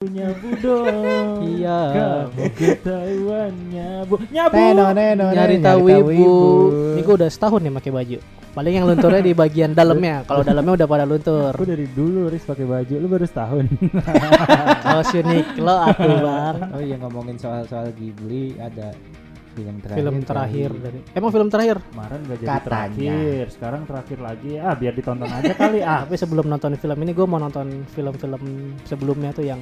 Nyabu 0.00 0.48
dong. 0.64 1.44
Iya. 1.44 1.80
Kamu 1.92 2.44
ketahuan 2.56 3.52
nyabu. 3.68 4.16
Nyabu. 4.32 4.56
Neno, 4.56 4.86
neno, 4.96 5.26
Nyari 5.28 5.60
tahu 5.60 5.92
ibu. 5.92 6.32
Ini 6.96 7.04
gue 7.04 7.14
udah 7.20 7.28
setahun 7.28 7.60
nih 7.60 7.72
pakai 7.76 7.92
baju. 7.92 8.18
Paling 8.56 8.72
yang 8.80 8.88
lunturnya 8.88 9.20
di 9.20 9.36
bagian 9.36 9.76
dalamnya. 9.76 10.24
Kalau 10.24 10.40
dalamnya 10.40 10.72
udah 10.80 10.88
pada 10.88 11.04
luntur. 11.04 11.52
Aku 11.52 11.68
dari 11.68 11.84
dulu 11.92 12.32
Riz 12.32 12.48
pakai 12.48 12.64
baju, 12.64 12.94
lu 12.96 13.12
baru 13.12 13.28
setahun. 13.28 13.68
Oh 14.88 15.04
unik 15.04 15.60
lo 15.60 15.76
aku 15.92 16.08
bang. 16.08 16.56
Oh 16.72 16.80
iya 16.80 16.96
ngomongin 16.96 17.36
soal-soal 17.36 17.92
Ghibli 17.92 18.56
ada 18.56 18.96
film 19.60 19.76
terakhir. 19.78 19.98
Film 20.00 20.16
terakhir 20.22 20.70
dari. 20.74 20.98
Emang 21.12 21.30
film 21.30 21.48
terakhir? 21.48 21.76
Kemarin 21.84 22.18
gak 22.20 22.38
jadi 22.38 22.48
Katanya. 22.48 22.64
terakhir, 22.64 23.44
sekarang 23.52 23.82
terakhir 23.84 24.18
lagi. 24.18 24.50
Ah, 24.56 24.74
biar 24.74 24.92
ditonton 24.92 25.28
aja 25.28 25.52
kali 25.52 25.80
ah. 25.86 26.00
Tapi 26.02 26.16
sebelum 26.16 26.46
nonton 26.46 26.72
film 26.74 26.98
ini 26.98 27.12
gue 27.12 27.26
mau 27.28 27.36
nonton 27.36 27.66
film-film 27.86 28.42
sebelumnya 28.82 29.30
tuh 29.30 29.44
yang 29.44 29.60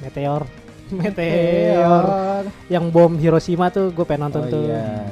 Meteor. 0.00 0.42
Meteor. 1.00 2.04
Yang 2.66 2.84
bom 2.90 3.12
Hiroshima 3.14 3.70
tuh 3.70 3.88
gue 3.88 4.04
pengen 4.04 4.28
nonton 4.28 4.42
Oh 4.42 4.50
tuh. 4.50 4.64
iya. 4.66 5.08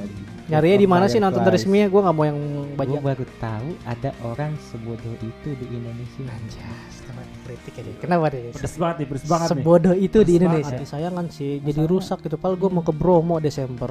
Nyarinya 0.52 0.78
di 0.78 0.88
mana 0.88 1.04
sih 1.06 1.16
nonton 1.16 1.42
resminya? 1.42 1.88
Gue 1.88 2.00
nggak 2.00 2.14
mau 2.14 2.24
yang 2.28 2.38
Gue 2.38 2.76
banyak. 2.76 3.00
baru 3.00 3.24
tahu 3.40 3.68
ada 3.82 4.10
orang 4.22 4.52
sebodoh 4.60 5.14
itu 5.16 5.48
di 5.56 5.66
Indonesia. 5.66 6.22
Anjas, 6.28 6.94
kenapa 7.00 7.24
kritik 7.42 7.74
aja? 7.80 7.90
Kenapa 7.98 8.24
deh? 8.28 8.52
Pedes 8.52 8.74
banget 8.76 8.96
nih, 9.00 9.06
pedes 9.08 9.24
banget. 9.24 9.48
Sebodoh 9.48 9.94
itu 9.94 10.18
di 10.20 10.32
Indonesia. 10.36 10.76
Sayangan 10.84 11.26
sih, 11.32 11.58
jadi 11.58 11.80
rusak 11.82 12.20
gitu. 12.20 12.36
Padahal 12.36 12.60
gue 12.60 12.70
mau 12.70 12.84
ke 12.84 12.92
Bromo 12.92 13.36
Desember. 13.38 13.90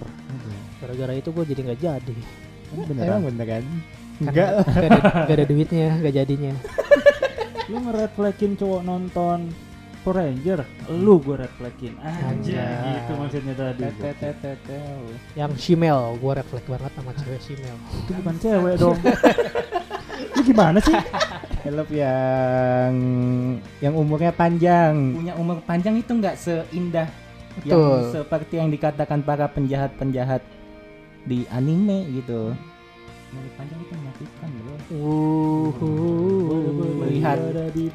Gara-gara 0.78 1.14
itu 1.14 1.30
gue 1.30 1.46
jadi 1.46 1.62
nggak 1.66 1.80
jadi. 1.80 2.16
Emang 2.72 2.88
Beneran. 2.88 3.20
beneran? 3.26 3.64
Kan 3.66 3.66
Enggak. 4.22 4.50
Gak 4.62 4.86
ada, 4.86 5.00
gak 5.26 5.36
ada 5.36 5.46
duitnya, 5.46 5.88
gak 5.98 6.14
jadinya. 6.14 6.54
Lu 7.70 7.78
nge-reflekin 7.82 8.54
cowok 8.54 8.82
nonton 8.82 9.50
Power 10.02 10.18
Ranger, 10.18 10.66
lu 10.90 11.22
gue 11.22 11.38
reflekin 11.46 11.94
aja 12.02 12.34
Anjay. 12.34 12.98
gitu 12.98 13.12
maksudnya 13.22 13.54
tadi. 13.54 13.86
Yang 15.38 15.52
Shimel, 15.62 16.18
gue 16.18 16.32
refleks 16.42 16.66
banget 16.66 16.92
sama 16.98 17.12
cewek 17.22 17.42
Shimel. 17.46 17.78
Itu 18.02 18.12
bukan 18.18 18.36
cewek 18.42 18.76
dong. 18.82 18.98
Lu 20.32 20.42
gimana 20.48 20.78
sih? 20.82 20.96
Film 21.62 21.88
yang 21.94 22.94
yang 23.78 23.94
umurnya 23.94 24.34
panjang. 24.34 24.94
Punya 25.14 25.34
umur 25.38 25.62
panjang 25.66 25.98
itu 26.02 26.12
nggak 26.18 26.36
seindah 26.38 27.06
yang 27.68 27.78
Betul. 27.78 28.00
seperti 28.16 28.54
yang 28.58 28.70
dikatakan 28.72 29.22
para 29.22 29.46
penjahat-penjahat 29.52 30.42
di 31.30 31.46
anime 31.54 32.10
gitu. 32.10 32.58
Umur 33.32 33.48
panjang 33.56 33.80
itu 33.80 33.96
menyakitkan 33.96 34.50
bro. 34.60 34.76
Uhuh. 34.92 36.68
Melihat. 37.00 37.40
Di. 37.72 37.88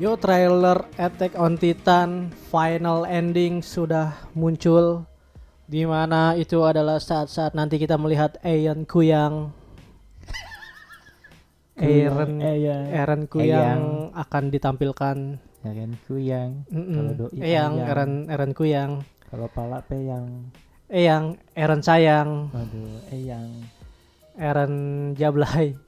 Yo 0.00 0.16
trailer 0.16 0.84
Attack 0.96 1.36
on 1.36 1.60
Titan 1.60 2.32
final 2.48 3.04
ending 3.04 3.60
sudah 3.60 4.16
muncul 4.32 5.04
di 5.70 5.86
mana 5.86 6.34
itu 6.34 6.58
adalah 6.66 6.98
saat-saat 6.98 7.54
nanti 7.54 7.78
kita 7.78 7.94
melihat 7.94 8.42
Aeon 8.42 8.82
Kuyang 8.90 9.54
Eren 11.78 12.42
Eyang. 12.42 12.86
Eren 12.90 13.22
Kuyang 13.30 14.10
akan 14.10 14.44
ditampilkan 14.50 15.16
Erenku 15.62 16.18
yang 16.18 16.66
Mm-mm. 16.74 16.96
Kalau 16.98 17.12
doi 17.14 17.38
Eyang 17.38 17.74
Eren 18.26 18.50
Kuyang 18.50 19.06
Kalau 19.30 19.46
pala 19.46 19.78
peyang. 19.86 20.50
Eyang 20.90 21.38
Eren 21.54 21.80
sayang 21.86 22.50
Aduh, 22.50 22.98
eyang. 23.14 23.62
Eren 24.34 24.74
Jablay 25.14 25.78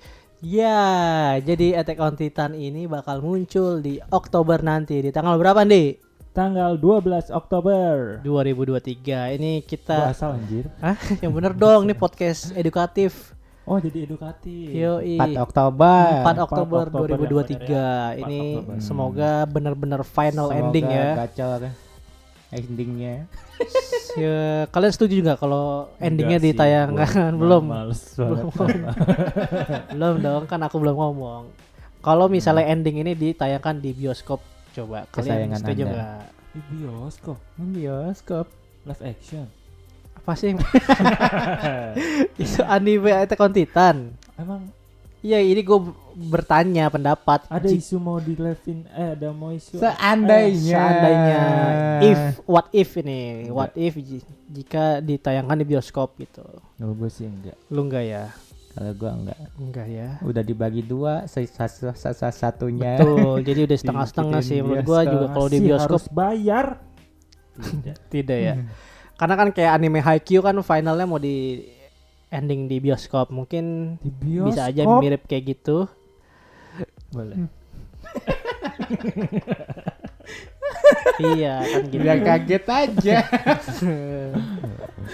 Ya, 0.42 1.38
jadi 1.38 1.78
Attack 1.78 2.02
on 2.02 2.14
Titan 2.18 2.54
ini 2.58 2.90
bakal 2.90 3.22
muncul 3.22 3.78
di 3.78 4.02
Oktober 4.10 4.58
nanti 4.58 4.98
di 4.98 5.14
tanggal 5.14 5.38
berapa 5.38 5.62
nih? 5.62 6.11
Tanggal 6.32 6.80
12 6.80 7.28
Oktober. 7.28 8.24
2023. 8.24 9.36
Ini 9.36 9.60
Gua 9.60 9.68
kita 9.68 10.16
asal 10.16 10.40
anjir. 10.40 10.64
Hah? 10.80 10.96
Yang 11.20 11.32
bener 11.36 11.52
dong, 11.52 11.84
ini 11.84 11.92
podcast 11.92 12.56
edukatif. 12.56 13.36
Oh, 13.68 13.76
jadi 13.76 14.08
edukatif. 14.08 14.72
Yoi. 14.72 15.20
4 15.20 15.36
Oktober. 15.36 16.24
4 16.24 16.44
Oktober 16.48 16.82
Oktober 16.88 17.04
yang 17.04 17.20
2023. 17.28 17.60
bener 17.60 17.68
ya. 17.68 17.92
4 18.16 18.22
Ini 18.24 18.40
Oktober. 18.56 18.76
semoga 18.80 19.32
benar-benar 19.44 20.00
final 20.08 20.46
Semoga 20.48 20.60
ending 20.64 20.86
ya. 20.88 21.08
Gacor 21.20 21.60
endingnya. 22.52 23.16
Ya, 24.12 24.68
Kalian 24.68 24.92
setuju 24.92 25.24
nggak 25.24 25.40
kalau 25.40 25.88
endingnya 25.96 26.36
Enggak 26.36 26.44
sih, 26.44 26.52
ditayangkan? 26.52 27.32
gua 27.32 27.38
belum. 27.40 27.62
Males 27.64 28.02
Belum. 28.12 28.52
belum 29.96 30.14
dong, 30.20 30.42
kan 30.44 30.60
aku 30.60 30.76
belum 30.76 30.96
ngomong. 31.00 31.42
Kalau 32.04 32.28
misalnya 32.28 32.68
ending 32.68 33.00
ini 33.00 33.16
ditayangkan 33.16 33.80
di 33.80 33.96
bioskop, 33.96 34.44
coba 34.74 34.98
kalian 35.06 35.12
Kesayangan 35.12 35.58
setuju 35.58 35.82
Anda. 35.82 35.92
nggak? 35.92 36.20
Di 36.48 36.60
bioskop, 36.70 37.38
Bioskop. 37.56 38.46
live 38.82 39.02
action. 39.06 39.46
Apa 40.14 40.32
sih? 40.34 40.52
Itu 42.36 42.60
anime 42.62 43.10
Attack 43.10 43.40
on 43.40 43.52
Titan. 43.52 43.96
Emang 44.34 44.68
Iya, 45.20 45.38
ini 45.38 45.62
gue 45.62 45.78
bertanya 46.26 46.90
pendapat. 46.90 47.46
ada 47.46 47.62
Ji- 47.62 47.78
isu 47.78 47.94
mau 47.96 48.18
di 48.18 48.34
live-in 48.34 48.82
eh 48.90 49.14
ada 49.14 49.30
mau 49.30 49.48
isu 49.48 49.78
Seandainya. 49.78 50.58
seandainya 50.74 51.42
if 52.02 52.20
what 52.42 52.66
if 52.70 52.90
ini 52.96 53.46
Enggak. 53.46 53.54
what 53.54 53.72
if 53.72 53.94
ji- 53.96 54.26
jika 54.44 54.98
ditayangkan 54.98 55.54
di 55.54 55.66
bioskop 55.68 56.18
gitu 56.18 56.42
Oh, 56.76 56.90
gue 56.90 57.06
sih 57.06 57.24
enggak. 57.24 57.54
lu 57.68 57.86
enggak 57.86 58.02
ya 58.04 58.24
Kalau 58.72 58.92
gua 58.94 59.10
enggak. 59.12 59.38
enggak 59.54 59.86
ya 59.86 60.08
Udah 60.20 60.40
dibagi 60.40 60.80
dua, 60.80 61.26
sisa 61.26 61.68
sisa 61.68 62.28
satunya. 62.30 62.96
betul 62.96 63.40
jadi 63.40 63.60
udah 63.64 63.76
setengah-setengah 63.80 64.40
sih 64.40 64.58
menurut 64.60 64.82
gua 64.82 65.00
juga 65.04 65.26
kalau 65.28 65.46
di 65.46 65.58
bioskop 65.60 65.92
harus 65.92 66.06
bayar. 66.08 66.66
Tidak. 67.52 67.96
tidak 68.08 68.38
ya 68.38 68.54
karena 69.12 69.34
kan 69.36 69.48
kayak 69.52 69.76
anime 69.76 70.00
Haikyuu 70.00 70.40
kan 70.40 70.56
finalnya 70.58 71.04
mau 71.04 71.16
di 71.16 71.60
ending 72.26 72.64
di 72.64 72.80
bioskop 72.80 73.28
mungkin 73.28 73.94
Di 74.00 74.08
bioskop. 74.08 74.48
bisa 74.48 74.60
aja 74.66 74.82
mirip 74.98 75.22
kayak 75.28 75.52
gitu 75.52 75.84
Boleh. 77.12 77.36
iya 81.36 81.60
kan 81.60 81.82
gitu 81.86 82.00
Biar 82.00 82.18
kaget 82.20 82.64
aja. 82.66 83.16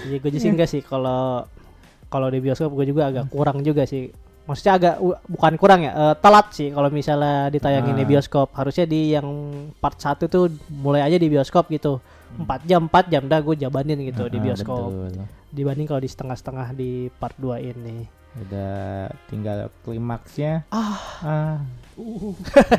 Iya 0.06 0.16
gue 0.16 0.30
sih 0.38 0.48
enggak 0.48 0.70
sih 0.70 0.80
kalau 0.80 1.44
kalau 2.08 2.28
di 2.28 2.40
bioskop 2.40 2.72
gue 2.72 2.86
juga 2.86 3.08
agak 3.08 3.28
kurang 3.28 3.60
juga 3.60 3.84
sih. 3.84 4.08
Maksudnya 4.44 4.74
agak 4.80 4.94
bukan 5.28 5.54
kurang 5.60 5.80
ya, 5.84 5.92
eh, 5.92 6.14
telat 6.18 6.56
sih 6.56 6.72
kalau 6.72 6.88
misalnya 6.88 7.52
ditayangin 7.52 7.92
di 7.94 8.04
Ah. 8.04 8.10
bioskop. 8.10 8.48
Harusnya 8.56 8.88
di 8.88 9.12
yang 9.12 9.28
part 9.76 10.00
1 10.00 10.24
tuh 10.24 10.48
mulai 10.72 11.04
aja 11.04 11.20
di 11.20 11.28
bioskop 11.28 11.68
gitu. 11.68 12.00
4 12.34 12.64
jam, 12.64 12.88
4 12.88 13.08
jam 13.08 13.24
dah 13.24 13.40
gue 13.40 13.56
jabanin 13.56 14.00
gitu 14.00 14.24
di 14.26 14.40
Ah, 14.40 14.44
bioskop. 14.48 14.88
betul. 14.88 15.24
Dibanding 15.48 15.84
kalau 15.84 16.00
di 16.00 16.08
setengah-setengah 16.08 16.68
di 16.72 16.90
part 17.12 17.36
2 17.36 17.60
ini. 17.60 18.08
Udah 18.40 19.08
tinggal 19.28 19.68
klimaksnya. 19.84 20.64
Ah. 20.72 20.96
Ah. 21.20 21.56
Uh. 21.98 22.32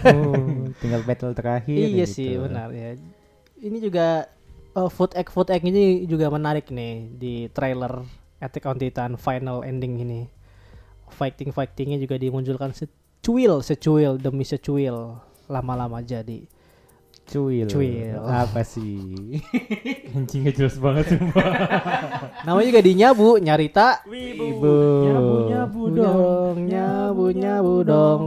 Uh, 0.05 0.73
tinggal 0.81 1.01
battle 1.03 1.33
terakhir. 1.33 1.75
iya 1.75 2.05
gitu. 2.05 2.13
sih, 2.17 2.31
benar 2.33 2.69
ya. 2.71 2.97
Ini 3.59 3.77
juga 3.77 4.25
eh, 4.69 4.89
food 4.89 5.13
egg 5.13 5.27
food 5.29 5.49
egg 5.49 5.65
ini 5.65 6.05
juga 6.05 6.29
menarik 6.29 6.69
nih 6.69 7.13
di 7.13 7.33
trailer 7.51 7.99
Attack 8.39 8.65
on 8.67 8.79
Titan 8.79 9.19
final 9.19 9.63
ending 9.67 9.99
ini. 9.99 10.21
Fighting 11.09 11.51
fightingnya 11.51 11.99
juga 11.99 12.15
dimunculkan 12.15 12.71
secuil 12.71 13.59
secuil 13.59 14.15
demi 14.15 14.47
secuil 14.47 15.19
lama-lama 15.51 15.99
jadi. 15.99 16.58
Cuil. 17.29 17.69
Cuil. 17.69 18.17
Apa 18.25 18.65
sih? 18.65 19.37
Anjing 20.17 20.49
gak 20.49 20.57
jelas 20.57 20.81
banget 20.81 21.13
sumpah. 21.13 21.45
Namanya 22.49 22.67
juga 22.73 22.81
dinyabu 22.81 23.29
nyarita. 23.37 24.01
Wibu. 24.09 24.77
Nyabu 25.05 25.35
nyabu 25.45 25.81
dong. 25.93 26.55
nyabu 26.65 27.25
nyabu 27.29 27.75
dong. 27.85 28.23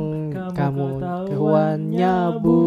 Kamu 0.54 0.84
ketahuan 1.02 1.78
nyabu. 1.90 2.62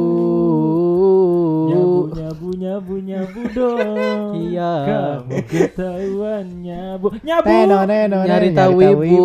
Nyabu 1.72 2.00
nyabu 2.12 2.48
nyabu 2.60 2.94
nyabu 3.00 3.42
dong. 3.56 4.30
Iya. 4.36 4.74
Kamu 4.84 5.36
ketahuan 5.48 6.46
nyabu. 6.60 7.08
Nyabu. 7.24 7.48
Neno, 7.48 7.78
neno, 7.88 8.20
Nyari 8.28 8.52
neno, 8.52 8.60
tahu 8.60 8.76
nyari 8.84 8.92
ibu. 8.92 9.24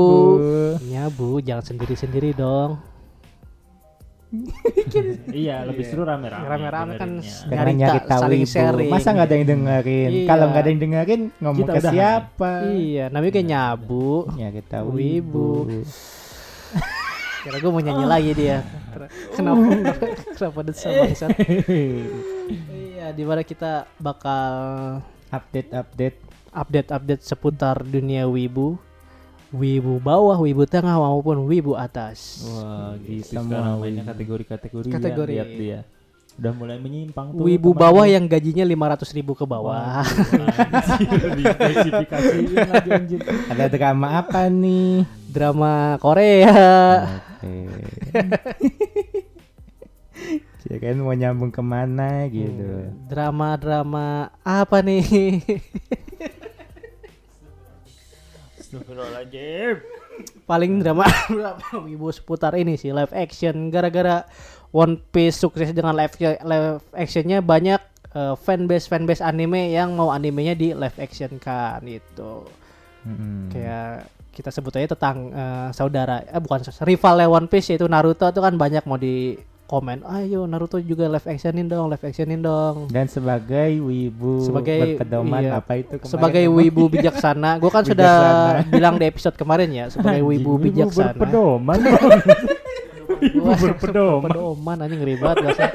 Nyabu 0.87 1.29
jangan 1.43 1.65
sendiri-sendiri 1.75 2.39
dong. 2.39 2.79
Iya, 5.35 5.67
lebih 5.67 5.85
seru 5.85 6.03
rame-rame. 6.03 6.47
Rame-rame 6.47 6.93
kan 6.95 7.11
dengerinnya. 7.19 7.35
Karena 7.43 7.59
Nyari 7.59 7.73
nyari 7.75 7.99
ta- 7.99 8.07
tahu 8.07 8.23
saling 8.23 8.45
sharing. 8.47 8.91
Masa 8.91 9.09
nggak 9.11 9.27
ada 9.27 9.35
yang 9.35 9.47
dengerin? 9.49 10.11
Iya. 10.11 10.27
Kalau 10.27 10.45
nggak 10.47 10.63
ada 10.63 10.71
yang 10.71 10.81
dengerin 10.81 11.23
ngomong 11.37 11.59
Kita 11.61 11.73
ke 11.73 11.81
udahan. 11.81 11.95
siapa? 11.95 12.51
Iya, 12.71 13.05
namanya 13.09 13.33
kayak 13.33 13.49
nyabu. 13.49 14.09
Nyari 14.33 14.61
tahu 14.65 14.87
Wibu. 14.93 15.51
ibu. 15.67 15.79
Kira 17.41 17.57
gue 17.57 17.71
mau 17.73 17.81
nyanyi 17.81 18.05
lagi 18.05 18.31
dia. 18.37 18.59
Kenapa? 19.33 19.63
Kenapa 20.37 20.59
desa 20.63 20.89
bangsat? 20.89 21.31
Iya, 22.51 23.15
di 23.15 23.23
mana 23.23 23.41
kita 23.41 23.87
bakal 23.97 24.53
update 25.29 25.71
update 25.71 26.19
update-update 26.51 27.23
seputar 27.23 27.81
dunia 27.81 28.27
wibu. 28.27 28.75
Wibu 29.51 29.99
bawah, 29.99 30.39
wibu 30.39 30.63
tengah 30.63 30.95
maupun 30.95 31.43
wibu 31.45 31.75
atas. 31.75 32.47
Wah, 32.47 32.95
gitu 33.01 33.27
Semua 33.29 33.43
sekarang 33.45 33.67
wibu. 33.73 33.83
mainnya 33.83 34.05
kategori-kategori 34.07 34.87
ya, 34.87 34.95
Kategori. 34.95 35.33
lihat 35.35 35.51
dia. 35.53 35.81
Udah 36.33 36.53
mulai 36.55 36.79
menyimpang 36.79 37.35
tuh. 37.35 37.43
Wibu 37.43 37.75
teman-teman. 37.75 37.83
bawah 37.91 38.07
yang 38.07 38.25
gajinya 38.25 38.63
500 38.65 39.11
ribu 39.13 39.35
ke 39.35 39.43
bawah. 39.45 40.07
Anjir, 42.89 43.21
ada 43.51 43.67
drama 43.67 44.09
apa 44.17 44.47
nih 44.47 45.03
Drama 45.27 45.99
Korea. 45.99 46.55
oke 47.41 47.57
Kirain 50.63 50.95
mau 50.97 51.11
nyambung 51.11 51.51
ke 51.51 51.59
mana 51.61 52.29
gitu 52.29 52.63
Hmm, 52.87 53.11
Drama-drama 53.11 54.07
apa 54.41 54.79
nih? 54.81 55.03
Astagfirullahaladzim. 58.71 59.83
Paling 60.47 60.79
drama 60.79 61.03
wibu 61.91 62.07
seputar 62.15 62.55
ini 62.55 62.79
sih 62.79 62.95
live 62.95 63.11
action 63.11 63.67
gara-gara 63.75 64.23
One 64.71 65.03
Piece 65.11 65.43
sukses 65.43 65.75
dengan 65.75 65.99
live 65.99 66.15
live 66.23 66.79
actionnya 66.95 67.43
banyak 67.43 67.83
eh, 68.15 68.35
fanbase 68.39 68.87
fanbase 68.87 69.27
anime 69.27 69.75
yang 69.75 69.99
mau 69.99 70.15
animenya 70.15 70.55
di 70.55 70.71
live 70.71 70.95
action 71.03 71.43
kan 71.43 71.83
gitu. 71.83 72.47
Mm-mm. 73.03 73.51
Kayak 73.51 74.07
kita 74.31 74.55
sebut 74.55 74.79
aja 74.79 74.95
tentang 74.95 75.35
eh, 75.35 75.69
saudara 75.75 76.23
eh 76.23 76.39
bukan 76.39 76.63
rivalnya 76.87 77.27
One 77.27 77.51
Piece 77.51 77.75
yaitu 77.75 77.91
Naruto 77.91 78.31
itu 78.31 78.39
kan 78.39 78.55
banyak 78.55 78.87
mau 78.87 79.03
di 79.03 79.35
komen 79.71 80.03
ayo 80.05 80.43
Naruto 80.45 80.83
juga 80.83 81.07
live 81.07 81.23
actionin 81.25 81.65
dong 81.65 81.87
live 81.87 82.03
actionin 82.03 82.43
dong 82.43 82.91
dan 82.91 83.07
sebagai 83.07 83.79
wibu 83.79 84.43
Sebagai- 84.43 84.99
berpedoman 84.99 85.41
iya. 85.41 85.53
apa 85.57 85.73
itu 85.77 85.95
kemarin 85.95 86.11
sebagai 86.11 86.43
ngomong? 86.43 86.59
wibu 86.59 86.83
bijaksana 86.91 87.51
gue 87.63 87.71
kan 87.71 87.85
sudah 87.85 88.13
Bijaksana. 88.19 88.67
bilang 88.69 88.95
di 88.97 89.07
episode 89.07 89.37
kemarin 89.37 89.71
ya 89.71 89.85
sebagai 89.87 90.23
wibu 90.25 90.51
Anjing, 90.53 90.65
bijaksana 90.67 91.15
berpedoman. 91.15 91.79
Wibu 93.21 93.53
berpedoman. 93.53 94.27
pedoman 94.27 94.77
anjing 94.81 94.99
ngeri 94.99 95.15
banget 95.15 95.37
bahasa. 95.45 95.67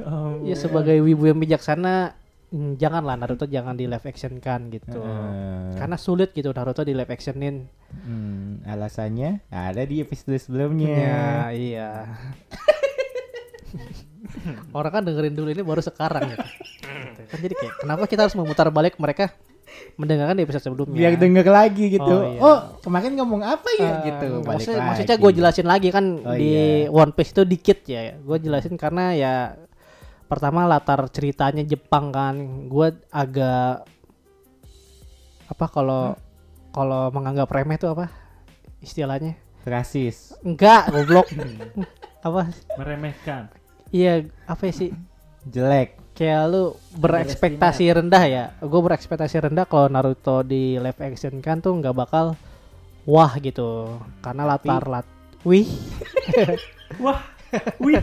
Oh, 0.00 0.38
ya 0.40 0.54
sebagai 0.54 0.96
wibu 0.98 1.26
yang 1.26 1.36
bijaksana 1.36 2.14
janganlah 2.50 3.14
Naruto 3.14 3.46
jangan 3.46 3.72
di 3.72 3.86
live 3.86 4.02
action 4.02 4.38
kan 4.38 4.66
gitu 4.68 4.98
Eh, 4.98 5.74
karena 5.74 5.94
sulit 5.94 6.30
gitu 6.30 6.50
Naruto 6.50 6.82
di 6.82 6.90
live 6.90 7.06
actionin 7.08 7.62
hmm, 7.96 8.66
alasannya 8.66 9.46
ada 9.48 9.82
di 9.82 9.98
episode 9.98 10.34
sebelumnya 10.36 10.90
ya 10.90 11.22
iya 11.50 11.90
orang 14.72 14.92
kan 14.92 15.02
dengerin 15.02 15.32
dulu 15.32 15.48
ini 15.48 15.62
baru 15.62 15.80
sekarang 15.80 16.26
gitu. 16.28 16.46
Gitu. 16.90 17.22
kan 17.24 17.38
jadi 17.38 17.54
kayak 17.54 17.74
kenapa 17.78 18.04
kita 18.04 18.20
harus 18.24 18.34
memutar 18.34 18.66
balik 18.68 18.98
mereka 18.98 19.30
mendengarkan 19.94 20.34
di 20.34 20.42
episode 20.42 20.64
sebelumnya 20.64 20.98
biar 20.98 21.14
denger 21.14 21.46
lagi 21.46 21.84
gitu 21.88 22.02
Oh, 22.02 22.42
oh, 22.42 22.58
iya. 22.58 22.82
kemarin 22.82 23.14
ngomong 23.14 23.46
apa 23.46 23.68
ya 23.72 23.86
Eh, 23.86 23.94
gitu 24.10 24.26
balik 24.40 24.48
maksudnya, 24.58 24.74
lagi. 24.76 24.88
maksudnya 24.90 25.16
gue 25.16 25.30
jelasin 25.32 25.66
lagi 25.68 25.88
kan 25.88 26.04
Oh, 26.18 26.34
di 26.34 26.48
iya. 26.50 26.90
One 26.90 27.14
Piece 27.14 27.30
itu 27.30 27.42
dikit 27.44 27.78
ya. 27.84 28.18
Gue 28.18 28.36
jelasin 28.38 28.74
karena 28.74 29.14
ya 29.14 29.32
pertama 30.30 30.62
latar 30.70 31.02
ceritanya 31.10 31.66
Jepang 31.66 32.14
kan. 32.14 32.38
Gue 32.70 32.94
agak 33.10 33.82
apa 35.50 35.66
kalau 35.66 36.14
kalau 36.70 37.10
menganggap 37.10 37.50
remeh 37.50 37.74
itu 37.74 37.90
apa 37.90 38.06
istilahnya? 38.78 39.34
rasis 39.66 40.32
Enggak, 40.40 40.88
goblok. 40.88 41.28
apa? 42.26 42.48
meremehkan. 42.78 43.50
Iya, 43.90 44.30
apa 44.46 44.70
ya 44.70 44.72
sih? 44.72 44.90
jelek 45.44 46.00
Kayak 46.14 46.52
lu 46.52 46.76
berekspektasi 47.00 47.96
rendah 47.96 48.24
ya. 48.28 48.44
Gue 48.60 48.80
berekspektasi 48.84 49.40
rendah 49.50 49.64
kalau 49.64 49.88
Naruto 49.88 50.44
di 50.44 50.76
live 50.76 51.00
action 51.00 51.40
kan 51.40 51.64
tuh 51.64 51.74
nggak 51.80 51.96
bakal 51.96 52.36
wah 53.08 53.32
gitu. 53.40 53.98
Karena 54.20 54.44
latar 54.44 54.84
lat 54.84 55.06
Wih, 55.40 55.64
Wah. 57.04 57.39
Wih. 57.82 58.00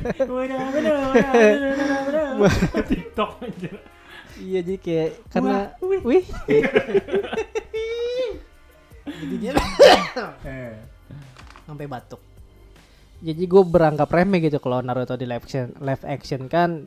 TikTok 2.91 3.31
aja. 3.43 3.71
Iya 4.37 4.59
jadi 4.61 4.77
kayak 4.77 5.09
karena 5.33 5.73
wih. 5.81 6.25
jadi 9.07 9.35
dia 9.39 9.51
sampai 11.65 11.85
batuk. 11.89 12.21
Jadi 13.17 13.43
gue 13.49 13.63
beranggap 13.65 14.13
remeh 14.13 14.45
gitu 14.45 14.61
kalau 14.61 14.77
Naruto 14.85 15.17
di 15.17 15.25
live 15.25 15.41
action, 15.41 15.73
live 15.81 16.05
action 16.05 16.45
kan 16.45 16.85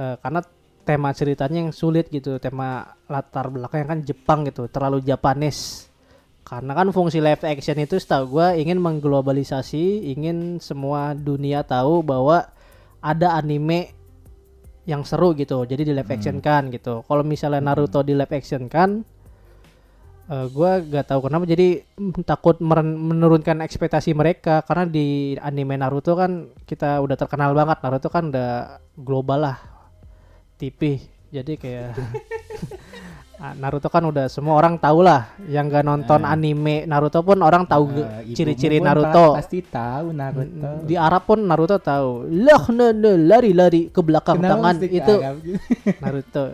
eh, 0.00 0.16
karena 0.16 0.40
tema 0.84 1.12
ceritanya 1.12 1.68
yang 1.68 1.72
sulit 1.72 2.08
gitu, 2.08 2.40
tema 2.40 2.96
latar 3.08 3.52
belakangnya 3.52 3.86
kan 3.96 4.00
Jepang 4.04 4.40
gitu, 4.48 4.68
terlalu 4.72 5.04
Japanis. 5.04 5.88
Karena 6.44 6.76
kan 6.76 6.92
fungsi 6.92 7.24
live 7.24 7.40
action 7.40 7.80
itu 7.80 7.96
setahu 7.96 8.36
gue 8.36 8.60
ingin 8.60 8.76
mengglobalisasi, 8.76 10.12
ingin 10.12 10.60
semua 10.60 11.16
dunia 11.16 11.64
tahu 11.64 12.04
bahwa 12.04 12.52
ada 13.00 13.40
anime 13.40 13.96
yang 14.84 15.00
seru 15.08 15.32
gitu. 15.32 15.64
Jadi 15.64 15.88
di 15.88 15.92
live 15.96 16.12
action 16.12 16.44
kan 16.44 16.68
gitu. 16.68 17.00
Kalau 17.08 17.24
misalnya 17.24 17.64
Naruto 17.64 18.04
di 18.04 18.12
live 18.12 18.28
action 18.28 18.68
kan 18.68 19.00
eh, 20.28 20.46
gua 20.52 20.84
gak 20.84 21.16
tahu 21.16 21.28
kenapa 21.28 21.48
jadi 21.48 21.80
takut 22.28 22.60
menurunkan 22.60 23.64
ekspektasi 23.64 24.12
mereka 24.12 24.60
karena 24.68 24.84
di 24.84 25.36
anime 25.40 25.80
Naruto 25.80 26.12
kan 26.12 26.52
kita 26.68 27.00
udah 27.00 27.16
terkenal 27.16 27.56
banget 27.56 27.80
Naruto 27.80 28.08
kan 28.12 28.28
udah 28.28 28.80
global 29.00 29.48
lah 29.48 29.58
TV 30.60 31.00
jadi 31.32 31.52
kayak 31.56 31.92
Naruto 33.34 33.90
kan 33.90 34.00
udah 34.00 34.26
semua 34.26 34.54
orang 34.54 34.78
tahu 34.78 35.02
lah 35.02 35.34
yang 35.44 35.66
gak 35.66 35.82
nonton 35.82 36.22
Eh. 36.22 36.32
anime 36.32 36.76
Naruto 36.84 37.20
pun 37.20 37.38
orang 37.38 37.66
tahu 37.66 37.90
Eh, 37.90 37.98
ibumu 38.24 38.32
ciri-ciri 38.32 38.78
Naruto. 38.78 39.34
pa- 39.34 39.42
pasti 39.42 39.58
tahu 39.60 40.06
Naruto. 40.10 40.70
Di 40.82 40.94
Arab 40.94 41.22
pun 41.24 41.42
Naruto 41.42 41.76
tahu. 41.76 42.30
Lah 42.30 42.62
nah, 42.70 42.90
nah, 42.90 43.16
lari-lari 43.16 43.90
ke 43.90 44.00
belakang 44.00 44.38
Kenapa 44.38 44.54
tangan 44.54 44.74
itu 44.78 44.86
gitu? 44.88 45.14
Naruto. 46.02 46.44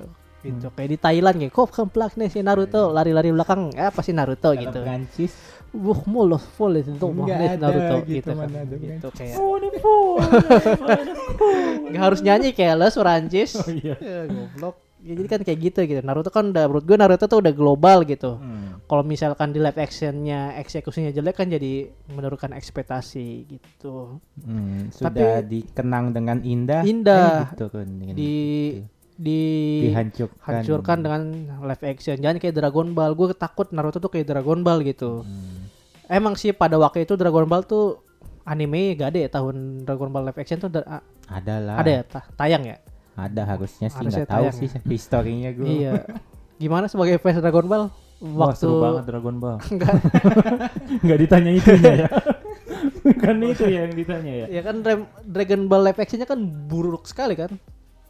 Gitu. 0.40 0.66
Kayak 0.72 0.88
di 0.88 0.96
Thailand 0.96 1.36
kayak 1.36 1.52
kok 1.52 1.68
kemplak 1.68 2.12
nih 2.16 2.28
si 2.28 2.40
Naruto? 2.40 2.90
Lari-lari 2.90 3.28
belakang. 3.28 3.70
Ya 3.70 3.92
pasti 3.92 4.10
Naruto 4.10 4.50
Kalau 4.50 4.58
gitu. 4.58 4.80
Prancis? 4.80 5.32
Wah 5.70 6.02
mulut 6.02 6.42
full 6.42 6.74
itu 6.74 6.96
tuh 6.98 7.14
magnet 7.14 7.54
Naruto 7.54 8.02
gitu, 8.02 8.26
gitu, 8.26 8.30
kan. 8.34 8.48
gitu 8.66 9.08
kayak. 9.14 9.36
Oh, 9.38 10.18
harus 11.94 12.20
nyanyi 12.20 12.50
kayak 12.50 12.74
les 12.74 12.94
Rancis 12.96 13.54
Oh 13.54 13.70
iya. 13.70 13.94
ya 13.94 14.26
goblok 14.26 14.89
ya, 15.00 15.12
jadi 15.14 15.28
kan 15.28 15.40
kayak 15.42 15.58
gitu 15.60 15.80
gitu. 15.84 16.00
Naruto 16.00 16.28
kan 16.28 16.50
udah 16.50 16.64
menurut 16.64 16.84
gue 16.84 16.96
Naruto 16.96 17.24
tuh 17.24 17.38
udah 17.38 17.52
global 17.52 18.04
gitu. 18.04 18.36
Hmm. 18.36 18.68
kalau 18.84 19.06
misalkan 19.06 19.54
di 19.54 19.62
live 19.62 19.78
actionnya 19.78 20.58
eksekusinya 20.58 21.14
jelek 21.14 21.38
kan 21.38 21.46
jadi 21.46 21.86
menurunkan 22.10 22.50
ekspektasi 22.50 23.46
gitu. 23.46 24.18
Hmm, 24.42 24.90
sudah 24.90 25.14
Tapi- 25.38 25.46
dikenang 25.46 26.10
dengan 26.10 26.42
indah 26.42 26.82
Indah. 26.82 27.46
eh, 27.46 27.54
gitu 27.54 27.66
kan 27.70 27.86
dengan 27.86 28.14
di 28.14 28.34
gitu. 28.74 28.82
di 29.14 29.40
dihancurkan. 29.86 30.42
hancurkan 30.42 30.98
dengan 31.06 31.20
live 31.62 31.84
action. 31.86 32.18
Jangan 32.18 32.36
kayak 32.36 32.56
Dragon 32.56 32.90
Ball. 32.90 33.14
Gue 33.14 33.30
takut 33.30 33.70
Naruto 33.70 34.02
tuh 34.02 34.10
kayak 34.10 34.26
Dragon 34.26 34.58
Ball 34.60 34.82
gitu. 34.82 35.22
Hmm. 35.22 35.70
emang 36.10 36.34
sih 36.34 36.50
pada 36.50 36.74
waktu 36.74 37.06
itu 37.06 37.14
Dragon 37.14 37.46
Ball 37.46 37.62
tuh 37.62 38.02
anime 38.42 38.98
gak 38.98 39.14
ada 39.14 39.18
ya 39.22 39.30
tahun 39.30 39.86
Dragon 39.86 40.10
Ball 40.10 40.26
live 40.26 40.40
action 40.42 40.58
tuh 40.58 40.66
ada 40.66 40.98
lah. 41.62 41.76
ada 41.78 41.90
ya 41.90 42.02
ta- 42.02 42.26
tayang 42.34 42.66
ya 42.66 42.82
ada 43.22 43.42
harusnya 43.44 43.88
sih 43.88 44.00
nggak 44.00 44.26
tahu 44.26 44.44
sih 44.50 44.68
historinya 44.94 45.50
gue 45.50 45.66
iya 45.66 45.92
gimana 46.56 46.86
sebagai 46.86 47.16
fans 47.16 47.38
Dragon 47.38 47.64
Ball 47.64 47.84
Wah, 48.20 48.52
waktu 48.52 48.60
seru 48.60 48.78
banget 48.78 49.04
Dragon 49.06 49.36
Ball. 49.36 49.56
enggak 49.72 49.96
Enggak 51.00 51.18
ditanya 51.24 51.50
itunya 51.50 51.92
ya. 51.98 52.08
Bukan 53.00 53.36
itu 53.42 53.64
ya 53.64 53.80
yang 53.80 53.94
ditanya 53.94 54.32
ya. 54.34 54.46
ya 54.50 54.60
kan 54.60 54.76
Dra- 54.78 55.08
Dragon 55.24 55.62
Ball 55.64 55.82
live 55.82 55.96
actionnya 55.96 56.28
kan 56.28 56.36
buruk 56.68 57.04
sekali 57.04 57.32
kan 57.32 57.48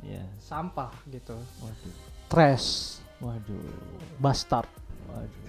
Iya. 0.01 0.27
sampah 0.41 0.91
gitu 1.07 1.39
Waduh. 1.63 1.95
trash 2.27 2.99
Waduh. 3.23 3.63
bastard 4.19 4.67
Waduh. 5.07 5.40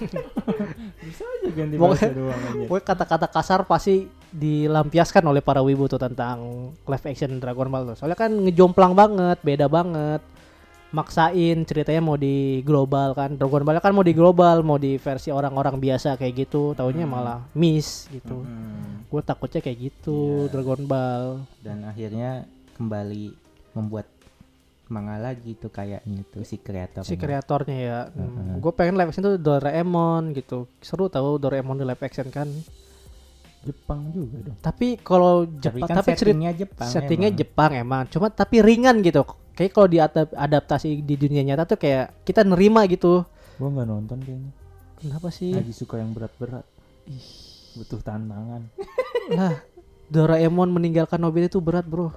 Bisa 1.06 1.24
aja 1.24 1.48
ganti 1.50 1.74
bahasa 1.76 2.10
doang 2.10 2.36
aja. 2.36 2.66
Pokoknya 2.68 2.84
kata-kata 2.84 3.26
kasar 3.28 3.60
pasti 3.64 4.06
dilampiaskan 4.30 5.24
oleh 5.24 5.40
para 5.40 5.60
wibu 5.60 5.86
tuh 5.86 5.96
tentang 5.96 6.70
live 6.74 7.06
action 7.06 7.38
Dragon 7.38 7.68
Ball 7.68 7.92
tuh. 7.92 7.96
Soalnya 7.96 8.18
kan 8.18 8.30
ngejomplang 8.32 8.92
banget, 8.92 9.38
beda 9.40 9.66
banget. 9.66 10.20
Maksain 10.86 11.66
ceritanya 11.66 12.00
mau 12.00 12.14
di 12.14 12.62
global 12.62 13.12
kan. 13.12 13.34
Dragon 13.34 13.64
Ball 13.64 13.82
kan 13.82 13.92
mau 13.92 14.06
di 14.06 14.14
global, 14.14 14.62
mau 14.62 14.78
di 14.78 14.96
versi 14.96 15.28
orang-orang 15.28 15.76
biasa 15.76 16.16
kayak 16.16 16.46
gitu. 16.46 16.72
Taunya 16.72 17.04
malah 17.04 17.42
miss 17.52 18.06
gitu. 18.08 18.40
Hmm. 18.44 19.04
Gue 19.06 19.20
takutnya 19.20 19.60
kayak 19.60 19.78
gitu 19.92 20.46
Iya. 20.46 20.50
Dragon 20.52 20.82
Ball. 20.84 21.26
dan 21.60 21.84
akhirnya 21.84 22.46
kembali 22.76 23.34
membuat 23.72 24.06
manga 24.86 25.18
lagi 25.18 25.58
tuh 25.58 25.70
kayaknya 25.74 26.22
tuh 26.30 26.46
si 26.46 26.62
kreator 26.62 27.02
Si 27.02 27.18
kreatornya 27.18 27.76
ya. 27.76 28.00
Heeh. 28.06 28.62
Gue 28.62 28.72
pengen 28.74 28.94
live 28.94 29.10
action 29.10 29.26
tuh 29.26 29.34
Doraemon 29.38 30.30
gitu. 30.34 30.70
Seru 30.78 31.10
tahu 31.10 31.42
Doraemon 31.42 31.82
di 31.82 31.86
live 31.86 32.02
action 32.02 32.30
kan. 32.30 32.46
Jepang 33.66 34.14
juga 34.14 34.46
dong. 34.46 34.58
Tapi 34.62 34.94
kalau 35.02 35.42
Tapi 35.42 35.58
Jepang 35.58 35.88
kan 35.90 35.96
tapi 35.98 36.10
cerita 36.14 36.22
settingnya 36.22 36.52
Jepang. 36.54 36.86
settingnya 36.86 37.30
emang. 37.34 37.40
Jepang 37.42 37.72
emang. 37.74 38.02
Cuma 38.06 38.26
tapi 38.30 38.62
ringan 38.62 39.02
gitu. 39.02 39.26
Kayak 39.58 39.70
kalau 39.74 39.88
diadaptasi 39.90 41.02
di 41.02 41.14
dunia 41.18 41.42
nyata 41.42 41.66
tuh 41.66 41.78
kayak 41.82 42.22
kita 42.22 42.46
nerima 42.46 42.86
gitu. 42.86 43.26
Gua 43.58 43.68
nggak 43.74 43.88
nonton 43.90 44.18
kayaknya. 44.22 44.52
Kenapa 45.02 45.28
sih? 45.34 45.50
Lagi 45.50 45.74
suka 45.74 45.98
yang 45.98 46.14
berat-berat. 46.14 46.62
Butuh 47.74 48.00
tantangan. 48.00 48.70
lah, 49.34 49.58
Doraemon 50.08 50.70
meninggalkan 50.70 51.18
Nobita 51.18 51.50
itu 51.50 51.58
berat, 51.58 51.84
Bro. 51.84 52.14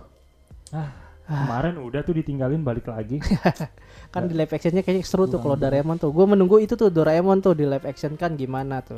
Kemarin 1.30 1.78
udah 1.78 2.02
tuh 2.02 2.18
ditinggalin 2.18 2.66
balik 2.66 2.90
lagi. 2.90 3.22
Kan 4.14 4.26
di 4.26 4.34
live 4.34 4.50
actionnya 4.50 4.82
kayaknya 4.82 5.06
seru 5.06 5.30
tuh 5.30 5.38
Kurang 5.38 5.62
kalau 5.62 5.70
Doraemon 5.70 5.96
tuh. 5.96 6.10
Gue 6.10 6.26
menunggu 6.26 6.58
itu 6.58 6.74
tuh 6.74 6.90
Doraemon 6.90 7.38
tuh 7.40 7.54
di 7.54 7.70
live 7.70 7.86
action 7.86 8.18
kan 8.18 8.34
gimana 8.34 8.82
tuh. 8.82 8.98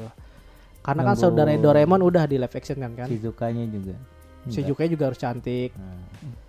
Karena 0.80 1.04
kan 1.04 1.20
saudara 1.20 1.52
Doraemon 1.52 2.00
udah 2.00 2.24
di 2.24 2.40
live 2.40 2.56
action 2.56 2.80
kan 2.80 2.96
kan. 2.96 3.12
Shizukanya 3.12 3.68
juga. 3.68 4.00
Si 4.48 4.64
Jukai 4.64 4.88
juga 4.88 5.12
harus 5.12 5.20
cantik. 5.20 5.76
Nah, 5.76 6.40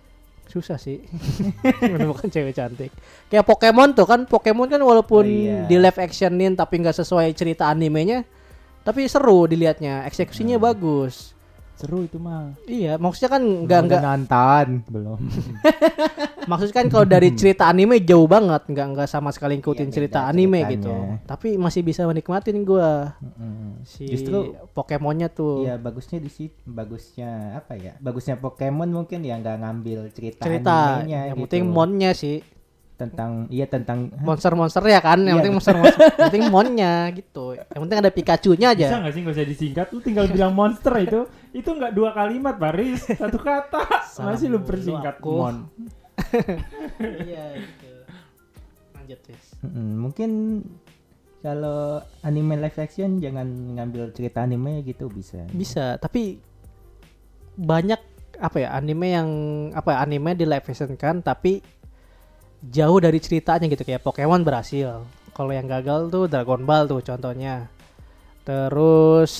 Susah 0.43 0.77
sih 0.77 1.01
menemukan 1.91 2.27
cewek 2.27 2.53
cantik. 2.53 2.91
Kayak 3.27 3.43
Pokemon 3.43 3.91
tuh 3.91 4.05
kan 4.05 4.23
Pokemon 4.23 4.69
kan 4.69 4.79
walaupun 4.79 5.23
Oh, 5.23 5.27
iya. 5.27 5.65
di 5.65 5.75
live 5.75 5.97
actionin 5.97 6.53
tapi 6.53 6.79
nggak 6.79 6.93
sesuai 6.95 7.31
cerita 7.33 7.67
animenya, 7.67 8.23
tapi 8.81 9.03
seru 9.05 9.43
dilihatnya. 9.45 10.05
Eksekusinya 10.05 10.55
Hmm. 10.55 10.65
bagus. 10.65 11.33
Seru 11.73 12.05
itu 12.05 12.15
mah. 12.15 12.53
Iya, 12.63 12.95
maksudnya 12.95 13.29
kan 13.33 13.43
nggak 13.43 13.79
nggak 13.83 14.01
nonton. 14.01 14.67
Belum. 14.87 15.19
maksudnya 16.49 16.75
kan 16.75 16.87
kalau 16.87 17.03
dari 17.03 17.33
cerita 17.39 17.65
anime 17.65 17.99
jauh 17.99 18.25
banget, 18.25 18.67
nggak 18.67 18.87
nggak 18.93 19.07
sama 19.07 19.33
sekali 19.33 19.57
ngikutin 19.57 19.89
Iya, 19.89 19.93
cerita 19.93 20.19
anime 20.23 20.61
ceritanya. 20.61 20.73
gitu. 20.77 20.93
Tapi 21.25 21.47
masih 21.57 21.81
bisa 21.81 22.05
menikmatin 22.05 22.61
gua 22.61 23.15
Mm-mm. 23.19 23.81
si 23.83 24.05
Justru 24.05 24.53
Pokemonnya 24.71 25.27
tuh. 25.27 25.65
Iya 25.65 25.75
bagusnya 25.75 26.19
di 26.19 26.29
situ 26.29 26.55
bagusnya 26.63 27.57
apa 27.57 27.73
ya 27.75 27.93
bagusnya 27.97 28.37
Pokemon 28.37 28.89
mungkin 28.89 29.19
ya 29.21 29.35
nggak 29.35 29.57
ngambil 29.59 29.99
cerita, 30.13 30.41
cerita 30.43 30.75
animenya 31.01 31.19
yang 31.29 31.37
gitu. 31.37 31.43
penting 31.49 31.63
monnya 31.67 32.11
sih 32.13 32.39
tentang 32.93 33.49
iya 33.49 33.65
tentang 33.65 34.13
monster-monster 34.21 34.85
ya 34.85 35.01
kan 35.01 35.17
yang 35.19 35.35
Iya, 35.35 35.39
penting 35.41 35.53
monster-monster 35.57 35.99
yang 35.99 36.27
penting 36.29 36.45
monnya 36.47 36.93
gitu 37.11 37.45
yang 37.57 37.81
penting 37.83 37.99
ada 37.99 38.11
Pikachu-nya 38.13 38.67
aja 38.71 38.87
Bisa 38.87 38.97
nggak 39.01 39.13
sih 39.13 39.19
nggak 39.25 39.35
usah 39.35 39.47
disingkat? 39.49 39.87
Lu 39.89 39.99
tinggal 39.99 40.25
bilang 40.29 40.53
monster 40.53 40.93
itu. 40.97 41.21
Itu 41.51 41.69
nggak 41.73 41.93
dua 41.93 42.13
kalimat, 42.13 42.57
Baris. 42.57 43.05
Satu 43.05 43.37
kata. 43.37 44.05
Salah 44.09 44.33
Masih 44.33 44.49
lu 44.49 44.61
persingkat 44.61 45.17
aku. 45.17 45.33
mon. 45.37 45.57
iya 47.25 47.57
gitu 47.57 47.89
lanjut 48.93 49.19
Wis. 49.27 49.45
Mm-mm, 49.65 49.89
mungkin 49.99 50.29
kalau 51.41 51.99
anime 52.21 52.55
live 52.55 52.79
action 52.79 53.19
jangan 53.19 53.43
ngambil 53.75 54.15
cerita 54.15 54.45
anime 54.45 54.79
gitu 54.85 55.11
bisa 55.11 55.43
bisa 55.51 55.99
tapi 55.99 56.39
banyak 57.53 57.99
apa 58.39 58.57
ya 58.57 58.69
anime 58.73 59.07
yang 59.11 59.29
apa 59.75 59.89
ya 59.91 59.97
anime 60.01 60.31
di 60.33 60.45
live 60.47 60.63
action 60.63 60.95
kan 60.95 61.19
tapi 61.19 61.59
jauh 62.71 62.99
dari 63.03 63.19
ceritanya 63.19 63.67
gitu 63.67 63.83
kayak 63.83 64.05
Pokemon 64.05 64.47
berhasil. 64.47 65.03
Kalau 65.33 65.51
yang 65.51 65.67
gagal 65.67 66.07
tuh 66.13 66.29
Dragon 66.31 66.63
Ball 66.63 66.87
tuh 66.87 67.03
contohnya. 67.03 67.67
Terus 68.43 69.33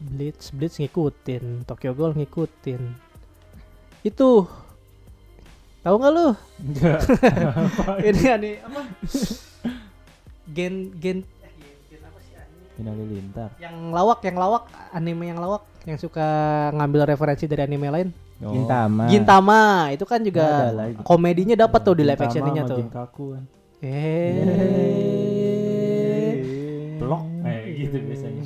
Blitz 0.00 0.48
Blitz 0.52 0.80
ngikutin 0.80 1.64
Tokyo 1.64 1.92
Ghoul 1.96 2.16
ngikutin. 2.16 2.82
Itu 4.04 4.48
tahu 5.80 5.94
nggak 5.96 6.12
lu? 6.12 6.28
Enggak. 6.60 7.00
ini 8.08 8.22
aneh 8.28 8.54
apa? 8.64 8.80
Gen 10.50 10.92
gen 10.98 11.18
eh, 11.44 11.52
gen 11.88 12.00
apa 12.04 12.18
sih 12.24 12.34
anime? 12.36 12.88
Halilintar. 12.90 13.50
yang 13.60 13.76
lawak 13.92 14.20
yang 14.24 14.36
lawak 14.40 14.64
anime 14.92 15.24
yang 15.28 15.40
lawak 15.40 15.62
yang 15.84 16.00
suka 16.00 16.28
ngambil 16.76 17.12
referensi 17.12 17.44
dari 17.44 17.64
anime 17.64 17.88
lain 17.92 18.08
Oh. 18.40 18.50
Gintama. 18.50 19.04
Gintama 19.04 19.60
itu 19.92 20.04
kan 20.04 20.20
juga 20.24 20.72
komedinya 21.04 21.54
dapat 21.54 21.80
tuh 21.84 21.92
di 21.92 22.02
live 22.02 22.16
actionnya 22.16 22.64
tuh. 22.64 22.80
Jinkaku 22.80 23.24
kan. 23.36 23.44
eh. 23.80 24.32
Blok. 26.96 27.22
Eh 27.44 27.60
gitu 27.76 27.96
biasanya. 28.00 28.44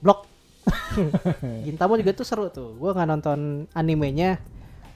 blok. 0.00 0.24
Gintama 1.66 1.96
juga 2.00 2.12
tuh 2.12 2.24
seru 2.24 2.48
tuh. 2.48 2.76
Gua 2.76 2.92
nggak 2.92 3.08
nonton 3.08 3.40
animenya 3.72 4.40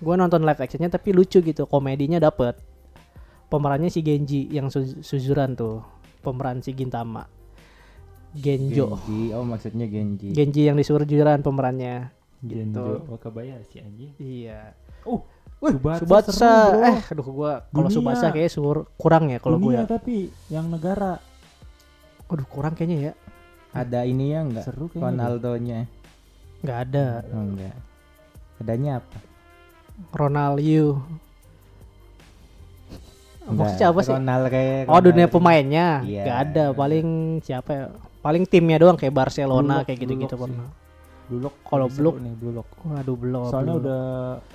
gua 0.00 0.16
nonton 0.16 0.40
live 0.40 0.56
actionnya 0.56 0.88
tapi 0.88 1.12
lucu 1.12 1.38
gitu 1.38 1.66
komedinya 1.66 2.16
dapet. 2.16 2.56
Pemerannya 3.50 3.90
si 3.90 4.00
Genji 4.00 4.46
yang 4.48 4.70
su- 4.70 5.02
suzuran 5.02 5.52
tuh 5.52 5.82
pemeran 6.22 6.62
si 6.62 6.72
Gintama. 6.72 7.26
Genjo. 8.32 8.94
Genji. 8.96 9.34
Oh 9.34 9.42
maksudnya 9.42 9.84
Genji. 9.84 10.30
Genji 10.30 10.64
yang 10.64 10.78
disuruh 10.78 11.02
juran 11.02 11.42
pemerannya 11.42 12.14
Genjo 12.40 13.04
Wakabayashi 13.06 13.78
anjing. 13.78 14.12
iya 14.16 14.72
Oh, 15.02 15.24
Wih, 15.60 15.76
Tsubasa 15.76 16.00
Subatsa, 16.00 16.32
seru, 16.32 16.80
eh, 16.82 16.98
aduh 17.06 17.26
gua 17.26 17.52
kalau. 17.68 17.88
Subasa 17.88 18.28
kayaknya 18.28 18.48
sur 18.48 18.88
kurang 18.96 19.28
ya 19.28 19.36
kalau 19.36 19.56
gue 19.56 19.68
dunia 19.70 19.84
ya. 19.84 19.88
tapi 19.90 20.16
yang 20.48 20.66
negara 20.66 21.20
Aduh 22.26 22.46
kurang 22.46 22.72
kayaknya 22.72 22.98
ya. 23.00 23.12
ada 23.70 24.00
ini 24.02 24.32
ya 24.32 24.40
enggak 24.40 24.64
seru 24.64 24.86
kayaknya. 24.86 25.04
Ronaldonya 25.04 25.78
Nggak 26.60 26.78
ada 26.86 27.06
oh 27.26 27.42
enggak 27.44 27.76
adanya 28.56 28.92
apa 28.98 29.18
Ronaldo. 30.10 30.84
Maksudnya 33.42 33.86
apa 33.88 34.00
sih? 34.00 34.12
Ronald 34.12 34.44
kayak 34.48 34.86
Oh 34.86 34.96
dunia 34.98 35.26
Ronald. 35.26 35.34
pemainnya 35.34 35.86
Iya. 36.00 36.22
nggak 36.24 36.38
ada. 36.46 36.64
Paling 36.72 37.06
siapa 37.40 37.70
ya? 37.70 37.84
Paling 38.20 38.44
timnya 38.44 38.76
doang 38.76 38.94
kayak 38.94 39.10
Barcelona 39.10 39.60
Blue 39.60 39.76
Lock, 39.76 39.84
kayak 39.84 39.98
gitu-gitu 39.98 40.34
pernah. 40.36 40.68
Blue 41.30 41.38
Lock 41.46 41.54
Kalau 41.62 41.86
Blue 41.86 42.10
seru 42.10 42.18
nih 42.18 42.34
Blue 42.34 42.54
Lock. 42.58 42.68
Waduh 42.82 43.14
belum. 43.14 43.46
Soalnya 43.46 43.74
belum. 43.78 43.84
udah 43.86 44.02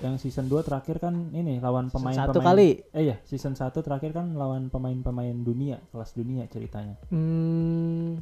yang 0.04 0.16
season 0.20 0.52
2 0.52 0.68
terakhir 0.68 1.00
kan 1.00 1.32
ini 1.32 1.64
lawan 1.64 1.88
Season 1.88 2.04
pemain 2.04 2.18
satu 2.20 2.40
pemain 2.44 2.48
kali. 2.52 2.70
Eh 2.92 3.02
iya, 3.08 3.16
season 3.24 3.56
1 3.56 3.72
terakhir 3.80 4.12
kan 4.12 4.36
lawan 4.36 4.68
pemain-pemain 4.68 5.36
dunia, 5.40 5.80
kelas 5.96 6.12
dunia 6.12 6.44
ceritanya. 6.52 7.00
Hmm, 7.08 8.20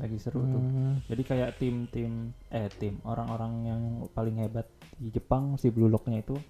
Lagi 0.00 0.16
seru 0.16 0.40
tuh. 0.48 0.64
Hmm. 0.64 1.04
Jadi 1.04 1.22
kayak 1.28 1.60
tim-tim 1.60 2.32
eh 2.48 2.72
tim 2.72 3.04
orang-orang 3.04 3.52
yang 3.68 3.82
paling 4.16 4.40
hebat 4.40 4.64
di 4.96 5.12
Jepang 5.12 5.60
si 5.60 5.68
Blue 5.68 5.92
Lock-nya 5.92 6.24
itu 6.24 6.40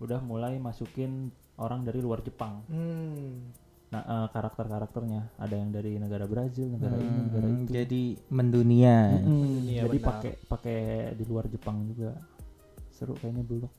udah 0.00 0.24
mulai 0.24 0.56
masukin 0.56 1.28
orang 1.60 1.84
dari 1.84 2.00
luar 2.00 2.24
Jepang. 2.24 2.64
hmm. 2.72 3.65
Nah, 3.86 4.02
eh, 4.02 4.26
karakter-karakternya 4.28 5.38
ada 5.38 5.54
yang 5.54 5.70
dari 5.70 5.94
negara 5.94 6.26
Brazil, 6.26 6.66
negara 6.68 6.96
ini, 6.96 7.06
negara 7.22 7.46
Hmm, 7.46 7.58
itu. 7.60 7.70
jadi 7.70 8.04
mendunia 8.28 8.98
Mm-mm, 9.16 9.46
Iya, 9.64 9.82
jadi 9.86 9.98
pakai 10.00 10.32
pakai 10.42 10.78
di 11.14 11.24
luar 11.24 11.46
Jepang 11.46 11.86
juga. 11.86 12.18
Seru 12.90 13.14
kayaknya 13.14 13.42
Blue 13.42 13.60
Lock. 13.60 13.74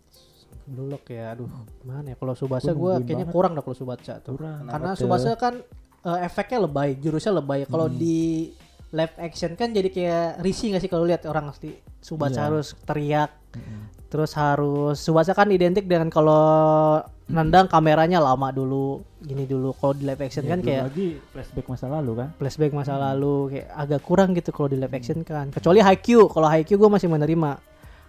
Blue 0.63 0.87
Lock 0.87 1.05
ya. 1.07 1.35
Aduh, 1.35 1.51
gimana 1.77 2.07
ya? 2.07 2.15
Kalau 2.15 2.33
Subasa 2.33 2.71
Gua 2.71 2.95
gue 2.95 3.03
kayaknya 3.03 3.25
banget. 3.25 3.35
kurang 3.35 3.51
dah 3.51 3.63
kalau 3.63 3.75
Subasa 3.75 4.13
tuh. 4.21 4.33
Kurang. 4.35 4.63
Karena 4.65 4.91
tuh? 4.93 4.99
Subasa 5.03 5.29
kan 5.35 5.53
eh, 5.99 6.19
efeknya 6.23 6.59
lebay, 6.63 6.95
jurusnya 6.95 7.33
lebay. 7.33 7.65
Kalau 7.65 7.85
Hmm. 7.85 7.97
di 7.97 8.47
live 8.87 9.15
action 9.19 9.51
kan 9.53 9.69
jadi 9.69 9.89
kayak 9.89 10.27
risih 10.39 10.71
gak 10.71 10.79
sih 10.79 10.87
kalau 10.87 11.03
lihat 11.03 11.27
orang 11.27 11.51
pasti 11.51 11.75
Subasa 11.99 12.39
Iya. 12.39 12.43
harus 12.47 12.67
teriak, 12.79 13.31
Mm-mm. 13.51 13.81
Terus 14.07 14.31
harus 14.33 14.95
Subasa 14.97 15.31
kan 15.31 15.47
identik 15.47 15.83
dengan 15.83 16.07
kalau 16.07 16.99
nendang 17.27 17.67
kameranya 17.67 18.17
lama 18.17 18.49
dulu, 18.49 19.03
gini 19.19 19.43
dulu. 19.43 19.71
Kalau 19.73 19.91
di 19.91 20.03
live 20.03 20.21
action 20.21 20.43
Ya, 20.43 20.55
kan 20.55 20.59
kayak 20.61 20.83
lagi 20.87 21.19
flashback 21.27 21.67
masa 21.67 21.85
lalu 21.87 22.11
kan. 22.15 22.29
flashback 22.35 22.71
masa 22.71 22.95
lalu 22.95 23.35
kayak 23.51 23.67
agak 23.69 24.01
kurang 24.01 24.31
gitu 24.31 24.49
kalau 24.49 24.67
di 24.67 24.77
live 24.77 24.93
action 24.93 25.19
kan. 25.21 25.51
Kecuali 25.51 25.79
Haikyuu, 25.79 26.27
kalau 26.27 26.47
Haikyuu 26.47 26.77
gue 26.77 26.89
masih 26.89 27.07
menerima. 27.07 27.59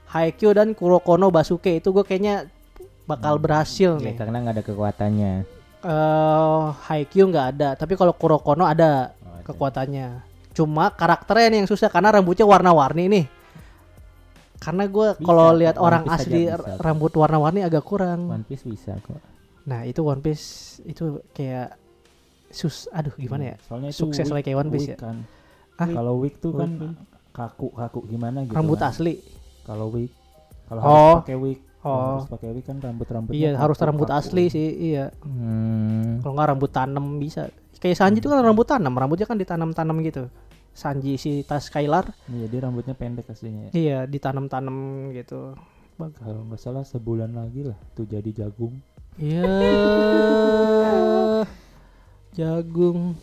Haikyuu 0.06 0.52
dan 0.52 0.72
Kurokono 0.72 1.28
Basuke 1.28 1.76
itu 1.76 1.90
gue 1.90 2.00
kayaknya 2.00 2.46
bakal 3.04 3.36
berhasil 3.36 3.96
ya 3.96 4.04
nih. 4.04 4.14
karena 4.16 4.36
nggak 4.38 4.54
ada 4.54 4.64
kekuatannya 4.64 5.32
eh 5.78 6.62
Haikyuu 6.84 7.26
nggak 7.26 7.46
ada, 7.56 7.68
tapi 7.74 7.94
kalau 7.94 8.10
Kurokono 8.12 8.64
ada 8.64 9.12
Oh, 9.18 9.34
ada. 9.34 9.44
kekuatannya. 9.44 10.06
Cuma 10.52 10.90
karakternya 10.90 11.46
nih 11.48 11.58
yang 11.62 11.68
susah 11.68 11.86
karena 11.86 12.10
rambutnya 12.10 12.42
warna-warni 12.42 13.06
nih. 13.06 13.24
Karena 14.58 14.84
gue 14.84 15.08
kalau 15.18 15.50
lihat 15.52 15.76
orang 15.76 16.02
Piece 16.04 16.14
asli 16.20 16.42
bisa. 16.44 16.76
rambut 16.76 17.12
warna-warni 17.12 17.60
agak 17.60 17.82
kurang. 17.82 18.26
One 18.26 18.42
Piece 18.42 18.62
bisa 18.62 18.98
kok 18.98 19.18
Nah 19.64 19.82
itu 19.82 20.00
One 20.00 20.18
Piece 20.18 20.46
itu 20.82 21.22
kayak 21.30 21.76
sus, 22.48 22.88
aduh 22.90 23.12
gimana 23.14 23.52
ya? 23.52 23.56
Soalnya 23.62 23.90
Sukses 23.90 24.24
weak- 24.24 24.32
lah 24.32 24.42
kayak 24.42 24.58
One 24.58 24.70
Piece 24.70 24.88
ya. 24.88 24.96
kan. 24.96 25.16
Hah? 25.76 25.86
Kalau 25.86 26.18
weak 26.18 26.36
tuh 26.38 26.52
kan 26.52 26.70
Weak. 26.74 26.96
kaku 27.30 27.70
kaku 27.70 28.00
gimana 28.06 28.42
gitu. 28.42 28.52
Rambut 28.52 28.76
kan. 28.76 28.90
asli. 28.90 29.22
Kalau 29.62 29.88
weak 29.88 30.10
kalau 30.64 30.80
Oh. 30.80 30.90
harus 30.90 31.22
pakai 31.22 31.36
wig. 31.38 31.58
Oh. 31.78 32.18
harus 32.18 32.26
pakai 32.28 32.50
wig 32.50 32.66
kan 32.66 32.76
rambut-rambutnya 32.76 33.38
Iya 33.38 33.50
harus 33.54 33.78
rambut 33.78 34.10
kaku. 34.10 34.18
asli 34.18 34.44
sih, 34.48 34.68
iya. 34.90 35.14
hmm. 35.14 36.20
Kalau 36.20 36.34
nggak 36.34 36.48
rambut 36.50 36.70
tanam 36.70 37.16
bisa. 37.16 37.46
Kayak 37.78 37.94
Sanji 37.96 38.18
itu 38.18 38.26
kan 38.26 38.42
rambut 38.42 38.66
tanam, 38.66 38.90
rambutnya 38.90 39.22
kan 39.24 39.38
ditanam-tanam 39.38 39.94
gitu. 40.02 40.26
Sanji 40.72 41.14
si 41.14 41.42
Tas 41.42 41.66
Skylar, 41.66 42.06
Iya, 42.26 42.46
dia 42.46 42.58
rambutnya 42.62 42.92
pendek 42.92 43.26
aslinya. 43.26 43.68
ya. 43.68 43.70
iya 43.72 43.98
ditanam-tanam 44.04 45.08
gitu. 45.12 45.52
Kalau 45.98 46.40
nggak 46.46 46.56
salah 46.56 46.82
sebulan 46.82 47.32
lagi 47.32 47.64
lah 47.64 47.76
tuh 47.92 48.04
jadi 48.04 48.28
jagung. 48.30 48.76
Iya. 49.14 49.42
Jagung. 52.38 53.14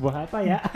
Buah 0.00 0.24
apa 0.24 0.38
ya? 0.42 0.58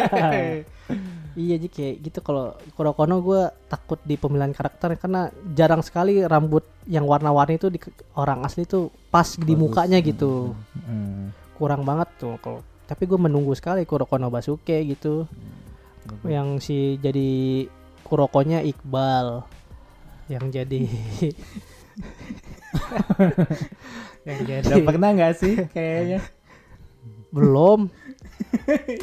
Iya 1.30 1.62
jadi 1.62 1.68
kayak 1.70 1.94
gitu 2.02 2.18
kalau 2.26 2.58
Kurokono 2.74 3.22
gue 3.22 3.38
takut 3.70 4.02
di 4.02 4.18
pemilihan 4.18 4.50
karakter 4.50 4.98
karena 4.98 5.30
jarang 5.54 5.78
sekali 5.78 6.18
rambut 6.26 6.66
yang 6.90 7.06
warna-warni 7.06 7.54
itu 7.54 7.70
di 7.70 7.78
orang 8.18 8.42
asli 8.42 8.66
tuh 8.66 8.90
pas 9.14 9.38
di 9.38 9.54
Bagus. 9.54 9.62
mukanya 9.62 10.02
gitu. 10.02 10.58
Hmm. 10.82 11.30
Kurang 11.54 11.86
banget 11.86 12.10
tuh 12.18 12.34
kalau 12.42 12.66
tapi 12.90 13.06
gue 13.06 13.14
menunggu 13.14 13.54
sekali 13.54 13.86
Kurokono 13.86 14.34
Basuke 14.34 14.82
gitu. 14.82 15.30
Yang 16.26 16.48
si 16.66 16.78
jadi 16.98 17.70
Kurokonya 18.02 18.66
Iqbal. 18.66 19.46
Yang 20.26 20.44
jadi 20.50 20.80
yang 24.26 24.38
jadi 24.42 24.66
Udah 24.66 24.82
pernah 24.82 25.10
nggak 25.14 25.34
sih 25.38 25.54
kayaknya? 25.70 26.18
belum 27.30 27.86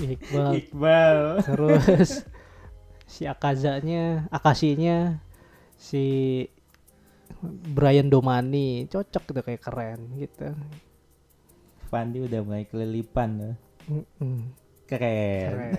Iqbal 0.03 0.51
Iqbal. 0.60 1.20
terus 1.48 2.27
si 3.08 3.24
Akazanya 3.24 4.27
Akasinya 4.27 5.24
si 5.79 6.44
Brian 7.72 8.12
Domani 8.12 8.91
cocok 8.91 9.32
gitu 9.32 9.41
kayak 9.48 9.63
keren 9.63 10.00
gitu 10.20 10.51
Fandi 11.88 12.20
udah 12.20 12.44
mulai 12.44 12.67
kelilipan 12.67 13.29
loh. 13.39 13.56
Keren. 13.88 15.51
keren 15.51 15.72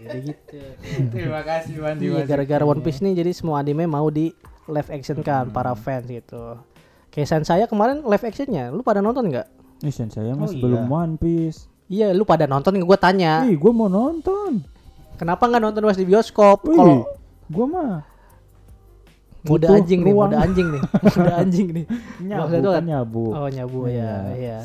jadi 0.00 0.18
gitu 0.26 0.58
Terima 1.12 1.40
kasih 1.40 1.74
Fandi. 1.76 2.02
iya 2.06 2.24
gara-gara 2.24 2.60
One 2.62 2.80
Piece 2.80 3.00
nih 3.00 3.14
jadi 3.14 3.30
semua 3.30 3.58
anime 3.58 3.84
mau 3.84 4.08
di 4.08 4.32
live 4.66 4.90
action 4.90 5.20
kan 5.20 5.48
para 5.48 5.72
fans 5.74 6.04
gitu 6.04 6.56
Sen 7.10 7.42
saya 7.42 7.64
kemarin 7.64 8.00
live 8.02 8.22
actionnya 8.22 8.68
lu 8.68 8.80
pada 8.80 8.98
nonton 8.98 9.28
nggak 9.28 9.48
Sen 9.86 10.08
saya 10.08 10.32
Oh, 10.32 10.38
mas 10.38 10.52
belum 10.52 10.82
iya. 10.82 10.92
One 10.94 11.14
Piece. 11.14 11.68
iya 11.86 12.08
lu 12.10 12.22
pada 12.22 12.44
nonton 12.44 12.76
gue 12.76 12.98
tanya 12.98 13.44
Ih, 13.44 13.54
gue 13.54 13.72
mau 13.72 13.88
nonton. 13.88 14.60
kenapa 15.16 15.44
nggak 15.44 15.62
nonton 15.62 15.82
pas 15.82 15.94
di 15.94 16.04
bioskop 16.04 16.60
kalau 16.62 17.04
gue 17.46 17.66
mah 17.66 18.04
butuh 19.42 19.72
anjing 19.74 20.00
nih 20.00 20.12
mode 20.12 20.32
anjing 20.34 20.68
nih 20.70 20.82
mode 21.16 21.32
anjing 21.34 21.68
nih 21.72 21.84
nyabu 22.22 22.68
kan 22.68 22.84
nyabu. 22.84 23.24
oh 23.30 23.48
nyabu 23.48 23.78
ya 23.84 23.92
Iya. 23.92 24.16
iya 24.34 24.60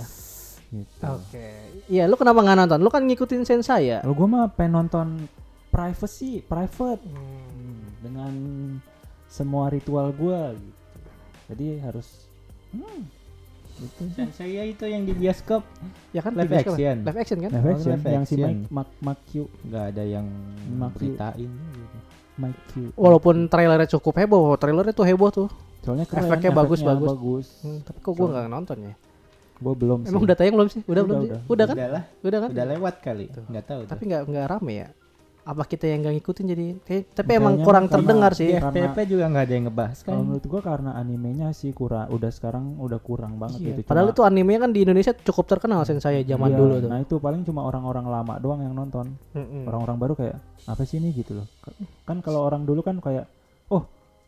Gitu. 0.66 1.08
Oke. 1.08 1.75
Iya, 1.86 2.10
lu 2.10 2.15
kenapa 2.15 2.42
nggak 2.42 2.58
nonton? 2.58 2.80
Lu 2.82 2.89
kan 2.89 3.01
ngikutin 3.01 3.46
sen 3.46 3.62
saya. 3.62 4.01
Kalau 4.01 4.15
gue 4.15 4.27
mah 4.27 4.50
pengen 4.50 4.82
nonton 4.82 5.08
privacy, 5.70 6.42
private 6.42 7.04
Hmm, 7.04 7.82
dengan 8.00 8.34
semua 9.27 9.70
ritual 9.70 10.10
gue 10.10 10.39
gitu. 10.56 10.80
Jadi 11.46 11.65
harus 11.80 12.08
hmm, 12.72 13.01
gitu. 13.77 14.01
Dan 14.18 14.30
saya 14.32 14.63
itu 14.63 14.82
yang 14.82 15.04
di 15.04 15.13
bioskop 15.13 15.62
Ya 16.10 16.24
kan 16.24 16.34
Live 16.34 16.50
bioskop. 16.50 16.74
action. 16.74 16.96
Live 17.04 17.20
action 17.20 17.38
kan? 17.38 17.51
Live 17.51 17.62
Oh, 17.62 17.72
action 17.72 17.92
live 17.92 18.06
yang 18.08 18.25
si. 18.25 18.36
Mike 18.39 18.65
Mak 18.72 18.89
Makyu 18.98 19.44
nggak 19.62 19.84
ada 19.94 20.04
yang 20.04 20.25
Maku. 20.74 20.96
beritain 20.98 21.51
gitu. 21.54 21.98
Makyu. 22.36 22.86
Walaupun 22.96 23.36
trailernya 23.46 23.88
cukup 23.94 24.13
heboh, 24.18 24.58
trailernya 24.58 24.92
tuh 24.92 25.06
heboh 25.06 25.30
tuh. 25.30 25.48
Soalnya 25.86 26.04
keren, 26.04 26.25
efeknya 26.25 26.51
bagus, 26.51 26.82
bagus. 26.82 27.48
Hmm, 27.62 27.80
tapi 27.80 28.00
kok 28.01 28.12
gua 28.12 28.27
nggak 28.34 28.50
nonton 28.50 28.77
ya? 28.89 28.94
Gue 29.56 29.74
belum 29.74 30.00
sih. 30.02 30.10
Emang 30.10 30.24
udah 30.24 30.36
tayang 30.36 30.56
belum 30.56 30.70
sih? 30.70 30.82
Udah, 30.82 30.92
Udah, 30.92 31.04
belum 31.06 31.18
sih? 31.18 31.30
udah. 31.30 31.40
Udah 31.46 31.66
kan? 31.66 31.76
Udah 31.76 31.90
lah, 31.90 32.04
Udah 32.22 32.40
kan? 32.40 32.50
udah 32.52 32.66
lewat 32.68 32.96
kali. 33.00 33.26
Tuh. 33.30 33.44
Nggak 33.48 33.66
tahu. 33.66 33.82
Tapi 33.86 33.98
tuh. 33.98 34.08
nggak 34.08 34.22
nggak 34.26 34.48
rame 34.50 34.74
ya? 34.76 34.90
Apa 35.46 35.62
kita 35.64 35.86
yang 35.86 36.02
nggak 36.02 36.16
ngikutin 36.16 36.46
jadi? 36.50 36.66
Kayak, 36.82 37.04
tapi 37.14 37.30
Kayaknya 37.30 37.38
emang 37.40 37.56
kurang 37.62 37.86
karena 37.86 37.94
terdengar 37.96 38.32
sih. 38.34 38.50
dia- 38.50 38.62
FPP 38.66 38.98
juga 39.06 39.26
nggak 39.28 39.44
ada 39.46 39.54
yang 39.54 39.66
ngebahas 39.66 39.98
kan. 39.98 40.10
Kalau 40.10 40.24
menurut 40.26 40.46
gua 40.48 40.62
karena 40.64 40.92
animenya 40.96 41.48
sih 41.52 41.70
kurang 41.70 42.06
udah 42.10 42.32
sekarang 42.32 42.66
udah 42.76 42.98
kurang 43.00 43.38
banget 43.38 43.60
Iya, 43.60 43.68
gitu. 43.72 43.80
Padahal 43.86 44.08
Cuma- 44.08 44.16
itu 44.16 44.22
animenya 44.26 44.60
kan 44.60 44.72
di 44.72 44.80
Indonesia 44.82 45.14
cukup 45.14 45.46
terkenal 45.48 45.80
sen 45.84 46.00
saya 46.00 46.20
zaman 46.20 46.50
Iya, 46.50 46.58
dulu 46.58 46.74
tuh. 46.80 46.90
Nah 46.90 47.00
itu 47.00 47.16
paling 47.16 47.42
cuma 47.44 47.62
orang-orang 47.62 48.06
lama 48.06 48.34
doang 48.36 48.60
yang 48.60 48.74
nonton. 48.74 49.14
Mm-mm. 49.32 49.64
Orang-orang 49.64 49.98
baru 50.00 50.14
kayak 50.16 50.36
apa 50.66 50.82
sih 50.82 50.98
ini 50.98 51.14
gitu 51.14 51.36
loh. 51.36 51.48
Ka- 51.62 51.78
Kan 52.04 52.18
kalau 52.20 52.42
orang 52.42 52.66
dulu 52.66 52.82
kan 52.82 52.98
kayak 52.98 53.30
oh 53.68 53.86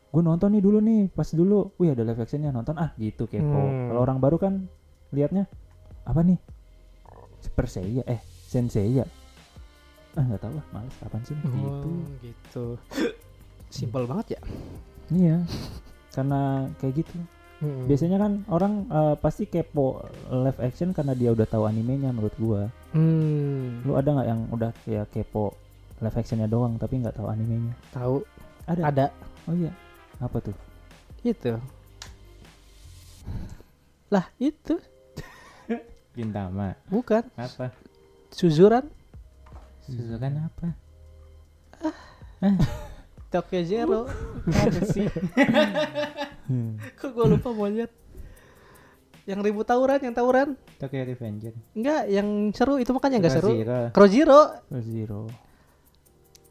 gue 0.07 0.21
nonton 0.21 0.49
nih 0.49 0.61
dulu 0.61 0.77
nih 0.79 1.09
pas 1.09 1.27
dulu, 1.27 1.73
wih 1.75 1.91
ada 1.91 2.01
live 2.01 2.15
actionnya 2.15 2.49
nonton 2.49 2.77
ah 2.77 2.93
gitu 2.95 3.25
kepo. 3.25 3.41
Hmm. 3.57 3.89
Kalau 3.89 3.99
orang 3.99 4.17
baru 4.17 4.37
kan 4.37 4.53
liatnya 5.11 5.47
apa 6.03 6.21
nih? 6.23 6.39
Super 7.39 7.67
Seiya 7.67 8.03
eh 8.07 8.19
Sensei 8.47 8.97
ya? 8.97 9.05
Ah 10.17 10.23
nggak 10.25 10.41
tahu 10.41 10.53
lah, 10.57 10.65
males 10.73 10.95
kapan 10.97 11.21
sih 11.23 11.35
gitu. 11.37 11.89
Oh, 11.89 12.03
gitu. 12.23 12.65
Simpel 13.75 14.03
banget 14.09 14.39
ya. 14.39 14.41
Iya. 15.13 15.37
Karena 16.09 16.65
kayak 16.81 17.05
gitu. 17.05 17.17
Mm-mm. 17.57 17.89
Biasanya 17.89 18.17
kan 18.21 18.31
orang 18.49 18.73
eh, 18.87 19.15
pasti 19.17 19.45
kepo 19.45 20.01
live 20.29 20.61
action 20.61 20.93
karena 20.93 21.17
dia 21.17 21.33
udah 21.33 21.45
tahu 21.45 21.65
animenya 21.65 22.13
menurut 22.13 22.33
gua. 22.37 22.69
Hmm, 22.93 23.81
Lu 23.85 23.97
ada 23.97 24.09
nggak 24.13 24.27
yang 24.29 24.41
udah 24.49 24.71
kayak 24.85 25.09
kepo 25.09 25.53
live 26.01 26.17
actionnya 26.17 26.45
doang 26.45 26.77
tapi 26.77 27.01
nggak 27.01 27.17
tahu 27.17 27.27
animenya? 27.29 27.73
tahu 27.89 28.21
Ada. 28.69 28.81
ada 28.89 29.05
Oh 29.47 29.55
iya. 29.55 29.71
Apa 30.19 30.37
tuh? 30.43 30.55
itu. 31.23 31.55
Lah, 34.07 34.25
itu 34.39 34.79
Gintama. 36.17 36.73
bukan 36.89 37.21
Apa? 37.33 37.69
Suzuran 38.27 38.89
Suzukan 39.79 40.33
apa? 40.43 40.67
Tokyo 43.27 43.61
Zero. 43.61 43.99
Apa 44.63 44.81
sih? 44.83 45.07
Kok 46.95 47.09
gue 47.11 47.25
lupa 47.27 47.51
monyet. 47.51 47.91
Yang 49.27 49.39
ribut 49.43 49.67
tawuran, 49.67 49.99
yang 49.99 50.15
tawuran. 50.15 50.55
Tokyo 50.79 51.03
Revenger. 51.03 51.51
Enggak, 51.75 52.07
yang 52.07 52.27
seru 52.51 52.79
itu 52.79 52.95
makanya 52.95 53.19
enggak 53.19 53.35
seru. 53.35 53.51
Zero. 53.51 53.79
Crow 53.91 54.07
Zero 54.07 54.39
Oh, 54.71 54.79
Zero. 54.81 55.21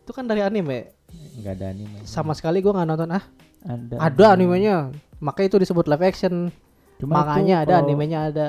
itu 0.00 0.12
kan 0.12 0.24
dari 0.24 0.44
anime. 0.44 0.92
Nggak 1.40 1.52
ada 1.56 1.66
anime. 1.72 1.98
Sama 2.04 2.36
sekali 2.36 2.60
gua 2.60 2.76
nggak 2.76 2.88
nonton. 2.88 3.10
Ah, 3.10 3.24
Ada. 3.64 3.96
ada 3.98 4.24
animenya. 4.32 4.92
Makanya 5.18 5.48
itu 5.48 5.58
disebut 5.64 5.88
live 5.88 6.04
action. 6.04 6.52
Cuma 6.96 7.24
makanya 7.24 7.64
ada 7.64 7.80
animenya 7.80 8.28
ada. 8.28 8.46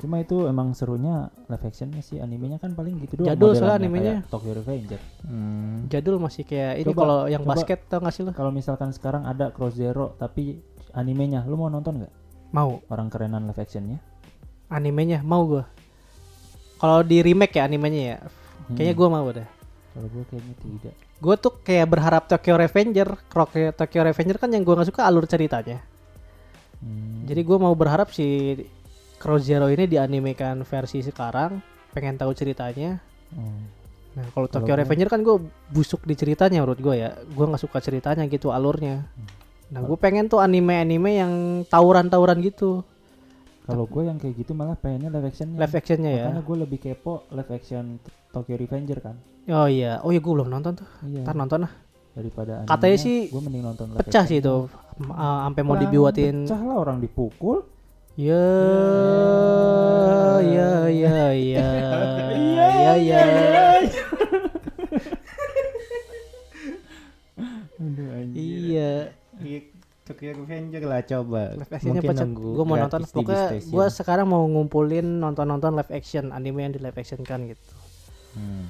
Cuma 0.00 0.16
itu 0.16 0.48
emang 0.48 0.72
serunya 0.72 1.28
live 1.44 1.60
actionnya 1.62 2.00
sih 2.00 2.18
animenya 2.18 2.56
kan 2.56 2.72
paling 2.72 2.96
gitu 2.98 3.20
doang. 3.20 3.28
Jadul 3.28 3.52
soalnya 3.52 3.76
animenya. 3.78 4.14
Tokyo 4.26 4.56
Revenger. 4.56 4.96
Hmm. 5.22 5.84
Jadul 5.86 6.16
masih 6.16 6.42
kayak 6.42 6.80
ini 6.80 6.90
kalau 6.90 7.28
yang 7.28 7.44
coba- 7.44 7.52
basket 7.54 7.84
tau 7.84 8.00
gak 8.00 8.10
sih 8.10 8.22
lo? 8.22 8.32
Kalau 8.32 8.48
misalkan 8.48 8.90
sekarang 8.90 9.22
ada 9.22 9.48
Cross 9.50 9.76
Zero 9.76 10.16
tapi 10.16 10.56
animenya, 10.90 11.44
lu 11.44 11.54
mau 11.54 11.68
nonton 11.68 12.00
nggak? 12.00 12.12
Mau 12.50 12.80
Orang 12.88 13.06
kerenan 13.06 13.44
live 13.44 13.56
actionnya? 13.56 14.00
animenya 14.66 15.20
mau 15.20 15.44
gua. 15.44 15.64
Kalau 16.76 17.02
di 17.02 17.20
remake 17.20 17.54
ya 17.54 17.66
animenya 17.66 18.00
ya. 18.00 18.18
Kayaknya 18.70 18.88
Hmm. 18.88 18.98
gua 18.98 19.08
mau 19.10 19.28
deh. 19.28 19.48
Kalau 19.90 20.06
gue 20.08 20.24
kayaknya 20.24 20.54
tidak. 20.56 20.94
Gue 21.18 21.34
tuh 21.36 21.52
kayak 21.60 21.86
berharap 21.86 22.24
Tokyo 22.24 22.54
Revenger, 22.54 23.08
Tokyo, 23.26 23.68
Tokyo 23.70 24.00
Revenger 24.00 24.36
kan 24.38 24.48
yang 24.48 24.62
gue 24.62 24.72
nggak 24.72 24.88
suka 24.88 25.04
alur 25.04 25.26
ceritanya. 25.26 25.82
Hmm. 26.78 27.26
Jadi 27.26 27.42
gue 27.42 27.58
mau 27.58 27.74
berharap 27.74 28.08
si 28.08 28.54
Crow 29.20 29.36
Zero 29.36 29.68
ini 29.68 29.84
dianimekan 29.84 30.64
versi 30.64 31.04
sekarang, 31.04 31.60
pengen 31.92 32.16
tahu 32.16 32.32
ceritanya. 32.32 32.96
Oh. 33.36 33.60
Nah 34.16 34.26
kalau 34.32 34.48
Tokyo 34.48 34.74
Revenger 34.74 35.12
kan 35.12 35.20
gue 35.20 35.36
busuk 35.70 36.08
di 36.08 36.16
ceritanya 36.16 36.64
menurut 36.64 36.80
gue 36.80 36.94
ya. 36.96 37.14
Gue 37.28 37.44
nggak 37.44 37.60
suka 37.60 37.84
ceritanya 37.84 38.24
gitu 38.26 38.48
alurnya. 38.50 39.06
Nah 39.70 39.80
gue 39.84 39.94
pengen 40.00 40.26
tuh 40.26 40.42
anime-anime 40.42 41.20
yang 41.20 41.32
tawuran-tawuran 41.68 42.42
gitu, 42.42 42.82
Kalau 43.70 43.86
gue 43.86 44.02
yang 44.02 44.18
kayak 44.18 44.34
gitu 44.34 44.50
malah 44.50 44.74
pengennya 44.74 45.14
live 45.14 45.30
actionnya. 45.30 45.54
live 45.62 45.74
actionnya 45.78 46.10
ya. 46.10 46.26
Makanya 46.26 46.42
gue 46.42 46.56
lebih 46.66 46.78
kepo 46.82 47.28
live 47.30 47.50
action 47.54 48.02
Tokyo 48.34 48.58
Revenger 48.58 48.98
kan. 48.98 49.14
Oh 49.46 49.70
iya, 49.70 50.02
oh 50.02 50.10
iya 50.10 50.18
gue 50.18 50.32
belum 50.32 50.50
nonton 50.50 50.82
tuh. 50.82 50.88
Iya. 51.06 51.22
Ntar 51.22 51.36
nonton 51.38 51.68
lah. 51.68 51.72
Daripada 52.10 52.66
Katanya 52.66 52.98
sih 52.98 53.30
gue 53.30 53.38
mending 53.38 53.62
nonton 53.62 53.94
live 53.94 54.02
Pecah 54.02 54.24
sih 54.26 54.42
itu, 54.42 54.66
sampai 55.14 55.62
mau 55.62 55.78
dibuatin. 55.78 56.50
Pecah 56.50 56.60
lah 56.66 56.76
orang 56.82 56.98
dipukul. 56.98 57.62
Ya, 58.20 58.52
ya, 60.44 60.92
ya, 60.92 61.32
ya, 61.32 61.64
ya, 62.52 62.92
ya. 63.00 63.24
Aduh 67.80 68.12
anjir. 68.12 68.36
Iya. 68.36 69.16
Iya, 69.40 69.72
Tokyo 70.04 70.36
Revenger 70.36 70.84
lah 70.84 71.00
coba. 71.00 71.56
Live 71.56 71.72
actionnya 71.72 72.04
Mungkin 72.04 72.12
pecah. 72.12 72.28
nunggu 72.28 72.60
Gue 72.60 72.64
mau 72.68 72.76
nonton. 72.76 73.08
Pokoknya 73.08 73.56
gue 73.56 73.86
sekarang 73.88 74.28
mau 74.28 74.44
ngumpulin 74.44 75.24
nonton-nonton 75.24 75.80
live 75.80 75.88
action 75.88 76.28
anime 76.36 76.68
yang 76.68 76.76
di 76.76 76.80
live 76.84 77.00
action 77.00 77.24
kan 77.24 77.48
gitu. 77.48 77.72
Hmm. 78.36 78.68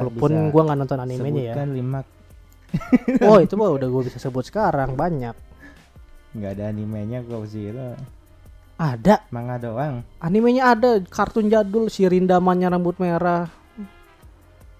Walaupun 0.00 0.56
gue 0.56 0.62
nggak 0.64 0.78
nonton 0.80 1.04
animenya 1.04 1.52
ya. 1.52 1.52
sebutkan 1.52 1.68
lima 1.76 2.00
Oh 3.28 3.44
itu 3.44 3.60
mah 3.60 3.76
udah 3.76 3.92
gue 3.92 4.08
bisa 4.08 4.16
sebut 4.16 4.48
sekarang 4.48 4.96
banyak. 4.96 5.36
nggak 6.36 6.52
ada 6.60 6.68
animenya 6.68 7.24
Go 7.24 7.48
Zero 7.48 7.96
Ada 8.76 9.24
manga 9.32 9.56
doang 9.56 10.04
animenya 10.20 10.76
ada 10.76 11.00
kartun 11.00 11.48
jadul 11.48 11.88
si 11.88 12.04
Rindamannya 12.04 12.68
rambut 12.68 13.00
merah. 13.00 13.48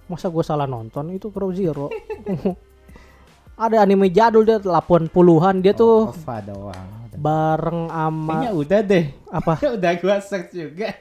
Masa 0.07 0.31
gue 0.31 0.45
salah 0.45 0.69
nonton 0.69 1.11
itu 1.17 1.33
Crow 1.33 1.51
Zero. 1.51 1.91
ada 3.57 3.77
anime 3.81 4.13
jadul 4.13 4.45
dia 4.45 4.61
80-an 4.61 5.65
dia 5.65 5.73
tuh 5.73 6.13
OVA 6.13 6.37
doang 6.45 6.89
Udah. 7.09 7.19
bareng 7.19 7.81
kayaknya 7.89 8.51
ama 8.53 8.53
udah 8.53 8.81
deh 8.85 9.05
apa 9.33 9.53
udah 9.81 9.93
gua 9.97 10.17
search 10.21 10.53
juga 10.53 10.93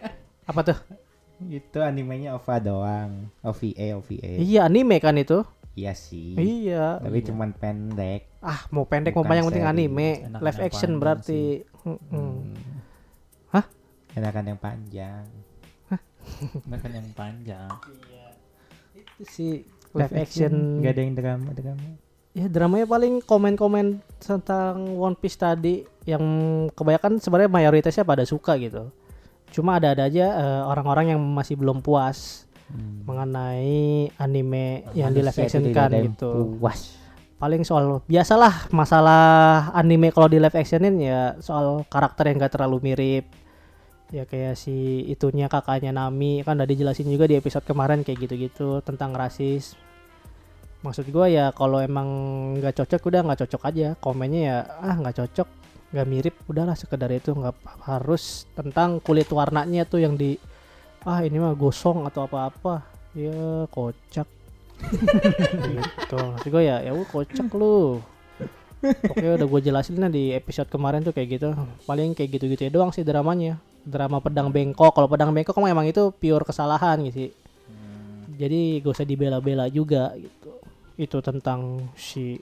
apa 0.47 0.59
tuh? 0.63 0.79
itu 1.51 1.79
animenya 1.83 2.31
OVA 2.39 2.63
doang 2.63 3.27
OVA 3.43 3.99
OVA 3.99 4.31
Iya 4.39 4.71
anime 4.71 5.03
kan 5.03 5.19
itu. 5.19 5.43
Iya 5.75 5.91
sih. 5.91 6.39
Iya. 6.39 7.03
Tapi 7.03 7.19
cuman 7.27 7.51
pendek. 7.51 8.31
Ah, 8.39 8.63
mau 8.71 8.87
pendek 8.87 9.11
mau 9.11 9.27
Bukan 9.27 9.35
panjang 9.35 9.47
penting 9.51 9.67
anime, 9.67 10.23
Enak 10.23 10.39
live 10.39 10.61
action 10.63 10.91
berarti. 11.03 11.67
Hmm. 11.83 12.55
Enakan 14.15 14.55
yang 14.55 14.59
panjang. 14.59 15.23
Bahkan 16.65 16.91
yang 16.91 17.07
panjang. 17.13 17.69
Itu 18.95 19.23
sih 19.27 19.51
live 19.93 20.15
action. 20.15 20.81
Gak 20.81 20.95
ada 20.95 21.01
yang 21.03 21.13
drama 21.13 21.49
drama. 21.51 21.89
Ya 22.35 22.51
dramanya 22.51 22.87
paling 22.87 23.23
komen-komen 23.23 24.03
tentang 24.19 24.99
One 24.99 25.15
Piece 25.15 25.39
tadi 25.39 25.87
yang 26.03 26.23
kebanyakan 26.75 27.19
sebenarnya 27.23 27.51
mayoritasnya 27.51 28.03
pada 28.03 28.27
suka 28.27 28.59
gitu. 28.59 28.91
Cuma 29.51 29.79
ada-ada 29.79 30.07
aja 30.07 30.25
eh, 30.35 30.61
orang-orang 30.67 31.15
yang 31.15 31.21
masih 31.21 31.55
belum 31.55 31.79
puas 31.79 32.43
Hmm. 32.65 33.05
mengenai 33.05 34.09
anime 34.17 34.89
yang 34.97 35.13
di 35.13 35.21
live 35.21 35.37
action 35.37 35.69
kan 35.69 35.93
gitu. 35.93 36.57
Puas. 36.57 36.97
Paling 37.37 37.61
soal 37.61 38.01
biasalah 38.09 38.73
masalah 38.73 39.69
anime 39.77 40.09
kalau 40.09 40.25
di 40.25 40.41
live 40.41 40.57
actionin 40.57 40.97
ya 40.97 41.37
soal 41.45 41.85
karakter 41.85 42.25
yang 42.25 42.41
gak 42.41 42.57
terlalu 42.57 42.89
mirip. 42.89 43.29
Ya 44.13 44.23
kayak 44.29 44.53
si 44.59 45.01
itunya 45.09 45.49
kakaknya 45.49 45.89
Nami 45.89 46.45
kan 46.45 46.61
udah 46.61 46.69
dijelasin 46.69 47.09
juga 47.09 47.25
di 47.25 47.41
episode 47.41 47.65
kemarin 47.65 48.05
kayak 48.05 48.29
gitu-gitu 48.29 48.81
tentang 48.85 49.17
rasis. 49.17 49.73
Maksud 50.85 51.09
gua 51.09 51.25
ya 51.25 51.49
kalau 51.49 51.81
emang 51.81 52.07
nggak 52.61 52.85
cocok 52.85 53.01
udah 53.09 53.21
nggak 53.25 53.39
cocok 53.45 53.61
aja. 53.65 53.87
Komennya 53.97 54.41
ya 54.41 54.57
ah 54.85 54.95
nggak 55.01 55.15
cocok, 55.25 55.47
nggak 55.93 56.07
mirip, 56.07 56.35
udahlah 56.45 56.77
sekedar 56.77 57.09
itu 57.09 57.33
nggak 57.33 57.55
harus 57.89 58.45
tentang 58.53 59.01
kulit 59.01 59.25
warnanya 59.33 59.89
tuh 59.89 60.05
yang 60.05 60.13
di 60.13 60.37
ah 61.05 61.25
ini 61.25 61.41
mah 61.41 61.57
gosong 61.57 62.05
atau 62.05 62.29
apa-apa. 62.29 62.85
Ya 63.17 63.65
kocak 63.71 64.27
gitu 65.71 66.17
maksud 66.19 66.49
gue 66.51 66.63
ya 66.67 66.83
ya 66.83 66.91
udah 66.91 67.07
kocak 67.07 67.47
lu 67.55 68.03
pokoknya 68.83 69.39
udah 69.41 69.47
gue 69.47 69.61
jelasin 69.63 69.97
lah 69.97 70.11
di 70.11 70.35
episode 70.35 70.69
kemarin 70.69 71.01
tuh 71.01 71.15
kayak 71.15 71.39
gitu 71.39 71.49
paling 71.87 72.13
kayak 72.13 72.37
gitu-gitu 72.37 72.67
ya 72.67 72.71
doang 72.71 72.91
sih 72.91 73.01
dramanya 73.01 73.57
drama 73.85 74.17
pedang 74.19 74.49
bengkok. 74.49 74.91
Kalau 74.91 75.07
pedang 75.07 75.31
bengkok 75.31 75.53
kan 75.53 75.69
emang 75.69 75.85
itu 75.85 76.09
pure 76.11 76.43
kesalahan 76.43 76.99
gitu 77.05 77.29
sih. 77.29 77.31
Jadi 78.35 78.83
gak 78.83 78.93
usah 78.99 79.07
dibela-bela 79.07 79.71
juga 79.71 80.11
gitu. 80.17 80.51
Itu 80.99 81.23
tentang 81.23 81.87
si 81.95 82.35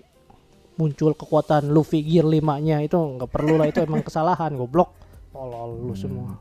muncul 0.74 1.14
kekuatan 1.14 1.70
Luffy 1.70 2.02
Gear 2.02 2.26
5 2.26 2.66
nya 2.66 2.82
itu 2.82 2.98
nggak 2.98 3.30
perlu 3.30 3.62
lah 3.62 3.70
itu 3.70 3.86
emang 3.86 4.02
kesalahan 4.08 4.58
goblok. 4.58 4.90
Tolol 5.30 5.92
lu 5.92 5.94
semua. 5.94 6.34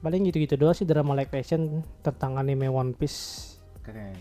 Paling 0.00 0.32
gitu-gitu 0.32 0.56
doang 0.56 0.72
sih 0.72 0.88
drama 0.88 1.12
live 1.12 1.32
action 1.36 1.84
tentang 2.00 2.40
anime 2.40 2.72
One 2.72 2.96
Piece. 2.96 3.60
Keren. 3.84 4.16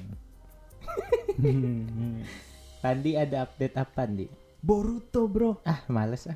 Tadi 2.83 3.11
ada 3.15 3.47
update 3.47 3.75
apa 3.79 4.03
Di? 4.07 4.27
Boruto 4.59 5.31
bro. 5.31 5.63
Ah 5.63 5.79
males 5.87 6.27
ah. 6.27 6.35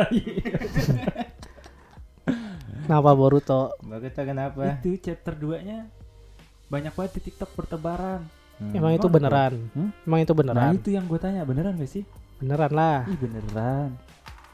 Kenapa 2.90 3.14
Boruto? 3.14 3.78
Boruto 3.86 4.22
kenapa? 4.26 4.82
Itu 4.82 4.98
chapter 4.98 5.38
2 5.38 5.62
nya 5.62 5.86
banyak 6.66 6.90
banget 6.90 7.22
di 7.22 7.30
TikTok 7.30 7.54
bertebaran. 7.54 8.26
Hmm. 8.58 8.74
Emang 8.74 8.98
itu 8.98 9.06
beneran? 9.06 9.62
Hmm? 9.70 9.94
Emang 10.02 10.26
itu 10.26 10.34
Nah 10.34 10.38
beneran? 10.42 10.74
itu 10.74 10.90
yang 10.90 11.06
gue 11.06 11.18
tanya 11.22 11.46
beneran 11.46 11.78
gak 11.78 11.86
sih? 11.86 12.02
Beneran 12.42 12.74
lah. 12.74 13.06
Ih 13.06 13.14
beneran. 13.14 13.94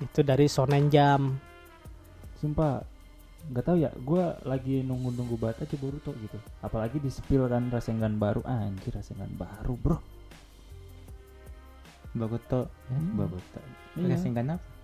Itu 0.05 0.21
dari 0.21 0.53
Shonen 0.53 0.93
Jam. 0.93 1.41
Sumpah 2.37 2.85
nggak 3.49 3.65
tahu 3.65 3.77
ya 3.81 3.89
gue 3.95 4.25
lagi 4.45 4.85
nunggu-nunggu 4.85 5.39
banget 5.39 5.71
aja 5.71 5.79
Boruto 5.79 6.11
gitu 6.19 6.35
apalagi 6.67 6.99
di 6.99 7.07
spill 7.07 7.47
kan 7.47 7.71
Rasengan 7.71 8.19
baru 8.19 8.43
anjir 8.43 8.91
Rasengan 8.91 9.31
baru 9.39 9.79
bro 9.79 9.99
Boruto. 12.17 12.73
Hmm. 12.89 13.13
Boruto. 13.13 13.61
Iya. 14.01 14.17
Rasengan 14.17 14.57
apa? 14.57 14.76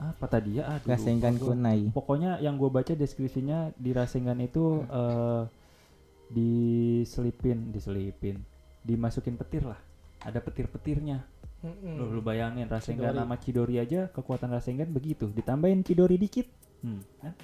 Apa 0.00 0.24
tadi 0.32 0.56
ya 0.56 0.64
aduh, 0.64 0.96
Rasengan 0.96 1.36
kunai. 1.36 1.92
pokoknya 1.92 2.40
yang 2.40 2.56
gue 2.56 2.72
baca 2.72 2.96
deskripsinya 2.96 3.76
di 3.76 3.90
Rasengan 3.92 4.40
itu 4.40 4.80
eh 4.88 5.44
diselipin 6.30 7.74
diselipin 7.74 8.38
dimasukin 8.86 9.34
petir 9.34 9.66
lah 9.66 9.78
ada 10.22 10.38
petir-petirnya 10.38 11.26
lu, 11.82 12.16
lu 12.16 12.20
bayangin 12.22 12.70
Rasengan 12.70 13.12
Chidori. 13.12 13.20
sama 13.20 13.36
Chidori 13.36 13.76
aja 13.82 14.00
kekuatan 14.08 14.54
Rasengan 14.54 14.88
begitu 14.88 15.28
ditambahin 15.28 15.82
Chidori 15.84 16.16
dikit 16.16 16.46
hmm, 16.86 17.00
kan? 17.20 17.34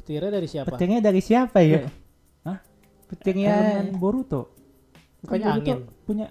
Petirnya 0.00 0.30
dari 0.32 0.48
siapa? 0.48 0.68
Petirnya 0.74 1.00
dari 1.04 1.20
siapa 1.20 1.58
ya? 1.60 1.86
Hah? 2.48 2.58
Petirnya 3.06 3.52
elemen 3.52 4.00
Boruto 4.00 4.50
Kan 5.20 5.36
Bukannya 5.36 5.46
Boruto 5.52 5.72
angin. 5.76 5.78
punya 6.08 6.26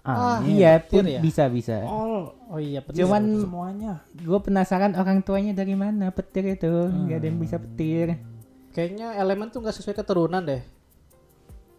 Ah, 0.00 0.38
angin 0.38 0.56
iya 0.56 0.78
petir 0.78 0.88
pun 0.94 1.04
ya? 1.06 1.20
bisa 1.20 1.44
bisa. 1.46 1.76
oh 1.82 2.32
Oh 2.48 2.56
iya 2.56 2.80
petir. 2.80 3.04
Cuman- 3.04 3.40
semuanya 3.40 3.92
Gue 4.14 4.38
penasaran 4.38 4.94
orang 4.94 5.20
tuanya 5.20 5.52
dari 5.52 5.74
mana 5.74 6.08
petir 6.08 6.48
itu. 6.48 6.70
Gak 7.04 7.18
ada 7.18 7.26
yang 7.26 7.38
bisa 7.38 7.56
petir. 7.56 8.16
kayaknya 8.70 9.14
elemen 9.14 9.48
tuh 9.48 9.58
nggak 9.58 9.74
sesuai 9.74 9.96
keturunan 9.96 10.40
deh. 10.40 10.62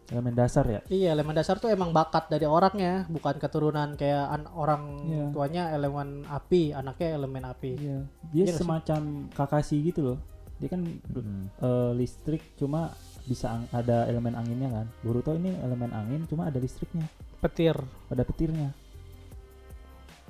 elemen 0.09 0.33
dasar 0.33 0.65
ya 0.65 0.81
Iya, 0.89 1.13
elemen 1.13 1.31
dasar 1.31 1.57
tuh 1.57 1.69
emang 1.69 1.89
bakat 1.89 2.27
dari 2.27 2.43
orangnya, 2.43 3.05
bukan 3.07 3.37
keturunan 3.37 3.93
kayak 3.93 4.25
an- 4.27 4.49
orang 4.51 4.81
Iya. 5.05 5.25
tuanya 5.29 5.63
elemen 5.69 6.25
api, 6.27 6.73
anaknya 6.73 7.13
elemen 7.13 7.45
api. 7.45 7.77
Iya, 7.77 7.99
dia 8.27 8.43
Iya 8.43 8.45
sih? 8.51 8.57
semacam 8.57 9.01
Kakashi 9.29 9.77
gitu 9.83 10.01
loh. 10.03 10.17
Dia 10.57 10.65
kan 10.67 10.81
Hmm. 10.81 11.45
eh, 11.55 11.91
listrik 11.95 12.41
cuma 12.55 12.89
bisa 13.23 13.53
ada 13.69 14.05
elemen 14.05 14.33
anginnya 14.33 14.69
kan. 14.71 14.85
Boruto 14.99 15.31
ini 15.31 15.53
elemen 15.55 15.93
angin 15.93 16.25
cuma 16.25 16.45
ada 16.45 16.57
listriknya, 16.57 17.05
Petir. 17.39 17.75
ada 18.11 18.23
petirnya. 18.27 18.75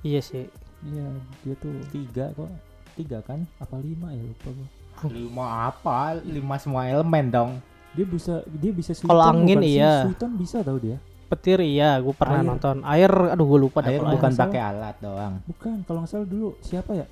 Iya 0.06 0.22
sih. 0.22 0.46
Iya, 0.86 1.08
dia 1.44 1.56
tuh 1.60 1.74
Tiga 1.92 2.32
kok. 2.38 2.48
tiga 2.96 3.20
kan? 3.24 3.48
Apa 3.64 3.80
lima 3.80 4.12
ya 4.12 4.24
lupa 4.24 4.50
gua. 4.52 4.68
Lima 5.08 5.46
apa? 5.72 6.20
Lima 6.22 6.56
semua 6.60 6.88
elemen 6.88 7.32
dong. 7.32 7.52
Dia 7.96 8.06
bisa 8.06 8.44
dia 8.48 8.72
bisa 8.76 8.92
suiton 8.94 9.10
Kalau 9.10 9.24
angin 9.26 9.60
iya. 9.64 10.04
Suiton 10.06 10.36
bisa 10.36 10.62
tau 10.62 10.78
dia. 10.78 11.00
Petir 11.30 11.62
iya, 11.62 12.02
gue 12.02 12.12
pernah 12.12 12.42
Air. 12.42 12.50
nonton. 12.50 12.76
Air, 12.82 13.14
aduh 13.38 13.46
gue 13.46 13.60
lupa 13.70 13.86
Air 13.86 14.02
bukan 14.02 14.34
pakai 14.34 14.62
alat 14.66 14.98
doang. 14.98 15.38
Bukan, 15.46 15.86
kalau 15.86 16.02
nggak 16.02 16.10
salah 16.10 16.26
dulu 16.26 16.58
siapa 16.66 16.92
ya? 16.98 17.06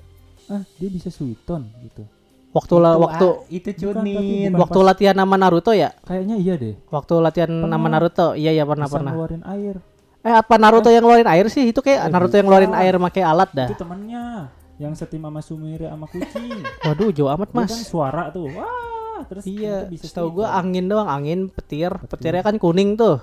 Ah, 0.50 0.66
dia 0.74 0.90
bisa 0.90 1.06
suiton 1.06 1.70
gitu. 1.86 2.02
Waktu 2.48 2.74
lah, 2.76 2.92
Itu, 2.92 3.02
waktu 3.02 3.26
ah, 3.28 3.34
itu 3.50 3.70
Chunin. 3.76 4.48
bukan. 4.48 4.58
waktu 4.58 4.78
latihan 4.80 5.12
nama 5.14 5.36
Naruto 5.36 5.70
ya? 5.70 5.92
Kayaknya 6.00 6.36
iya 6.36 6.54
deh. 6.54 6.74
Waktu 6.88 7.14
latihan 7.18 7.50
Pernah. 7.50 7.68
nama 7.70 7.86
Naruto, 7.88 8.32
iya 8.32 8.50
iya 8.50 8.64
pernah 8.64 8.84
bisa 8.84 8.96
pernah. 8.96 9.12
ngeluarin 9.12 9.44
air. 9.44 9.76
Eh 10.18 10.32
apa 10.32 10.54
Naruto 10.56 10.88
yang 10.88 11.04
ngeluarin 11.04 11.28
air 11.28 11.46
sih? 11.46 11.64
Itu 11.66 11.78
kayak 11.78 12.00
Eh, 12.00 12.10
Naruto 12.10 12.34
yang 12.34 12.46
ngeluarin 12.46 12.72
air 12.74 12.96
pakai 12.98 13.22
alat 13.22 13.50
dah. 13.52 13.68
Itu 13.68 13.76
temennya 13.76 14.48
yang 14.76 14.92
setim 14.92 15.22
sama 15.22 15.40
Sumire 15.40 15.86
sama 15.86 16.06
kucing. 16.06 16.56
Waduh, 16.86 17.10
jauh 17.10 17.28
amat 17.28 17.48
Dia 17.48 17.58
mas. 17.58 17.68
kan 17.68 17.82
suara 17.82 18.24
tuh. 18.30 18.48
Wah, 18.48 19.20
terus 19.24 19.44
Iya, 19.44 19.84
bisa 19.84 20.06
setahu 20.06 20.26
suiton. 20.26 20.36
gua 20.38 20.48
angin 20.54 20.84
doang, 20.84 21.06
angin, 21.06 21.38
petir. 21.48 21.92
Petir. 21.92 22.08
Petirnya 22.32 22.42
kan 22.42 22.56
kuning 22.56 22.96
tuh. 22.96 23.20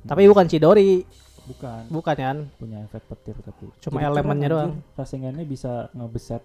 Tapi 0.00 0.24
bukan 0.26 0.44
Chidori, 0.44 1.04
bukan 1.46 1.88
bukan 1.88 2.14
kan? 2.14 2.36
punya 2.54 2.80
efek 2.82 3.04
petir 3.06 3.36
tapi 3.36 3.68
Cuma 3.78 3.98
Jadi 3.98 4.08
elemennya 4.10 4.48
doang. 4.48 4.70
Rasengannya 4.92 5.44
bisa 5.44 5.88
ngebeset 5.92 6.40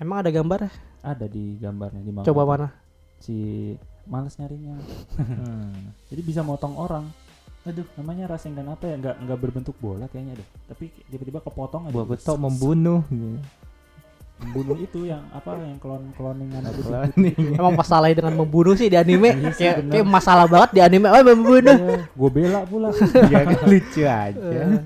Emang 0.00 0.16
ada 0.18 0.30
gambar? 0.30 0.60
ada 1.00 1.24
di 1.24 1.56
gambarnya 1.56 2.00
di. 2.02 2.24
Coba 2.24 2.44
mana? 2.44 2.68
si 3.20 3.36
males 4.08 4.32
nyarinya 4.40 4.80
Hmm. 5.14 5.92
jadi 6.08 6.20
bisa 6.24 6.40
motong 6.40 6.72
orang 6.74 7.04
aduh 7.60 7.84
namanya 7.94 8.32
Rasengan 8.32 8.64
apa 8.66 8.88
ya 8.88 8.96
nggak 8.96 9.16
nggak 9.20 9.38
berbentuk 9.38 9.76
bola 9.76 10.08
kayaknya 10.08 10.40
deh 10.40 10.48
tapi 10.64 10.88
tiba-tiba 11.06 11.44
kepotong 11.44 11.84
aja 11.84 11.94
Boruto 11.94 12.32
membunuh. 12.40 13.04
membunuh 14.40 14.80
itu 14.80 15.04
yang 15.04 15.20
apa 15.30 15.52
yang 15.60 15.76
klon 15.76 16.08
cloningan 16.16 16.64
itu 16.64 16.80
Emang 17.60 17.76
masalahnya 17.76 18.24
dengan 18.24 18.40
membunuh 18.40 18.72
sih 18.72 18.88
di 18.88 18.96
anime 18.96 19.36
Iya 19.36 19.52
kayak, 19.52 19.76
kayak 19.92 20.06
masalah 20.08 20.48
banget 20.48 20.70
di 20.72 20.80
anime. 20.80 21.06
Oh, 21.12 21.20
membunuh. 21.20 21.76
gue 22.00 22.30
bela 22.32 22.64
pula 22.64 22.88
Ya 23.28 23.44
lucu 23.68 24.00
aja. 24.00 24.80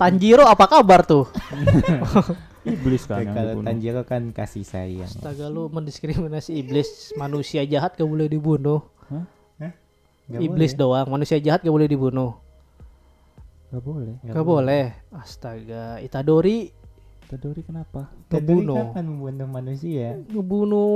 Tanjiro 0.00 0.48
apa 0.48 0.64
kabar 0.64 1.04
tuh? 1.04 1.28
iblis 2.64 3.02
kan 3.04 3.20
yang 3.20 3.32
Kalau 3.32 3.50
dibunuh 3.52 3.66
Tanjiro 3.66 4.02
kan 4.02 4.22
kasih 4.30 4.62
sayang. 4.62 5.08
Astaga 5.08 5.46
lu 5.46 5.66
mendiskriminasi 5.66 6.54
iblis, 6.56 6.88
manusia 7.14 7.62
jahat 7.62 7.94
gak 7.94 8.04
boleh 8.04 8.26
dibunuh. 8.26 8.82
Nggak 10.22 10.38
iblis 10.40 10.72
boleh. 10.72 10.80
doang, 10.80 11.06
manusia 11.08 11.36
jahat 11.36 11.60
gak 11.60 11.70
boleh 11.70 11.86
dibunuh. 11.86 12.38
nggak 13.68 13.82
boleh 13.82 14.14
Gak, 14.22 14.44
boleh. 14.44 14.84
Astaga, 15.10 15.96
Itadori 15.98 16.70
Tadori 17.24 17.62
kenapa 17.62 18.12
ngebunuh. 18.28 18.92
kan 18.92 19.00
membunuh 19.02 19.48
manusia. 19.48 20.20
Ngebunuh 20.22 20.88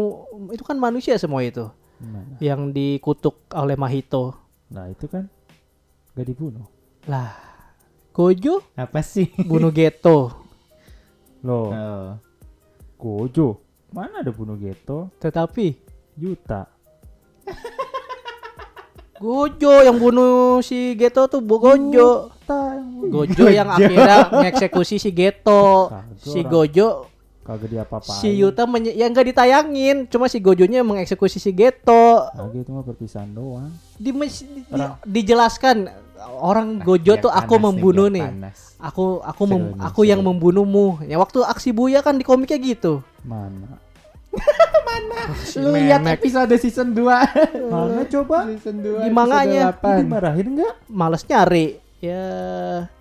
itu 0.53 0.61
kan 0.61 0.77
manusia 0.77 1.17
semua 1.17 1.41
itu 1.41 1.65
gimana 1.97 2.37
yang 2.39 2.69
dikutuk 2.71 3.49
oleh 3.51 3.73
Mahito. 3.73 4.37
nah 4.69 4.85
itu 4.87 5.09
kan 5.09 5.25
gak 6.13 6.27
dibunuh 6.27 6.69
Lah, 7.07 7.33
Gojo 8.13 8.61
Apa 8.75 9.01
sih? 9.01 9.33
bunuh 9.41 9.71
Geto. 9.71 10.31
loh 11.47 11.69
Oh. 11.69 12.09
Gojo 12.97 13.63
mana 13.89 14.21
ada 14.21 14.29
bunuh 14.29 14.57
Geto 14.57 15.15
Tetapi 15.17 15.79
Yuta 16.17 16.67
Gojo 19.17 19.81
yang 19.81 19.97
bunuh 19.97 20.61
si 20.61 20.93
Geto 20.93 21.25
tuh 21.25 21.41
Bu 21.41 21.57
Gojo. 21.57 22.29
Yang 22.45 22.85
bunuh. 22.93 23.11
Gojo 23.11 23.45
yang 23.49 23.65
akhirnya 23.67 24.29
mengeksekusi 24.29 24.97
si 24.97 25.09
Geto. 25.09 25.89
Kagak 25.89 26.21
Si 26.21 26.39
orang. 26.39 26.51
Gojo 26.51 26.89
kagak 27.41 27.71
diapa-apain. 27.71 28.19
si 28.19 28.29
Yuta 28.35 28.67
menye- 28.67 28.93
yang 28.93 29.09
gak 29.09 29.23
ditayangin, 29.25 29.97
cuma 30.05 30.27
si 30.27 30.37
Gojonya 30.37 30.83
mengeksekusi 30.83 31.39
si 31.39 31.49
Geto. 31.51 32.27
Kagak 32.29 32.59
itu 32.59 32.71
mah 32.71 32.83
perpisahan 32.83 33.31
doang. 33.31 33.71
Di, 33.97 34.11
di- 34.11 34.67
Orang- 34.69 34.99
dijelaskan 35.01 35.77
orang 36.29 36.79
Gojo 36.81 37.15
Biar 37.15 37.23
tuh 37.23 37.33
aku 37.33 37.55
panas 37.57 37.65
membunuh 37.71 38.09
nih. 38.11 38.27
panas. 38.27 38.59
Aku 38.77 39.25
aku 39.25 39.43
mem- 39.49 39.75
aku 39.79 40.01
yang 40.05 40.21
membunuhmu. 40.21 41.01
Ya 41.07 41.17
waktu 41.17 41.41
aksi 41.41 41.73
Buya 41.73 42.05
kan 42.05 42.19
di 42.19 42.25
komiknya 42.27 42.59
gitu. 42.59 43.01
Mana? 43.25 43.81
Lu 45.57 45.73
lihat 45.73 46.05
episode 46.05 46.53
season 46.61 46.93
2. 46.93 47.01
Mana 47.73 48.05
coba? 48.05 48.45
season 48.53 48.85
2. 48.85 49.09
Di 49.09 49.11
manganya. 49.11 49.73
Lu 49.73 49.93
dimarahin 50.05 50.47
enggak? 50.57 50.75
Males 50.87 51.25
nyari. 51.25 51.81
Ya 52.05 52.25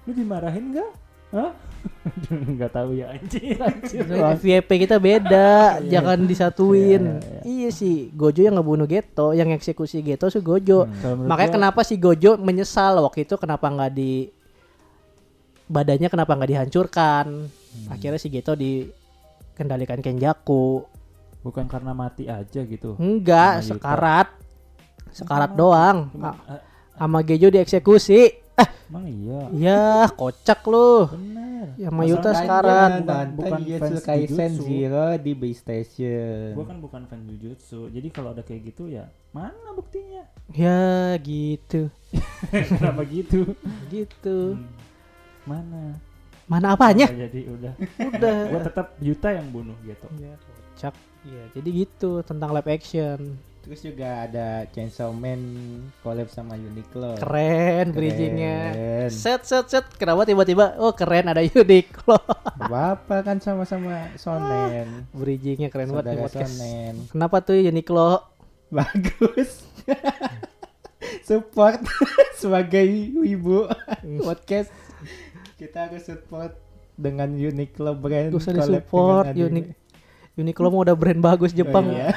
Lu 0.07 0.11
dimarahin 0.15 0.71
enggak? 0.71 0.91
Hah? 1.35 1.51
Enggak 2.49 2.71
tahu 2.71 2.95
ya 2.95 3.11
anjir. 3.11 3.55
anjir. 3.55 4.03
VIP 4.37 4.69
kita 4.79 4.97
beda, 4.97 5.49
jangan 5.83 6.23
disatuin. 6.23 7.17
Iya, 7.17 7.21
iya, 7.21 7.41
Iya 7.43 7.69
sih, 7.71 8.09
Gojo 8.11 8.41
yang 8.41 8.55
ngebunuh 8.55 8.85
Geto, 8.85 9.31
yang 9.31 9.49
eksekusi 9.49 9.99
Geto 9.99 10.27
si 10.27 10.39
Gojo. 10.39 10.85
Menurut 10.85 11.25
Makanya 11.25 11.49
gua- 11.49 11.57
kenapa 11.59 11.81
si 11.81 11.95
Gojo 11.95 12.35
menyesal 12.35 12.99
waktu 12.99 13.23
itu 13.23 13.35
kenapa 13.35 13.67
nggak 13.67 13.91
di 13.91 14.29
badannya 15.65 16.07
kenapa 16.07 16.31
nggak 16.31 16.51
dihancurkan? 16.51 17.25
Hmm. 17.49 17.87
Akhirnya 17.89 18.17
si 18.17 18.29
Geto 18.29 18.53
dikendalikan 18.53 19.99
Kenjaku. 19.99 20.85
bukan 21.41 21.65
karena 21.65 21.93
mati 21.93 22.25
aja 22.25 22.57
gitu. 22.59 22.97
Enggak, 22.97 23.61
sekarat. 23.61 24.33
Sekarat 25.11 25.53
doang. 25.53 26.09
Eh, 26.11 26.61
Sama 26.91 27.21
Gejo 27.21 27.47
dieksekusi. 27.47 28.44
Eh, 28.55 28.69
emang 28.87 29.03
iya. 29.03 29.39
ya 29.51 29.83
kocak 30.09 30.63
lu. 30.65 31.11
Bener. 31.11 31.67
Ya 31.75 31.91
sama 31.91 32.01
Yuta 32.03 32.31
Masalahnya 32.31 32.39
sekarat. 32.39 32.89
bukan- 33.03 33.31
Bukan, 33.35 33.59
Jujutsu 33.59 33.79
fans 33.81 34.01
Kaisen. 34.01 34.51
Zero 34.57 35.05
di 35.17 35.31
base 35.33 35.59
station. 35.59 36.47
Gua 36.55 36.65
kan 36.65 36.77
bukan 36.79 37.01
fan 37.05 37.21
Jujutsu. 37.25 37.79
Jadi 37.89 38.07
kalau 38.09 38.31
ada 38.31 38.41
kayak 38.41 38.71
gitu 38.71 38.87
ya 38.87 39.11
mana 39.29 39.75
buktinya? 39.75 40.23
Ya 40.49 41.11
gitu. 41.19 41.91
Kenapa 42.71 43.03
gitu? 43.03 43.43
Gitu. 43.87 44.37
Hmm. 44.55 44.71
Mana? 45.43 45.99
Mana 46.45 46.67
apanya? 46.71 47.09
Oh, 47.09 47.17
jadi 47.17 47.39
udah. 47.49 47.73
Udah. 47.99 48.37
Gua 48.47 48.61
tetap 48.63 48.87
Yuta 49.01 49.29
yang 49.33 49.51
bunuh 49.51 49.75
gitu. 49.83 50.07
Ya, 50.15 50.31
kocak. 50.37 50.95
Iya, 51.25 51.43
jadi 51.57 51.69
gitu 51.73 52.21
tentang 52.21 52.53
live 52.53 52.69
action. 52.69 53.35
Terus 53.65 53.81
juga 53.81 54.29
ada 54.29 54.69
Chainsaw 54.69 55.09
Man 55.09 55.41
collab 56.05 56.29
sama 56.29 56.53
Uniqlo. 56.53 57.17
Keren 57.17 57.97
bridgingnya. 57.97 58.57
Set 59.09 59.41
set 59.41 59.65
set. 59.73 59.89
Kenapa 59.97 60.21
tiba-tiba 60.21 60.77
oh 60.77 60.93
keren 60.93 61.33
ada 61.33 61.41
Uniqlo. 61.41 62.21
Bapak 62.71 63.25
kan 63.25 63.41
sama-sama 63.41 64.13
Sonen. 64.21 65.09
bridgingnya 65.17 65.73
keren 65.73 65.89
banget 65.89 66.13
nih 66.13 66.13
Saudara 66.13 66.25
podcast. 66.29 66.53
Sonen. 66.61 66.95
Kenapa 67.09 67.37
tuh 67.41 67.57
Uniqlo? 67.57 68.21
Bagus. 68.69 69.65
support 71.27 71.81
sebagai 72.41 72.85
ibu 73.25 73.65
podcast. 74.21 74.69
Kita 75.57 75.89
harus 75.89 76.05
support 76.05 76.53
dengan 77.01 77.33
Uniqlo 77.33 77.97
brand. 77.97 78.29
Gak 78.29 78.45
usah 78.45 78.53
collab 78.61 78.85
Uniqlo 80.35 80.67
mau 80.67 80.83
udah 80.83 80.95
brand 80.99 81.21
bagus 81.23 81.55
Jepang. 81.55 81.87
Oh, 81.87 81.95
iya. 81.95 82.11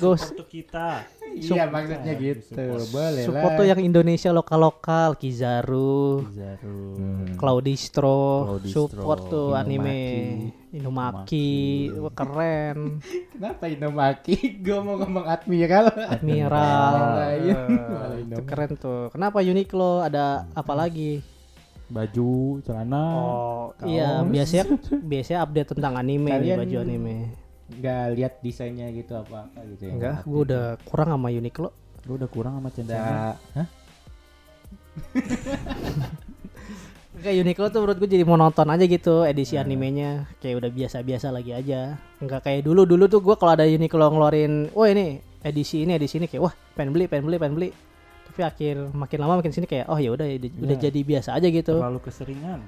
Tuh 0.00 0.16
kita. 0.48 1.04
Iya 1.36 1.68
maksudnya 1.68 2.12
gitu. 2.16 2.48
Support. 2.48 2.88
Boleh 2.96 3.24
Support 3.28 3.52
lah. 3.52 3.58
tuh 3.60 3.66
yang 3.68 3.80
Indonesia 3.84 4.30
lokal-lokal, 4.32 5.20
Kizaru, 5.20 6.24
Zaru. 6.32 6.84
Hmm. 6.96 7.36
Claudistro, 7.36 8.56
support 8.64 9.28
tuh 9.28 9.52
anime 9.52 10.00
Inumaki, 10.72 11.92
Wah, 11.92 12.12
keren. 12.16 13.04
Kenapa 13.36 13.68
Inomaki? 13.68 14.36
Gue 14.64 14.78
mau 14.80 14.96
ngomong 14.96 15.28
Admiral. 15.28 15.92
Admiral. 16.16 16.94
Eh, 17.36 17.52
Malah 17.52 18.18
itu 18.24 18.42
keren 18.48 18.70
tuh. 18.80 19.12
Kenapa 19.12 19.44
Uniqlo 19.44 20.00
ada 20.00 20.48
apa 20.56 20.72
lagi? 20.72 21.20
Baju, 21.86 22.58
celana. 22.66 23.04
Oh, 23.14 23.66
iya, 23.86 24.20
kaos. 24.22 24.30
biasanya 24.34 24.64
biasanya 25.00 25.38
update 25.46 25.68
tentang 25.78 25.94
anime 25.94 26.26
nih 26.26 26.34
Kalian- 26.34 26.60
baju 26.62 26.76
anime. 26.82 27.16
Nggak 27.66 28.04
lihat 28.14 28.32
desainnya 28.46 28.86
gitu 28.94 29.18
apa 29.18 29.50
apa 29.50 29.60
gitu 29.74 29.90
ya? 29.90 29.92
Enggak, 29.94 30.14
Nggak 30.22 30.30
gue 30.30 30.40
udah 30.46 30.64
kurang 30.86 31.08
sama 31.10 31.28
Uniqlo. 31.30 31.70
Gua 32.06 32.14
udah 32.14 32.30
kurang 32.30 32.52
sama. 32.58 32.68
Udah, 32.70 33.34
hah? 33.34 33.66
Enggak 37.16 37.32
Uniqlo 37.32 37.66
tuh 37.72 37.80
menurut 37.80 37.96
gue 37.96 38.10
jadi 38.12 38.24
monoton 38.28 38.68
aja 38.68 38.84
gitu 38.84 39.24
edisi 39.24 39.56
animenya 39.56 40.28
kayak 40.38 40.62
udah 40.62 40.70
biasa-biasa 40.70 41.32
lagi 41.32 41.56
aja. 41.56 41.96
Enggak 42.20 42.44
kayak 42.44 42.62
dulu 42.62 42.84
dulu 42.84 43.08
tuh 43.08 43.24
gue 43.24 43.34
kalau 43.34 43.56
ada 43.56 43.64
Uniqlo 43.64 44.12
ngeluarin, 44.12 44.68
wah 44.70 44.86
ini 44.86 45.18
edisi 45.40 45.82
ini 45.82 45.96
edisi 45.96 46.20
ini 46.20 46.28
kayak 46.28 46.42
wah 46.44 46.54
pengen 46.76 46.92
beli 46.92 47.08
pengen 47.08 47.26
beli 47.26 47.38
pengen 47.40 47.54
beli. 47.56 47.70
Tapi 48.36 48.44
akhir 48.44 48.92
makin 48.92 49.18
lama 49.24 49.40
makin 49.40 49.48
sini 49.48 49.64
kayak 49.64 49.88
oh 49.88 49.96
ya 49.96 50.12
udah 50.12 50.28
udah 50.28 50.76
Iya. 50.76 50.92
jadi 50.92 51.00
biasa 51.00 51.40
aja 51.40 51.48
gitu. 51.48 51.80
Terlalu 51.80 52.04
keseringan. 52.04 52.60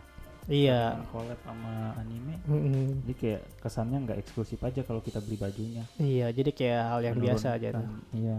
Iya. 0.48 0.96
Collab 1.12 1.36
sama 1.44 1.92
anime. 2.00 2.40
Mm-mm. 2.48 3.04
Jadi 3.04 3.14
kayak 3.20 3.40
kesannya 3.60 3.98
nggak 4.08 4.18
eksklusif 4.24 4.64
aja 4.64 4.80
kalau 4.80 5.04
kita 5.04 5.20
beli 5.20 5.36
bajunya. 5.36 5.84
Iya, 6.00 6.32
jadi 6.32 6.50
kayak 6.56 6.82
hal 6.88 7.00
yang 7.04 7.16
biasa 7.20 7.60
aja 7.60 7.68
tuh. 7.76 7.84
Menurunkan. 7.84 8.16
Iya. 8.16 8.38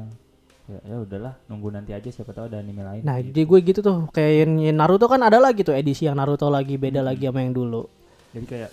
Ya, 0.70 0.80
ya 0.86 0.98
udahlah, 1.02 1.34
nunggu 1.50 1.70
nanti 1.70 1.98
aja 1.98 2.10
siapa 2.10 2.34
tahu 2.34 2.50
ada 2.50 2.62
anime 2.65 2.82
lain. 2.82 3.02
Nah, 3.06 3.18
gitu. 3.22 3.30
jadi 3.30 3.42
gue 3.46 3.60
gitu 3.74 3.80
tuh 3.86 3.98
kayak 4.10 4.50
Naruto 4.74 5.06
kan 5.06 5.22
ada 5.22 5.38
lagi 5.38 5.62
tuh 5.62 5.74
edisi 5.78 6.10
yang 6.10 6.18
Naruto 6.18 6.50
lagi 6.50 6.78
beda 6.82 7.06
lagi 7.06 7.30
sama 7.30 7.46
yang 7.46 7.54
dulu. 7.54 7.86
Jadi 8.30 8.46
kayak 8.46 8.70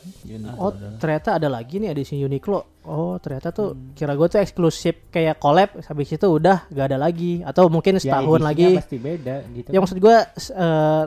Oh, 0.61 0.69
ah, 0.69 1.01
ternyata 1.01 1.41
ada 1.41 1.49
lagi 1.49 1.81
nih 1.81 1.91
edisi 1.91 2.21
Uniqlo. 2.21 2.85
Oh, 2.85 3.17
ternyata 3.17 3.51
tuh 3.51 3.73
kira 3.93 4.13
gue 4.13 4.29
tuh 4.29 4.39
eksklusif 4.39 5.09
kayak 5.09 5.41
collab 5.41 5.81
habis 5.81 6.13
itu 6.13 6.27
udah 6.27 6.69
gak 6.69 6.93
ada 6.93 6.99
lagi 7.01 7.41
atau 7.41 7.67
mungkin 7.67 7.97
Ya, 7.97 8.21
setahun 8.21 8.37
edisinya 8.39 8.49
lagi. 8.53 8.69
pasti 8.77 8.97
beda 9.01 9.37
gitu. 9.51 9.69
Ya 9.73 9.79
maksud 9.81 9.97
gue 9.97 10.17
eh, 10.37 11.05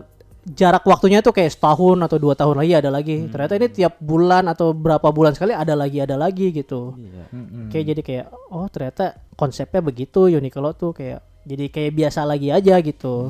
jarak 0.49 0.81
waktunya 0.83 1.21
tuh 1.21 1.29
kayak 1.29 1.51
setahun 1.51 1.97
atau 2.01 2.17
dua 2.17 2.33
tahun 2.33 2.57
lagi 2.57 2.73
ada 2.73 2.89
lagi. 2.89 3.29
Ternyata 3.29 3.53
ini 3.53 3.67
tiap 3.69 3.93
bulan 4.01 4.49
atau 4.49 4.73
berapa 4.73 5.07
bulan 5.13 5.38
sekali 5.38 5.53
ada 5.53 5.77
lagi 5.77 6.01
ada 6.01 6.17
lagi 6.17 6.49
gitu. 6.49 6.97
iya. 6.97 7.29
Mm-mm. 7.29 7.69
Kayak 7.69 7.85
jadi 7.85 8.01
kayak 8.01 8.25
oh 8.49 8.65
ternyata 8.65 9.05
konsepnya 9.38 9.79
begitu 9.79 10.25
Uniqlo 10.25 10.73
tuh 10.73 10.91
kayak 10.91 11.21
jadi 11.45 11.69
kayak 11.69 11.91
biasa 11.93 12.25
lagi 12.25 12.49
aja 12.49 12.81
gitu. 12.81 13.29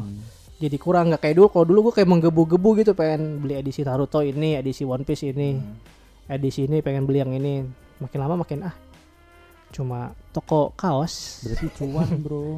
Jadi 0.60 0.76
kurang 0.76 1.08
nggak 1.10 1.24
kayak 1.24 1.36
dulu. 1.39 1.48
Kalau 1.50 1.65
dulu 1.65 1.80
gue 1.89 1.93
kayak 2.04 2.10
menggebu-gebu 2.12 2.69
gitu 2.84 2.91
pengen 2.91 3.39
beli 3.39 3.56
edisi 3.58 3.82
Naruto 3.82 4.19
ini, 4.19 4.60
edisi 4.60 4.84
One 4.84 5.08
Piece 5.08 5.24
ini, 5.24 5.56
edisi 6.28 6.67
ini 6.67 6.84
pengen 6.84 7.08
beli 7.08 7.24
yang 7.24 7.32
ini. 7.32 7.63
Makin 8.00 8.19
lama 8.19 8.43
makin 8.43 8.67
ah 8.67 8.76
cuma 9.69 10.17
toko 10.34 10.74
kaos 10.74 11.45
Berarti 11.45 11.67
cuan, 11.78 12.10
Bro. 12.26 12.58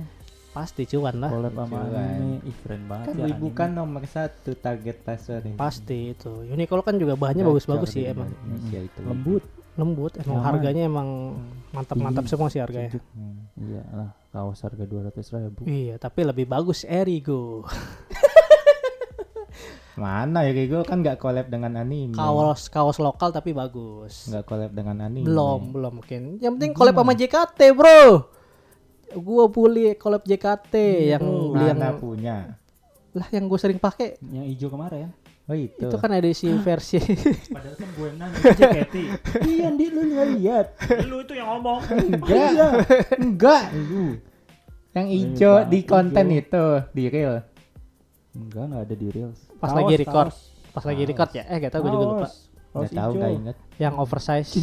pasti 0.51 0.83
cuan 0.87 1.15
lah. 1.19 1.29
Collab 1.29 1.53
sama 1.53 1.77
anime. 1.85 2.39
Ih, 2.43 2.55
keren 2.63 2.83
banget 2.87 3.05
kan 3.07 3.15
ya. 3.19 3.25
ibu 3.31 3.47
anime. 3.47 3.57
kan 3.59 3.69
nomor 3.71 4.03
satu 4.07 4.51
target 4.55 4.97
pasar 5.03 5.43
ini. 5.43 5.55
Pasti 5.55 6.11
itu. 6.11 6.31
Uniqlo 6.47 6.81
kan 6.81 6.95
juga 6.95 7.13
bahannya 7.15 7.43
Gacor 7.43 7.51
bagus-bagus 7.55 7.89
sih 7.91 8.03
emang. 8.07 8.31
Indonesia 8.47 8.79
itu. 8.81 8.99
lembut. 9.03 9.43
Lembut, 9.79 10.11
emang 10.19 10.35
Nyaman. 10.35 10.47
harganya 10.51 10.83
emang 10.83 11.07
mantap-mantap 11.71 12.27
Tinggi. 12.27 12.31
semua 12.35 12.47
sih 12.51 12.59
harganya. 12.59 12.91
Sejuk. 12.91 13.03
Iya 13.55 13.83
lah, 13.95 14.09
kaos 14.31 14.63
harga 14.63 14.87
200 14.87 15.19
ribu. 15.35 15.61
Iya, 15.67 15.99
tapi 15.99 16.23
lebih 16.23 16.47
bagus 16.47 16.87
Erigo. 16.87 17.67
Mana 19.99 20.47
ya 20.47 20.55
gue 20.55 20.81
kan 20.87 21.03
nggak 21.03 21.19
collab 21.19 21.51
dengan 21.51 21.75
anime. 21.75 22.15
Kaos 22.15 22.71
kaos 22.71 22.97
lokal 22.97 23.35
tapi 23.35 23.51
bagus. 23.51 24.31
Nggak 24.31 24.43
collab 24.47 24.71
dengan 24.71 25.03
anime. 25.03 25.27
Belum, 25.27 25.75
belum 25.75 25.93
mungkin. 25.99 26.39
Yang 26.39 26.51
penting 26.57 26.71
collab 26.71 26.95
sama 26.95 27.13
JKT, 27.13 27.59
Bro. 27.75 28.01
Gua 29.19 29.43
beli 29.51 29.91
collab 29.99 30.23
JKT 30.23 30.73
yang 31.11 31.23
beli 31.51 31.65
yang 31.67 31.79
Mana 31.83 31.99
punya? 31.99 32.37
lah 33.11 33.27
yang 33.27 33.51
gue 33.51 33.59
sering 33.59 33.75
pakai 33.75 34.15
Yang 34.23 34.45
hijau 34.55 34.69
kemarin. 34.71 35.11
Oh 35.45 35.57
itu. 35.57 35.83
itu 35.83 35.97
kan 35.97 36.11
edisi 36.11 36.47
versi 36.55 37.01
Padahal 37.55 37.75
kan 37.75 37.89
gue 37.91 38.09
nanya 38.15 38.37
JKT. 38.55 38.95
iya 39.43 39.67
di 39.69 39.85
lu 39.89 40.01
nggak 40.07 40.27
lihat. 40.37 40.65
Lu 41.05 41.17
itu 41.19 41.33
yang 41.33 41.47
ngomong. 41.51 41.79
Enggak. 41.91 42.49
Enggak. 43.17 43.63
Yang 44.91 45.07
hijau 45.09 45.53
Bang, 45.57 45.67
di 45.67 45.79
konten 45.83 46.25
hijau. 46.29 46.39
itu 46.39 46.65
di 46.91 47.03
real. 47.07 47.35
Enggak, 48.31 48.63
enggak 48.63 48.81
ada 48.85 48.95
di 48.95 49.07
reels. 49.09 49.39
pas 49.57 49.67
Kaos, 49.67 49.77
lagi 49.77 49.93
record. 49.97 50.29
kaos. 50.31 50.39
Pas 50.71 50.83
lagi 50.85 51.03
record 51.03 51.31
ya. 51.31 51.43
Eh, 51.45 51.57
gak 51.59 51.71
tau 51.71 51.81
gue 51.81 51.91
juga 51.91 52.05
lupa. 52.07 52.19
Kaos. 52.23 52.35
Kaos 52.71 52.87
Nggak 52.87 52.95
tahu 52.95 53.11
hijau. 53.11 53.19
nggak 53.19 53.31
inget. 53.35 53.55
Yang 53.75 53.93
oversize. 53.99 54.51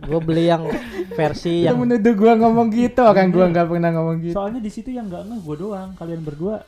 gue 0.00 0.18
beli 0.18 0.44
yang 0.48 0.64
versi 1.12 1.62
Yang 1.62 1.76
menuduh 1.78 2.14
gua 2.16 2.32
ngomong 2.34 2.68
gitu, 2.72 3.04
kan 3.04 3.26
gua 3.30 3.46
nggak 3.46 3.66
pernah 3.68 3.90
ngomong 3.94 4.16
gitu. 4.24 4.34
Soalnya 4.34 4.58
di 4.58 4.70
situ 4.72 4.90
yang 4.90 5.06
nggak 5.06 5.22
ngeh 5.28 5.40
gue 5.40 5.56
doang. 5.58 5.90
Kalian 5.94 6.22
berdua 6.24 6.64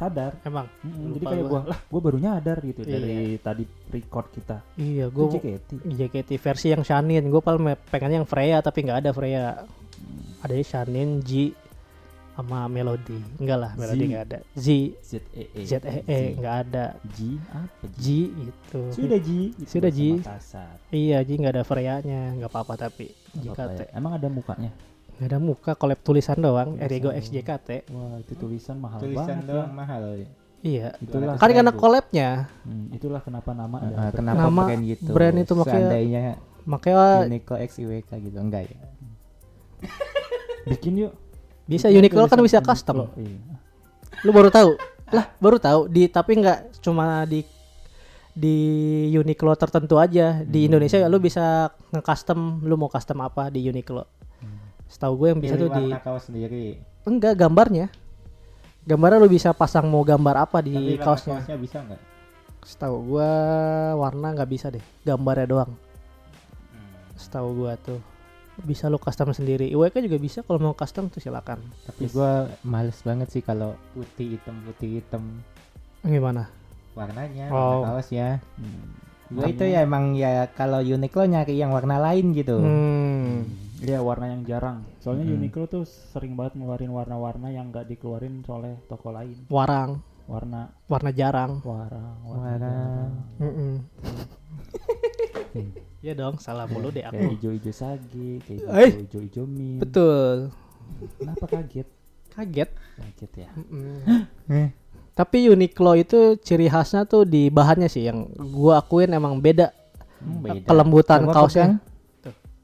sadar. 0.00 0.32
emang 0.42 0.66
Mm-mm, 0.80 1.12
jadi 1.12 1.24
kayak 1.26 1.44
gua. 1.44 1.50
gue 1.52 1.60
lah, 1.68 1.78
gue 1.84 2.00
baru 2.00 2.18
nyadar 2.18 2.58
gitu 2.62 2.80
Iya. 2.80 2.92
dari 2.94 3.14
tadi 3.36 3.64
record 3.86 4.26
kita. 4.32 4.58
iya 4.74 5.06
Gue 5.06 5.28
JKT. 5.30 5.70
JKT 5.86 6.30
versi 6.34 6.66
yang 6.68 6.80
Shanin 6.80 7.24
gue 7.24 7.38
paling 7.38 7.60
pengennya 7.86 8.16
yang 8.16 8.26
Freya 8.26 8.58
tapi 8.58 8.78
nggak 8.80 8.98
ada 8.98 9.10
Freya 9.10 9.44
ada 10.40 10.54
Shanin 10.58 11.20
Ji 11.20 11.52
sama 12.30 12.64
melodi. 12.66 13.20
Enggak 13.36 13.58
lah, 13.58 13.72
melodi 13.74 14.00
Z. 14.00 14.08
enggak 14.08 14.24
ada. 14.24 14.38
Z 14.56 14.66
Z 15.02 15.12
E 15.30 15.44
E 15.52 15.60
Z 15.60 15.72
E 15.84 16.00
E 16.02 16.18
enggak 16.32 16.56
ada. 16.64 16.84
G 17.10 17.18
apa 17.46 17.84
G 17.94 18.04
gitu. 18.32 18.80
Sudah 18.90 19.20
G. 19.20 19.30
Itu 19.52 19.68
Sudah. 19.68 19.92
Makassar. 19.92 20.72
Iya, 20.88 21.20
Ji 21.20 21.36
enggak 21.36 21.52
ada 21.52 21.62
varianya, 21.62 22.32
enggak 22.32 22.48
apa-apa 22.48 22.80
tapi 22.80 23.12
Apa 23.36 23.68
JKT. 23.68 23.78
ya? 23.78 23.86
Emang 23.92 24.16
ada 24.16 24.24
mukanya? 24.26 24.72
Enggak 25.20 25.28
ada 25.28 25.38
muka 25.38 25.70
collab 25.74 26.00
tulisan 26.00 26.32
doang, 26.34 26.74
Tulisan 26.74 26.86
Erigo 26.86 27.04
doang. 27.06 27.20
X 27.20 27.24
JKT. 27.28 27.68
Wah 27.86 28.16
itu 28.16 28.32
tulisan 28.34 28.76
mahal 28.78 28.98
Tulisan 28.98 29.28
banget 29.28 29.44
doang 29.46 29.68
ya. 29.68 29.76
mahal 29.76 30.02
ya. 30.16 30.28
Iya. 30.60 30.88
Itulah 30.98 31.34
Kan 31.34 31.50
karena 31.50 31.72
collabnya, 31.74 32.28
Hmm, 32.62 32.88
itulah 32.90 33.20
kenapa 33.20 33.52
nama 33.52 33.76
ada. 33.78 33.94
Ah, 33.98 34.10
kenapa 34.10 34.40
Nama 34.42 34.62
brand 34.62 34.82
gitu? 34.86 35.10
brand 35.10 35.36
itu 35.38 35.52
makanya- 35.54 35.76
Seandainya 35.82 36.22
makanya 36.62 37.04
Uniqlo 37.22 37.56
X 37.58 37.70
IWK 37.78 38.10
gitu 38.18 38.38
enggak 38.38 38.62
ya? 38.66 38.78
Bikin 40.66 40.92
yuk. 40.98 41.12
bisa 41.66 41.86
Bikin 41.86 42.00
Uniqlo 42.02 42.24
kan 42.24 42.34
tulisan 42.34 42.40
bisa 42.42 42.58
Uniqlo. 42.58 42.70
custom. 42.70 42.96
Iya. 43.14 43.38
Lu 44.22 44.30
baru 44.30 44.48
tahu? 44.48 44.70
Lah, 45.10 45.26
baru 45.36 45.56
tahu 45.56 45.80
di 45.86 46.06
tapi 46.06 46.34
nggak 46.34 46.58
cuma 46.80 47.22
di 47.24 47.44
di 48.30 48.56
Uniqlo 49.12 49.52
tertentu 49.54 49.96
aja. 49.96 50.40
Di 50.40 50.60
Hmm. 50.62 50.68
Indonesia 50.68 50.98
lu 51.04 51.18
bisa 51.18 51.44
nge-custom 51.90 52.38
lu 52.62 52.74
mau 52.74 52.88
custom 52.88 53.20
apa 53.20 53.48
di 53.48 53.62
Uniqlo. 53.62 54.04
Setahu 54.90 55.14
gue 55.16 55.28
yang 55.30 55.40
bisa 55.40 55.54
Pilih 55.54 55.62
tuh 55.62 55.70
di 55.72 55.84
kaos 55.96 56.24
sendiri. 56.26 56.66
enggak 57.00 57.38
gambarnya. 57.38 57.86
Gambarnya 58.82 59.18
lu 59.18 59.30
bisa 59.30 59.52
pasang 59.52 59.86
mau 59.86 60.02
gambar 60.02 60.42
apa 60.42 60.58
di 60.58 60.74
Tapi 60.74 60.98
kaosnya. 60.98 61.36
kaosnya 61.38 61.56
bisa 61.56 61.78
enggak? 61.80 62.00
Setahu 62.60 62.96
gua 63.08 63.30
warna 63.96 64.34
nggak 64.34 64.50
bisa 64.50 64.66
deh, 64.68 64.82
gambarnya 65.00 65.46
doang. 65.46 65.72
Hmm. 66.68 66.90
Setahu 67.14 67.48
gua 67.56 67.78
tuh 67.78 68.02
bisa 68.60 68.84
lu 68.86 68.98
custom 68.98 69.30
sendiri. 69.30 69.70
IWK 69.70 69.96
juga 70.02 70.18
bisa 70.18 70.42
kalau 70.42 70.60
mau 70.60 70.74
custom 70.74 71.06
tuh 71.06 71.16
silakan. 71.18 71.62
Tapi 71.86 72.10
gua 72.10 72.50
males 72.60 72.98
banget 73.00 73.30
sih 73.30 73.40
kalau 73.40 73.72
putih 73.94 74.34
hitam 74.34 74.60
putih 74.62 74.98
hitam 74.98 75.22
Gimana? 76.02 76.50
warnanya, 76.90 77.46
Oh. 77.48 77.80
warna 77.80 77.94
kaosnya. 77.94 78.42
Hmm. 78.58 78.90
Gua 79.30 79.46
itu 79.46 79.62
ya 79.62 79.80
emang 79.80 80.12
ya 80.12 80.50
kalau 80.50 80.82
Uniqlo 80.82 81.22
nyari 81.24 81.54
yang 81.54 81.70
warna 81.70 81.96
lain 81.96 82.34
gitu. 82.34 82.58
Hmm. 82.58 83.46
Iya 83.80 83.98
warna 83.98 84.28
yang 84.28 84.42
jarang. 84.44 84.84
Soalnya 84.98 85.24
Hmm. 85.26 85.34
Uniqlo 85.36 85.64
tuh 85.64 85.82
sering 85.84 86.34
banget 86.34 86.54
ngeluarin 86.54 86.90
warna-warna 86.90 87.48
yang 87.48 87.68
nggak 87.68 87.86
dikeluarin 87.86 88.40
oleh 88.44 88.76
toko 88.86 89.08
lain. 89.08 89.44
Warang, 89.48 90.00
Warna 90.26 90.70
warna 90.86 91.10
jarang. 91.10 91.58
warna 91.60 92.14
warna. 92.22 92.22
Warna. 92.22 92.58
jarang. 92.60 93.10
Mm-mm. 93.40 93.72
Iya 96.00 96.16
dong, 96.16 96.38
salah 96.38 96.64
mulu 96.64 96.88
deh 96.88 97.02
Kayak 97.02 97.12
aku. 97.12 97.28
hijau-hijau 97.36 97.72
sage, 97.74 98.40
kayak 98.40 98.60
Eh. 98.72 98.90
hijau-hijau 99.04 99.44
min. 99.44 99.76
Betul. 99.76 100.48
Kenapa 101.18 101.44
kaget? 101.46 101.86
Kaget. 102.30 102.70
Kaget 102.96 103.30
ya. 103.36 103.48
Eh, 104.50 104.68
Tapi 105.12 105.46
Uniqlo 105.46 105.94
itu 105.94 106.34
ciri 106.38 106.66
khasnya 106.66 107.04
tuh 107.04 107.22
di 107.22 107.46
bahannya 107.48 107.86
sih 107.86 108.02
yang 108.02 108.26
gua 108.48 108.80
akuin 108.80 109.12
emang 109.12 109.36
beda 109.36 109.68
hmm, 110.16 110.40
beda. 110.40 110.64
kelembutan 110.64 111.20
Coba 111.22 111.32
kaosnya. 111.34 111.66
pegang. 111.68 111.78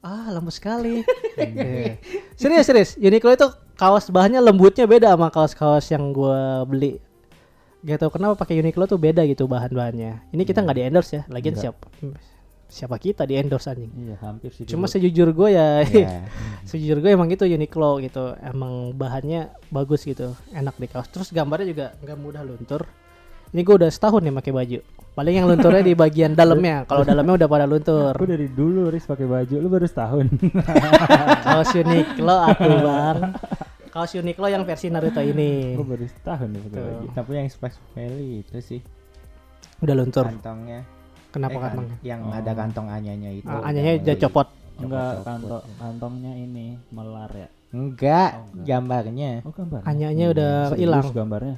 Ah, 0.07 0.31
lembut 0.31 0.55
sekali. 0.55 1.03
Iya. 1.37 2.01
serius, 2.33 2.65
serius. 2.65 2.89
Uniqlo 2.97 3.29
itu 3.29 3.45
kaos 3.77 4.09
bahannya 4.09 4.41
lembutnya 4.41 4.89
beda 4.89 5.13
sama 5.13 5.29
kaos-kaos 5.29 5.85
yang 5.93 6.09
gua 6.09 6.65
beli. 6.65 6.97
Gak 7.85 8.01
tau 8.01 8.09
kenapa 8.09 8.33
pakai 8.33 8.57
Uniqlo 8.57 8.89
tuh 8.89 8.97
beda 8.97 9.21
gitu 9.29 9.45
bahan-bahannya. 9.45 10.33
Ini 10.33 10.43
kita 10.47 10.65
nggak 10.65 10.77
di 10.79 10.83
endorse 10.89 11.11
ya. 11.13 11.23
Lagian 11.29 11.53
Nggak. 11.53 11.61
siapa 11.61 11.85
siapa 12.67 12.95
kita 12.97 13.23
di 13.23 13.37
endorse 13.37 13.69
anjing. 13.69 13.91
Iya 13.95 14.15
hampir 14.19 14.49
sih. 14.51 14.65
Cuma 14.65 14.89
sejujur 14.89 15.29
gue 15.31 15.49
ya, 15.53 15.85
Ya. 15.87 16.25
sejujur 16.69 16.99
gue 17.05 17.11
emang 17.13 17.29
gitu 17.29 17.45
Uniqlo 17.45 18.01
gitu. 18.01 18.33
Emang 18.41 18.97
bahannya 18.97 19.53
bagus 19.69 20.03
gitu, 20.03 20.33
enak 20.51 20.73
di 20.81 20.87
kaos. 20.89 21.07
Terus 21.07 21.29
gambarnya 21.31 21.67
juga 21.69 21.85
nggak 22.01 22.17
mudah 22.17 22.41
luntur. 22.43 22.81
Ini 23.47 23.61
gue 23.61 23.75
udah 23.75 23.87
setahun 23.87 24.21
nih 24.21 24.33
pakai 24.33 24.51
baju. 24.51 24.79
Paling 25.13 25.33
yang 25.33 25.47
lunturnya 25.47 25.81
di 25.81 25.93
bagian 25.93 26.31
dalamnya. 26.31 26.85
Kalau 26.85 27.01
dalamnya 27.01 27.33
udah 27.35 27.47
pada 27.47 27.65
luntur. 27.65 28.13
Aku 28.13 28.25
dari 28.25 28.45
dulu 28.47 28.87
Riz 28.87 29.03
pakai 29.03 29.25
baju, 29.25 29.55
lu 29.55 29.67
baru 29.67 29.85
setahun. 29.85 30.25
Kaos 31.47 31.71
Uniqlo 31.73 32.35
aku 32.45 32.63
bang. 32.77 33.17
Kaos 33.89 34.11
Uniqlo 34.13 34.45
yang 34.45 34.61
versi 34.61 34.87
Naruto 34.87 35.17
ini 35.19 35.73
Aku 35.73 35.81
baru 35.83 36.05
setahun 36.05 36.47
nih 36.47 36.61
pakai 36.61 36.81
baju. 36.83 37.05
Tapi 37.11 37.29
yang 37.33 37.47
Space 37.47 37.77
Valley 37.91 38.41
itu 38.41 38.57
sih 38.59 38.81
udah 39.77 39.95
luntur. 39.95 40.25
kantongnya. 40.27 40.81
Kenapa 41.27 41.51
Eh, 41.51 41.57
kan- 41.57 41.65
kantongnya? 41.71 41.97
Yang 42.03 42.19
Oh. 42.23 42.33
ada 42.33 42.51
kantong 42.53 42.87
anyanya 42.87 43.29
itu. 43.31 43.47
Ah, 43.47 43.61
Anyanya 43.63 43.91
udah 43.99 44.15
copot. 44.19 44.47
Enggak 44.77 45.13
kantong 45.23 45.63
kantongnya 45.75 46.33
ini 46.35 46.65
melar 46.89 47.31
ya. 47.31 47.49
Enggak, 47.67 48.29
Oh, 48.31 48.45
enggak. 48.53 48.65
gambarnya. 48.69 49.31
Oh 49.41 49.51
gambar. 49.51 49.81
Anyanya 49.83 50.25
udah 50.29 50.51
Serius 50.69 50.79
hilang. 50.79 51.03
gambarnya. 51.09 51.57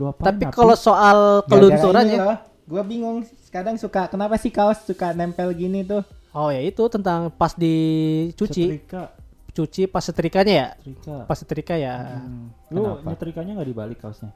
Lu 0.00 0.08
apa? 0.08 0.22
Tapi 0.24 0.48
kalau 0.48 0.72
soal 0.74 1.18
kelunturannya, 1.44 2.48
Gue 2.62 2.82
bingung 2.82 3.20
kadang 3.48 3.74
suka 3.74 4.06
kenapa 4.06 4.34
sih 4.34 4.48
kaos 4.48 4.80
suka 4.80 5.10
nempel 5.10 5.50
gini 5.52 5.82
tuh? 5.82 6.00
oh 6.30 6.48
ya 6.48 6.62
itu 6.62 6.78
tentang 6.86 7.26
pas 7.28 7.50
dicuci, 7.52 8.64
Setrika, 8.70 9.10
cuci 9.50 9.82
pas 9.84 9.98
setrikanya 10.00 10.54
ya, 10.54 10.68
setrika. 10.78 11.14
pas 11.26 11.34
setrika 11.34 11.74
ya, 11.74 11.94
Hmm. 12.16 12.54
Lu 12.70 13.02
nyetrikanya 13.02 13.52
nggak 13.52 13.68
dibalik 13.68 13.98
kaosnya? 13.98 14.30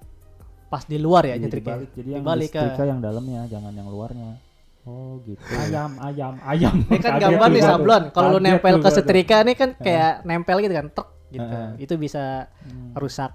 pas 0.67 0.83
di 0.83 0.99
luar 0.99 1.23
ya 1.25 1.39
nyetrika. 1.39 1.79
dibalik. 1.79 1.91
Jadi 1.95 2.09
yang 2.11 2.21
Dibalik 2.21 2.51
ke- 2.51 2.59
setrika 2.59 2.85
yang 2.85 2.99
dalamnya, 2.99 3.41
jangan 3.47 3.71
yang 3.73 3.87
luarnya. 3.87 4.43
Oh 4.83 5.23
gitu. 5.23 5.39
Ayam, 5.55 5.95
ayam, 5.97 6.35
ayam. 6.51 6.75
Ini 6.83 6.99
kan 6.99 7.13
gambar 7.17 7.49
nih 7.49 7.63
sablon. 7.63 8.03
Kalau 8.11 8.29
lu 8.29 8.39
nempel 8.39 8.77
ke 8.77 8.91
setrika 8.91 9.41
nih 9.41 9.55
kan 9.55 9.71
kayak 9.73 10.27
nempel 10.27 10.59
gitu 10.59 10.75
kan, 10.75 10.87
tek 10.91 11.07
gitu. 11.31 11.57
Itu 11.79 11.95
bisa 11.97 12.51
Hmm. 12.61 12.91
rusak 12.93 13.31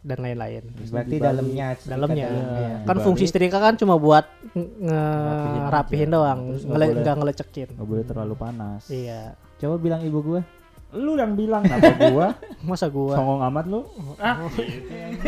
dan 0.00 0.18
lain-lain. 0.18 0.62
Berarti 0.88 1.10
dibalik. 1.10 1.20
dalamnya 1.20 1.66
setrika 1.74 1.92
Dalamnya. 1.92 2.26
dalamnya. 2.26 2.68
Kan 2.68 2.78
Dibalik. 2.86 3.02
fungsi 3.02 3.24
setrika 3.24 3.58
kan 3.58 3.74
cuma 3.74 3.94
buat 3.96 4.24
nge 4.52 5.00
Rapihin 5.18 5.68
rapihin 5.68 6.08
aja. 6.08 6.14
doang, 6.14 6.40
nggak 6.48 6.64
ngele- 6.64 7.18
ngelecekin. 7.18 7.68
Nggak 7.74 7.86
boleh 7.86 8.04
terlalu 8.04 8.34
panas. 8.34 8.82
Iya. 8.88 9.34
Coba 9.58 9.74
bilang 9.76 10.00
ibu 10.00 10.18
gua. 10.20 10.40
Lu 10.88 11.14
yang 11.14 11.34
bilang 11.34 11.60
apa 11.62 11.92
gua? 12.08 12.32
Masa 12.64 12.88
gua 12.88 13.12
Songong 13.12 13.44
amat 13.44 13.64
lu. 13.66 13.84
Ah, 14.16 14.40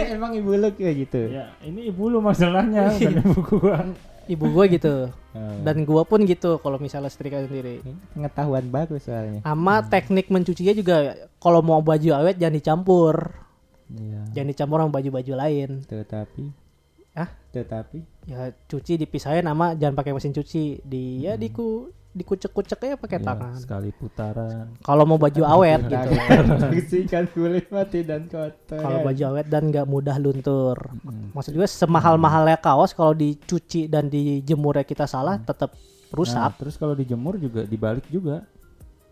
Emang 0.09 0.33
ibu 0.33 0.55
lu 0.55 0.71
kayak 0.71 0.95
gitu. 0.99 1.21
ya 1.29 1.53
ini 1.61 1.91
ibu 1.91 2.09
lu 2.09 2.19
masalahnya, 2.19 2.89
bukan 2.91 3.13
ibu 3.21 3.41
gua. 3.53 3.77
ibu 4.25 4.47
gua 4.49 4.65
gitu. 4.67 4.95
Oh. 5.31 5.55
Dan 5.61 5.85
gua 5.85 6.03
pun 6.03 6.25
gitu 6.25 6.57
kalau 6.59 6.79
misalnya 6.79 7.07
setrika 7.07 7.43
sendiri. 7.43 7.83
Pengetahuan 8.15 8.67
baru 8.67 8.97
soalnya. 8.97 9.43
Sama 9.43 9.85
teknik 9.85 10.27
mencucinya 10.27 10.73
juga 10.73 10.97
kalau 11.37 11.61
mau 11.61 11.79
baju 11.79 12.09
awet 12.15 12.39
jangan 12.39 12.57
dicampur. 12.57 13.35
Iya. 13.91 14.23
Jangan 14.33 14.49
dicampur 14.49 14.79
sama 14.79 14.93
baju-baju 14.93 15.33
lain. 15.37 15.71
Tetapi 15.83 16.45
Ah? 17.11 17.27
Tetapi 17.51 17.99
Ya 18.25 18.55
cuci 18.65 18.95
dipisahin 18.97 19.43
sama 19.43 19.75
jangan 19.75 19.95
pakai 19.95 20.15
mesin 20.15 20.31
cuci. 20.31 20.79
Di 20.81 21.19
ya 21.21 21.35
diku 21.35 21.91
dikucek-kucek 22.11 22.79
aja 22.81 22.95
pakai 22.95 23.19
Ya, 23.19 23.27
tangan. 23.27 23.55
Sekali 23.55 23.91
putaran. 23.91 24.75
Kalau 24.79 25.03
mau 25.03 25.15
baju 25.15 25.43
awet 25.43 25.87
gitu. 25.87 26.11
bersihkan 26.75 27.27
kulit 27.31 27.67
mati 27.69 28.03
dan 28.03 28.27
kotor. 28.27 28.79
Kalau 28.79 28.99
baju 29.03 29.23
awet 29.27 29.47
dan 29.47 29.71
nggak 29.71 29.87
mudah 29.87 30.19
luntur. 30.19 30.79
Hmm. 31.03 31.31
Maksud 31.35 31.55
gue 31.55 31.67
semahal-mahalnya 31.67 32.59
kaos 32.59 32.95
kalau 32.95 33.11
dicuci 33.11 33.87
dan 33.87 34.07
dijemurnya 34.07 34.83
kita 34.83 35.07
salah 35.07 35.39
tetap 35.39 35.75
Nah, 36.11 36.19
rusak. 36.19 36.51
terus 36.59 36.75
kalau 36.75 36.95
dijemur 36.95 37.39
juga 37.39 37.63
dibalik 37.63 38.03
juga. 38.07 38.43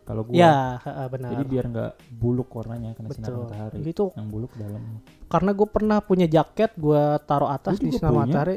Kalau 0.08 0.24
gua. 0.24 0.32
ya, 0.32 0.80
heeh, 0.80 1.06
benar. 1.12 1.30
Jadi 1.36 1.44
biar 1.44 1.64
nggak 1.68 1.90
buluk 2.08 2.48
warnanya 2.48 2.96
kena 2.96 3.12
sinar 3.12 3.28
Betul. 3.28 3.42
matahari. 3.44 3.76
Gitu. 3.84 4.04
Yang 4.16 4.28
buluk 4.32 4.52
dalam. 4.56 4.80
Karena 5.28 5.50
gue 5.52 5.68
pernah 5.68 5.98
punya 6.00 6.24
jaket 6.24 6.72
gue 6.74 7.02
taruh 7.22 7.52
atas 7.52 7.76
di 7.76 7.92
sinar 7.92 8.08
punya? 8.08 8.24
matahari. 8.24 8.56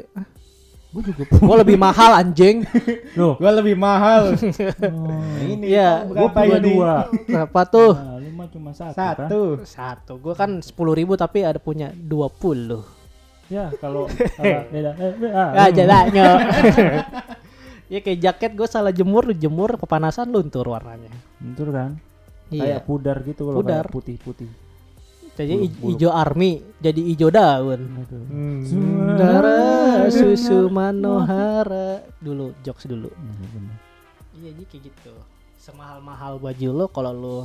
Gue 0.88 1.02
juga 1.04 1.22
Gue 1.44 1.56
lebih 1.60 1.76
mahal 1.76 2.10
anjing. 2.16 2.56
Loh, 3.20 3.36
Gua 3.36 3.52
lebih 3.52 3.76
mahal. 3.76 4.32
oh, 4.96 5.44
ini 5.44 5.72
Iya, 5.72 6.04
gua 6.04 6.28
berapa 6.28 6.40
punya 6.40 6.56
ini? 6.56 6.68
dua. 6.68 6.92
Berapa 7.28 7.60
tuh? 7.64 7.92
Nah, 7.94 8.16
lu 8.16 8.28
mah 8.32 8.48
cuma 8.48 8.70
satu, 8.72 8.96
kan? 8.96 9.28
Satu. 9.28 9.42
Satu. 9.62 10.12
Gue 10.16 10.32
kan 10.32 10.60
sepuluh 10.60 10.96
ribu 10.96 11.12
tapi 11.14 11.44
ada 11.44 11.60
punya 11.60 11.92
20 11.92 12.80
Ya, 13.48 13.68
kalau 13.76 14.08
beda. 14.72 14.96
Eh, 14.96 15.12
ah, 15.28 15.48
Ah, 15.58 15.68
jalannya. 15.68 16.24
Ya 17.92 18.00
kayak 18.00 18.18
jaket 18.18 18.50
gue 18.56 18.64
salah 18.64 18.88
jemur, 18.88 19.36
jemur 19.36 19.76
kepanasan 19.76 20.32
luntur 20.32 20.64
warnanya. 20.64 21.12
Bentur 21.36 21.68
kan? 21.68 22.00
Iya. 22.48 22.80
Kayak 22.80 22.80
pudar 22.88 23.16
gitu 23.20 23.42
kalau 23.44 23.58
Pudar. 23.60 23.84
kayak 23.84 23.92
putih-putih. 23.92 24.50
Jadi 25.32 25.54
buluk- 25.68 25.96
hijau 25.96 26.12
army 26.12 26.50
jadi 26.76 27.00
hijau 27.04 27.28
daun. 27.28 27.80
Aduh. 28.00 28.24
Hmm. 28.28 28.60
Sundara 28.64 29.60
susu 30.08 30.68
manohara 30.68 32.00
dulu 32.16 32.52
jokes 32.60 32.88
dulu. 32.88 33.12
Iya. 33.12 33.60
Iya 34.32 34.48
jadi 34.56 34.62
kayak 34.68 34.82
gitu. 34.88 35.12
Semahal-mahal 35.56 36.40
baju 36.40 36.68
lo 36.74 36.86
kalau 36.88 37.12
lo 37.12 37.38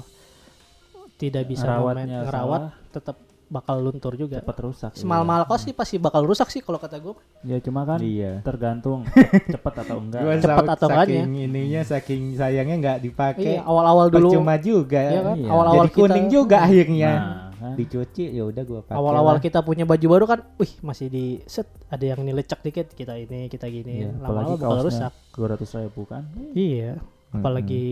tidak 1.18 1.48
bisa 1.48 1.66
ngerawat, 1.68 1.96
salah. 2.30 2.72
tetap 2.94 3.18
bakal 3.48 3.80
luntur 3.80 4.14
juga. 4.14 4.38
Cepat 4.38 4.58
rusak. 4.60 4.92
Semahal-mahal 4.94 5.44
kos 5.44 5.62
sih 5.62 5.72
pasti 5.72 5.96
bakal 5.96 6.22
rusak 6.22 6.48
sih 6.48 6.60
kalau 6.60 6.76
kata 6.76 6.98
gue. 6.98 7.16
Ya 7.42 7.58
cuma 7.58 7.84
kan 7.84 7.98
Iya. 7.98 8.40
tergantung 8.42 9.08
cepat 9.54 9.74
atau 9.82 9.98
enggak. 9.98 10.22
Gua 10.22 10.34
Cepet 10.36 10.48
sa- 10.62 10.76
atau 10.76 10.88
enggaknya. 10.88 11.22
saking 11.22 11.34
ininya 11.42 11.82
saking 11.84 12.22
sayangnya 12.34 12.76
nggak 12.78 12.98
dipakai. 13.02 13.54
Iya, 13.54 13.62
awal-awal 13.64 14.08
dulu 14.08 14.30
Percuma 14.30 14.56
juga. 14.58 15.02
Iya 15.02 15.22
kan? 15.22 15.36
Iya. 15.36 15.50
Awal-awal 15.50 15.86
Jadi 15.86 15.96
kuning 15.96 16.26
kita- 16.26 16.34
juga 16.34 16.58
akhirnya. 16.62 17.12
Nah, 17.14 17.44
kan? 17.58 17.74
dicuci 17.74 18.24
ya 18.30 18.44
udah 18.44 18.64
gua 18.64 18.80
pakai 18.82 18.96
Awal-awal 18.96 19.34
lah. 19.34 19.42
kita 19.42 19.60
punya 19.62 19.82
baju 19.82 20.06
baru 20.08 20.26
kan, 20.28 20.40
wih 20.56 20.72
masih 20.80 21.08
di 21.08 21.26
set 21.44 21.66
ada 21.88 22.06
yang 22.06 22.22
nilecek 22.22 22.62
dikit 22.62 22.88
kita 22.92 23.18
ini 23.18 23.48
kita 23.48 23.66
gini, 23.66 24.06
Iya, 24.06 24.14
lama-lama 24.16 24.54
bakal 24.54 24.62
kaosnya 24.78 24.86
rusak. 25.10 25.14
dua 25.34 25.48
ratus 25.50 25.70
ribu 25.74 26.02
kan 26.04 26.24
Iya, 26.54 27.02
apalagi 27.32 27.86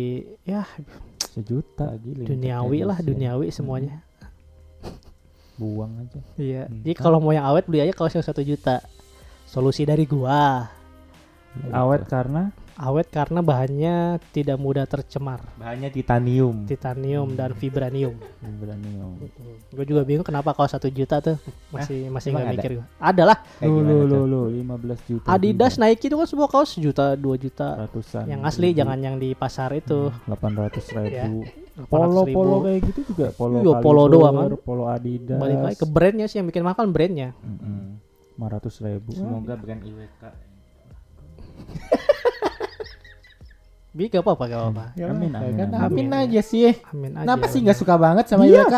ya 0.43 0.69
sejuta 1.17 1.91
Lagi 1.91 2.13
duniawi 2.23 2.79
lah, 2.83 2.97
duniawi 2.99 3.49
semuanya. 3.49 4.05
Buang 5.55 5.91
aja 6.03 6.19
Iya. 6.35 6.67
Hmm. 6.67 6.83
Jadi 6.83 6.95
kalau 6.99 7.23
mau 7.23 7.31
yang 7.31 7.47
awet 7.47 7.65
beli 7.67 7.83
aja 7.83 7.95
yang 8.19 8.27
satu 8.27 8.43
juta. 8.43 8.83
Solusi 9.47 9.87
dari 9.87 10.03
gua. 10.03 10.67
awet 11.71 12.03
karena 12.11 12.51
Awet 12.75 13.07
karena 13.07 13.39
bahannya 13.39 13.95
tidak 14.29 14.59
mudah 14.59 14.83
tercemar. 14.83 15.39
bahannya 15.55 15.87
titanium 15.87 16.67
Titanium 16.67 17.31
dan 17.31 17.51
vibranium. 17.51 18.19
vibranium 18.37 19.15
Gue 19.71 19.85
juga 19.85 20.03
bingung 20.03 20.21
kenapa 20.21 20.51
kaos 20.51 20.69
satu 20.69 20.87
juta 20.87 21.17
tuh 21.17 21.39
masih 21.71 22.11
masih 22.11 22.29
emang 22.29 22.43
nggak 22.43 22.53
mikir 22.53 22.71
gua. 22.75 22.85
Ada 22.97 23.23
lah. 23.25 23.37
Kayak 23.55 23.63
lu 23.65 23.75
gimana 23.77 23.93
lu 23.93 24.03
tuh? 24.03 24.23
lu 24.27 24.41
lu 24.51 24.63
15 24.91 25.09
juta 25.09 25.27
Adidas, 25.29 25.73
juga. 25.73 25.83
Nike 25.85 26.05
itu 26.05 26.15
kan 26.15 26.27
semua 26.27 26.47
kaos 26.47 26.71
juta, 26.75 27.05
dua 27.15 27.35
juta. 27.35 27.67
ratusan 27.79 28.23
Yang 28.27 28.41
asli 28.43 28.67
jangan 28.73 28.99
yang 28.99 29.15
di 29.15 29.29
pasar 29.31 29.71
itu. 29.71 30.11
delapan 30.25 30.51
ratus 30.57 30.85
ribu 30.91 31.47
800 31.77 31.87
polo 31.87 32.21
ribu. 32.21 32.35
polo 32.35 32.55
kayak 32.61 32.79
gitu 32.85 32.99
juga 33.05 33.27
polo 33.31 33.55
Iya, 33.57 33.73
polo 33.79 34.03
doang 34.05 34.35
kan. 34.37 34.49
polo 34.57 34.83
Adidas 34.85 35.39
Balik 35.39 35.59
lagi 35.61 35.77
ke 35.77 35.85
brandnya 35.85 36.27
sih 36.27 36.39
yang 36.39 36.47
bikin 36.47 36.59
mahal 36.61 36.75
kan 36.77 36.89
brandnya. 36.89 37.31
lima 38.35 38.47
ratus 38.49 38.79
ribu 38.79 39.11
semoga 39.11 39.55
brand 39.55 39.79
IWK 39.81 40.23
Bi 43.95 44.05
gak 44.05 44.21
apa-apa 44.21 44.43
gak 44.45 44.59
apa-apa. 44.59 44.85
amin 44.93 45.31
amin, 45.31 45.53
kan 45.55 45.69
amin. 45.79 46.05
amin 46.05 46.07
aja 46.19 46.41
sih 46.41 46.75
Amin 46.85 47.11
aja. 47.13 47.23
kenapa 47.23 47.45
sih 47.47 47.59
nggak 47.63 47.77
suka 47.77 47.95
banget 47.95 48.25
sama 48.27 48.43
Iya. 48.43 48.61
IWK 48.61 48.75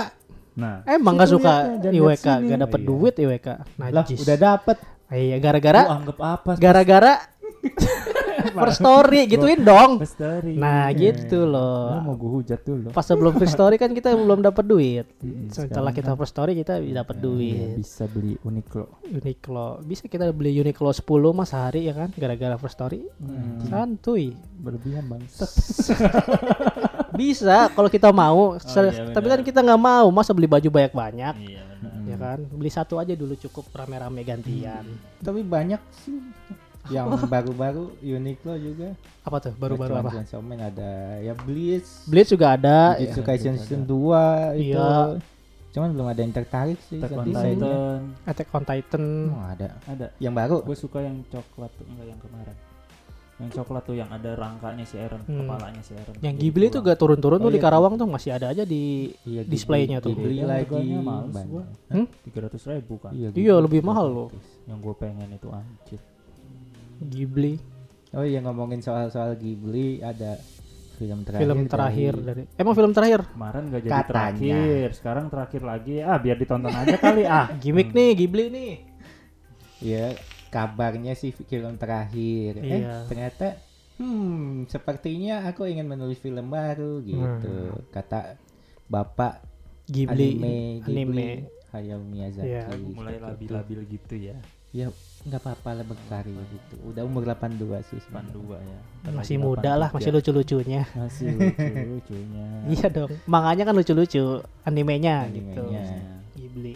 nah 0.55 0.75
Emang 0.85 1.13
gak 1.15 1.29
suka 1.31 1.53
IWK, 1.83 2.21
sini. 2.23 2.47
gak 2.47 2.59
dapet 2.63 2.79
Iya. 2.79 2.87
duit 2.87 3.15
IWK. 3.15 3.47
lah 3.49 3.89
Najis. 3.91 4.19
udah 4.19 4.37
dapet 4.37 4.77
Iya, 5.07 5.35
lu 5.35 5.41
gara-gara 5.41 5.81
anggap 5.89 6.17
apa 6.19 6.51
gara-gara 6.55 7.13
first 8.59 8.79
story 8.79 9.19
gituin 9.29 9.61
dong. 9.61 9.91
First 9.97 10.15
story. 10.15 10.53
Nah, 10.53 10.89
gitu 10.89 11.37
Lu 11.39 11.51
loh. 11.51 12.01
mau 12.01 12.13
gue 12.13 12.31
hujat 12.35 12.59
dulu 12.59 12.89
Pas 12.89 13.01
sebelum 13.01 13.33
first 13.33 13.53
story 13.53 13.75
kan 13.75 13.91
kita 13.91 14.11
belum 14.11 14.41
dapat 14.41 14.63
duit. 14.63 15.05
Mm, 15.19 15.49
Setelah 15.55 15.91
kita 15.91 16.11
kan 16.11 16.17
first 16.17 16.31
story 16.31 16.53
kita 16.53 16.77
dapat 16.79 17.15
Iya, 17.15 17.23
duit. 17.23 17.69
bisa 17.77 18.03
beli 18.05 18.33
Uniqlo 18.41 18.85
Uniqlo. 19.03 19.67
Bisa 19.81 20.05
kita 20.05 20.29
beli 20.29 20.55
Uniqlo 20.55 20.89
10 20.89 21.03
mas 21.31 21.47
sehari 21.47 21.83
ya 21.83 21.93
kan 21.93 22.09
gara-gara 22.11 22.55
first 22.55 22.75
story. 22.75 23.05
Hmm. 23.17 23.63
Santuy. 23.63 24.33
berlebihan 24.57 25.05
bangsat 25.05 25.45
Bisa 27.13 27.69
kalau 27.69 27.87
kita 27.87 28.09
mau. 28.11 28.57
Se- 28.59 28.89
iya, 28.89 29.09
Tapi 29.09 29.27
kan 29.27 29.41
kita 29.41 29.59
nggak 29.59 29.77
mau 29.79 30.07
masa 30.09 30.31
beli 30.31 30.45
baju 30.45 30.67
banyak-banyak. 30.67 31.35
iya 31.39 31.61
benar 31.63 31.75
Hmm. 31.77 32.09
Ya 32.09 32.17
kan? 32.17 32.39
Beli 32.49 32.69
satu 32.69 32.97
aja 32.97 33.13
dulu 33.13 33.37
cukup 33.37 33.69
rame-rame 33.69 34.21
gantian. 34.23 34.81
tapi 35.19 35.41
banyak 35.41 35.77
sih 35.95 36.17
yang 36.89 37.07
baru-baru 37.25 37.91
Uniqlo 37.99 38.53
juga 38.55 38.87
Apa 39.21 39.37
tuh? 39.39 39.53
Baru-baru 39.53 39.93
apa? 39.97 40.11
Man 40.39 40.59
ada 40.61 40.91
ya 41.19 41.33
Blitz 41.33 42.05
Blitz 42.05 42.29
juga 42.29 42.53
ada. 42.53 42.95
Jujutsu 42.95 43.19
iya. 43.19 43.27
Kaisen 43.27 43.53
Ada. 43.53 43.61
season 43.61 43.81
2 43.83 44.55
itu 44.55 44.71
Iya. 44.71 45.19
cuman 45.67 45.89
belum 45.93 46.07
ada 46.07 46.19
yang 46.19 46.33
tertarik 46.33 46.79
sih 46.81 46.97
Attack 46.97 47.13
on. 47.13 47.25
Titan 47.27 47.99
Attack 48.23 48.49
on 48.49 48.63
Titan. 48.63 49.03
Oh, 49.29 49.45
ada 49.45 49.67
ada 49.83 50.05
yang 50.17 50.31
baru 50.31 50.59
gue 50.61 50.73
suka 50.73 50.99
yang 50.99 51.21
coklat 51.27 51.69
tuh 51.73 51.85
enggak 51.85 52.07
yang 52.07 52.19
kemarin 52.19 52.55
yang 53.37 53.53
coklat 53.53 53.83
tuh 53.85 53.93
yang 53.93 54.09
ada 54.09 54.33
rangkanya 54.33 54.81
si 54.81 54.97
Eren 54.97 55.21
Hmm. 55.21 55.45
kepalanya 55.45 55.77
si 55.79 55.93
Eren 55.93 56.15
Yang 56.17 56.35
Ghibli 56.41 56.65
tuh 56.67 56.81
gak 56.81 56.97
turun-turun 56.97 57.37
Oh, 57.37 57.43
tuh 57.43 57.51
di 57.53 57.61
iya. 57.61 57.65
Karawang 57.69 57.93
tuh 57.93 58.09
masih 58.09 58.33
ada 58.33 58.49
aja 58.49 58.65
di 58.65 59.13
iya, 59.23 59.45
displaynya 59.45 60.01
tuh. 60.01 60.09
Ghibli 60.11 60.41
Yang 60.41 60.49
lagi 60.49 60.81
banyak. 61.29 61.45
gua. 61.45 61.63
Hmm? 61.87 62.07
tiga 62.25 62.39
ratus 62.41 62.65
ribu 62.65 62.97
kan 62.97 63.13
Iya, 63.13 63.29
Iya, 63.29 63.53
Ghibli 63.53 63.61
lebih 63.61 63.81
mahal 63.83 64.07
loh. 64.09 64.29
yang 64.65 64.81
gue 64.81 64.95
pengen 64.95 65.29
itu 65.29 65.47
anjir 65.47 66.01
Ghibli. 66.99 67.53
Oh 68.11 68.23
iya 68.23 68.39
ngomongin 68.39 68.79
soal-soal 68.79 69.35
Ghibli 69.35 69.99
ada 69.99 70.39
film 70.95 71.21
terakhir 71.21 71.45
film 71.45 71.61
terakhir 71.67 72.13
dari- 72.15 72.47
dari 72.47 72.57
Emang 72.57 72.73
film 72.73 72.91
terakhir? 72.91 73.19
kemarin 73.27 73.63
gak 73.67 73.81
jadi 73.81 73.91
Katanya. 73.91 74.09
terakhir 74.09 74.87
sekarang 74.91 75.25
terakhir 75.27 75.61
lagi 75.61 75.95
ah 75.99 76.17
biar 76.17 76.35
ditonton 76.35 76.73
aja 76.73 76.97
kali 76.97 77.23
ah 77.23 77.45
Gimik 77.61 77.91
nih 77.91 78.09
Ghibli 78.15 78.45
nih. 78.49 78.73
Iya, 79.77 80.17
kabarnya 80.49 81.13
sih 81.13 81.29
film 81.31 81.77
terakhir. 81.77 82.57
Iya. 82.57 82.73
Eh, 82.73 82.83
ternyata 83.05 83.47
hmm, 83.97 84.65
sepertinya 84.65 85.45
aku 85.45 85.65
ingin 85.65 85.85
menulis 85.85 86.17
film 86.17 86.49
baru 86.49 86.97
gitu. 86.99 87.77
Kata 87.87 88.41
Bapak 88.87 89.45
Ghibli 89.85 90.33
anime 90.33 90.55
Ghibli 90.81 90.97
anime. 91.03 91.27
Hayao 91.67 92.01
Miyazaki. 92.01 92.47
Iya. 92.47 92.63
mulai 92.73 93.19
labil-labil 93.19 93.79
gitu 93.87 94.15
ya. 94.17 94.37
Ya, 94.73 94.89
nggak 95.27 95.41
apa-apa 95.43 95.69
lah 95.75 95.85
berkarya 95.85 96.39
gitu. 96.47 96.75
Udah 96.87 97.03
umur 97.03 97.27
82 97.27 97.59
sih 97.83 97.99
depan 97.99 98.23
sebenarnya. 98.23 98.31
dua 98.31 98.57
ya 98.63 98.79
Masih 99.11 99.35
muda 99.35 99.71
lah, 99.75 99.89
masih 99.91 100.11
lucu-lucunya. 100.11 100.87
masih 100.95 101.27
lucu 101.35 101.67
lucunya 101.67 102.45
Iya 102.65 102.87
dong. 102.87 103.11
Manganya 103.27 103.67
kan 103.67 103.75
lucu-lucu 103.75 104.23
animenya, 104.63 105.27
gitu. 105.27 105.67
Animenya. 105.67 105.83
Ghibli. 106.31 106.73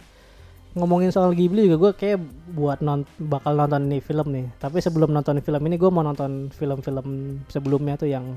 Ngomongin 0.72 1.08
soal 1.08 1.32
Ghibli 1.32 1.64
juga 1.64 1.76
gue 1.78 1.92
kayak 1.96 2.18
buat 2.52 2.80
non 2.80 3.04
bakal 3.16 3.56
nonton 3.56 3.88
nih 3.88 4.00
film 4.00 4.28
nih. 4.28 4.46
Tapi 4.56 4.80
sebelum 4.80 5.08
nonton 5.08 5.40
film 5.40 5.62
ini 5.64 5.76
gue 5.76 5.88
mau 5.88 6.00
nonton 6.00 6.48
film-film 6.48 7.08
sebelumnya 7.48 7.96
tuh 7.96 8.08
yang 8.08 8.36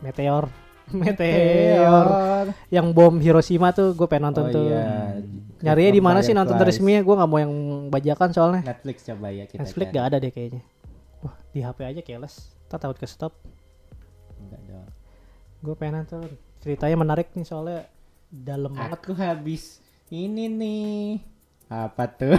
Meteor. 0.00 0.48
Meteor. 0.92 2.06
Yang 2.68 2.86
bom 2.92 3.16
Hiroshima 3.16 3.72
tuh 3.72 3.92
gue 3.92 4.04
pengen 4.04 4.28
nonton 4.28 4.44
Oh 4.44 4.52
tuh. 4.52 4.64
iya. 4.68 5.16
Nyarinya 5.64 5.92
di 5.96 6.02
mana 6.04 6.20
sih 6.20 6.36
nonton 6.36 6.60
resminya? 6.60 7.00
Gue 7.00 7.14
nggak 7.16 7.30
mau 7.30 7.40
yang 7.40 7.52
bajakan 7.88 8.28
soalnya. 8.36 8.62
Netflix 8.62 8.96
coba 9.08 9.32
ya 9.32 9.44
kita. 9.48 9.64
Netflix 9.64 9.86
cari. 9.88 9.96
gak 9.96 10.06
ada 10.12 10.16
deh 10.20 10.30
kayaknya. 10.30 10.62
Wah 11.24 11.34
di 11.56 11.60
HP 11.64 11.78
aja 11.82 12.00
keles. 12.04 12.34
Tak 12.68 12.84
takut 12.84 12.98
ke 13.00 13.06
stop. 13.08 13.32
Enggak 14.36 14.60
dong. 14.68 14.88
Gue 15.64 15.74
pengen 15.80 16.04
nonton. 16.04 16.28
Ceritanya 16.60 16.96
menarik 17.00 17.32
nih 17.32 17.46
soalnya 17.48 17.88
dalam 18.28 18.76
banget. 18.76 18.92
Aku 19.00 19.12
habis 19.16 19.80
ini 20.12 20.52
nih. 20.52 21.33
Apa 21.66 22.04
tuh? 22.06 22.36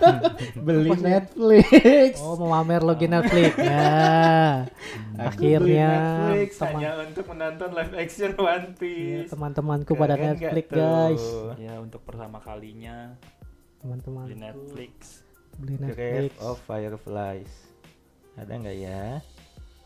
Beli? 0.66 0.90
Netflix. 0.96 2.18
Oh 2.18 2.34
mau 2.34 2.54
mamer 2.54 2.80
login 2.80 3.12
Netflix. 3.12 3.52
Ya. 3.60 4.64
Beli 4.64 5.20
Akhirnya 5.20 5.90
Netflix 5.92 6.50
teman- 6.56 6.72
hanya 6.74 6.90
untuk 7.02 7.24
menonton 7.26 7.68
live 7.70 7.94
action 7.94 8.30
One 8.34 8.66
Piece. 8.74 9.30
teman-temanku 9.30 9.92
pada 9.92 10.14
Keren 10.14 10.34
Netflix 10.34 10.66
guys. 10.68 11.24
ya 11.56 11.74
untuk 11.78 12.00
pertama 12.02 12.38
kalinya 12.38 13.14
Teman-teman 13.78 14.24
di 14.26 14.36
Netflix 14.36 15.22
beli 15.54 15.76
Grave 15.76 15.94
Netflix. 16.26 16.40
of 16.40 16.56
Fireflies. 16.64 17.52
Ada 18.34 18.52
nggak 18.56 18.76
ya? 18.76 19.22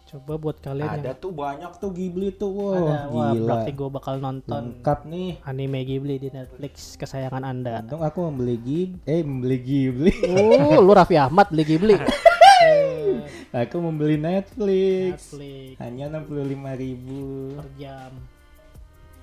Coba 0.09 0.33
buat 0.35 0.57
kalian 0.57 0.89
Ada 0.99 1.13
yang 1.13 1.21
tuh 1.21 1.31
banyak 1.31 1.73
tuh 1.77 1.91
Ghibli 1.93 2.33
tuh. 2.33 2.49
Wow, 2.49 2.73
ada, 2.73 2.97
wah 3.09 3.29
gila. 3.31 3.45
berarti 3.45 3.71
gue 3.71 3.89
bakal 3.93 4.15
nonton 4.17 4.63
Lengkap 4.73 4.99
nih. 5.05 5.31
anime 5.43 5.79
Ghibli 5.85 6.17
di 6.17 6.29
Netflix 6.29 6.97
kesayangan 6.97 7.45
anda. 7.45 7.85
Untung 7.85 8.01
aku 8.01 8.25
membeli 8.25 8.57
Ghibli, 8.57 9.05
eh 9.05 9.21
membeli 9.21 9.57
Ghibli. 9.59 10.13
Oh, 10.25 10.81
lu 10.81 10.93
Raffi 10.93 11.15
Ahmad 11.15 11.53
beli 11.53 11.65
Ghibli. 11.67 11.97
aku 13.55 13.77
membeli 13.79 14.17
Netflix. 14.17 15.37
Netflix 15.37 15.77
Hanya 15.77 16.09
65.000 16.11 16.57
ribu. 16.75 17.53
per 17.55 17.69
jam 17.77 18.13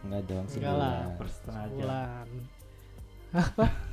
Enggak 0.05 0.21
dong, 0.23 0.45
Enggak 0.45 0.75
lah. 0.75 0.97
sebulan. 1.01 1.17
per 1.17 1.27
setengah 1.27 1.63
jam 1.65 1.73
bulan. 1.75 2.27
Apa? 3.33 3.65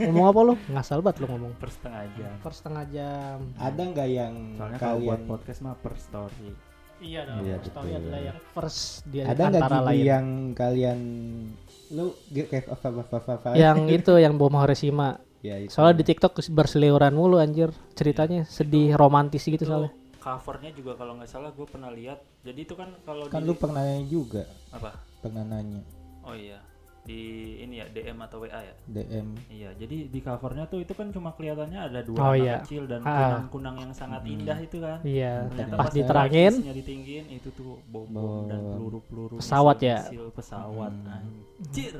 ngomong 0.00 0.26
apa 0.26 0.40
lu? 0.42 0.54
Ngasal 0.70 0.98
banget 1.00 1.16
lu 1.22 1.26
ngomong. 1.28 1.52
per 1.58 1.70
setengah 1.70 2.02
jam 2.14 2.32
Per 2.40 2.52
setengah 2.54 2.84
jam. 2.88 3.38
Ada 3.56 3.82
nggak 3.82 4.08
yang 4.08 4.34
soalnya 4.56 4.78
kalau 4.78 4.98
buat 4.98 5.20
kalian 5.20 5.28
podcast 5.28 5.60
mah 5.62 5.74
per 5.76 5.94
story 5.96 6.50
Iya 6.98 7.20
dong. 7.30 7.46
Iya, 7.46 7.56
story 7.62 7.90
betul. 7.94 8.00
adalah 8.02 8.20
yang 8.26 8.38
first 8.50 8.80
di 9.06 9.18
ada 9.22 9.42
nggak 9.46 9.62
Ghibli 9.62 9.86
lain. 9.86 10.02
yang 10.02 10.26
kalian 10.50 11.00
lu 11.88 12.06
Grave 12.28 12.68
of 12.68 12.78
Fireflies? 12.82 13.54
yang 13.54 13.78
itu 13.86 14.12
yang 14.18 14.34
bom 14.34 14.50
Hiroshima. 14.52 15.22
ya, 15.38 15.54
itu. 15.62 15.70
Soalnya 15.70 16.02
di 16.02 16.04
TikTok 16.10 16.34
berseliweran 16.50 17.14
mulu 17.14 17.38
anjir. 17.38 17.70
Ceritanya 17.94 18.42
sedih 18.44 18.98
romantis 18.98 19.46
gitu 19.46 19.62
itu 19.62 19.66
soalnya. 19.66 19.94
covernya 20.18 20.74
juga 20.74 20.98
kalau 20.98 21.14
nggak 21.16 21.30
salah 21.30 21.54
gue 21.54 21.64
pernah 21.64 21.88
lihat 21.88 22.18
jadi 22.42 22.60
itu 22.60 22.74
kan 22.74 22.90
kalau 23.06 23.30
kan 23.30 23.40
di 23.40 23.48
lu 23.48 23.54
pernah 23.54 23.80
nanya 23.80 24.04
juga 24.04 24.44
apa 24.68 24.98
pernah 25.22 25.40
nanya 25.40 25.80
oh 26.20 26.34
iya 26.34 26.58
di 27.08 27.22
ini 27.58 27.80
ya 27.80 27.86
DM 27.88 28.18
atau 28.20 28.44
WA 28.44 28.60
ya 28.60 28.74
DM 28.84 29.26
Iya, 29.48 29.70
jadi 29.74 29.96
di 30.06 30.20
covernya 30.20 30.68
tuh 30.68 30.78
itu 30.78 30.92
kan 30.92 31.08
cuma 31.08 31.32
kelihatannya 31.32 31.80
ada 31.80 32.00
dua 32.04 32.18
Oh, 32.20 32.30
anak 32.30 32.38
iya. 32.38 32.56
kecil 32.60 32.84
dan 32.84 33.00
Ah. 33.00 33.40
kunang-kunang 33.40 33.76
yang 33.80 33.92
sangat 33.92 34.20
indah 34.22 34.58
itu 34.60 34.76
kan. 34.76 35.00
Iya, 35.00 35.48
Ternyata 35.48 35.74
pas 35.74 35.80
pas 35.80 35.94
diterangin 35.94 36.52
ditinggiin 36.60 37.26
itu 37.32 37.48
tuh 37.50 37.80
bom, 37.86 38.04
Bom. 38.06 38.44
dan 38.46 38.60
peluru-peluru 38.60 39.36
Pesawat 39.40 39.80
ya? 39.80 40.04
misil 40.04 40.28
pesawat 40.30 40.92
Hmm. 40.92 41.14
anjir. 41.16 41.96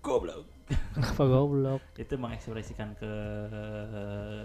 Goblok. 0.00 0.48
apa 0.96 1.22
goblok. 1.22 1.80
itu 2.00 2.14
mengekspresikan 2.16 2.96
ke 2.96 3.12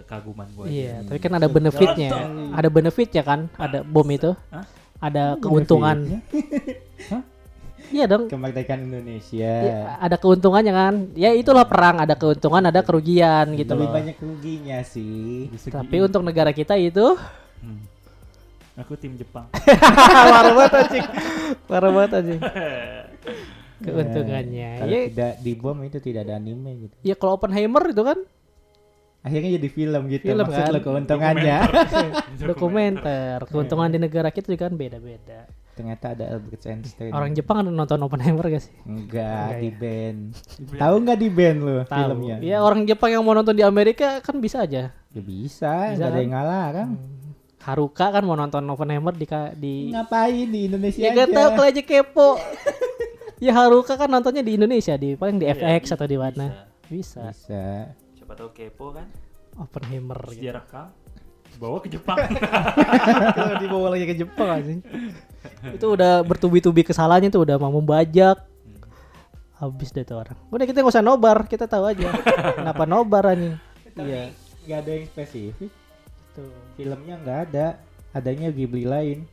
kaguman 0.04 0.48
gue. 0.52 0.66
Iya, 0.68 1.00
tapi 1.02 1.16
kan 1.16 1.32
ada 1.32 1.48
benefitnya. 1.48 2.10
Ada 2.52 2.68
benefitnya 2.68 3.22
kan? 3.22 3.40
Ada 3.56 3.80
bom 3.80 4.04
itu. 4.06 4.36
Hah? 4.52 4.64
Ada 5.00 5.40
keuntungan. 5.40 6.20
Iya 7.88 8.04
dong. 8.06 8.28
kemerdekaan 8.28 8.84
Indonesia. 8.84 9.52
Ya, 9.60 9.78
ada 9.96 10.14
keuntungannya 10.14 10.70
kan. 10.70 10.94
Ya 11.14 11.32
itulah 11.32 11.64
perang, 11.64 11.98
ada 11.98 12.14
keuntungan, 12.14 12.62
ada 12.62 12.80
kerugian 12.80 13.52
gitu 13.52 13.72
Lebih 13.72 13.86
loh. 13.86 13.94
banyak 13.94 14.16
ruginya 14.16 14.78
sih. 14.80 15.48
Tapi 15.64 15.96
untuk 16.00 16.20
negara 16.20 16.50
kita 16.50 16.74
itu 16.74 17.16
Hmm. 17.60 17.84
Aku 18.76 18.96
tim 18.96 19.12
Jepang. 19.14 19.52
parah 20.32 20.52
banget 20.54 20.72
anjing. 20.74 21.06
Parah 21.66 21.90
banget 21.90 22.10
anjing. 22.14 22.40
Keuntungannya. 23.80 24.70
Kalau 24.76 24.88
Ya, 24.90 25.00
tidak 25.08 25.32
dibom 25.40 25.76
itu 25.82 25.98
tidak 25.98 26.20
ada 26.22 26.36
anime 26.36 26.70
gitu. 26.82 26.94
ya 27.02 27.14
kalau 27.14 27.36
Oppenheimer 27.36 27.84
itu 27.86 28.00
kan 28.00 28.18
Akhirnya 29.20 29.52
jadi 29.54 29.68
film 29.68 30.02
gitu. 30.08 30.24
Film, 30.26 30.40
Maksud 30.42 30.56
kan? 30.58 30.72
lo 30.72 30.80
keuntungannya. 30.80 31.58
dokumenter. 32.40 33.44
Keuntungan 33.46 33.88
di 33.88 33.98
negara 33.98 34.28
kita 34.28 34.48
juga 34.48 34.64
kan 34.64 34.74
beda-beda. 34.74 35.44
Ternyata 35.80 36.12
ada 36.12 36.24
Albert 36.30 36.62
Einstein. 36.62 37.08
Orang 37.10 37.32
Jepang 37.32 37.56
ada 37.58 37.72
nonton 37.72 37.96
Oppenheimer 37.98 38.44
gak 38.46 38.60
sih? 38.60 38.74
Enggak 38.84 39.24
Enggak 39.24 39.48
di 39.56 39.64
ya? 39.64 39.78
band. 39.80 40.20
Tahu 40.76 40.94
nggak 41.00 41.18
di 41.18 41.28
band 41.30 41.58
lo 41.58 41.76
Tahu. 41.82 41.96
filmnya? 41.96 42.36
Ya 42.38 42.56
orang 42.60 42.84
Jepang 42.84 43.08
yang 43.08 43.24
mau 43.24 43.32
nonton 43.32 43.56
di 43.56 43.64
Amerika 43.64 44.20
kan 44.20 44.36
bisa 44.36 44.60
aja. 44.60 44.92
Ya 44.92 45.22
bisa, 45.24 45.72
Bisa 45.88 45.96
nggak 45.96 46.04
ada 46.04 46.12
kan? 46.12 46.20
yang 46.20 46.32
ngalah 46.32 46.66
kan? 46.70 46.88
Haruka 47.60 48.06
kan 48.08 48.22
mau 48.22 48.36
nonton 48.36 48.60
Oppenheimer 48.66 49.12
di 49.12 49.24
di 49.56 49.74
Ngapain 49.88 50.48
di 50.48 50.60
Indonesia 50.64 51.00
Ya 51.00 51.10
aja? 51.10 51.18
gak 51.18 51.28
tau 51.30 51.48
kalau 51.50 51.66
aja 51.66 51.82
kepo. 51.82 52.28
ya 53.44 53.52
Haruka 53.52 53.96
kan 53.96 54.08
nontonnya 54.08 54.40
di 54.40 54.52
Indonesia 54.54 54.94
di 54.94 55.16
paling 55.16 55.36
di 55.36 55.44
Iya, 55.44 55.56
FX 55.56 55.96
atau 55.96 56.04
di 56.04 56.16
mana. 56.16 56.68
Bisa. 56.86 57.24
Bisa. 57.26 57.88
Siapa 58.14 58.36
tahu 58.36 58.52
kepo 58.52 58.92
kan? 58.92 59.08
Oppenheimer 59.56 60.16
gitu. 60.28 60.40
dia 60.40 60.52
rekam, 60.54 60.88
bawa 61.56 61.80
ke 61.80 61.88
Jepang. 61.88 62.16
Kalau 63.36 63.54
dibawa 63.56 63.92
lagi 63.92 64.06
ke 64.06 64.16
Jepang 64.16 64.48
anjing. 64.48 64.80
itu 65.76 65.86
udah 65.86 66.20
bertubi-tubi 66.20 66.82
kesalahannya 66.82 67.28
tuh 67.28 67.42
udah 67.42 67.56
mau 67.56 67.70
membajak. 67.70 68.36
Habis 69.56 69.92
deh 69.92 70.02
tuh 70.02 70.16
orang. 70.18 70.36
Udah 70.48 70.64
kita 70.64 70.80
nggak 70.80 70.88
usah 70.90 71.04
nobar, 71.04 71.44
kita 71.44 71.64
tahu 71.64 71.84
aja. 71.86 72.08
Kenapa 72.58 72.84
nobar 72.84 73.36
anjing? 73.36 73.60
Iya. 73.94 74.32
Nggak 74.64 74.78
ada 74.78 74.90
yang 74.90 75.06
spesifik. 75.06 75.70
Tuh. 76.32 76.48
Filmnya 76.74 77.16
nggak 77.18 77.38
ada. 77.48 77.66
Adanya 78.10 78.48
Ghibli 78.48 78.84
lain. 78.84 79.28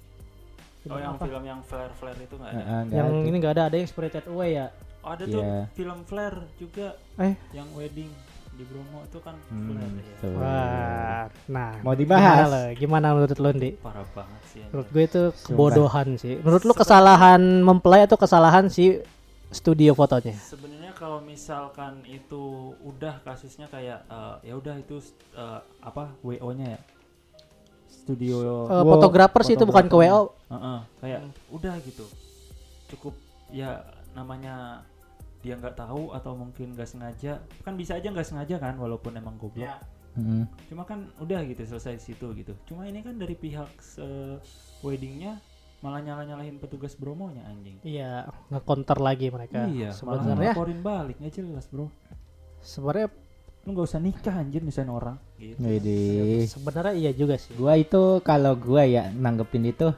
oh 0.88 0.95
yang 0.95 1.20
film 1.20 1.43
yang 1.43 1.60
flare 1.62 1.91
flare 1.93 2.16
itu 2.18 2.36
nggak 2.36 2.47
ada. 2.47 2.55
Heeh, 2.58 2.80
nggak 2.86 2.95
Yang 2.95 3.08
ada. 3.10 3.28
ini 3.28 3.36
nggak 3.38 3.53
ada, 3.53 3.64
ada 3.68 3.76
yang 3.76 3.88
Spirited 3.88 4.26
Away 4.28 4.49
ya. 4.53 4.68
Oh 4.99 5.10
ada 5.10 5.24
tuh 5.24 5.39
Iya. 5.39 5.60
film 5.72 5.99
flare 6.03 6.39
juga 6.55 6.88
Eh, 7.18 7.36
yang 7.51 7.68
wedding 7.72 8.08
di 8.58 8.66
Bromo 8.66 8.99
itu 9.01 9.20
kan 9.22 9.36
Hmm, 9.47 9.78
ya. 9.78 10.28
wah. 10.34 11.24
Nah, 11.47 11.72
Mau 11.80 11.93
dibahas? 11.93 12.26
Gimana, 12.41 12.49
lo? 12.49 12.62
gimana 12.76 13.08
menurut 13.14 13.38
lo, 13.38 13.49
Ndi? 13.51 13.70
Parah 13.78 14.08
banget 14.12 14.41
sih. 14.43 14.60
anjir. 14.60 14.70
Menurut 14.74 14.88
gue 14.89 15.03
itu 15.03 15.22
kebodohan 15.45 16.08
sih. 16.18 16.34
Menurut 16.38 16.64
lu 16.64 16.74
kesalahan 16.74 17.41
mempelai 17.62 18.03
atau 18.03 18.18
kesalahan 18.18 18.66
si 18.68 18.97
studio 19.49 19.93
fotonya? 19.93 20.34
Sebenarnya 20.36 20.91
kalau 20.91 21.22
misalkan 21.22 22.01
itu 22.03 22.43
udah 22.82 23.22
kasusnya 23.22 23.70
kayak 23.70 24.01
eh, 24.03 24.36
ya 24.43 24.53
udah 24.53 24.76
itu 24.76 24.97
eh, 25.32 25.60
apa 25.80 26.18
WO-nya 26.20 26.74
ya. 26.74 26.82
Studio 27.88 28.66
Wow, 28.66 28.84
fotografer 28.89 29.41
sih 29.43 29.53
itu 29.53 29.64
bukan 29.64 29.86
ke 29.86 29.95
WO. 29.95 30.34
Heeh, 30.47 30.80
kayak 30.97 31.20
udah 31.49 31.76
gitu. 31.82 32.05
Cukup 32.88 33.14
ya 33.47 33.84
namanya 34.12 34.82
dia 35.46 35.54
nggak 35.56 35.78
tahu 35.78 36.12
atau 36.12 36.34
mungkin 36.34 36.74
nggak 36.74 36.90
sengaja 36.90 37.40
kan 37.62 37.78
bisa 37.78 37.96
aja 37.96 38.10
nggak 38.10 38.28
sengaja 38.28 38.56
kan 38.58 38.76
walaupun 38.78 39.14
emang 39.16 39.38
goblok. 39.38 39.70
Mm. 40.18 40.50
cuma 40.66 40.82
kan 40.82 41.06
udah 41.22 41.46
gitu 41.46 41.62
selesai 41.62 42.02
situ 42.02 42.34
gitu. 42.34 42.58
Cuma 42.66 42.90
ini 42.90 43.06
kan 43.06 43.22
dari 43.22 43.38
pihak 43.38 43.70
se- 43.78 44.42
weddingnya 44.82 45.38
malah 45.86 46.02
nyala 46.02 46.26
nyalahin 46.26 46.58
petugas 46.58 46.98
bromonya 46.98 47.46
anjing. 47.46 47.78
Iya, 47.86 48.26
nge-counter 48.50 48.98
lagi 48.98 49.30
mereka. 49.30 49.70
iya 49.70 49.94
malah 50.02 50.26
sebenarnya. 50.26 50.52
laporin 50.58 50.80
balik 50.82 51.22
nggak 51.22 51.34
jelas 51.38 51.70
bro. 51.70 51.94
Sebenarnya 52.66 53.14
lu 53.62 53.70
nggak 53.78 53.88
usah 53.94 54.02
nikah 54.02 54.36
anjir 54.42 54.66
misalnya 54.66 54.98
orang. 54.98 55.18
Gitu. 55.38 55.62
Sebenarnya 56.50 56.94
iya 56.98 57.12
juga 57.14 57.38
sih. 57.38 57.54
Gua 57.54 57.78
itu 57.78 58.18
kalau 58.26 58.58
gua 58.58 58.90
ya 58.90 59.14
nanggepin 59.14 59.70
itu 59.70 59.94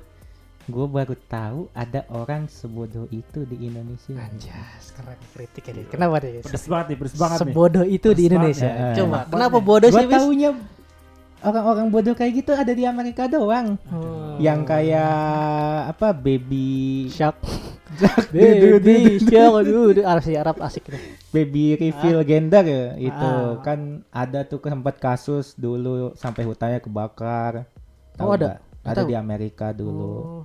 gua 0.70 0.86
baru 0.88 1.18
tahu 1.22 1.60
ada 1.74 2.06
orang 2.10 2.46
sebodoh 2.46 3.06
itu 3.08 3.44
di 3.44 3.66
Indonesia. 3.66 4.14
Anjas, 4.16 4.94
keren 4.94 5.20
kritik 5.30 5.64
ya. 5.64 5.74
Dit. 5.76 5.88
Kenapa 5.90 6.16
deh? 6.20 6.40
pedes 6.40 6.66
banget 6.66 6.86
nih 6.88 6.98
pedes 6.98 7.16
banget 7.16 7.38
nih 7.38 7.42
Sebodoh 7.44 7.84
itu 7.84 8.10
di 8.12 8.24
Indonesia. 8.26 8.70
banget. 8.70 8.96
Coba, 8.96 9.18
kenapa 9.26 9.58
bodoh 9.60 9.90
sih, 9.90 10.06
Bis? 10.06 10.14
taunya 10.16 10.50
orang-orang 11.40 11.88
bodoh 11.88 12.14
kayak 12.14 12.32
gitu 12.38 12.52
ada 12.52 12.70
di 12.70 12.84
Amerika 12.84 13.26
doang. 13.26 13.76
Hmm. 13.86 14.38
Yang 14.38 14.60
kayak 14.66 15.14
apa 15.90 16.08
baby 16.12 16.68
Shark. 17.10 17.40
Baby 18.30 19.18
shark. 19.20 19.66
Aduh, 19.66 19.90
Arab 20.00 20.22
sih 20.22 20.38
Arab 20.38 20.62
asik 20.62 20.86
deh. 20.88 21.02
baby 21.28 21.74
reveal 21.74 22.22
gender 22.22 22.62
ya 22.62 22.86
itu 22.96 23.18
Ah. 23.18 23.58
kan 23.60 23.80
ada 24.10 24.42
tuh 24.44 24.62
sempat 24.62 24.98
kasus 24.98 25.54
dulu 25.56 26.14
sampai 26.14 26.46
hutannya 26.46 26.80
kebakar. 26.80 27.66
Oh, 28.16 28.16
Tahu 28.16 28.30
ada? 28.30 28.46
nggak? 28.46 28.58
Nggak 28.80 28.86
Ada 28.86 29.02
tahu. 29.02 29.10
di 29.10 29.16
Amerika 29.16 29.68
dulu. 29.72 30.16
Oh, 30.16 30.42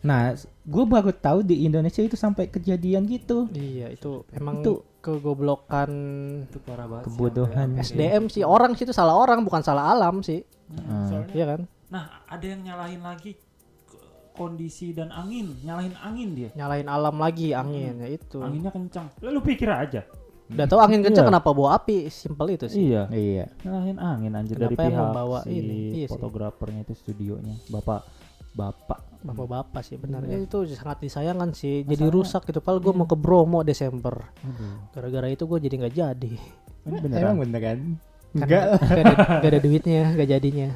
Nah, 0.00 0.32
gue 0.62 0.84
baru 0.86 1.10
tahu 1.10 1.42
di 1.42 1.62
Indonesia 1.62 2.00
itu 2.00 2.14
sampai 2.14 2.46
kejadian 2.46 3.04
gitu. 3.04 3.48
iya, 3.52 3.88
itu 3.88 4.24
emang 4.30 4.60
Itu- 4.60 4.80
kegoblokan 4.98 5.90
itu 6.44 6.58
parah 6.60 6.84
banget 6.84 7.04
Kebodohan. 7.06 7.68
sampai- 7.72 7.80
SDM 7.82 8.24
sih 8.26 8.42
orang 8.42 8.72
sih 8.72 8.82
itu 8.82 8.92
salah 8.92 9.12
orang 9.14 9.40
bukan 9.40 9.60
salah 9.60 9.88
alam 9.88 10.20
sih. 10.20 10.44
Hmm, 10.68 11.06
soalnya 11.06 11.32
Iya 11.32 11.44
kan? 11.46 11.60
nah 11.88 12.04
ada 12.24 12.44
yang 12.44 12.60
nyalahin 12.62 13.00
lagi 13.00 13.34
kondisi 14.32 14.92
dan 14.92 15.10
angin 15.10 15.58
nyalahin 15.60 15.92
angin 15.98 16.28
dia 16.32 16.48
Nyalain 16.54 16.86
alam 16.86 17.16
lagi 17.16 17.50
angin 17.52 17.98
ya 17.98 18.08
itu. 18.08 18.38
anginnya 18.38 18.70
kencang 18.70 19.10
lalu 19.20 19.38
pikir 19.44 19.68
aja 19.68 20.06
Udah 20.46 20.66
tahu 20.66 20.78
angin 20.78 20.98
kencang 21.00 21.22
Iya. 21.24 21.30
kenapa 21.30 21.48
bawa 21.48 21.74
api? 21.76 22.06
Simpel 22.08 22.46
itu 22.52 22.66
sih. 22.66 22.90
iya 22.90 23.06
Iya. 23.08 23.46
nyalahin 23.60 23.98
angin 23.98 24.32
anjir 24.32 24.56
Kenapa 24.56 24.70
dari 24.70 24.76
pihak 24.80 24.98
membawa 25.00 25.38
si 25.40 25.50
ini? 25.52 25.78
Iya 25.96 26.06
sih. 26.06 26.10
fotografernya 26.10 26.80
itu 26.82 26.94
studionya 26.94 27.54
bapak 27.66 28.00
bapak 28.52 29.00
Bapak-bapak 29.20 29.84
sih 29.84 30.00
benar. 30.00 30.24
Iya. 30.24 30.32
Ya, 30.32 30.48
itu 30.48 30.64
sangat 30.72 31.04
disayangkan 31.04 31.52
sih. 31.52 31.84
Jadi 31.84 31.92
Masalahnya- 32.00 32.16
rusak 32.16 32.42
gitu. 32.48 32.64
Padahal 32.64 32.80
gue 32.80 32.92
mau 32.94 33.04
ke 33.04 33.12
Bromo 33.14 33.60
Desember. 33.60 34.16
Gara-gara 34.90 35.28
itu 35.28 35.44
gue 35.44 35.58
jadi 35.60 35.74
nggak 35.76 35.92
jadi. 35.94 36.32
ini 36.88 36.96
beneran 36.98 37.20
Emang 37.20 37.38
beneran? 37.44 37.78
Kan 38.32 38.40
Enggak. 38.40 38.62
Gak 38.80 38.96
ada, 38.96 39.14
gak 39.38 39.50
ada 39.52 39.60
duitnya, 39.60 40.02
gak 40.16 40.28
jadinya. 40.30 40.68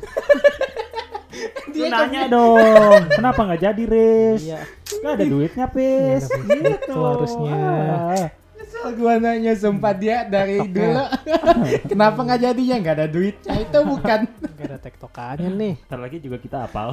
Nanya 1.75 2.23
dong 2.27 3.03
kenapa 3.11 3.41
nggak 3.45 3.61
jadi 3.63 3.83
Riz 3.85 4.41
Iya. 4.43 4.61
nggak 4.95 5.13
ada 5.15 5.25
duitnya 5.27 5.67
Pis 5.69 6.25
gitu 6.31 6.71
Itu 6.71 6.97
harusnya. 6.97 7.55
Ah. 7.57 8.29
Kesel 8.85 9.01
gua 9.01 9.17
nanya 9.17 9.57
sempat 9.57 9.97
dia 9.97 10.29
dari 10.29 10.61
dulu. 10.61 11.05
Kenapa 11.91 12.21
nggak 12.21 12.41
jadinya? 12.45 12.77
Nggak 12.85 12.95
ada 13.01 13.07
duitnya. 13.09 13.53
Itu 13.57 13.79
bukan. 13.81 14.21
Gak 14.29 14.67
ada 14.69 14.77
tektokannya 14.77 15.49
nih. 15.57 15.75
Ntar 15.89 16.01
lagi 16.05 16.21
juga 16.21 16.37
kita 16.37 16.69
apal 16.69 16.93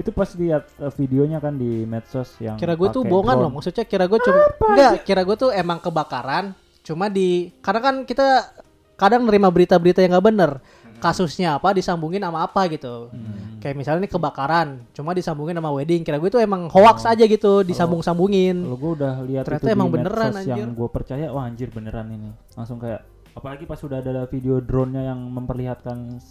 itu 0.00 0.08
pas 0.16 0.32
lihat 0.40 0.64
eh, 0.80 0.92
videonya 0.96 1.36
kan 1.36 1.52
di 1.60 1.84
medsos 1.84 2.32
yang 2.40 2.56
Kira 2.56 2.80
gue 2.80 2.88
tuh 2.88 3.04
bohongan 3.04 3.36
loh. 3.44 3.50
Maksudnya 3.52 3.84
kira 3.84 4.08
gue 4.08 4.24
cuma 4.24 4.40
enggak, 4.72 5.04
kira 5.04 5.20
gue 5.20 5.36
tuh 5.36 5.50
emang 5.52 5.84
kebakaran. 5.84 6.56
Cuma 6.80 7.12
di 7.12 7.52
karena 7.60 7.80
kan 7.84 7.94
kita 8.08 8.48
kadang 8.96 9.28
nerima 9.28 9.52
berita-berita 9.52 10.00
yang 10.00 10.16
nggak 10.16 10.26
bener. 10.32 10.50
Kasusnya 11.00 11.56
apa 11.56 11.72
disambungin 11.72 12.20
sama 12.20 12.44
apa 12.44 12.68
gitu. 12.68 13.08
Kayak 13.60 13.76
misalnya 13.76 14.00
ini 14.04 14.08
kebakaran, 14.08 14.68
cuma 14.96 15.12
disambungin 15.12 15.52
sama 15.52 15.68
wedding. 15.68 16.00
Kira 16.00 16.16
gue 16.16 16.32
tuh 16.32 16.40
emang 16.40 16.72
hoax 16.72 17.04
aja 17.04 17.24
gitu, 17.28 17.60
disambung-sambungin. 17.60 18.56
Kalau 18.56 18.78
gue 18.80 18.92
udah 18.96 19.14
lihat 19.20 19.44
Ternyata 19.44 19.64
itu 19.68 19.68
emang 19.68 19.88
di 19.88 19.94
beneran, 20.00 20.32
anjir. 20.32 20.56
yang 20.56 20.72
gue 20.72 20.88
percaya, 20.88 21.26
wah 21.28 21.44
anjir 21.44 21.68
beneran 21.68 22.08
ini. 22.08 22.32
Langsung 22.56 22.80
kayak, 22.80 23.04
apalagi 23.36 23.68
pas 23.68 23.76
sudah 23.76 24.00
ada 24.00 24.24
video 24.32 24.64
drone-nya 24.64 25.12
yang 25.12 25.20
memperlihatkan 25.20 26.24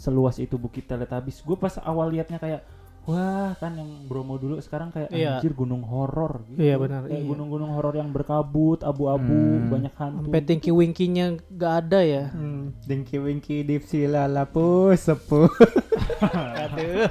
seluas 0.00 0.40
itu 0.40 0.56
bukit 0.56 0.88
Teletabis. 0.88 1.44
Gue 1.44 1.60
pas 1.60 1.76
awal 1.84 2.16
liatnya 2.16 2.40
kayak, 2.40 2.64
wah 3.08 3.56
kan 3.56 3.72
yang 3.72 4.04
Bromo 4.04 4.36
dulu 4.36 4.60
sekarang 4.60 4.92
kayak 4.92 5.08
Iya. 5.08 5.40
anjir 5.40 5.56
gunung 5.56 5.80
horor. 5.80 6.44
Gitu. 6.46 6.60
Iya, 6.60 6.76
benar, 6.76 7.08
Kayak 7.08 7.16
iya. 7.16 7.24
gunung-gunung 7.24 7.70
horor 7.72 7.94
yang 7.96 8.12
berkabut, 8.12 8.84
abu-abu, 8.84 9.40
banyak 9.66 9.94
hantu. 9.96 10.28
Sampai 10.28 10.44
tingki 10.44 10.68
winkinya 10.68 11.26
gak 11.48 11.88
ada 11.88 12.00
ya. 12.04 12.24
Hmm, 12.30 12.76
Dinky 12.84 13.16
Winky 13.16 13.64
Dipsila 13.64 14.28
Lapu 14.28 14.92
Sepuh. 14.92 15.48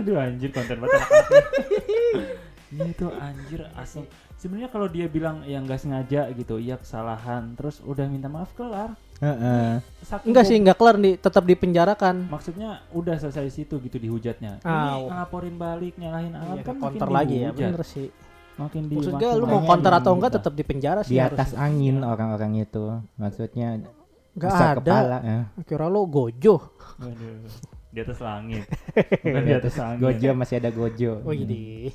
Aduh 0.00 0.16
anjir 0.16 0.50
konten 0.50 0.80
banget. 0.80 1.00
Ini 2.72 2.90
tuh 3.00 3.12
anjir 3.12 3.68
asli. 3.76 4.08
Sebenarnya 4.34 4.72
kalau 4.72 4.88
dia 4.88 5.04
bilang 5.04 5.44
ya 5.44 5.60
nggak 5.60 5.76
sengaja 5.78 6.32
gitu, 6.32 6.56
iya 6.56 6.80
kesalahan, 6.80 7.52
terus 7.52 7.84
udah 7.84 8.08
minta 8.08 8.24
maaf 8.26 8.56
kelar. 8.56 8.96
Heeh. 9.20 9.84
Saking 10.00 10.28
Enggak 10.32 10.44
sih, 10.44 10.56
enggak 10.56 10.76
kelar 10.76 10.96
nih, 10.96 11.14
tetap 11.14 11.44
dipenjarakan. 11.44 12.26
Maksudnya 12.26 12.80
udah 12.90 13.20
selesai 13.20 13.52
situ 13.52 13.76
gitu 13.78 13.96
dihujatnya. 13.96 14.64
Ah, 14.64 14.96
Ini 14.96 15.06
ngelaporin 15.06 15.54
balik 15.54 15.94
nyalahin 15.94 16.32
alam 16.32 16.56
Iya, 16.56 16.62
kan 16.64 16.76
counter 16.80 17.08
lagi 17.08 17.36
ya, 17.38 17.50
bener 17.52 17.84
sih. 17.84 18.08
Makin 18.56 18.82
di 18.88 18.94
Maksudnya 18.96 19.28
lu 19.36 19.44
mau 19.44 19.60
counter 19.62 19.92
atau 19.94 20.12
enggak 20.12 20.32
tetap 20.34 20.52
dipenjara 20.52 21.00
sih 21.00 21.16
Di 21.16 21.20
atas 21.20 21.52
harusnya. 21.52 21.64
angin 21.64 21.96
orang-orang 22.00 22.52
itu. 22.58 22.84
Maksudnya 23.14 23.68
Enggak 24.30 24.50
ada. 24.52 24.72
kepala. 24.80 25.18
ya. 25.20 25.40
Kira 25.64 25.86
lu 25.86 26.02
gojo. 26.04 26.54
Waduh. 26.96 27.44
Di 27.90 27.98
atas 28.00 28.18
langit. 28.20 28.64
Bukan 29.24 29.42
di 29.42 29.54
atas 29.54 29.74
angin. 29.76 30.00
Gojo 30.00 30.28
masih 30.32 30.56
ada 30.58 30.70
Gojo. 30.70 31.12
Oh 31.24 31.32
ini. 31.32 31.92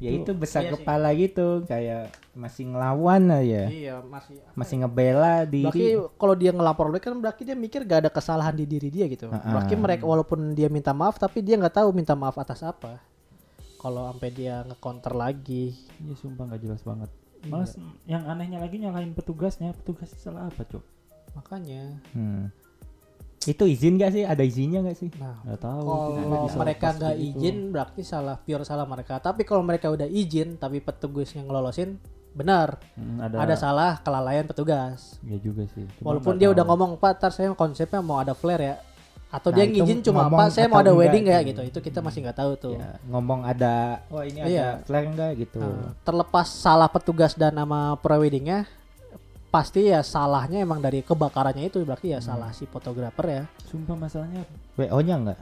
Ya 0.00 0.10
itu 0.16 0.32
besar 0.32 0.64
Iya 0.64 0.72
sih. 0.72 0.74
kepala 0.80 1.08
gitu, 1.12 1.60
kayak 1.68 2.08
masih 2.32 2.72
ngelawan 2.72 3.20
aja. 3.28 3.68
Iya, 3.68 3.94
masih 4.00 4.40
Masih 4.56 4.74
ngebela 4.80 5.44
Berarti 5.44 5.84
diri. 5.84 6.00
kalau 6.16 6.34
dia 6.34 6.50
ngelapor 6.56 6.88
balik 6.88 7.04
kan 7.04 7.20
berarti 7.20 7.44
dia 7.44 7.52
mikir 7.52 7.84
gak 7.84 8.08
ada 8.08 8.10
kesalahan 8.10 8.56
di 8.56 8.64
diri 8.64 8.88
dia 8.88 9.04
gitu. 9.06 9.28
Heeh. 9.28 9.52
Berarti 9.52 9.74
mereka 9.76 10.08
walaupun 10.08 10.56
dia 10.56 10.72
minta 10.72 10.96
maaf 10.96 11.20
tapi 11.20 11.44
dia 11.44 11.60
nggak 11.60 11.84
tahu 11.84 11.92
minta 11.92 12.16
maaf 12.16 12.40
atas 12.40 12.64
apa. 12.64 12.96
Kalau 13.76 14.08
sampai 14.08 14.32
dia 14.32 14.64
nge-counter 14.64 15.12
lagi. 15.12 15.76
Iya 16.00 16.16
sumpah 16.16 16.48
nggak 16.48 16.60
jelas 16.64 16.80
banget. 16.80 17.10
Iya. 17.44 17.52
Malah 17.52 17.68
yang 18.08 18.22
anehnya 18.24 18.58
lagi 18.60 18.76
nyalahin 18.80 19.12
petugasnya, 19.12 19.76
petugasnya 19.76 20.16
salah 20.16 20.48
apa 20.48 20.64
cok? 20.64 20.84
Makanya. 21.36 22.00
Hmm. 22.16 22.48
Itu 23.40 23.64
izin 23.64 23.96
gak 23.96 24.12
sih? 24.12 24.22
Ada 24.22 24.44
izinnya 24.44 24.84
gak 24.84 24.94
sih? 24.94 25.08
Nah, 25.16 25.40
Nggak 25.42 25.60
tahu. 25.60 25.80
kalau 25.80 26.44
bisa 26.44 26.56
mereka 26.58 26.86
nggak 26.92 27.14
gitu. 27.14 27.24
izin 27.32 27.56
berarti 27.72 28.00
salah 28.02 28.36
pure 28.36 28.62
salah 28.62 28.84
mereka. 28.84 29.16
Tapi 29.16 29.42
kalau 29.42 29.64
mereka 29.64 29.88
udah 29.88 30.04
izin 30.04 30.54
tapi 30.54 30.78
petugas 30.78 31.32
yang 31.32 31.48
ngelolosin 31.48 31.96
benar. 32.30 32.76
Hmm, 32.94 33.16
ada, 33.18 33.40
Ada 33.40 33.54
salah 33.56 33.96
kelalaian 33.98 34.44
petugas. 34.44 35.16
Ya 35.22 35.36
juga 35.36 35.64
sih. 35.66 35.88
Cuma 35.96 36.12
Walaupun 36.12 36.36
dia 36.36 36.46
tahu. 36.46 36.54
udah 36.54 36.64
ngomong 36.64 36.90
Pak, 36.94 37.12
tar 37.16 37.32
saya 37.32 37.48
konsepnya 37.50 37.98
mau 37.98 38.20
ada 38.20 38.36
flare 38.36 38.60
ya. 38.62 38.76
Atau 39.30 39.48
Nah, 39.48 39.56
dia 39.56 39.64
ngizin 39.64 40.02
cuma 40.02 40.26
Pak, 40.26 40.50
saya 40.50 40.66
mau 40.66 40.78
ada 40.78 40.92
wedding 40.92 41.24
nggak 41.24 41.40
tuh. 41.40 41.48
gitu. 41.48 41.62
Itu 41.64 41.78
kita 41.80 41.98
masih 42.00 42.18
nggak 42.20 42.36
tahu 42.36 42.52
tuh. 42.54 42.74
Ya, 42.76 43.00
ngomong 43.04 43.40
ada, 43.42 44.04
oh 44.08 44.20
ini 44.20 44.36
ada 44.36 44.50
Iya. 44.50 44.68
flare 44.84 45.06
enggak 45.06 45.32
gitu. 45.38 45.62
Nah, 45.62 45.96
terlepas 46.02 46.44
salah 46.44 46.86
petugas 46.86 47.32
dan 47.32 47.54
nama 47.54 47.96
preweddingnya 47.96 48.68
pasti 49.50 49.82
ya 49.84 50.00
salahnya 50.00 50.58
emang 50.58 50.78
dari 50.78 51.02
kebakarannya 51.02 51.66
itu 51.66 51.82
berarti 51.82 52.14
ya 52.14 52.20
salah 52.20 52.50
si 52.50 52.64
fotografer 52.64 53.26
ya 53.26 53.42
Sumpah 53.66 53.98
masalahnya 53.98 54.46
WO-nya 54.74 55.14
enggak? 55.16 55.38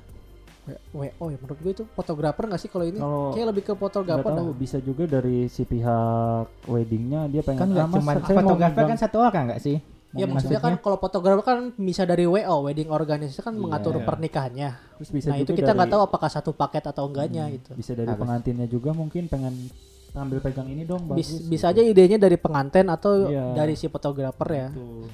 W- 0.67 0.81
WO 0.95 1.25
ya 1.27 1.37
menurut 1.39 1.59
gue 1.59 1.73
itu 1.73 1.85
fotografer 1.89 2.45
nggak 2.45 2.57
sih 2.59 2.69
kalau 2.69 2.85
ini 2.85 2.97
kalau 2.97 3.33
kayak 3.33 3.47
lebih 3.49 3.63
ke 3.63 3.71
nggak 3.71 3.81
fotografer 3.83 4.31
tahu 4.31 4.49
dah. 4.51 4.57
bisa 4.59 4.77
juga 4.79 5.05
dari 5.07 5.45
si 5.47 5.63
pihak 5.63 6.45
weddingnya 6.65 7.21
dia 7.27 7.41
pengen 7.43 7.59
Kan 7.59 7.69
enggak 7.71 7.85
"Ah, 7.85 7.91
Mas, 7.91 8.01
cuma 8.01 8.13
fotografer 8.43 8.83
kan 8.87 8.99
satu 8.99 9.17
orang 9.19 9.45
enggak 9.47 9.63
sih? 9.63 9.77
ya 10.11 10.25
maksudnya 10.25 10.57
kan 10.59 10.73
kalau 10.79 10.97
fotografer 10.97 11.41
kan 11.43 11.59
bisa 11.75 12.03
dari 12.03 12.25
WO 12.25 12.65
wedding 12.65 12.89
organisasi 12.89 13.41
kan 13.43 13.53
Iya. 13.53 13.61
mengatur 13.61 13.93
pernikahannya 14.03 14.71
terus 14.99 15.11
bisa 15.11 15.27
nah 15.27 15.37
itu 15.37 15.53
kita 15.53 15.69
nggak 15.71 15.85
dari- 15.85 15.93
tahu 15.95 16.03
apakah 16.03 16.29
satu 16.29 16.51
paket 16.51 16.81
atau 16.83 17.05
enggaknya 17.07 17.45
Hmm, 17.45 17.55
gitu 17.55 17.71
bisa 17.77 17.93
dari 17.93 18.09
Harus. 18.09 18.17
pengantinnya 18.19 18.65
juga 18.67 18.91
mungkin 18.91 19.29
pengen 19.29 19.69
ambil 20.11 20.39
pegang 20.39 20.67
ini 20.67 20.83
dong 20.83 21.05
Bis- 21.11 21.31
bagus 21.31 21.47
bisa 21.47 21.69
aja 21.69 21.79
idenya 21.79 22.17
dari 22.17 22.35
pengantin 22.35 22.87
atau 22.87 23.27
Iya. 23.27 23.55
dari 23.55 23.73
si 23.73 23.87
fotografer 23.87 24.49
ya. 24.51 24.69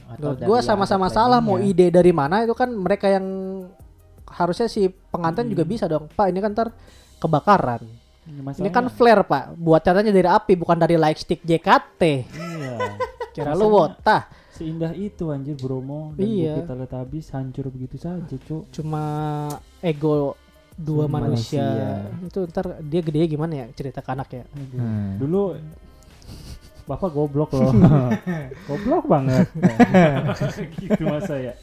Atau 0.08 0.34
gue 0.34 0.46
yang 0.52 0.64
sama-sama 0.64 1.06
salah 1.06 1.38
mau 1.38 1.56
ide 1.56 1.88
dari 1.88 2.10
mana 2.10 2.40
itu 2.40 2.52
kan 2.52 2.70
mereka 2.70 3.06
yang 3.06 3.26
harusnya 4.26 4.66
si 4.66 4.86
pengantin 4.88 5.46
juga 5.46 5.62
bisa 5.62 5.84
dong. 5.84 6.08
Pak 6.08 6.26
ini 6.26 6.38
kan 6.38 6.50
ntar 6.50 6.68
kebakaran. 7.18 7.82
Ini, 8.24 8.40
Ini 8.40 8.70
kan 8.70 8.88
flare 8.88 9.20
pak, 9.22 9.52
buat 9.54 9.80
catanya 9.80 10.08
dari 10.08 10.24
api 10.24 10.56
bukan 10.56 10.76
dari 10.76 10.96
light 10.96 11.18
stick 11.18 11.44
JKT. 11.44 12.00
iya. 12.24 12.76
Kira 13.34 13.52
lu 13.52 13.66
wotah, 13.66 14.30
seindah 14.48 14.94
itu 14.94 15.28
anjir 15.28 15.52
Bromo. 15.54 16.14
Dan 16.14 16.24
Iya. 16.24 16.54
Bukit 16.56 16.70
Teletabis 16.70 17.26
hancur 17.34 17.66
begitu 17.68 17.98
saja 17.98 18.22
cuk. 18.24 18.70
Cuma 18.70 19.04
ego 19.80 20.38
dua 20.76 21.04
manusia. 21.06 21.62
manusia. 21.62 22.26
Itu 22.26 22.40
ntar 22.46 22.66
dia 22.80 23.00
gede 23.00 23.26
gimana 23.28 23.52
ya 23.54 23.66
cerita 23.70 23.98
ke 23.98 24.10
anak 24.10 24.28
ya. 24.30 24.42
Aduh. 24.44 24.76
Hmm. 24.76 25.10
dulu 25.16 25.42
bapak 26.84 27.10
goblok 27.10 27.48
loh 27.50 27.72
goblok 28.68 29.04
banget 29.06 29.48
gitu 30.82 31.02
masa 31.02 31.40
ya 31.40 31.54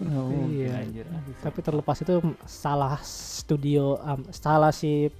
Oh, 0.00 0.32
Iya. 0.48 0.80
anjir. 0.80 1.04
Tapi 1.38 1.60
terlepas 1.60 1.92
itu 1.98 2.16
salah 2.42 2.96
studio, 3.02 4.00
am- 4.00 4.24
salah 4.30 4.72
si 4.72 5.12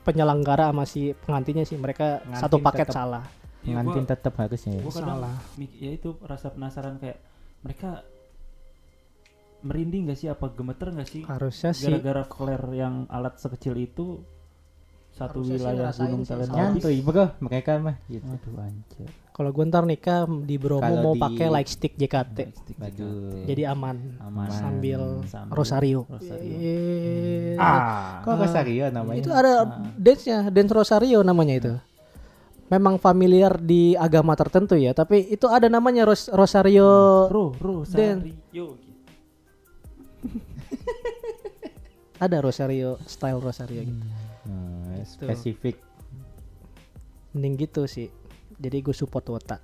penyelenggara 0.00 0.70
sama 0.70 0.84
si 0.84 1.10
pengantinnya 1.16 1.64
sih 1.64 1.74
mereka 1.74 2.22
Pengantin 2.22 2.38
satu 2.38 2.56
paket 2.60 2.86
tetap- 2.86 2.94
salah. 2.96 3.24
Ya, 3.60 3.74
Pengantin 3.74 4.04
gua- 4.04 4.10
tetap 4.14 4.32
harusnya 4.36 4.72
ya. 4.72 4.80
gua 4.80 4.92
Salah. 4.94 5.34
ya 5.58 5.90
itu 5.90 6.14
rasa 6.22 6.48
penasaran 6.48 6.96
kayak 6.96 7.18
mereka 7.60 8.06
merinding 9.60 10.02
gak 10.06 10.16
sih 10.16 10.26
apa 10.26 10.46
gemeter 10.48 10.88
gak 10.90 11.06
sih 11.06 11.22
Harusnya 11.22 11.70
sih 11.70 11.86
gara-gara 11.86 12.22
flare 12.24 12.68
yang 12.72 13.04
alat 13.06 13.36
sekecil 13.36 13.74
itu 13.74 14.20
satu 15.10 15.42
Harusnya 15.42 15.56
wilayah 15.74 15.90
gunung 15.92 16.22
Teletabis 16.22 16.54
Nyantui 16.54 16.98
bro 17.00 17.24
mereka 17.38 17.70
mah 17.76 17.96
gitu. 18.06 18.24
aduh 18.24 18.56
anjir 18.58 19.08
kalau 19.30 19.50
gue 19.50 19.64
ntar 19.64 19.84
nikah 19.84 20.20
di 20.26 20.56
Bromo 20.56 20.80
Kalau 20.80 21.00
mau 21.02 21.14
di- 21.14 21.22
pakai 21.22 21.48
light 21.48 21.64
stick 21.66 21.96
JKT. 21.96 22.38
Waduh. 22.76 23.40
Jadi 23.46 23.62
aman. 23.64 23.96
aman 24.20 24.48
sambil 24.50 25.00
Sambil 25.24 25.56
Rosario. 25.56 26.00
Rosario. 26.04 26.52
Eh, 26.52 27.56
Ah, 27.56 28.20
kok 28.20 28.36
Rosario 28.36 28.84
namanya? 28.90 29.16
Itu 29.16 29.32
ada 29.32 29.64
dance-nya, 29.96 30.44
dance 30.46 30.68
Rosario 30.70 31.24
namanya 31.24 31.54
itu. 31.56 31.72
Memang 32.68 33.00
familiar 33.00 33.56
di 33.56 33.96
agama 33.96 34.36
tertentu 34.36 34.76
ya, 34.76 34.92
tapi 34.92 35.24
itu 35.24 35.48
ada 35.48 35.66
namanya 35.66 36.04
Ros- 36.04 36.28
Rosario. 36.28 37.24
Ro 37.26 37.56
Rosario. 37.56 38.76
Ada 42.24 42.44
Rosario 42.44 43.00
style 43.08 43.40
Rosario 43.40 43.80
gitu. 43.80 44.04
Hmm, 44.44 45.00
Gitu. 45.00 45.16
spesifik. 45.16 45.76
Mending 47.32 47.56
gitu 47.56 47.88
sih. 47.88 48.12
Jadi 48.60 48.84
gue 48.84 48.92
support 48.92 49.24
Wota 49.32 49.56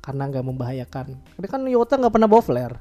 karena 0.00 0.24
nggak 0.24 0.44
membahayakan. 0.46 1.06
Karena 1.36 1.48
kan 1.48 1.60
Wota 1.68 2.00
nggak 2.00 2.14
pernah 2.14 2.28
bawa 2.30 2.40
flare. 2.40 2.76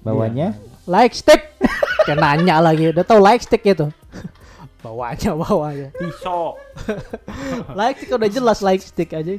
Bawahnya 0.00 0.56
Like 0.88 1.12
stick. 1.12 1.52
Kayak 2.08 2.18
nanya 2.18 2.58
lagi, 2.58 2.90
udah 2.90 3.04
tahu 3.06 3.20
like 3.22 3.44
stick 3.44 3.62
itu. 3.62 3.86
bawanya 4.82 5.30
bawanya. 5.38 5.88
pisau 5.94 6.58
like 7.78 8.02
stick 8.02 8.10
udah 8.10 8.26
jelas 8.26 8.58
like 8.66 8.82
stick 8.82 9.14
aja. 9.14 9.38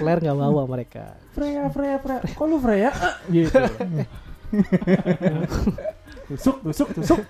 Flare 0.00 0.18
nggak 0.18 0.34
bawa 0.34 0.66
mereka. 0.66 1.14
Freya 1.36 1.70
Freya 1.70 2.02
Freya 2.02 2.18
kok 2.26 2.46
lu 2.48 2.58
Freya 2.58 2.90
gitu 3.30 3.62
tusuk 6.28 6.56
tusuk 6.62 6.88
tusuk 6.94 7.20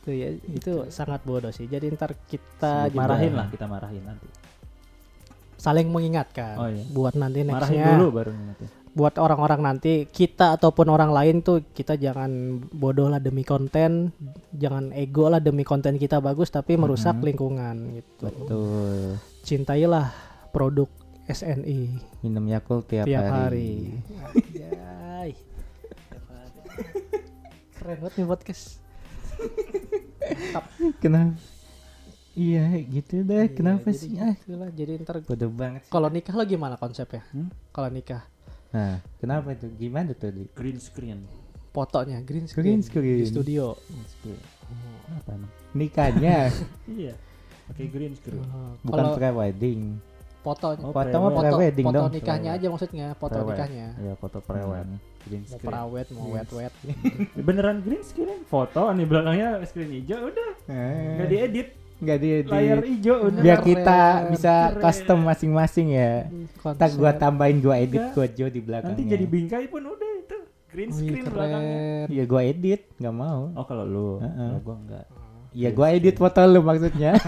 Itu 0.00 0.10
ya, 0.10 0.28
itu 0.32 0.72
sangat 0.88 1.20
bodoh 1.22 1.48
sih. 1.50 1.64
Jadi 1.64 1.92
ntar 1.92 2.16
kita 2.24 2.88
juga 2.88 3.00
marahin 3.04 3.32
lah 3.32 3.46
kita 3.48 3.64
marahin 3.64 4.02
nanti 4.02 4.26
saling 5.56 5.86
mengingatkan 5.86 6.56
Oh, 6.56 6.68
iya. 6.68 6.84
buat 6.88 7.12
nanti 7.14 7.44
marahin 7.44 7.68
nextnya 7.76 7.84
dulu 7.92 8.06
baru 8.10 8.32
nanti 8.32 8.64
buat 8.90 9.14
orang-orang 9.14 9.60
nanti 9.62 9.92
kita 10.04 10.56
ataupun 10.56 10.88
orang 10.88 11.12
lain 11.12 11.44
tuh 11.44 11.62
kita 11.68 11.94
jangan 11.94 12.32
bodoh 12.66 13.06
lah 13.06 13.20
demi 13.20 13.44
konten 13.44 14.08
jangan 14.50 14.88
ego 14.90 15.28
lah 15.28 15.36
demi 15.36 15.62
konten 15.62 15.94
kita 15.94 16.16
bagus 16.18 16.48
tapi 16.48 16.74
merusak 16.74 17.12
Mhm. 17.14 17.22
lingkungan 17.22 17.76
gitu 17.94 18.24
betul. 18.24 19.20
cintailah 19.44 20.08
produk 20.48 20.88
SNI 21.28 22.02
Minum 22.20 22.48
Yakult 22.48 22.88
tiap, 22.88 23.04
tiap 23.04 23.20
hari. 23.22 23.30
hari, 23.30 23.68
hari. 24.16 24.48
keren 27.72 27.96
banget 27.98 28.14
nih 28.14 28.26
podcast 28.26 28.64
Kenapa? 31.00 31.32
Iya 32.30 32.62
gitu 32.86 33.20
deh. 33.20 33.42
Iya, 33.42 33.50
Kenapa 33.50 33.88
jadi 33.88 33.98
sih? 33.98 34.10
Ah, 34.14 34.32
gitulah. 34.34 34.70
jadi 34.70 34.92
ntar 34.98 35.16
bodoh 35.20 35.50
banget. 35.50 35.82
sih. 35.82 35.90
kalau 35.90 36.08
nikah 36.08 36.32
lo 36.32 36.44
gimana 36.44 36.74
konsepnya 36.74 37.22
Hmm? 37.30 37.50
kalau 37.70 37.88
nikah 37.88 38.22
Nah, 38.70 39.02
kenapa 39.18 39.50
tuh? 39.54 39.66
Gimana 39.74 40.12
tuh? 40.12 40.30
Di? 40.30 40.46
green 40.50 40.78
screen 40.78 41.26
fotonya 41.70 42.18
green 42.20 42.46
screen, 42.46 42.64
Green 42.64 42.82
screen. 42.82 43.18
di 43.18 43.26
studio 43.26 43.74
green 43.80 44.06
screen 44.08 44.40
apa 45.08 45.30
emang 45.32 45.52
Nikahnya 45.72 46.36
iya 46.98 47.14
pakai 47.66 47.86
green 47.86 48.14
screen 48.14 48.42
bukan 48.80 48.90
kalau 49.02 49.14
pre 49.14 49.30
wedding. 49.30 49.80
fotonya 50.40 50.82
Oh, 50.82 50.90
Foto 50.90 50.98
pre-wed. 51.04 51.14
mah 51.16 51.30
foto, 51.30 51.42
pre-wedding 51.44 51.86
foto 51.86 52.02
nikahnya 52.10 52.50
aja 52.52 52.66
maksudnya 52.66 53.06
foto 53.14 53.38
nikahnya 53.44 53.86
ya 53.96 54.12
foto 54.14 54.38
prewed 54.40 54.86
Hmm. 54.86 54.98
Green 55.22 55.42
mau 55.42 55.50
screen. 55.50 55.66
perawet 55.66 56.06
mau 56.10 56.24
Yes. 56.24 56.32
wet 56.32 56.50
wet 56.52 56.74
beneran 57.46 57.76
green 57.80 58.02
screen? 58.02 58.40
Foto 58.44 58.88
nih 58.88 59.04
belakangnya 59.04 59.48
screen 59.64 59.90
hijau 59.94 60.26
udah. 60.26 60.50
Nggak 60.66 61.20
Eh, 61.20 61.30
diedit. 61.30 61.68
Nggak 61.98 62.16
di, 62.18 62.28
di- 62.38 62.48
layar 62.48 62.78
hijau 62.82 63.16
udah. 63.22 63.40
Biar 63.40 63.58
Keren, 63.58 63.68
kita 63.68 63.98
bisa 64.30 64.54
keren. 64.66 64.80
custom 64.80 65.18
masing-masing 65.22 65.88
ya. 65.90 66.12
Ntar 66.64 66.90
gua 66.92 67.12
tambahin 67.12 67.58
gua 67.58 67.76
edit 67.76 68.00
gua 68.10 68.24
Jo 68.26 68.46
di 68.46 68.58
belakangnya. 68.58 68.96
nanti 68.96 69.04
jadi 69.06 69.24
bingkai 69.26 69.64
pun 69.66 69.84
udah 69.86 70.10
itu. 70.16 70.36
Green 70.66 70.90
screen 70.90 71.24
belakangnya. 71.26 71.76
Keren 72.00 72.08
Iya 72.08 72.24
gua 72.24 72.40
edit, 72.42 72.80
nggak 72.96 73.12
mau. 73.14 73.40
oh 73.50 73.64
kalau 73.64 73.84
lu? 73.84 74.10
Heeh. 74.18 74.48
kalau 74.48 74.60
gua 74.62 74.76
enggak 74.78 75.04
Iya 75.50 75.70
gua 75.70 75.86
edit 75.90 76.14
foto 76.14 76.40
lu 76.42 76.60
maksudnya. 76.60 77.12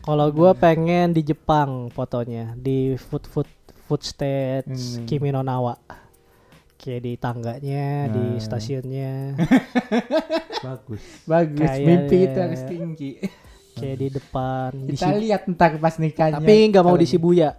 kalau 0.00 0.28
gue 0.30 0.52
pengen 0.56 1.12
di 1.12 1.22
Jepang 1.22 1.88
fotonya 1.88 2.54
di 2.54 2.78
food 2.96 3.24
food 3.26 3.48
food 3.88 4.02
stage 4.02 4.68
Hmm. 4.68 5.04
Kimi 5.04 5.28
no 5.28 5.40
Nawa 5.40 5.74
kayak 6.76 7.00
di 7.00 7.12
tangganya 7.16 7.86
di 8.06 8.22
Nah. 8.30 8.38
stasiunnya 8.38 9.34
bagus 10.64 11.02
Bagus, 11.24 11.58
Kayak- 11.64 11.86
mimpi 11.86 12.18
itu 12.22 12.38
harus 12.38 12.62
tinggi. 12.64 13.10
kayak 13.74 13.96
di 13.96 14.08
depan 14.10 14.70
di 14.76 14.92
Kita 14.92 15.06
Shib- 15.08 15.20
lihat 15.20 15.42
ntar 15.48 15.70
pas 15.76 15.94
nikahnya. 15.96 16.38
tapi 16.38 16.54
nggak 16.68 16.82
mau 16.82 16.94
di 16.94 17.04
Shibuya 17.04 17.50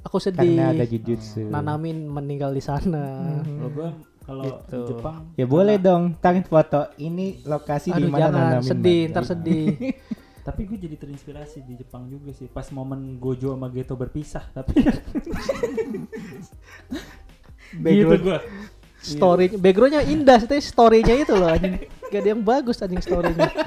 aku 0.00 0.16
sedih 0.18 0.38
Karena 0.54 0.72
ada 0.72 0.84
jujutsu. 0.84 1.44
Nanamin 1.44 2.06
meninggal 2.06 2.50
di 2.50 2.60
sana 2.60 3.04
kalau 3.42 3.70
gua 3.70 3.90
kalau 4.20 4.42
Gitu. 4.44 4.76
di 4.76 4.88
Jepang 4.88 5.20
Ya 5.34 5.46
boleh 5.46 5.76
dong, 5.76 6.14
tarik 6.16 6.46
foto. 6.46 6.94
Ini 6.96 7.42
lokasi 7.42 7.90
di 7.90 7.98
aduh 7.98 8.08
mana 8.08 8.20
jangan 8.22 8.40
Nanamin 8.54 8.68
sedih 8.68 9.00
ntar 9.08 9.24
sedih 9.24 9.66
Tapi 10.42 10.66
gue 10.66 10.74
jadi 10.74 10.98
terinspirasi 10.98 11.62
di 11.62 11.78
Jepang 11.78 12.10
juga 12.10 12.34
sih. 12.34 12.50
Pas 12.50 12.66
momen 12.74 13.14
Gojo 13.16 13.54
sama 13.54 13.70
Geto 13.70 13.94
berpisah, 13.94 14.42
tapi 14.50 14.82
gitu 17.72 17.78
Background- 17.78 18.22
gue. 18.22 18.38
story 19.02 19.46
backgroundnya 19.56 20.02
indah 20.04 20.38
sih 20.38 20.62
storynya 20.62 21.14
itu 21.16 21.34
loh 21.34 21.50
anjing 21.50 21.90
gak 22.06 22.20
ada 22.22 22.28
yang 22.36 22.42
bagus 22.44 22.78
anjing 22.78 23.02
storynya 23.02 23.50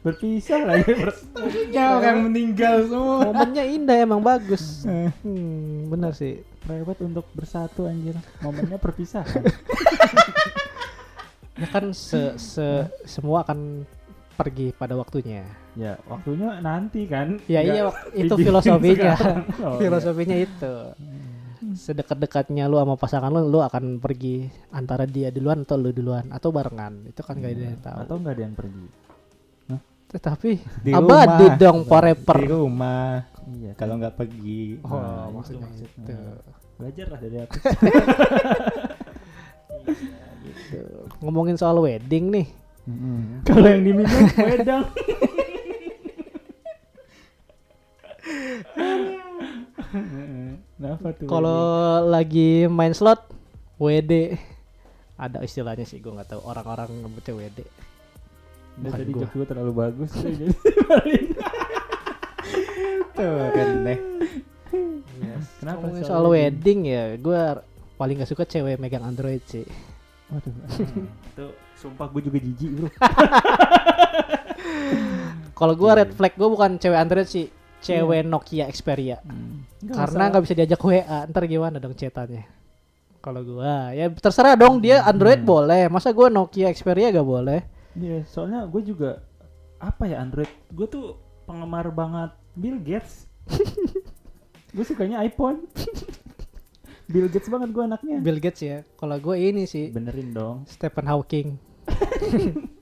Berpisah 0.00 0.64
lagi. 0.66 0.96
Ya 1.70 1.94
orang 1.94 2.26
meninggal 2.26 2.88
semua. 2.88 3.30
momennya 3.30 3.62
indah 3.68 3.96
emang 4.00 4.18
bagus 4.18 4.82
hmm, 4.88 5.86
bener 5.86 6.10
sih 6.10 6.40
Private 6.64 7.04
untuk 7.04 7.28
bersatu 7.36 7.84
anjir. 7.84 8.16
Momennya 8.40 8.80
perpisahan. 8.80 9.28
ya 11.60 11.68
kan 11.68 11.92
se, 11.92 12.34
se 12.34 12.88
semua 13.04 13.44
akan 13.44 13.84
pergi 14.34 14.72
pada 14.72 14.96
waktunya 14.96 15.44
ya, 15.80 15.96
waktunya 16.04 16.60
nanti 16.60 17.08
kan. 17.08 17.40
ya 17.48 17.60
Nggak 17.60 17.74
iya 17.74 17.82
itu 18.14 18.34
filosofinya. 18.36 19.14
Oh, 19.64 19.74
iya. 19.74 19.78
filosofinya 19.80 20.36
itu 20.36 20.74
sedekat-dekatnya 21.60 22.64
lu 22.66 22.76
sama 22.76 22.96
pasangan 22.96 23.30
lu 23.30 23.46
lu 23.46 23.60
akan 23.60 23.96
pergi 23.96 24.44
antara 24.70 25.04
dia 25.04 25.28
duluan 25.28 25.62
atau 25.62 25.76
lu 25.76 25.90
duluan 25.90 26.28
atau 26.28 26.48
barengan 26.48 27.04
itu 27.04 27.20
kan 27.20 27.36
gak 27.36 27.52
ada 27.52 27.62
yang 27.62 27.78
tahu 27.78 27.98
Atau 28.00 28.14
nggak 28.18 28.32
ada 28.32 28.42
yang 28.42 28.54
pergi. 28.54 28.86
tetapi 30.10 30.50
Di 30.82 30.90
abadi 30.90 31.46
rumah. 31.46 31.56
dong 31.56 31.78
forever 31.84 32.36
Di 32.36 32.48
rumah. 32.50 33.12
Iya. 33.46 33.72
Kalau 33.74 33.94
nggak 33.96 34.14
pergi. 34.16 34.82
oh 34.82 34.90
Nah, 34.90 34.98
itu 34.98 35.30
maksudnya 35.30 35.62
maksudnya. 35.62 36.02
itu 36.02 36.16
Belajar 36.74 37.06
lah 37.06 37.18
dari 37.18 37.36
aku. 37.38 37.54
Gitu. 40.40 40.80
ngomongin 41.20 41.54
soal 41.54 41.78
wedding 41.78 42.32
nih 42.32 42.46
Kalau 43.44 43.68
yang 43.68 43.82
diminum 43.84 44.10
wedang. 44.48 44.82
Kenapa 50.80 51.06
tuh? 51.18 51.26
kalau 51.26 51.60
lagi 52.06 52.70
main 52.70 52.94
slot 52.94 53.26
WD 53.76 54.38
ada 55.20 55.44
istilahnya 55.44 55.84
sih 55.84 56.00
gue 56.00 56.08
nggak 56.08 56.36
tahu 56.36 56.40
orang-orang 56.46 57.04
nyebutnya 57.04 57.34
WD 57.36 57.58
bukan 58.80 58.96
tadi 58.96 59.12
gua. 59.12 59.20
jok 59.26 59.30
gue 59.36 59.46
terlalu 59.46 59.72
bagus 59.74 60.10
jadi 60.24 60.46
Tuh 63.10 63.52
kan 63.52 63.68
deh. 63.84 64.00
Kenapa 65.60 65.84
ngomongin 65.84 66.08
soal 66.08 66.24
wedding 66.32 66.80
ya 66.88 67.20
gue 67.20 67.40
paling 68.00 68.24
gak 68.24 68.30
suka 68.32 68.48
cewek 68.48 68.80
megang 68.80 69.04
Android 69.04 69.44
sih 69.44 69.66
Waduh. 70.30 70.54
Itu 71.34 71.46
sumpah 71.76 72.06
gue 72.14 72.22
juga 72.30 72.38
jijik 72.38 72.70
bro. 72.78 72.88
kalau 75.58 75.74
gue 75.76 75.90
red 75.92 76.10
flag 76.14 76.32
gue 76.38 76.48
bukan 76.48 76.80
cewek 76.80 76.96
Android 76.96 77.28
sih 77.28 77.50
cewek 77.80 78.22
Nokia 78.28 78.68
Xperia 78.70 79.18
karena 79.84 80.30
nggak 80.30 80.42
bisa 80.44 80.54
diajak 80.56 80.80
WA 80.80 81.26
ntar 81.28 81.44
gimana 81.48 81.76
dong 81.80 81.96
cetannya 81.96 82.44
kalau 83.20 83.44
gua 83.44 83.92
ya 83.92 84.08
terserah 84.08 84.56
dong 84.56 84.80
dia 84.80 85.04
Android 85.04 85.40
boleh 85.44 85.88
masa 85.92 86.12
gua 86.12 86.32
Nokia 86.32 86.72
Xperia 86.72 87.12
gak 87.12 87.26
boleh 87.26 87.60
Iya, 87.98 88.22
soalnya 88.22 88.70
gue 88.70 88.82
juga 88.86 89.26
apa 89.82 90.06
ya 90.06 90.22
Android? 90.22 90.50
Gue 90.70 90.86
tuh 90.86 91.18
penggemar 91.48 91.90
banget 91.90 92.30
Bill 92.54 92.78
Gates. 92.78 93.26
gue 94.74 94.84
sukanya 94.86 95.18
iPhone. 95.26 95.66
Bill 97.12 97.26
Gates 97.26 97.50
banget 97.50 97.74
gue 97.74 97.82
anaknya. 97.82 98.22
Bill 98.22 98.38
Gates 98.38 98.62
ya 98.62 98.86
kalau 98.94 99.18
gue 99.18 99.34
ini 99.34 99.66
sih 99.66 99.90
Benerin 99.90 100.30
dong. 100.30 100.62
Stephen 100.70 101.10
Hawking 101.10 101.58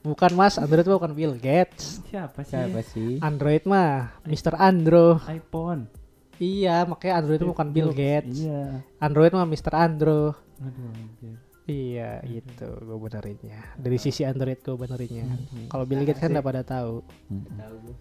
bukan 0.00 0.30
mas 0.32 0.56
Android 0.56 0.84
mah 0.84 0.96
bukan 0.96 1.12
Bill 1.12 1.34
Gates 1.34 1.98
Siapa 2.06 2.40
sih? 2.40 2.54
Siapa 2.54 2.80
sih? 2.82 3.18
Android 3.18 3.62
mah 3.64 4.14
Mr. 4.22 4.54
Andro 4.54 5.18
iPhone. 5.24 5.90
iya 6.36 6.82
makanya 6.82 7.14
Android 7.18 7.36
itu 7.36 7.48
bukan 7.48 7.68
Bill. 7.68 7.90
Gates 7.90 8.40
Iya. 8.40 8.80
Android 8.96 9.30
mah 9.30 9.44
Mr. 9.44 9.72
Andro 9.72 10.38
Aduh, 10.56 10.90
anjir. 10.90 11.36
iya 11.64 12.22
gitu 12.22 12.66
gue 12.70 12.98
benerinnya 13.00 13.58
dari 13.74 13.96
sisi 13.96 14.22
Android 14.22 14.58
gue 14.58 14.72
benerinnya 14.72 15.26
Hmm. 15.26 15.66
kalau 15.66 15.82
Bill 15.82 16.02
Gates 16.02 16.18
kan 16.18 16.30
udah 16.30 16.42
pada 16.42 16.62
tahu 16.62 17.02
Tahu 17.30 17.74
gue. 17.80 17.96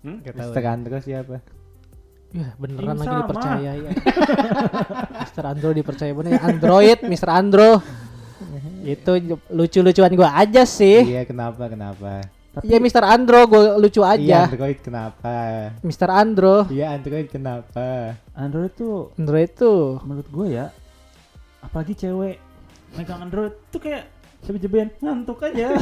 Hmm? 0.00 0.18
Tahu 0.22 0.32
Mister 0.32 0.64
Andro 0.64 0.96
siapa? 0.98 1.36
Ya 2.28 2.52
beneran 2.54 2.84
Yang 2.86 2.98
lagi 2.98 3.08
sama. 3.08 3.20
dipercaya 3.20 3.70
ya. 3.74 3.90
Mr. 5.24 5.44
Andro 5.44 5.70
dipercaya 5.72 6.12
bener 6.12 6.30
ya. 6.30 6.40
Android, 6.42 6.98
Mr. 7.02 7.28
Andro. 7.30 7.70
Itu 8.84 9.12
lucu-lucuan 9.50 10.12
gua 10.14 10.30
aja 10.38 10.62
sih. 10.64 11.14
Iya 11.14 11.26
kenapa 11.26 11.68
kenapa? 11.68 12.24
Tapi 12.48 12.74
Ya 12.74 12.78
Mr. 12.82 13.04
Andro 13.06 13.40
gua 13.46 13.78
lucu 13.78 14.02
Iya 14.02 14.10
aja. 14.18 14.38
Android 14.50 14.78
kenapa? 14.82 15.34
Mr. 15.84 16.08
Andro. 16.10 16.56
Iya 16.72 16.86
Android 16.96 17.28
kenapa? 17.30 18.18
Android 18.34 18.72
tuh 18.74 19.12
Android 19.14 19.50
tuh 19.54 20.02
menurut 20.02 20.28
gue 20.30 20.46
ya, 20.58 20.66
apalagi 21.62 21.94
cewek 21.94 22.38
megang 22.96 23.20
Android 23.28 23.54
tuh 23.68 23.78
kayak 23.78 24.10
jebe-jeben 24.42 24.88
ngantuk 25.02 25.38
aja. 25.44 25.76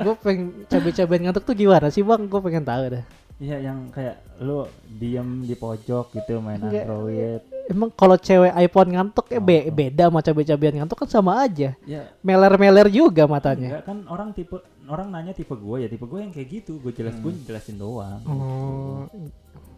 gue 0.00 0.14
pengen 0.24 0.64
cabai-cabai 0.70 1.18
ngantuk 1.20 1.44
tuh 1.44 1.54
gimana 1.54 1.90
sih 1.92 2.02
bang? 2.02 2.26
Gue 2.26 2.40
pengen 2.40 2.64
tahu 2.64 2.82
dah. 2.98 3.04
Iya 3.40 3.56
yang 3.56 3.88
kayak 3.88 4.20
lu 4.38 4.68
diem 4.86 5.48
di 5.48 5.56
pojok 5.56 6.12
gitu 6.12 6.44
main 6.44 6.60
Enggak. 6.60 6.84
Android. 6.84 7.40
Emang 7.72 7.88
kalau 7.88 8.20
cewek 8.20 8.52
iPhone 8.52 8.92
ngantuk 8.92 9.32
ya 9.32 9.40
be- 9.40 9.72
beda 9.72 10.12
sama 10.12 10.20
cabai-cabian 10.20 10.74
ngantuk 10.76 11.00
kan 11.00 11.08
sama 11.08 11.40
aja. 11.40 11.72
Ya 11.88 12.12
Meler-meler 12.20 12.92
juga 12.92 13.24
matanya. 13.24 13.80
enggak 13.80 13.84
kan 13.88 13.98
orang 14.06 14.36
tipe 14.36 14.60
orang 14.84 15.08
nanya 15.08 15.32
tipe 15.32 15.56
gue 15.56 15.76
ya 15.80 15.88
tipe 15.88 16.04
gue 16.04 16.20
yang 16.20 16.28
kayak 16.30 16.48
gitu. 16.52 16.76
Gue 16.78 16.92
jelas 16.92 17.16
gue 17.16 17.32
jelasin 17.48 17.80
doang. 17.80 18.20
Oh, 18.28 19.08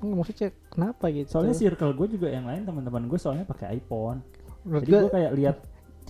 emang 0.02 0.18
maksudnya 0.18 0.50
kenapa 0.66 1.06
gitu? 1.14 1.30
Soalnya 1.30 1.54
circle 1.54 1.94
gue 1.94 2.18
juga 2.18 2.34
yang 2.34 2.50
lain 2.50 2.66
teman-teman 2.66 3.06
gue 3.06 3.18
soalnya 3.22 3.46
pakai 3.46 3.78
iPhone. 3.78 4.26
menurut 4.66 4.82
Jadi 4.82 4.90
gue 4.90 5.10
kayak 5.10 5.32
lihat 5.38 5.56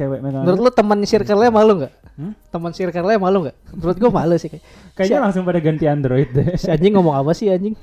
cewek 0.02 0.18
megang 0.18 0.42
menurut 0.42 0.58
lu 0.58 0.70
teman 0.70 0.98
circle-nya 1.00 1.48
malu 1.48 1.72
nggak? 1.78 1.92
Hmm? 2.12 2.32
Teman 2.50 2.70
circle-nya 2.70 3.16
malu 3.16 3.38
nggak? 3.42 3.56
Menurut 3.72 3.96
gue 3.96 4.10
malu 4.10 4.34
sih. 4.36 4.48
kayak. 4.48 4.64
kayaknya 4.92 5.18
si- 5.18 5.24
langsung 5.24 5.42
pada 5.42 5.58
ganti 5.58 5.84
Android 5.86 6.28
deh. 6.28 6.58
si 6.58 6.68
anjing 6.68 6.92
ngomong 6.92 7.14
apa 7.14 7.30
sih 7.32 7.48
anjing? 7.48 7.78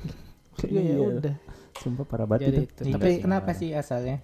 Iya 0.60 0.80
ya 0.86 0.98
udah. 1.00 1.34
Sumpah 1.76 2.04
parah 2.04 2.28
banget 2.28 2.42
Jadi 2.44 2.56
itu. 2.58 2.62
itu. 2.62 2.80
Tapi 2.86 2.92
Tapi 2.94 3.10
kenapa 3.18 3.50
sih 3.50 3.72
asalnya? 3.72 4.20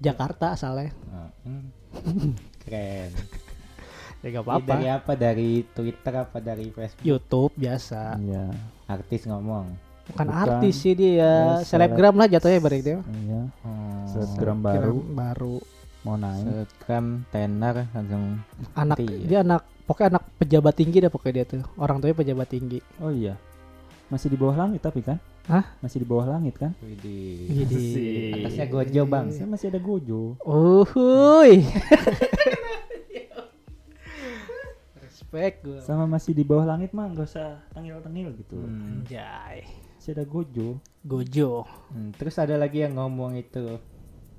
Jakarta 0.00 0.56
asalnya. 0.56 0.90
Hmm. 1.44 1.68
Keren. 2.62 3.10
Ya 4.20 4.28
gak 4.30 4.44
apa-apa. 4.44 4.68
Dari 4.70 4.86
apa? 4.86 5.12
Dari 5.12 5.50
Twitter 5.66 6.14
apa 6.14 6.38
dari 6.38 6.66
Facebook? 6.68 7.04
YouTube 7.04 7.52
biasa. 7.54 8.16
Iya. 8.16 8.48
Artis 8.86 9.24
ngomong. 9.24 9.66
Bukan, 10.06 10.26
Bukan. 10.26 10.42
artis 10.42 10.74
sih 10.76 10.92
dia, 10.92 11.14
Ya, 11.14 11.62
selebgram 11.62 12.16
lah 12.16 12.26
jatuhnya 12.26 12.58
berarti 12.58 12.82
dia. 12.82 12.98
Iya. 13.00 13.40
Oh. 13.62 14.04
Selebgram 14.06 14.58
baru 14.58 14.98
baru. 15.06 15.56
Mau 16.00 16.16
naik. 16.16 16.44
Selebgram 16.44 17.06
tenar 17.28 17.88
langsung 17.90 18.40
Anak 18.72 18.96
Iya. 18.98 19.16
dia 19.22 19.38
anak 19.40 19.60
pokoknya 19.84 20.16
anak 20.16 20.24
pejabat 20.36 20.74
tinggi 20.74 20.98
dah 20.98 21.08
pokoknya 21.08 21.34
dia 21.34 21.44
tuh. 21.46 21.62
Orang 21.76 22.00
tuanya 22.00 22.16
pejabat 22.16 22.48
tinggi. 22.48 22.78
Oh 22.98 23.08
iya. 23.08 23.36
Masih 24.08 24.26
di 24.26 24.36
bawah 24.36 24.56
langit 24.58 24.80
tapi 24.80 25.00
kan? 25.00 25.20
Hah? 25.46 25.64
Masih 25.80 26.00
di 26.00 26.06
bawah 26.06 26.26
langit 26.26 26.54
kan? 26.54 26.72
Widih. 26.80 27.64
Jadi 27.64 27.84
Atasnya 28.38 28.66
Gojo 28.66 29.02
bang. 29.04 29.26
Saya 29.30 29.46
masih 29.46 29.66
ada 29.68 29.78
Gojo. 29.78 30.34
Uhuy. 30.40 31.62
Respect 35.00 35.56
gue. 35.62 35.78
Sama 35.80 36.04
masih 36.06 36.32
di 36.32 36.42
bawah 36.42 36.66
langit 36.66 36.90
mah 36.90 37.06
nggak 37.06 37.26
usah 37.26 37.60
tengil-tengil 37.70 38.34
gitu. 38.36 38.58
Hmm. 38.58 39.02
Anjay. 39.02 39.64
Masih 39.96 40.10
ada 40.12 40.24
Gojo. 40.24 40.68
Gojo. 41.02 41.50
Hmm, 41.90 42.10
Terus 42.14 42.34
ada 42.36 42.56
lagi 42.56 42.80
yang 42.80 42.96
ngomong 42.96 43.36
itu 43.36 43.78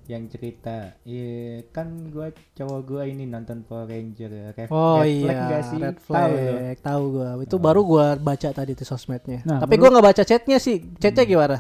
yang 0.06 0.26
cerita, 0.26 0.98
iya 1.02 1.62
kan 1.70 1.88
gua 2.08 2.28
cowok 2.52 2.80
gua 2.84 3.04
ini 3.04 3.24
nonton 3.24 3.62
Power 3.62 3.86
Ranger, 3.86 4.52
Red, 4.52 4.68
Oh 4.68 5.00
Red 5.00 5.14
Flag 5.22 5.36
iya, 5.36 5.46
nggak 5.46 5.64
sih? 5.64 5.80
red 5.80 5.98
Tahu 5.98 6.04
flag. 6.04 6.78
Tahu 6.80 7.04
gua. 7.12 7.30
Itu 7.40 7.56
Oh. 7.56 7.62
baru 7.62 7.82
gua 7.82 8.06
baca 8.16 8.50
tadi 8.50 8.72
tuh 8.72 8.84
sosmednya. 8.84 9.42
Nah, 9.44 9.60
Tapi 9.60 9.76
gua 9.76 9.90
nggak 9.90 10.06
baca 10.06 10.24
chatnya 10.24 10.58
sih. 10.58 10.82
Chatnya 10.98 11.24
gimana? 11.24 11.58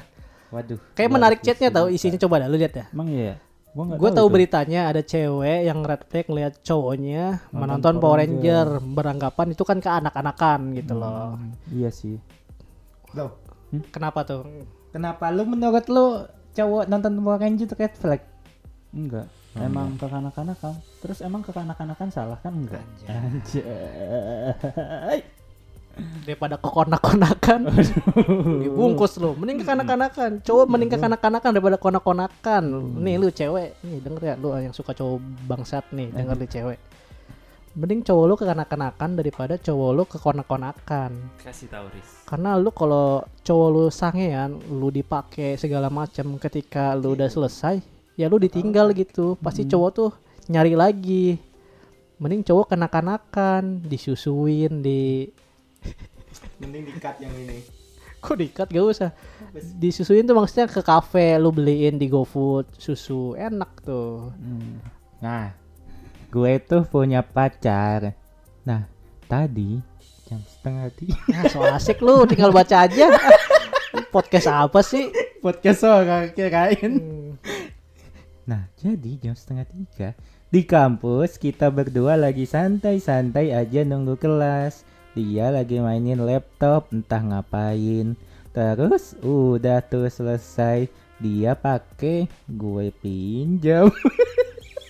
Waduh. 0.50 0.80
Kayak 0.94 1.12
menarik 1.12 1.39
chatnya 1.39 1.70
tahu 1.70 1.88
lupa. 1.88 1.96
isinya 1.96 2.20
coba 2.20 2.36
dah 2.42 2.48
lu 2.48 2.58
lihat 2.58 2.74
ya. 2.74 2.86
Emang 2.89 3.08
iya 3.08 3.24
ya? 3.24 3.36
Gua 3.72 3.96
Gue 3.96 4.12
tahu 4.12 4.28
itu. 4.28 4.34
beritanya 4.36 4.92
ada 4.92 5.00
cewek 5.00 5.60
yang 5.64 5.80
red 5.82 6.04
flag 6.04 6.28
ngeliat 6.28 6.54
cowoknya 6.60 7.24
Nonton 7.48 7.56
menonton 7.56 7.94
Power 7.96 8.04
Power 8.04 8.18
Ranger 8.20 8.68
beranggapan 8.84 9.48
itu 9.48 9.64
kan 9.64 9.78
ke 9.80 9.88
anak-anakan 9.88 10.60
gitu 10.76 10.92
Hmm, 10.92 11.00
loh. 11.00 11.39
Iya 11.72 11.88
sih. 11.88 12.20
Loh, 13.16 13.39
Kenapa 13.96 14.28
tuh? 14.28 14.44
kenapa 14.92 15.32
lu 15.32 15.48
menurut 15.48 15.88
lu 15.88 16.28
cowok 16.52 16.84
nonton 16.86 17.16
Power 17.18 17.39
Ranger 17.39 17.64
itu 17.64 17.76
Red 17.78 17.96
Flag? 17.96 18.22
Enggak. 18.92 19.28
Oh, 19.56 19.64
emang 19.64 19.96
kekanak-kanakan. 20.00 20.76
Terus 21.04 21.20
emang 21.24 21.44
kekanak-kanakan 21.44 22.08
salah 22.12 22.39
kan 22.39 22.56
enggak? 22.56 22.84
Anjay. 23.08 23.64
Daripada 26.24 26.56
kekonak-konakan 26.56 27.68
dibungkus 28.64 29.20
lu. 29.20 29.36
Mending 29.36 29.60
ke 29.60 29.66
kanak-kanakan. 29.68 30.39
Cowok 30.39 30.66
mending 30.72 30.88
ke 30.88 30.98
kanak-kanakan 31.00 31.52
daripada 31.52 31.76
konak-konakan. 31.76 32.64
Nih 33.04 33.20
lu 33.20 33.28
cewek, 33.28 33.76
nih 33.84 34.00
denger 34.00 34.24
ya 34.24 34.36
lu 34.39 34.56
yang 34.56 34.72
suka 34.72 34.96
cowok 34.96 35.20
bangsat 35.52 35.84
nih, 35.92 36.08
denger 36.16 36.36
lu 36.39 36.48
cewek. 36.48 36.80
mending 37.72 38.04
cowok 38.04 38.26
lu 38.28 38.36
kekanak-kanakan 38.36 39.16
daripada 39.16 39.56
cowok 39.56 39.89
lu 39.96 40.04
kekonak-konakan 40.04 41.12
Kasih 41.39 41.72
tahu 41.72 41.88
Riz. 41.96 42.28
karena 42.28 42.60
lu 42.60 42.68
kalau 42.76 43.24
cowok 43.48 43.68
lu 43.72 43.84
sangean 43.88 44.60
lu 44.68 44.92
dipakai 44.92 45.56
segala 45.56 45.88
macam 45.88 46.36
ketika 46.36 46.92
lu 47.00 47.16
udah 47.16 47.32
selesai 47.32 47.80
ya 48.22 48.30
lu 48.30 48.38
ditinggal 48.38 48.93
gitu 48.93 49.34
pasti 49.38 49.65
Hmm. 49.65 49.72
cowok 49.72 49.89
tuh 49.91 50.11
nyari 50.45 50.74
lagi 50.74 51.41
mending 52.15 52.45
cowok 52.45 52.69
kenak-kanakan 52.69 53.82
disusuin 53.82 54.80
di 54.80 55.26
Mending 56.61 56.86
di-cut 56.88 57.17
yang 57.17 57.34
ini. 57.34 57.59
kok 58.17 58.38
dikat 58.38 58.69
gak 58.69 58.86
usah 58.86 59.09
disusuin 59.76 60.22
tuh 60.22 60.38
maksudnya 60.38 60.69
ke 60.69 60.80
kafe 60.80 61.34
lu 61.36 61.49
beliin 61.49 61.97
di 61.97 62.05
GoFood 62.05 62.78
susu 62.78 63.34
enak 63.34 63.82
tuh 63.82 64.30
Hmm. 64.32 64.78
Nah, 65.17 65.53
gue 66.30 66.53
tuh 66.59 66.82
punya 66.84 67.22
pacar. 67.22 68.13
Nah, 68.61 68.86
tadi 69.26 69.82
jam 70.26 70.41
setengah 70.43 70.89
tiga. 70.91 71.17
nah, 71.34 71.43
so 71.45 71.61
asik 71.63 71.97
lu 71.99 72.26
tinggal 72.26 72.49
baca 72.49 72.86
aja 72.86 73.09
podcast 74.13 74.47
apa 74.47 74.82
sih 74.82 75.09
Podcast 75.38 75.82
orang 75.82 76.30
kirain. 76.32 76.93
Hmm. 76.93 77.34
Nah, 78.52 78.68
jadi 78.76 79.16
jam 79.16 79.32
setengah 79.32 79.64
tiga 79.64 80.12
di 80.52 80.68
kampus 80.68 81.39
kita 81.39 81.72
berdua 81.72 82.20
lagi 82.20 82.43
santai-santai 82.43 83.56
aja 83.56 83.88
nunggu 83.88 84.20
kelas. 84.20 84.84
Dia 85.16 85.56
lagi 85.56 85.80
mainin 85.80 86.20
laptop 86.20 86.91
entah 86.91 87.24
ngapain. 87.24 88.20
Terus 88.52 89.16
udah 89.24 89.80
tuh 89.80 90.12
selesai 90.12 90.91
dia 91.24 91.56
pakai 91.56 92.28
gue 92.52 92.91
pinjam 92.99 93.88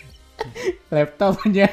laptopnya. 0.93 1.69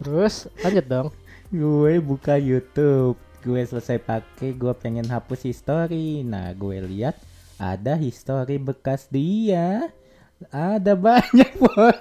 terus 0.00 0.48
lanjut 0.64 0.86
dong 0.88 1.08
gue 1.52 2.00
buka 2.00 2.40
YouTube. 2.40 3.20
Gue 3.44 3.60
selesai 3.68 4.00
pakai, 4.00 4.56
gue 4.56 4.72
pengen 4.80 5.04
hapus 5.08 5.44
history. 5.44 6.24
Nah, 6.24 6.52
gue 6.56 6.76
lihat 6.80 7.20
ada 7.60 7.92
history 8.00 8.56
bekas 8.56 9.04
dia. 9.12 9.92
Ada 10.48 10.96
banyak 10.96 11.50
boy. 11.60 12.00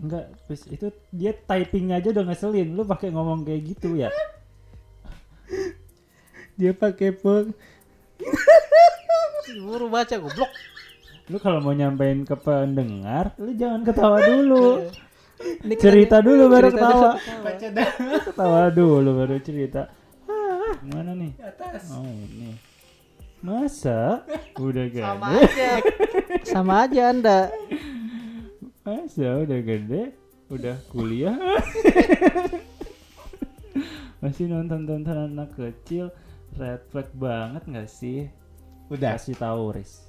Enggak, 0.00 0.32
itu 0.48 0.88
dia 1.12 1.36
typing 1.36 1.92
aja 1.92 2.08
udah 2.08 2.24
ngeselin. 2.24 2.72
Lu 2.72 2.88
pakai 2.88 3.12
ngomong 3.12 3.44
kayak 3.44 3.76
gitu 3.76 4.00
ya. 4.00 4.08
Dia 6.56 6.72
pakai 6.72 7.12
pun 7.12 7.52
buru 9.48 9.88
baca 9.88 10.12
goblok 10.20 10.52
Lu 11.28 11.36
kalau 11.36 11.60
mau 11.60 11.76
nyampein 11.76 12.24
ke 12.24 12.32
pendengar, 12.40 13.36
lu 13.36 13.52
jangan 13.52 13.84
ketawa 13.84 14.16
dulu. 14.24 14.88
Ini 15.38 15.74
kan 15.76 15.82
cerita 15.84 16.16
dulu 16.24 16.48
baru 16.48 16.68
cerita 16.72 16.88
ketawa. 16.88 17.10
dulu. 17.12 17.44
baca 17.44 17.66
dah. 17.68 17.88
Ketawa 18.24 18.62
dulu 18.72 19.10
baru 19.12 19.36
cerita. 19.44 19.82
Ah, 20.24 20.72
mana 20.88 21.12
nih? 21.12 21.36
Atas. 21.44 21.92
Oh, 21.92 22.08
ini. 22.08 22.67
Masa 23.38 24.26
udah 24.58 24.86
sama 24.90 25.26
gede? 25.30 25.46
aja 25.46 25.70
sama 26.42 26.74
aja 26.84 27.02
anda 27.14 27.40
Masa 28.82 29.28
udah 29.46 29.60
gede? 29.62 30.02
Udah 30.48 30.76
kuliah? 30.88 31.36
Masih 34.18 34.48
nonton-nonton 34.50 35.28
anak 35.30 35.52
kecil? 35.54 36.10
Red 36.56 36.82
flag 36.90 37.06
banget 37.14 37.62
gak 37.68 37.86
sih? 37.92 38.26
Udah. 38.88 39.20
Kasih 39.20 39.36
tahu, 39.36 39.76
Riz. 39.76 40.08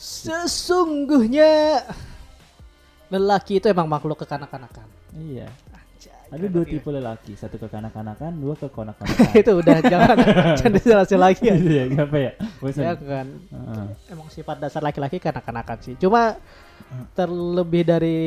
sesungguhnya 0.00 1.84
lelaki 3.12 3.60
itu 3.60 3.68
emang 3.68 3.84
makhluk 3.84 4.24
kekanak-kanakan 4.24 4.88
Iya. 5.14 5.46
Ada 6.30 6.46
dua 6.46 6.62
banget 6.62 6.78
tipe 6.78 6.90
lelaki, 6.94 7.32
satu 7.34 7.56
kekanak-kanakan, 7.58 8.32
dua 8.38 8.54
kekonak-kanakan. 8.54 9.26
ya. 9.34 9.38
itu 9.42 9.50
udah 9.50 9.76
jangan 10.62 10.72
dijelasin 10.78 11.18
lagi 11.18 11.42
ya 11.42 11.54
Iya, 11.58 11.82
apa 12.06 12.16
ya? 12.16 12.32
Bosan. 12.62 12.82
ya 12.86 12.94
kan 12.94 13.26
Heeh. 13.50 13.86
emang 14.14 14.28
sifat 14.30 14.56
dasar 14.62 14.78
laki-laki 14.78 15.18
kanak-kanakan 15.18 15.78
sih 15.82 15.94
cuma 15.98 16.38
terlebih 17.18 17.82
dari 17.82 18.18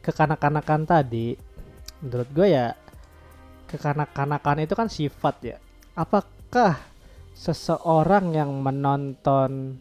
kekanak-kanakan 0.00 0.88
tadi 0.88 1.36
menurut 2.00 2.28
gue 2.32 2.48
ya 2.48 2.72
kekanak-kanakan 3.68 4.64
itu 4.64 4.74
kan 4.74 4.88
sifat 4.88 5.36
ya 5.44 5.56
apakah 5.94 6.80
seseorang 7.36 8.32
yang 8.32 8.50
menonton 8.56 9.76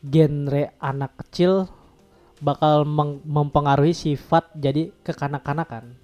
genre 0.00 0.72
anak 0.78 1.12
kecil 1.20 1.68
bakal 2.40 2.84
mempengaruhi 3.24 3.92
sifat 3.92 4.52
jadi 4.52 4.92
kekanak-kanakan 5.00 5.96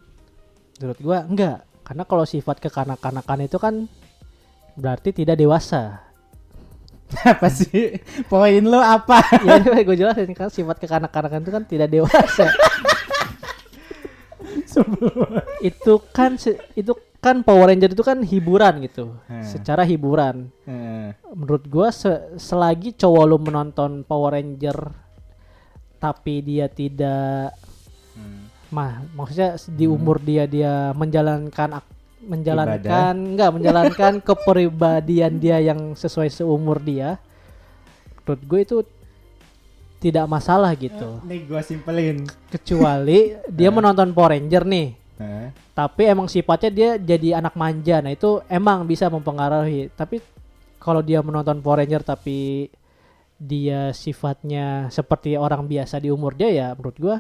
menurut 0.80 0.96
gue 0.98 1.18
enggak 1.28 1.58
karena 1.84 2.02
kalau 2.02 2.24
sifat 2.24 2.56
kekanak-kanakan 2.58 3.40
itu 3.42 3.56
kan 3.56 3.74
berarti 4.72 5.12
tidak 5.12 5.36
dewasa 5.36 6.00
Apa 7.26 7.50
sih? 7.50 7.98
Poin 8.24 8.62
lo 8.62 8.78
apa? 8.78 9.18
ya 9.42 9.58
gue 9.82 9.92
jelasin 9.94 10.30
kan 10.30 10.46
sifat 10.46 10.78
kekanak-kanakan 10.78 11.42
itu 11.42 11.50
kan 11.50 11.64
tidak 11.64 11.88
dewasa 11.88 12.46
itu 15.60 15.94
kan 16.10 16.38
itu 16.72 16.92
kan 17.18 17.42
Power 17.42 17.68
Ranger 17.68 17.90
itu 17.90 18.00
kan 18.00 18.22
hiburan 18.22 18.80
gitu 18.80 19.12
Hmm. 19.26 19.42
secara 19.42 19.82
hiburan 19.82 20.48
Eh, 20.64 21.12
menurut 21.30 21.66
gua 21.66 21.90
se- 21.90 22.38
selagi 22.38 22.94
cowok 22.94 23.24
lu 23.26 23.36
menonton 23.38 24.02
Power 24.02 24.32
Ranger 24.32 24.94
tapi 25.98 26.40
dia 26.40 26.66
tidak 26.66 27.52
hmm. 27.52 27.69
Mah 28.70 29.04
maksudnya 29.12 29.58
di 29.70 29.86
umur 29.86 30.22
dia 30.22 30.46
dia 30.46 30.94
menjalankan 30.94 31.82
menjalankan 32.22 33.14
enggak 33.14 33.50
menjalankan 33.50 34.12
kepribadian 34.26 35.38
dia 35.38 35.58
yang 35.60 35.94
sesuai 35.98 36.30
seumur 36.30 36.78
dia 36.82 37.18
menurut 38.24 38.42
gue 38.46 38.60
itu 38.62 38.76
tidak 40.00 40.24
masalah 40.26 40.72
gitu. 40.74 41.20
Nih 41.28 41.44
gua 41.44 41.60
simpelin. 41.60 42.24
kecuali 42.48 43.36
dia 43.58 43.68
menonton 43.68 44.16
Power 44.16 44.32
Ranger 44.32 44.64
nih. 44.64 44.88
Eh, 45.20 45.48
tapi 45.76 46.08
emang 46.08 46.24
sifatnya 46.32 46.70
dia 46.72 46.90
jadi 46.96 47.44
anak 47.44 47.52
manja. 47.52 48.00
Nah 48.00 48.16
itu 48.16 48.40
emang 48.48 48.88
bisa 48.88 49.12
mempengaruhi. 49.12 49.92
Tapi 49.92 50.24
kalau 50.80 51.04
dia 51.04 51.20
menonton 51.20 51.60
Power 51.60 51.84
Ranger 51.84 52.00
tapi 52.00 52.72
dia 53.36 53.92
sifatnya 53.92 54.88
seperti 54.88 55.36
orang 55.36 55.68
biasa 55.68 56.00
di 56.00 56.12
umur 56.12 56.36
dia 56.36 56.48
ya 56.52 56.68
menurut 56.76 56.96
gua 57.00 57.16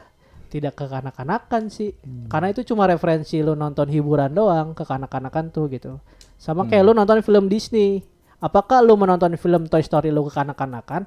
tidak 0.50 0.74
kekanak-kanakan 0.74 1.70
sih. 1.70 1.94
Karena 2.26 2.50
itu 2.50 2.66
cuma 2.66 2.90
referensi 2.90 3.38
lu 3.38 3.54
nonton 3.54 3.86
hiburan 3.86 4.34
doang 4.34 4.74
kekanak-kanakan 4.74 5.54
tuh 5.54 5.70
gitu. 5.70 6.02
Sama 6.34 6.66
kayak 6.66 6.90
lu 6.90 6.92
nonton 6.92 7.22
film 7.22 7.46
Disney. 7.46 8.02
Apakah 8.42 8.82
lu 8.82 8.98
menonton 8.98 9.30
film 9.38 9.70
Toy 9.70 9.86
Story 9.86 10.10
lu 10.10 10.26
kekanak-kanakan? 10.26 11.06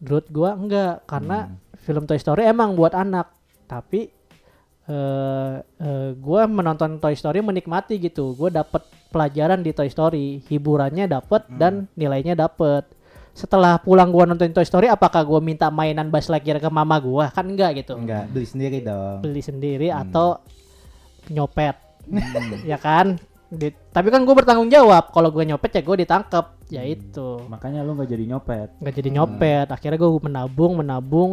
Menurut 0.00 0.26
gua 0.32 0.56
enggak 0.56 1.04
karena 1.04 1.52
film 1.84 2.08
Toy 2.08 2.16
Story 2.16 2.48
emang 2.48 2.72
buat 2.72 2.96
anak. 2.96 3.28
Tapi 3.68 4.08
eh 4.82 5.56
eh, 5.60 6.10
gua 6.16 6.48
menonton 6.48 6.96
Toy 6.98 7.12
Story 7.12 7.44
menikmati 7.44 8.00
gitu. 8.00 8.32
Gue 8.34 8.48
dapet 8.48 8.82
pelajaran 9.12 9.60
di 9.60 9.76
Toy 9.76 9.92
Story. 9.92 10.40
Hiburannya 10.48 11.04
dapet 11.04 11.44
dan 11.60 11.86
nilainya 11.94 12.32
dapet 12.32 12.88
setelah 13.32 13.76
pulang 13.76 14.12
gua 14.12 14.24
nonton 14.24 14.48
Toy 14.48 14.62
Story 14.62 14.86
apakah 14.86 15.24
gua 15.24 15.40
minta 15.40 15.68
mainan 15.68 16.08
Buzz 16.08 16.28
Lightyear 16.28 16.60
ke 16.60 16.68
mama 16.68 16.96
gua? 16.96 17.32
Kan 17.32 17.48
enggak 17.48 17.80
gitu. 17.80 17.96
Enggak, 17.96 18.28
beli 18.28 18.44
sendiri 18.44 18.78
dong. 18.80 19.18
beli 19.20 19.40
sendiri 19.40 19.88
atau 19.88 20.40
nyopet. 21.28 21.76
Ya 22.66 22.76
kan? 22.76 23.16
Di- 23.46 23.76
tapi 23.92 24.08
kan 24.08 24.24
gue 24.24 24.32
bertanggung 24.32 24.66
jawab. 24.66 25.12
Kalau 25.12 25.28
gue 25.28 25.44
nyopet 25.44 25.70
ya 25.70 25.82
gue 25.82 25.96
ditangkap 26.02 26.56
ya 26.66 26.82
itu. 26.82 27.44
Makanya 27.46 27.84
lu 27.84 27.94
nggak 27.94 28.08
jadi 28.08 28.24
nyopet. 28.26 28.68
nggak 28.80 28.94
jadi 28.96 29.10
nyopet. 29.12 29.66
Akhirnya 29.68 29.96
gue 29.96 30.10
menabung 30.18 30.72
menabung 30.74 31.32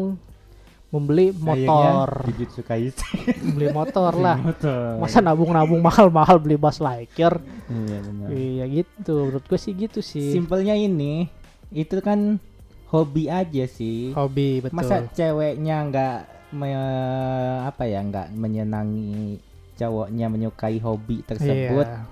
membeli 0.89 1.31
motor. 1.31 2.25
Jujutsu 2.27 2.61
Kaisen. 2.61 3.55
beli 3.55 3.71
motor 3.77 4.11
lah. 4.13 4.35
Motor. 4.35 4.99
masa 4.99 5.21
nabung-nabung 5.21 5.79
mahal-mahal 5.79 6.37
beli 6.37 6.53
Buzz 6.53 6.77
Lightyear? 6.77 7.39
Iya 7.65 7.97
benar. 8.03 8.27
iya 8.29 8.65
gitu. 8.67 9.31
Menurut 9.31 9.45
gue 9.45 9.57
sih 9.57 9.73
gitu 9.73 10.01
sih. 10.01 10.33
Simpelnya 10.33 10.75
ini, 10.75 11.29
itu 11.71 11.97
kan 11.99 12.41
hobi 12.87 13.27
aja 13.27 13.65
sih. 13.65 14.11
hobi 14.11 14.59
betul 14.59 14.75
Masa 14.75 15.05
ceweknya 15.09 15.85
nggak 15.85 16.17
me- 16.51 16.73
apa 17.63 17.83
ya 17.83 18.01
nggak 18.01 18.33
menyenangi 18.33 19.37
cowoknya 19.75 20.27
menyukai 20.27 20.77
hobi 20.77 21.21
tersebut, 21.21 21.85
iya 21.85 22.03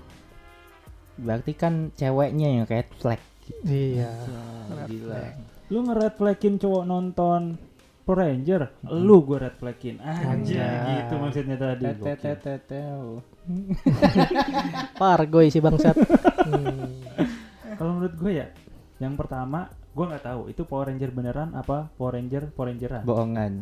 berarti 1.18 1.52
kan 1.52 1.74
ceweknya 1.92 2.48
yang 2.48 2.64
red 2.64 2.86
flag. 2.94 3.18
iya 3.62 4.06
Ya, 4.08 4.84
gila. 4.86 5.20
Lu 5.68 5.82
nge-red 5.82 6.14
flagin 6.14 6.56
cowok 6.56 6.84
nonton 6.84 7.58
Power 8.00 8.24
Ranger, 8.24 8.72
lu 8.86 9.20
gue 9.20 9.36
red 9.36 9.52
flagin 9.54 10.00
aja 10.00 10.32
Anjay. 10.32 10.64
gitu 10.96 11.14
maksudnya 11.18 11.56
tadi. 11.58 11.84
Gokil. 11.90 12.06
Teteteteteu. 12.06 13.20
Pargoy 14.96 15.48
si 15.48 15.58
bangsat 15.58 15.96
Hmm. 16.40 16.88
Kalau 17.76 17.92
menurut 17.94 18.14
gue 18.16 18.32
ya, 18.34 18.46
yang 18.98 19.14
pertama 19.14 19.70
Gua 19.98 20.14
nggak 20.14 20.30
tahu 20.30 20.40
itu 20.46 20.62
Power 20.62 20.94
Ranger 20.94 21.10
beneran 21.10 21.50
apa 21.58 21.90
Power 21.98 22.14
Ranger 22.14 22.54
Power 22.54 22.70
Rangeran. 22.70 23.02
Bohongan. 23.02 23.52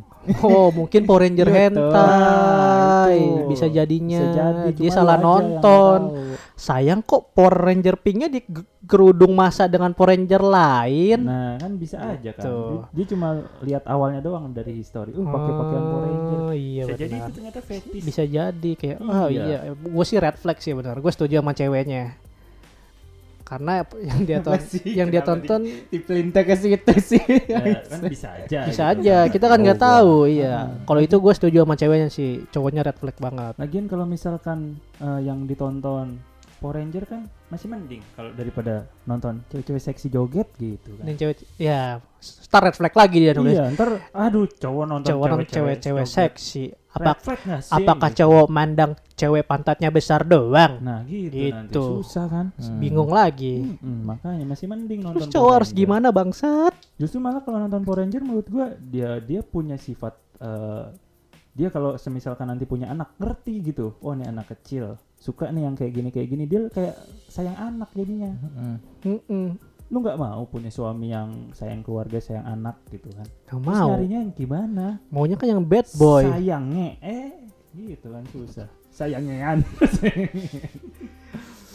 Oh, 0.45 0.69
mungkin 0.69 1.09
Power 1.09 1.25
Ranger 1.25 1.49
Iya, 1.57 1.57
hentai. 1.73 3.17
Itu. 3.17 3.49
Bisa 3.49 3.67
jadinya. 3.73 4.21
Bisa 4.21 4.37
jadi, 4.37 4.69
Dia 4.77 4.91
salah 4.93 5.17
nonton. 5.17 6.29
Sayang 6.53 7.01
kok 7.01 7.33
Power 7.33 7.57
Ranger 7.57 7.97
pinknya 7.97 8.29
di 8.29 8.45
kerudung 8.85 9.33
masa 9.33 9.65
dengan 9.65 9.97
Power 9.97 10.13
Ranger 10.13 10.45
lain. 10.45 11.25
Nah, 11.25 11.57
kan 11.57 11.73
bisa 11.81 12.05
aja 12.05 12.37
kan. 12.37 12.45
Gitu. 12.45 12.53
Dia, 12.53 12.81
dia 12.93 13.05
cuma 13.17 13.29
lihat 13.65 13.89
awalnya 13.89 14.21
doang 14.21 14.53
dari 14.53 14.77
history. 14.77 15.17
Uh, 15.17 15.25
pakai 15.25 15.53
pakaian 15.57 15.85
Power 15.89 16.05
Ranger. 16.05 16.39
Oh, 16.43 16.53
iya 16.53 16.85
bisa 16.85 17.01
jadi 17.01 17.17
benar. 17.17 17.25
itu 17.25 17.31
ternyata 17.33 17.61
fetish. 17.65 18.05
Bisa 18.05 18.23
jadi 18.29 18.71
kayak 18.77 18.99
oh 19.01 19.29
Iya. 19.33 19.45
iya, 19.49 19.59
gue 19.73 20.05
sih 20.05 20.21
red 20.21 20.37
flag 20.37 20.61
sih 20.61 20.77
benar. 20.77 21.01
Gue 21.01 21.13
setuju 21.17 21.41
sama 21.41 21.57
ceweknya. 21.57 22.26
Karena 23.47 23.79
yang 23.97 24.21
dia 24.21 24.37
Kenapa 24.37 24.51
ton- 24.53 24.67
sih? 24.67 24.83
yang 24.91 25.07
dia 25.07 25.23
Kenapa 25.23 25.39
di- 25.39 25.47
tonton 25.47 25.61
Dipelintir 25.87 26.43
ke 26.43 26.55
situ 26.55 26.93
sih. 27.01 27.23
Ya, 27.47 27.63
kan 27.81 28.01
bisa 28.05 28.29
aja. 28.35 28.61
bisa 28.67 28.85
gitu 28.91 29.01
aja. 29.01 29.17
kan. 29.17 29.31
Kita 29.31 29.47
kan 29.47 29.59
nggak 29.61 29.73
Oh, 29.73 29.81
gua. 29.81 29.91
tahu, 29.95 30.13
iya. 30.27 30.51
Ah. 30.51 30.67
Kalau 30.83 31.01
itu 31.01 31.17
gue 31.17 31.33
setuju 31.33 31.59
sama 31.63 31.75
ceweknya 31.75 32.09
sih. 32.09 32.43
Cowoknya 32.49 32.83
red 32.83 32.99
flag 32.99 33.15
banget. 33.17 33.55
Lagian 33.57 33.87
kalau 33.87 34.03
misalkan 34.05 34.59
eh, 34.99 35.21
yang 35.23 35.47
ditonton 35.47 36.19
Power 36.67 36.83
Ranger 36.83 37.07
kan 37.07 37.23
masih 37.47 37.71
mending 37.71 38.03
kalau 38.13 38.35
daripada 38.35 38.75
nonton 39.07 39.39
cewek-cewek 39.47 39.79
seksi 39.81 40.11
joget 40.11 40.51
gitu 40.59 40.99
kan. 40.99 41.07
Dan 41.07 41.15
cewek 41.15 41.47
ya 41.55 42.03
star 42.19 42.67
red 42.67 42.75
flag 42.75 42.91
lagi 42.91 43.23
dia 43.23 43.33
nulis. 43.33 43.55
Iya, 43.55 43.71
ntar 43.71 44.03
aduh 44.11 44.51
cowok 44.51 44.85
nonton 44.85 45.07
Cowok 45.07 45.27
cewek-cewek 45.47 45.79
joget. 46.03 46.11
seksi. 46.11 46.65
Apa 46.91 47.13
sih? 47.61 47.71
apakah 47.77 48.09
Gitu. 48.11 48.19
cowok 48.25 48.47
mandang 48.49 48.93
cewek 49.15 49.45
pantatnya 49.45 49.93
besar 49.93 50.25
doang? 50.25 50.81
Nah 50.81 51.05
gitu, 51.05 51.53
nanti 51.53 51.71
Gitu. 51.71 51.85
susah 52.03 52.25
kan. 52.27 52.47
Hmm. 52.57 52.81
Bingung 52.83 53.13
lagi. 53.13 53.79
Hmm, 53.79 54.03
makanya 54.03 54.43
masih 54.43 54.67
mending 54.67 55.07
nonton 55.07 55.23
Terus 55.23 55.31
cowok 55.31 55.53
harus 55.55 55.71
gimana 55.71 56.11
bangsat? 56.11 56.75
Justru 56.99 57.21
malah 57.21 57.45
kalau 57.45 57.63
nonton 57.63 57.85
Power 57.85 58.03
Ranger 58.03 58.25
menurut 58.25 58.49
gua 58.49 58.75
dia 58.75 59.21
dia 59.21 59.45
punya 59.45 59.79
sifat 59.79 60.19
eh, 60.43 60.85
dia 61.57 61.73
kalau 61.73 61.97
semisalkan 61.97 62.47
nanti 62.47 62.69
punya 62.69 62.93
anak 62.93 63.17
ngerti 63.17 63.65
gitu. 63.65 63.97
Oh 64.05 64.13
ini 64.13 64.29
anak 64.29 64.53
kecil 64.53 65.01
suka 65.17 65.49
nih 65.49 65.65
yang 65.65 65.75
kayak 65.75 65.93
gini 65.97 66.09
kayak 66.13 66.29
gini 66.29 66.45
dia 66.45 66.69
kayak 66.69 66.95
sayang 67.27 67.57
anak 67.57 67.89
jadinya. 67.97 68.37
Mm. 68.37 68.77
Mm-mm. 69.03 69.47
Lu 69.89 70.03
nggak 70.03 70.19
mau 70.21 70.45
punya 70.45 70.69
suami 70.69 71.09
yang 71.09 71.49
sayang 71.57 71.81
keluarga 71.81 72.21
sayang 72.21 72.45
anak 72.45 72.77
gitu 72.93 73.09
kan? 73.09 73.25
Gak 73.25 73.57
Terus 73.57 73.65
mau. 73.65 73.89
nyarinya 73.89 74.19
yang 74.21 74.33
gimana? 74.37 74.87
Maunya 75.09 75.37
kan 75.41 75.49
yang 75.49 75.63
bad 75.65 75.87
boy. 75.97 76.29
Sayangnya 76.29 76.89
eh 77.01 77.33
gitu 77.73 78.13
kan 78.13 78.25
susah. 78.29 78.69
Sayangnya 78.93 79.37
kan. 79.41 79.59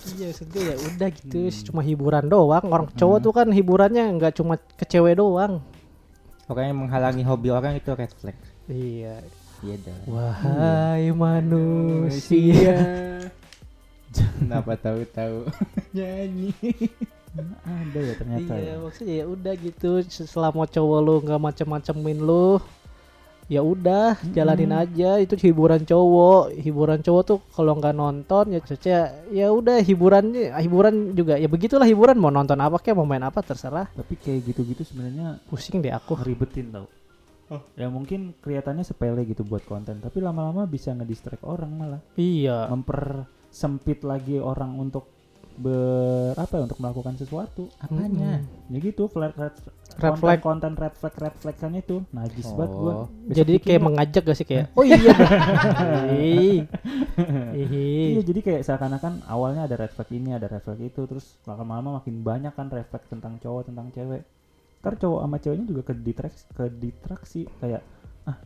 Iya, 0.01 0.33
maksudnya 0.33 0.61
ya 0.65 0.75
udah 0.81 1.09
gitu, 1.13 1.37
Hmm. 1.37 1.61
cuma 1.69 1.81
hiburan 1.85 2.25
doang. 2.25 2.65
Orang 2.67 2.89
cowok 2.97 3.17
tuh 3.21 3.33
kan 3.37 3.47
hiburannya 3.53 4.09
nggak 4.17 4.33
cuma 4.33 4.57
ke 4.57 4.85
cewek 4.89 5.21
doang. 5.21 5.61
Yang 6.49 6.73
menghalangi 6.75 7.23
hobi 7.23 7.47
orang 7.47 7.77
itu 7.77 7.93
red 7.93 8.11
flag. 8.17 8.35
Iya. 8.65 9.21
Iya 9.61 9.75
dong. 9.85 10.01
Wahai 10.09 11.13
manusia. 11.13 12.77
Kenapa 14.11 14.73
tahu-tahu 14.75 15.47
nyanyi? 15.95 16.51
Ada 17.63 17.99
ya 18.01 18.13
ternyata. 18.19 18.53
iya, 18.59 18.75
ya. 18.75 18.81
maksudnya 18.81 19.15
ya 19.23 19.25
udah 19.29 19.53
gitu. 19.55 20.03
Selama 20.09 20.67
cowok 20.67 20.99
lu 20.99 21.15
nggak 21.23 21.39
macem-macemin 21.39 22.19
lu, 22.19 22.59
ya 23.47 23.61
udah 23.63 24.19
jalanin 24.33 24.73
aja. 24.75 25.15
Itu 25.21 25.39
hiburan 25.39 25.85
cowok. 25.87 26.57
Hiburan 26.59 26.99
cowok 26.99 27.23
tuh 27.23 27.39
kalau 27.55 27.77
nggak 27.79 27.95
nonton 27.95 28.51
ya 28.51 28.59
caca 28.59 28.97
ya 29.31 29.47
udah 29.47 29.79
hiburannya 29.79 30.51
hiburan 30.59 31.15
juga 31.15 31.39
ya 31.39 31.47
begitulah 31.47 31.87
hiburan 31.87 32.19
mau 32.19 32.33
nonton 32.33 32.59
apa 32.59 32.81
kayak 32.83 32.97
mau 32.99 33.07
main 33.07 33.23
apa 33.23 33.39
terserah. 33.39 33.87
Tapi 33.95 34.17
kayak 34.19 34.51
gitu-gitu 34.51 34.83
sebenarnya 34.83 35.39
Pusing 35.47 35.79
deh 35.79 35.93
aku. 35.95 36.19
ngeribetin 36.19 36.73
tau. 36.73 36.89
Ya 37.75 37.87
mungkin 37.91 38.31
kelihatannya 38.39 38.83
sepele 38.83 39.27
gitu 39.27 39.43
buat 39.43 39.63
konten, 39.67 39.99
tapi 39.99 40.23
lama-lama 40.23 40.63
bisa 40.63 40.95
ngedistract 40.95 41.43
orang 41.43 41.71
malah. 41.75 42.01
Iya. 42.15 42.71
Mempersempit 42.71 44.07
lagi 44.07 44.39
orang 44.39 44.79
untuk 44.79 45.11
ber 45.51 46.31
apa 46.39 46.57
ya 46.57 46.63
untuk 46.63 46.79
melakukan 46.79 47.19
sesuatu. 47.19 47.67
Apanya? 47.77 48.39
Mm-mm. 48.39 48.71
Ya 48.71 48.77
gitu, 48.79 49.11
red, 49.11 49.35
Red 49.35 50.15
konten, 50.15 50.21
flag. 50.23 50.39
konten 50.39 50.71
red 50.79 50.95
flag 50.95 51.15
red 51.19 51.35
flag 51.35 51.57
kan 51.59 51.75
itu 51.75 51.99
najis 52.15 52.47
banget 52.55 52.71
gua. 52.71 52.93
Oh. 52.95 53.05
Besok 53.27 53.35
Jadi 53.35 53.53
kayak 53.59 53.81
yuk. 53.83 53.87
mengajak 53.91 54.23
gak 54.23 54.37
sih 54.39 54.47
kayak 54.47 54.65
oh 54.79 54.83
iya. 54.87 54.97
Iya 57.51 58.21
jadi 58.23 58.39
kayak 58.39 58.61
seakan-akan 58.65 59.27
awalnya 59.27 59.67
ada 59.67 59.75
red 59.75 59.91
flag 59.91 60.09
ini 60.15 60.31
ada 60.31 60.47
red 60.47 60.63
flag 60.63 60.79
itu 60.79 61.01
terus 61.03 61.35
lama-lama 61.43 61.99
makin 61.99 62.23
banyak 62.23 62.53
kan 62.55 62.71
red 62.71 62.87
flag 62.87 63.03
tentang 63.11 63.35
cowok 63.43 63.67
tentang 63.71 63.91
cewek 63.91 64.23
ntar 64.81 64.97
cowok 64.97 65.21
sama 65.21 65.37
ceweknya 65.37 65.65
juga 65.69 65.81
ke 65.85 65.93
distraksi 65.93 66.43
ke 66.57 66.63
distraksi 66.81 67.41
kayak 67.61 67.81
ah 68.25 68.37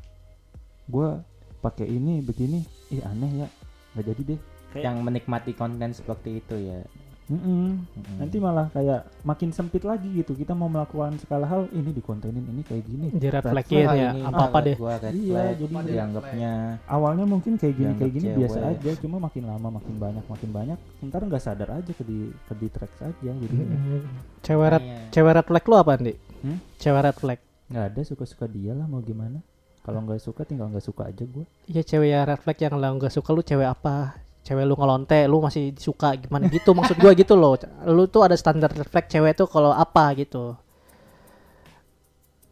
gua 0.92 1.24
pakai 1.66 1.90
ini 1.90 2.22
begini. 2.22 2.62
Ih 2.94 3.02
aneh 3.02 3.32
ya. 3.42 3.48
Nggak 3.96 4.06
jadi 4.14 4.22
deh. 4.36 4.40
Kayak 4.76 4.84
Yang 4.86 4.98
menikmati 5.02 5.52
konten 5.58 5.90
seperti 5.96 6.44
itu 6.44 6.56
ya. 6.60 6.84
Mm-mm. 7.26 7.82
Mm. 7.90 8.18
nanti 8.18 8.38
malah 8.38 8.70
kayak 8.70 9.02
makin 9.22 9.50
sempit 9.50 9.82
lagi 9.82 10.06
gitu 10.14 10.32
kita 10.32 10.54
mau 10.54 10.66
melakukan 10.66 11.18
segala 11.18 11.44
hal 11.44 11.66
ini 11.72 11.90
dikontenin 11.90 12.46
ini 12.46 12.62
kayak 12.62 12.84
gini 12.84 13.08
Di 13.10 13.28
red 13.28 13.42
Red 13.42 13.50
flagin 13.50 13.82
Wah, 13.84 13.96
ya 13.96 14.10
ini 14.12 14.22
apa-apa 14.22 14.58
deh 14.62 14.76
Gua 14.76 14.94
red 14.96 15.10
Iya, 15.12 15.34
flag, 15.34 15.54
jadi 15.58 15.74
dianggapnya 15.90 16.52
awalnya 16.86 17.26
mungkin 17.26 17.54
kayak 17.56 17.74
gini 17.74 17.92
kayak 17.96 18.14
gini 18.14 18.28
biasa 18.36 18.58
cewek. 18.60 18.72
aja 18.78 18.92
cuma 19.00 19.18
makin 19.20 19.44
lama 19.44 19.68
makin 19.74 19.96
banyak 19.96 20.24
makin 20.24 20.50
banyak 20.52 20.78
ntar 21.04 21.22
nggak 21.22 21.42
sadar 21.42 21.70
aja 21.74 21.92
ke 21.92 22.04
di 22.04 22.18
ke 22.30 22.54
di 22.54 22.68
track 22.68 22.94
aja 23.00 23.32
jadi 23.32 23.56
Mm-mm. 23.58 24.02
Cewek 24.40 24.68
red 24.70 24.84
Iya. 24.84 24.98
Cewek 25.10 25.34
red 25.34 25.46
flag 25.46 25.66
lu 25.66 25.76
apa 25.76 25.92
Andi? 25.94 26.14
Hmm? 26.40 26.58
Cewek 26.78 27.02
red 27.02 27.18
flag 27.18 27.40
nggak 27.66 27.86
ada 27.90 28.02
suka 28.02 28.24
suka 28.24 28.46
dia 28.46 28.72
lah 28.72 28.86
mau 28.86 29.02
gimana 29.02 29.42
kalau 29.82 29.98
nggak 30.00 30.18
suka 30.20 30.46
tinggal 30.46 30.70
nggak 30.70 30.82
suka 30.84 31.10
aja 31.10 31.26
gue 31.26 31.46
Iya 31.66 31.82
cewek 31.82 32.10
ya 32.12 32.22
red 32.24 32.38
flag 32.38 32.58
yang 32.60 32.78
lo 32.78 32.90
gak 32.96 33.10
suka 33.12 33.30
lu 33.30 33.42
cewek 33.42 33.66
apa? 33.68 34.14
Cewek 34.46 34.62
lu 34.70 34.78
ngelonte, 34.78 35.26
lu 35.26 35.42
masih 35.42 35.74
suka 35.76 36.14
gimana 36.22 36.46
gitu 36.54 36.78
maksud 36.78 37.02
gua 37.02 37.18
gitu 37.18 37.34
loh. 37.34 37.58
Lu 37.90 38.06
tuh 38.06 38.30
ada 38.30 38.38
standar 38.38 38.70
red 38.70 38.86
flag 38.86 39.10
cewek 39.10 39.34
tuh 39.34 39.50
kalau 39.50 39.74
apa 39.74 40.14
gitu. 40.16 40.54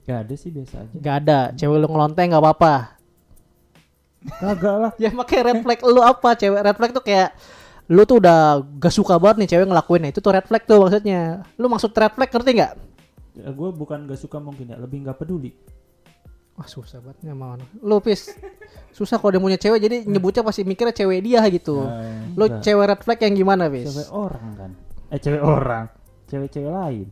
nggak 0.03 0.19
ada 0.19 0.33
sih 0.35 0.51
biasa 0.51 0.83
aja 0.83 0.95
Gak 0.99 1.15
ada, 1.23 1.39
cewek 1.55 1.77
lu 1.79 1.87
ngelonte 1.87 2.19
nggak 2.19 2.43
apa-apa. 2.43 2.75
kagak 4.41 4.75
lah 4.81 4.91
Ya 5.03 5.15
makanya 5.15 5.43
red 5.53 5.59
flag 5.63 5.79
lu 5.85 6.01
apa? 6.03 6.29
Cewek 6.35 6.59
red 6.59 6.75
flag 6.75 6.91
tuh 6.91 7.03
kayak 7.05 7.29
lu 7.87 8.03
tuh 8.03 8.17
udah 8.19 8.63
gak 8.81 8.91
suka 8.91 9.15
banget 9.21 9.45
nih 9.45 9.49
cewek 9.55 9.67
ngelakuin 9.69 10.09
itu 10.09 10.19
tuh 10.19 10.33
red 10.35 10.43
flag 10.43 10.63
tuh 10.65 10.81
maksudnya. 10.81 11.47
Lu 11.55 11.71
maksud 11.71 11.93
red 11.95 12.11
flag 12.17 12.29
ngerti 12.33 12.51
nggak? 12.57 12.73
ya, 13.33 13.49
gue 13.49 13.69
bukan 13.73 14.05
nggak 14.05 14.19
suka 14.19 14.37
mungkin 14.37 14.69
ya 14.69 14.77
lebih 14.77 15.01
nggak 15.05 15.17
peduli 15.17 15.51
Wah 16.53 16.69
susah 16.69 17.01
banget 17.01 17.33
anak. 17.33 17.69
Lu 17.81 17.97
pis 17.97 18.29
susah 18.93 19.17
kalau 19.17 19.33
dia 19.33 19.41
punya 19.41 19.57
cewek 19.57 19.79
jadi 19.81 19.97
nyebutnya 20.05 20.45
pasti 20.45 20.61
mikirnya 20.61 20.93
cewek 20.93 21.25
dia 21.25 21.41
gitu. 21.49 21.81
Lu 22.37 22.45
Enggak. 22.45 22.61
cewek 22.61 22.85
red 22.93 23.01
flag 23.01 23.19
yang 23.25 23.33
gimana 23.33 23.63
pis? 23.73 23.89
cewek 23.89 24.09
orang 24.13 24.47
kan 24.53 24.71
eh 25.13 25.19
cewek 25.21 25.41
orang 25.41 25.85
cewek-cewek 26.29 26.71
lain 26.73 27.07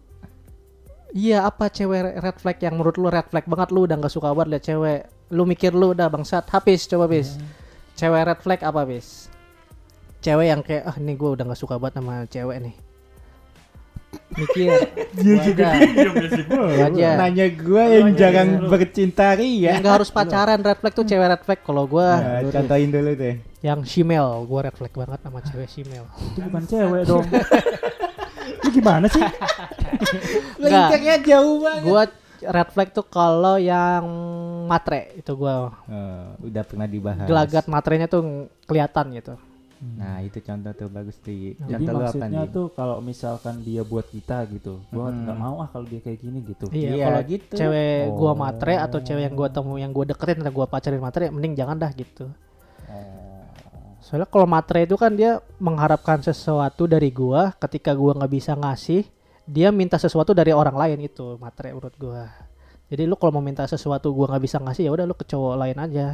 Iya 1.12 1.44
apa 1.44 1.68
cewek 1.68 2.24
red 2.24 2.38
flag 2.40 2.58
yang 2.64 2.80
menurut 2.80 2.96
lu 2.96 3.12
red 3.12 3.28
flag 3.28 3.44
banget 3.44 3.70
lu 3.76 3.84
udah 3.84 4.00
nggak 4.00 4.14
suka 4.14 4.32
banget 4.32 4.48
liat 4.56 4.64
cewek. 4.64 5.02
Lu 5.36 5.44
mikir 5.44 5.76
lu 5.76 5.92
udah 5.92 6.08
bangsat. 6.08 6.48
Habis 6.48 6.88
coba 6.88 7.12
bis. 7.12 7.36
Cewek 8.00 8.24
red 8.32 8.40
flag 8.40 8.64
apa 8.64 8.88
bis? 8.88 9.28
Cewek 10.24 10.48
yang 10.48 10.64
kayak 10.64 10.88
ah 10.88 10.96
ini 10.96 11.20
gue 11.20 11.30
udah 11.36 11.44
nggak 11.52 11.60
suka 11.60 11.76
banget 11.76 12.00
sama 12.00 12.24
cewek 12.32 12.58
nih. 12.64 12.76
Mikir. 14.32 14.72
dia 15.14 15.36
ada. 15.38 15.70
diam 15.76 16.16
ya. 16.94 17.12
Nanya 17.18 17.48
gua 17.52 17.84
yang 17.86 18.08
Nanya 18.08 18.18
jarang 18.18 18.50
lu. 18.58 18.68
bercinta 18.68 19.28
Ya 19.30 19.36
ria. 19.36 19.72
nggak 19.78 19.94
harus 19.94 20.10
pacaran 20.10 20.58
red 20.58 20.78
flag 20.78 20.94
tuh 20.94 21.04
cewek 21.04 21.28
red 21.28 21.42
flag 21.42 21.60
kalau 21.62 21.84
gue 21.86 22.00
Nah, 22.02 22.40
contohin 22.46 22.90
dulu 22.90 23.12
deh. 23.14 23.36
yang 23.60 23.80
shemale 23.82 24.42
gue 24.42 24.60
red 24.62 24.74
flag 24.74 24.94
banget 24.94 25.20
sama 25.20 25.40
cewek 25.42 25.68
shemale. 25.70 26.08
itu 26.08 26.40
bukan 26.42 26.64
cewek 26.66 27.02
dong 27.04 27.26
lu 28.62 28.70
gimana 28.72 29.06
sih 29.06 29.22
Nggak. 30.58 30.88
Linknya 30.92 31.18
jauh 31.22 31.56
banget. 31.60 31.84
Gue 31.84 32.04
red 32.44 32.70
flag 32.70 32.90
tuh 32.90 33.06
kalau 33.06 33.56
yang 33.56 34.04
matre 34.66 35.14
itu 35.14 35.32
gue 35.32 35.56
Oh, 35.62 36.26
udah 36.42 36.64
pernah 36.64 36.86
dibahas. 36.86 37.26
gelagat 37.26 37.66
matrenya 37.66 38.08
tuh 38.08 38.22
kelihatan 38.66 39.14
gitu. 39.14 39.34
Nah, 39.82 40.22
itu 40.22 40.38
contoh 40.40 40.72
tuh 40.72 40.88
bagus 40.88 41.18
di 41.20 41.58
jadi 41.58 41.74
contoh 41.82 41.90
lu 41.92 41.98
apa 41.98 42.06
maksudnya 42.06 42.30
nih? 42.40 42.54
tuh 42.54 42.66
kalau 42.72 42.98
misalkan 43.00 43.56
dia 43.60 43.82
buat 43.82 44.06
kita 44.06 44.46
gitu 44.48 44.78
gua 44.88 45.10
Hmm. 45.10 45.26
nggak 45.26 45.38
mau 45.40 45.56
ah 45.58 45.68
kalau 45.68 45.86
dia 45.86 45.98
kayak 46.00 46.20
gini 46.20 46.40
gitu 46.44 46.66
Iya, 46.70 46.90
Iya, 46.92 47.04
kalau 47.04 47.22
gitu. 47.26 47.54
cewek 47.58 47.98
gua 48.12 48.30
Oh. 48.30 48.38
matre 48.38 48.74
atau 48.76 49.00
cewek 49.00 49.24
yang 49.24 49.34
gua 49.34 49.50
temu 49.50 49.74
yang 49.76 49.90
gua 49.90 50.06
deketin 50.06 50.38
atau 50.40 50.54
gua 50.54 50.66
pacarin 50.66 50.98
matre 50.98 51.28
mending 51.28 51.54
jangan 51.56 51.76
dah 51.76 51.90
gitu. 51.92 52.30
Oh. 52.86 53.42
Soalnya 54.00 54.28
kalau 54.28 54.46
matre 54.46 54.84
itu 54.84 54.94
kan 54.96 55.12
dia 55.12 55.32
mengharapkan 55.58 56.22
sesuatu 56.22 56.86
dari 56.86 57.10
gua 57.10 57.50
ketika 57.56 57.90
gua 57.92 58.14
nggak 58.14 58.32
bisa 58.32 58.54
ngasih, 58.54 59.02
dia 59.44 59.70
minta 59.70 59.98
sesuatu 59.98 60.32
dari 60.32 60.52
orang 60.52 60.74
lain 60.74 61.02
itu 61.02 61.38
matre 61.38 61.72
menurut 61.72 61.96
gua. 61.96 62.30
Jadi 62.86 63.02
lu 63.04 63.16
kalau 63.16 63.34
mau 63.34 63.42
minta 63.42 63.64
sesuatu 63.64 64.12
gua 64.12 64.30
nggak 64.30 64.44
bisa 64.44 64.58
ngasih 64.58 64.86
ya 64.86 64.92
udah 64.92 65.06
lu 65.06 65.16
ke 65.16 65.26
cowok 65.26 65.58
lain 65.58 65.78
aja 65.80 66.08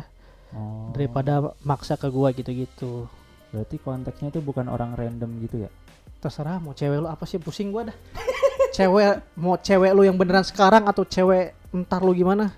Oh, 0.50 0.88
daripada 0.92 1.52
maksa 1.62 1.96
ke 1.96 2.08
gua 2.08 2.32
gitu-gitu. 2.32 3.12
Berarti 3.50 3.76
konteksnya 3.78 4.28
itu 4.30 4.40
bukan 4.40 4.68
orang 4.68 4.94
random 4.94 5.40
gitu 5.42 5.64
ya 5.64 5.72
Terserah 6.18 6.58
mau 6.58 6.74
cewek 6.74 6.98
lu 6.98 7.06
apa 7.06 7.24
sih 7.24 7.38
pusing 7.38 7.70
gua 7.70 7.88
dah. 7.88 7.98
cewek 8.74 9.06
mau 9.36 9.56
cewek 9.56 9.92
lu 9.92 10.02
yang 10.02 10.16
beneran 10.16 10.42
sekarang 10.42 10.84
atau 10.84 11.04
cewek 11.04 11.54
entar 11.70 12.00
lu 12.00 12.12
gimana 12.12 12.52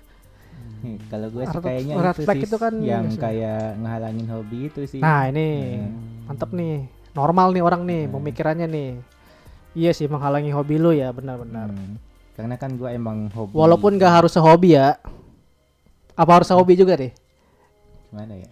Nih, 0.80 0.96
kalau 1.06 1.28
gue 1.28 1.44
sih 1.44 1.60
kayaknya 1.60 1.94
red 1.94 2.16
itu 2.16 2.24
sih 2.24 2.40
itu 2.42 2.56
kan 2.56 2.72
yang 2.80 3.04
kayak 3.12 3.76
ngehalangin 3.76 4.26
hobi 4.26 4.58
itu 4.66 4.80
sih. 4.86 4.96
nah 4.98 5.28
ini 5.28 5.76
Hmm. 5.76 5.92
mantep 6.26 6.50
nih 6.50 6.88
normal 7.12 7.52
nih 7.52 7.60
orang 7.60 7.82
nih 7.84 8.02
Hmm. 8.02 8.16
pemikirannya 8.16 8.64
nih 8.66 8.90
iya 9.76 9.92
sih 9.92 10.06
menghalangi 10.06 10.48
hobi 10.50 10.74
lu 10.74 10.90
ya 10.90 11.10
benar-benar 11.10 11.68
Hmm. 11.68 12.00
Karena 12.32 12.56
kan 12.56 12.72
gue 12.72 12.88
emang 12.88 13.28
hobi. 13.28 13.52
walaupun 13.52 13.94
gak 13.94 14.14
harus 14.16 14.32
sehobi 14.32 14.72
ya 14.72 14.96
apa 16.14 16.30
harus 16.32 16.48
sehobi 16.48 16.72
juga 16.74 16.96
deh 16.96 17.12
Gimana 18.08 18.34
ya? 18.34 18.48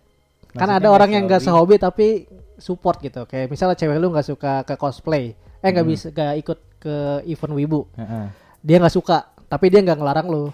Kan 0.50 0.68
ada 0.70 0.88
orang 0.88 1.10
yang 1.10 1.24
gak 1.24 1.42
sehobi, 1.42 1.76
tapi 1.76 2.24
support 2.56 2.98
gitu. 2.98 3.24
Kayak 3.24 3.48
misalnya 3.48 3.74
cewek 3.74 3.96
lu 3.96 4.08
nggak 4.08 4.26
suka 4.26 4.52
ke 4.62 4.74
cosplay 4.74 5.32
eh 5.58 5.68
nggak 5.68 5.82
Hmm. 5.82 5.92
bisa 5.92 6.06
gak 6.08 6.34
ikut 6.38 6.58
ke 6.78 6.96
event 7.24 7.54
wibu. 7.54 7.80
Heeh. 7.94 8.26
dia 8.58 8.76
nggak 8.76 8.90
suka 8.92 9.16
tapi 9.44 9.68
dia 9.68 9.80
nggak 9.80 9.96
ngelarang 9.96 10.28
lu. 10.28 10.44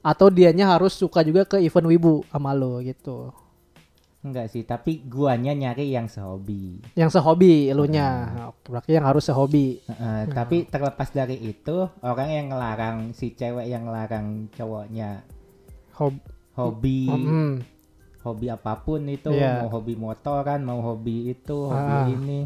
Atau 0.00 0.28
dianya 0.28 0.70
harus 0.70 0.94
suka 0.94 1.20
juga 1.20 1.42
ke 1.44 1.58
event 1.58 1.88
wibu 1.88 2.22
sama 2.26 2.50
lu 2.50 2.78
gitu. 2.80 3.34
Enggak 4.22 4.50
sih, 4.50 4.62
tapi 4.62 5.02
guanya 5.04 5.50
nyari 5.52 5.86
yang 5.88 6.06
sehobi. 6.06 6.82
yang 6.94 7.06
sehobi 7.06 7.66
elunya. 7.66 8.26
Oke, 8.50 8.70
berarti 8.70 8.90
yang 8.92 9.06
harus 9.06 9.22
sehobi. 9.22 9.78
Heeh, 9.82 10.20
Tapi 10.28 10.66
terlepas 10.66 11.10
dari 11.10 11.38
itu, 11.40 11.86
orang 12.00 12.28
yang 12.28 12.46
ngelarang 12.48 12.96
si 13.12 13.30
cewek 13.30 13.66
yang 13.66 13.86
ngelarang 13.86 14.50
cowoknya 14.50 15.22
Hob 15.94 16.18
hobi, 16.52 17.06
Mm, 17.06 17.54
hobi 18.26 18.46
apa 18.48 18.74
pun 18.76 19.00
itu, 19.06 19.30
Iya. 19.30 19.62
mau 19.62 19.70
hobi 19.70 19.94
motoran, 19.94 20.60
mau 20.60 20.82
hobi 20.82 21.30
itu, 21.30 21.56
hobi 21.64 21.94
Ah. 21.96 22.10
ini, 22.10 22.40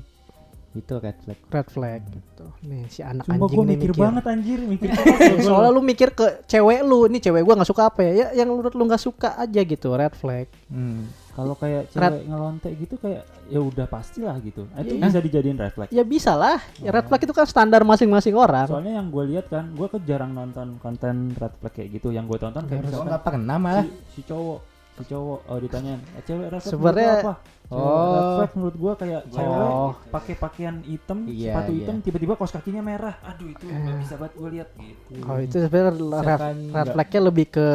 itu 0.70 0.94
red 0.96 1.18
flag. 1.18 1.38
red 1.50 1.68
flag 1.68 2.00
gitu 2.06 2.46
nih 2.62 2.86
si 2.86 3.02
anak 3.02 3.26
Sumpah 3.26 3.42
anjing 3.42 3.50
gue 3.50 3.64
nih 3.64 3.74
mikir, 3.74 3.90
mikir, 3.90 4.00
banget 4.00 4.24
anjir, 4.24 4.58
mikir 4.62 4.88
soalnya 5.42 5.70
lu 5.72 5.82
mikir 5.82 6.08
ke 6.10 6.46
cewek 6.46 6.80
lu 6.80 7.04
nih 7.04 7.18
cewek 7.20 7.42
gua 7.42 7.54
nggak 7.54 7.66
suka 7.66 7.82
apa 7.84 8.00
ya, 8.00 8.12
ya 8.14 8.26
yang 8.36 8.48
menurut 8.48 8.70
lu 8.70 8.86
nggak 8.86 9.00
suka 9.00 9.34
aja 9.34 9.60
gitu 9.60 9.88
red 9.92 10.12
flag 10.12 10.46
Hmm. 10.66 11.10
Kalau 11.30 11.54
kayak 11.54 11.88
Red- 11.88 12.10
cewek 12.12 12.24
ngelontek 12.24 12.72
gitu 12.76 12.94
kayak 12.96 13.22
ya 13.46 13.58
udah 13.58 13.86
pastilah 13.86 14.36
gitu. 14.40 14.66
Nah, 14.68 14.78
Itu 14.78 14.94
Iya. 14.94 15.02
bisa 15.04 15.18
dijadiin 15.20 15.56
red 15.56 15.72
flag. 15.72 15.88
ya 15.88 16.04
bisa 16.04 16.32
lah 16.32 16.58
Ya, 16.76 16.90
red 16.92 17.02
flag 17.04 17.18
itu 17.18 17.32
kan 17.32 17.46
standar 17.46 17.82
masing-masing 17.82 18.34
orang 18.34 18.66
Soalnya 18.66 18.94
yang 18.94 19.08
gue 19.08 19.24
lihat 19.26 19.46
kan, 19.48 19.64
gue 19.68 19.86
kan 19.88 20.00
jarang 20.04 20.30
nonton 20.30 20.78
konten 20.78 21.32
red 21.32 21.54
flag 21.56 21.72
kayak 21.72 21.90
gitu. 21.92 22.10
Yang 22.10 22.26
gue 22.28 22.38
tonton 22.40 22.62
kayak 22.64 22.78
Gue 22.78 22.86
misalkan 22.86 23.08
nggak 23.08 23.22
pernah 23.24 23.56
malah. 23.56 23.84
si, 23.84 23.90
si 24.12 24.22
cowok, 24.22 24.58
si 24.90 25.02
cowok, 25.06 25.40
oh 25.44 25.58
ditanyain, 25.58 26.00
"Eh, 26.12 26.22
cewek 26.22 26.46
red 26.48 26.60
flag 26.60 26.70
Sebenarnya- 26.70 27.20
apa? 27.20 27.34
Cewek 27.70 27.78
Oh. 27.78 28.10
red 28.10 28.30
flag 28.34 28.52
menurut 28.52 28.76
gue 28.76 28.92
kayak 28.98 29.22
cewek 29.30 29.60
Oh. 29.62 29.90
pakai 30.10 30.34
pakaian 30.34 30.76
hitam, 30.82 31.18
Iya, 31.24 31.54
sepatu 31.54 31.70
hitam, 31.72 31.94
tiba-tiba 32.00 32.32
kaos 32.34 32.50
kakinya 32.50 32.82
merah. 32.82 33.14
Aduh 33.22 33.48
itu 33.48 33.62
nggak 33.62 33.80
Eh. 33.86 33.98
bisa 34.02 34.14
banget 34.18 34.32
gue 34.34 34.48
lihat 34.50 34.68
gitu. 34.74 35.12
Oh 35.22 35.38
itu 35.38 35.56
sebenarnya 35.56 35.92
red, 36.20 36.40
red 36.68 36.88
flagnya 36.90 37.20
lebih 37.22 37.46
ke 37.48 37.68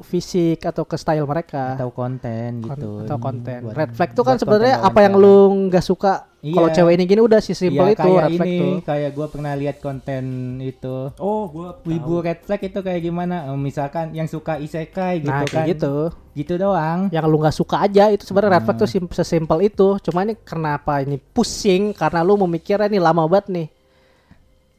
fisik 0.00 0.58
atau 0.62 0.82
ke 0.82 0.96
style 0.96 1.24
mereka 1.24 1.76
atau 1.76 1.90
konten 1.90 2.50
Kon- 2.58 2.70
gitu. 2.74 2.90
atau 3.04 3.16
konten. 3.18 3.60
Red 3.68 3.90
flag 3.92 4.10
itu 4.10 4.22
kan 4.22 4.36
sebenarnya 4.36 4.76
apa 4.80 4.98
yang 5.00 5.14
lu 5.14 5.36
nggak 5.68 5.84
suka 5.84 6.31
Iya. 6.42 6.52
kalau 6.52 6.68
cewek 6.68 6.92
ini 6.92 7.04
gini 7.06 7.20
udah 7.20 7.38
si 7.38 7.54
simple 7.54 7.86
Iya, 7.86 7.94
itu 7.94 8.02
kayak 8.02 8.18
red 8.20 8.32
flag 8.34 8.48
ini, 8.48 8.58
tuh. 8.58 8.74
kayak 8.82 9.10
gue 9.12 9.26
pernah 9.30 9.52
lihat 9.54 9.76
konten 9.78 10.24
itu. 10.60 10.96
Oh, 11.16 11.46
gue 11.46 11.68
Wibu 11.86 12.18
red 12.18 12.42
flag 12.42 12.58
itu 12.60 12.78
kayak 12.78 12.98
gimana? 13.00 13.46
Eh, 13.46 13.54
misalkan 13.56 14.10
yang 14.10 14.26
suka 14.26 14.58
isekai 14.58 15.22
gitu 15.22 15.30
Nah 15.30 15.46
kan. 15.46 15.62
gitu. 15.64 16.10
Gitu 16.32 16.52
doang. 16.56 17.06
Yang 17.08 17.24
lu 17.24 17.36
nggak 17.38 17.54
suka 17.54 17.76
aja 17.80 18.10
itu 18.10 18.26
sebenarnya 18.26 18.52
red 18.52 18.64
flag 18.64 18.74
Hmm. 18.74 18.82
tuh 18.82 18.90
sim- 18.90 19.14
sesimpel 19.14 19.58
itu. 19.62 20.02
Cuma 20.02 20.20
ini 20.20 20.34
kenapa 20.36 20.98
ini 20.98 21.14
pusing 21.14 21.90
karena 21.92 22.20
lu 22.20 22.34
memikirnya 22.36 22.86
ini 22.86 22.98
lama 22.98 23.22
banget 23.24 23.46
nih. 23.48 23.68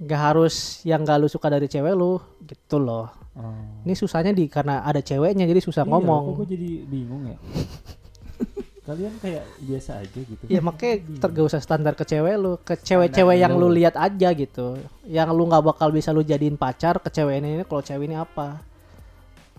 Gak 0.03 0.19
harus 0.21 0.55
yang 0.83 0.99
gak 1.01 1.15
lu 1.15 1.27
suka 1.27 1.47
dari 1.47 1.65
cewek 1.65 1.95
lu 1.95 2.19
gitu 2.43 2.75
loh. 2.75 3.07
Oh. 3.33 3.55
Ini 3.81 3.95
susahnya 3.95 4.29
di 4.29 4.45
karena 4.45 4.83
ada 4.83 4.99
ceweknya 4.99 5.47
jadi 5.47 5.57
susah 5.57 5.81
Iya, 5.81 5.89
ngomong. 5.89 6.23
kok 6.27 6.43
gue 6.43 6.47
jadi 6.53 6.69
bingung 6.83 7.23
ya. 7.25 7.37
Kalian 8.83 9.15
kayak 9.17 9.47
biasa 9.63 10.03
aja 10.03 10.19
gitu. 10.19 10.43
Ya 10.45 10.59
makanya 10.59 10.99
tergak 11.17 11.47
usah 11.47 11.63
standar 11.63 11.95
ke 11.95 12.03
cewek 12.03 12.35
lu, 12.35 12.59
ke 12.59 12.75
cewek-cewek 12.75 13.39
yang 13.39 13.55
lu 13.55 13.71
lihat 13.71 13.95
aja 13.95 14.35
gitu. 14.35 14.75
Yang 15.07 15.29
lu 15.31 15.47
nggak 15.47 15.63
bakal 15.63 15.87
bisa 15.87 16.11
lu 16.11 16.19
jadiin 16.19 16.59
pacar 16.59 16.99
ke 16.99 17.07
cewek 17.07 17.39
ini, 17.39 17.49
ini 17.57 17.63
kalau 17.63 17.79
cewek 17.79 18.03
ini 18.03 18.19
apa? 18.19 18.59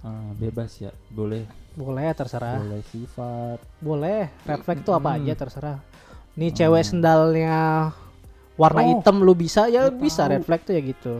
Ah, 0.04 0.28
bebas 0.36 0.76
ya, 0.76 0.92
boleh, 1.08 1.48
Boleh 1.72 2.12
terserah. 2.12 2.60
boleh 2.60 2.84
sifat. 2.84 3.58
Boleh. 3.80 4.28
Red 4.44 4.60
flag 4.60 4.78
itu 4.78 4.92
apa 4.92 5.08
Hmm. 5.10 5.18
aja 5.18 5.32
terserah. 5.34 5.78
Nih 6.36 6.52
cewek 6.52 6.84
sendalnya 6.84 7.56
warna 8.54 8.80
Oh. 8.84 8.88
hitam 8.92 9.24
lu 9.24 9.32
bisa 9.32 9.66
ya 9.66 9.88
bisa 9.88 10.28
tahu. 10.28 10.32
red 10.36 10.44
flag 10.44 10.60
tuh 10.60 10.74
ya 10.76 10.82
gitu. 10.84 11.14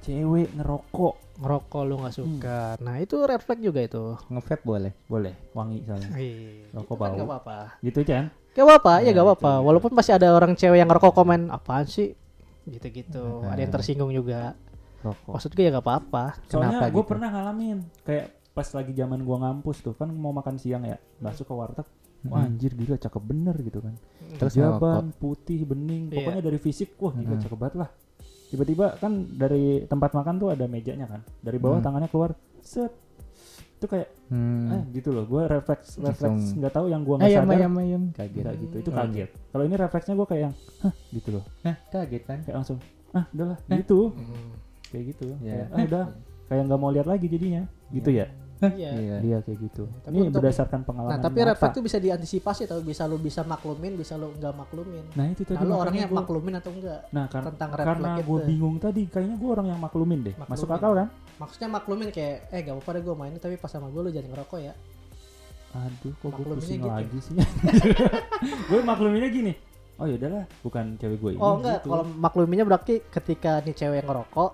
Cewek 0.00 0.48
ngerokok, 0.56 1.29
Ngerokok 1.40 1.82
lu 1.82 1.94
nggak 1.98 2.14
suka. 2.14 2.60
Nah, 2.78 2.94
itu 2.96 3.16
red 3.18 3.40
flag 3.40 3.58
juga 3.58 3.80
itu. 3.80 4.04
Nge-vape 4.28 4.62
boleh. 4.62 4.92
boleh, 5.06 5.34
wangi 5.50 5.80
soalnya. 5.82 6.08
Iya. 6.12 6.68
Rokok 6.70 6.94
kan 6.94 7.00
bau. 7.02 7.16
nggak 7.16 7.28
apa-apa. 7.28 7.58
Gitu 7.80 8.00
kan? 8.04 8.24
Gak 8.50 8.66
apa-apa, 8.66 8.92
ya 8.98 9.06
Ya, 9.06 9.10
gak 9.12 9.24
apa-apa. 9.24 9.52
itu. 9.54 9.64
Walaupun 9.64 9.90
masih 9.94 10.12
ada 10.12 10.28
orang 10.28 10.52
cewek 10.52 10.76
yang 10.76 10.86
ngerokok 10.86 11.14
komen, 11.14 11.48
apaan 11.48 11.86
sih? 11.86 12.12
Gitu-gitu. 12.64 13.22
Nah. 13.40 13.50
Ada 13.50 13.60
yang 13.62 13.72
tersinggung 13.72 14.10
juga. 14.10 14.52
Rokok. 15.00 15.32
Maksud 15.32 15.50
gue 15.50 15.64
ya 15.64 15.70
gak 15.70 15.80
apa-apa. 15.80 16.24
Soalnya 16.44 16.78
gue 16.82 16.92
gitu? 16.92 17.08
pernah 17.08 17.28
ngalamin 17.30 17.78
kayak 18.02 18.26
pas 18.50 18.66
lagi 18.68 18.90
zaman 18.90 19.22
gua 19.22 19.38
ngampus 19.40 19.78
tuh 19.78 19.94
kan 19.94 20.10
mau 20.10 20.34
makan 20.34 20.58
siang 20.58 20.82
ya 20.82 20.98
masuk 21.16 21.46
ke 21.46 21.54
warteg 21.54 21.86
wah 22.26 22.42
Mhm. 22.42 22.48
anjir 22.50 22.72
gila 22.74 22.98
cakep 22.98 23.22
bener 23.22 23.54
gitu 23.56 23.78
kan 23.78 23.94
Terus 24.36 24.52
jaban 24.52 25.14
putih 25.14 25.62
bening 25.62 26.10
Iya. 26.10 26.14
pokoknya 26.18 26.42
dari 26.42 26.58
fisik 26.58 26.98
wah 26.98 27.14
gila 27.14 27.38
Mhm. 27.38 27.40
cakep 27.40 27.56
banget 27.56 27.76
lah 27.78 27.90
tiba-tiba 28.50 28.98
kan 28.98 29.12
dari 29.30 29.86
tempat 29.86 30.10
makan 30.12 30.34
tuh 30.36 30.48
ada 30.50 30.66
mejanya 30.66 31.06
kan. 31.06 31.20
Dari 31.40 31.56
bawah 31.56 31.78
Hmm. 31.78 31.86
tangannya 31.86 32.10
keluar 32.10 32.34
set. 32.60 32.90
Itu 33.80 33.88
kayak 33.88 34.08
Hmm. 34.28 34.68
eh 34.68 34.82
gitu 34.92 35.14
loh. 35.14 35.24
Gue 35.24 35.46
refleks 35.46 35.96
refleks. 35.96 36.52
Nggak 36.52 36.72
tahu 36.74 36.86
yang 36.90 37.00
gua 37.00 37.16
nggak 37.16 37.30
sadar. 37.32 37.56
ayam 37.56 37.72
ayam. 37.78 38.02
Kaget. 38.12 38.42
Nggak 38.44 38.56
gitu. 38.60 38.76
Itu 38.82 38.90
Hmm. 38.90 38.98
kaget. 39.00 39.30
Kalau 39.48 39.64
ini 39.64 39.74
refleksnya 39.74 40.14
gue 40.14 40.26
kayak 40.28 40.42
yang 40.44 40.54
hah 40.82 40.94
gitu 41.08 41.28
loh. 41.32 41.44
Nah, 41.62 41.76
kaget 41.88 42.22
kan? 42.26 42.38
kayak 42.44 42.56
langsung 42.58 42.78
ah 43.10 43.24
udahlah. 43.30 43.58
Gitu. 43.66 44.00
Hmm. 44.12 44.50
kayak 44.90 45.04
gitu. 45.14 45.24
Ya. 45.40 45.64
Kayak, 45.64 45.66
ah 45.70 45.84
udah. 45.86 46.04
Kayak 46.50 46.62
nggak 46.66 46.80
mau 46.82 46.90
lihat 46.90 47.06
lagi 47.06 47.30
jadinya. 47.30 47.62
Gitu 47.94 48.10
ya 48.10 48.26
Iya. 48.60 48.90
Iya. 48.92 49.16
Iya 49.20 49.38
kayak 49.40 49.58
gitu. 49.62 49.88
Tapi 50.00 50.12
Ini 50.12 50.28
untuk- 50.28 50.44
berdasarkan 50.44 50.80
pengalaman. 50.84 51.12
Nah, 51.12 51.18
tapi 51.18 51.38
red 51.40 51.56
flag 51.56 51.72
itu 51.72 51.80
bisa 51.80 51.96
diantisipasi 51.96 52.60
atau 52.68 52.78
bisa 52.80 53.08
lu 53.08 53.16
bisa 53.16 53.40
maklumin, 53.42 53.96
bisa 53.96 54.14
lu 54.14 54.36
nggak 54.36 54.52
maklumin. 54.52 55.04
Nah 55.16 55.24
itu 55.28 55.42
tadi. 55.42 55.56
Nah, 55.56 55.64
lu 55.64 55.74
orangnya 55.74 56.06
gua- 56.06 56.18
maklumin 56.20 56.54
atau 56.56 56.70
enggak? 56.70 57.00
Nah 57.08 57.24
kar- 57.26 57.46
tentang 57.48 57.70
red 57.72 57.86
karena 57.86 58.10
gue 58.18 58.36
itu. 58.36 58.46
bingung 58.46 58.76
tadi, 58.76 59.02
kayaknya 59.06 59.36
gue 59.36 59.48
orang 59.48 59.66
yang 59.66 59.80
maklumin 59.80 60.20
deh. 60.22 60.34
Masuk 60.36 60.68
Maklumin. 60.68 60.76
akal 60.76 60.92
kan? 60.94 61.08
Maksudnya 61.40 61.68
maklumin 61.68 62.08
kayak 62.10 62.36
eh 62.48 62.60
gak 62.60 62.74
apa-apa 62.76 62.90
deh 62.92 63.02
gue 63.02 63.14
main 63.16 63.32
tapi 63.34 63.56
pas 63.56 63.68
sama 63.68 63.88
gue 63.88 64.00
lu 64.00 64.10
jangan 64.10 64.28
ngerokok 64.30 64.60
ya. 64.60 64.74
Aduh, 65.70 66.12
kok 66.12 66.30
gue 66.30 66.44
pusing 66.50 66.82
gitu. 66.82 66.90
lagi 66.90 67.18
sih. 67.22 67.34
gue 68.70 68.80
makluminnya 68.82 69.30
gini. 69.30 69.52
Oh 69.96 70.08
ya 70.08 70.16
udahlah, 70.16 70.44
bukan 70.60 70.96
cewek 70.96 71.16
gue 71.16 71.30
ini. 71.32 71.40
Oh 71.40 71.56
enggak, 71.56 71.80
gitu. 71.80 71.92
kalau 71.92 72.04
makluminnya 72.08 72.64
berarti 72.64 73.04
ketika 73.06 73.60
nih 73.60 73.74
cewek 73.74 74.00
ngerokok 74.02 74.50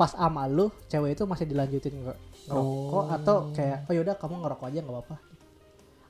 pas 0.00 0.08
sama 0.10 0.48
lu, 0.48 0.72
cewek 0.86 1.12
itu 1.12 1.22
masih 1.22 1.44
dilanjutin 1.44 1.92
nge- 2.00 2.20
ngerokok 2.48 3.04
Oh. 3.04 3.12
atau 3.12 3.36
kayak 3.52 3.84
oh 3.84 3.92
yaudah 3.92 4.16
kamu 4.16 4.40
ngerokok 4.40 4.66
aja 4.66 4.80
nggak 4.80 4.96
apa-apa. 4.96 5.16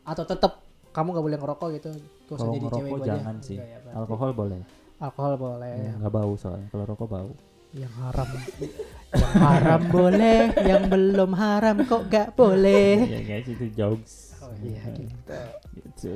Atau 0.06 0.24
tetap 0.24 0.52
kamu 0.90 1.08
nggak 1.10 1.24
boleh 1.26 1.38
ngerokok 1.38 1.68
gitu. 1.74 1.90
Usah 2.28 2.38
Kalau 2.38 2.52
jadi 2.52 2.66
cewek 2.70 2.86
gue 2.88 2.98
aja. 3.00 3.10
jangan 3.12 3.36
sih. 3.40 3.56
Enggak 3.56 3.82
ya. 3.82 3.90
Alkohol 3.92 4.30
boleh. 4.32 4.60
Alkohol 4.96 5.34
boleh. 5.36 5.74
Ya, 5.80 5.92
Nggak 5.96 6.12
bau 6.12 6.32
soalnya. 6.36 6.68
Kalau 6.70 6.84
rokok 6.86 7.08
bau. 7.08 7.30
Yang 7.70 7.94
haram. 7.96 8.28
yang 9.10 9.34
haram 9.36 9.82
boleh, 9.88 10.38
yang 10.60 10.82
belum 10.86 11.30
haram 11.32 11.76
kok 11.82 12.02
gak 12.06 12.28
boleh. 12.32 12.94
ya 13.06 13.20
guys 13.24 13.46
itu 13.48 13.66
jokes. 13.72 14.30
Oh 14.40 14.50
iya 14.58 14.82
gitu. 14.96 15.36
Gitu. 15.76 16.08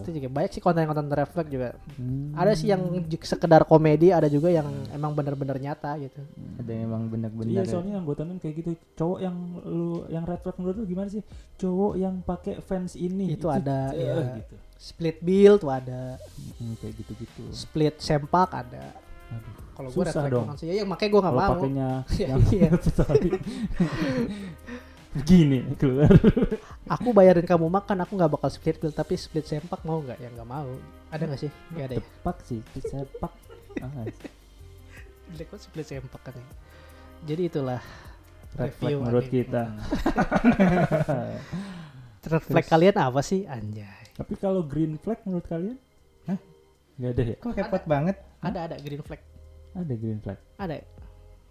Itu 0.00 0.08
juga 0.10 0.28
banyak 0.32 0.50
sih 0.50 0.60
konten-konten 0.60 1.06
refleks 1.06 1.46
juga. 1.46 1.68
Hmm. 1.94 2.32
Ada 2.32 2.50
sih 2.52 2.66
yang 2.68 2.80
sekedar 3.20 3.62
komedi, 3.62 4.10
ada 4.10 4.26
juga 4.26 4.48
yang 4.48 4.66
emang 4.90 5.12
bener-bener 5.12 5.56
nyata 5.56 5.94
gitu. 5.96 6.20
Ada 6.56 6.70
yang 6.72 6.82
emang 6.88 7.02
Iya 7.04 7.10
bener-bener. 7.12 7.64
soalnya 7.64 7.92
yang 7.96 8.04
gue 8.04 8.14
tonton 8.16 8.36
kayak 8.40 8.54
gitu 8.56 8.70
cowok 8.96 9.18
yang 9.20 9.36
lu 9.62 9.88
yang 10.08 10.22
red 10.24 10.40
flag 10.40 10.56
menurut 10.56 10.74
lu 10.76 10.84
gimana 10.84 11.08
sih 11.08 11.22
cowok 11.56 11.92
yang 11.94 12.14
pakai 12.20 12.54
fans 12.60 12.92
ini 12.94 13.32
Itu 13.32 13.48
ada, 13.48 13.92
eh, 13.92 14.02
iya. 14.02 14.36
gitu 14.40 14.54
Split 14.76 15.16
build 15.20 15.60
tuh 15.60 15.72
ada, 15.72 16.20
Hmm, 16.60 16.76
kayak 16.76 16.92
gitu 17.00 17.12
gitu 17.16 17.42
split 17.48 17.96
sempak 17.96 18.52
ada. 18.52 18.92
Aduh, 19.26 19.52
Kalau 19.72 19.88
gue 19.90 20.04
refleks 20.04 20.30
dong. 20.30 20.44
banget 20.48 20.56
sih, 20.60 20.66
ya, 20.68 20.74
ya 20.80 20.84
makanya 20.84 21.10
gue 21.12 21.20
gak 21.20 21.26
kalau 21.26 21.40
mau. 21.40 21.52
pakainya 21.56 21.88
Iya, 22.16 22.26
yang 22.28 22.40
iya. 22.52 22.70
begini 25.16 25.64
keluar 25.80 26.12
Aku 26.86 27.10
bayarin 27.10 27.42
kamu 27.42 27.66
makan, 27.66 28.04
aku 28.04 28.12
nggak 28.14 28.32
bakal 28.36 28.50
split 28.52 28.76
build, 28.78 28.94
tapi 28.94 29.16
split 29.16 29.42
sempak 29.42 29.80
mau 29.82 29.98
nggak? 29.98 30.20
Ya 30.20 30.28
nggak 30.30 30.46
mau. 30.46 30.70
Ada 31.10 31.22
nggak 31.26 31.40
sih? 31.40 31.50
Nggak 31.74 31.86
ada. 31.90 31.94
Ya? 31.96 32.00
tepak 32.04 32.36
sih 32.44 32.60
sepak 32.86 33.32
ah, 33.82 34.06
Jelek 35.32 35.48
banget 35.50 35.62
split 35.66 35.86
sempak 35.88 36.20
kan. 36.22 36.34
ya. 36.36 36.46
Jadi 37.26 37.42
itulah 37.48 37.80
red 38.54 38.72
flag 38.76 38.92
review 38.92 38.98
menurut 39.02 39.26
anime. 39.26 39.34
kita 39.34 39.62
Red 42.26 42.42
flag 42.42 42.66
kalian 42.66 42.96
apa 42.98 43.20
sih? 43.22 43.46
Anjay. 43.46 44.04
tapi 44.16 44.34
kalau 44.40 44.64
green 44.64 44.96
flag 44.96 45.20
menurut 45.28 45.44
kalian 45.44 45.76
Hah? 46.24 46.38
nggak 46.96 47.10
ada 47.12 47.22
ya 47.22 47.36
Kok 47.36 47.52
repot 47.52 47.82
banget? 47.84 48.16
Ada 48.40 48.58
ada 48.70 48.76
green 48.80 49.02
flag. 49.04 49.20
ada 49.74 49.94
green 49.94 50.20
flag 50.24 50.38
Ada. 50.56 50.80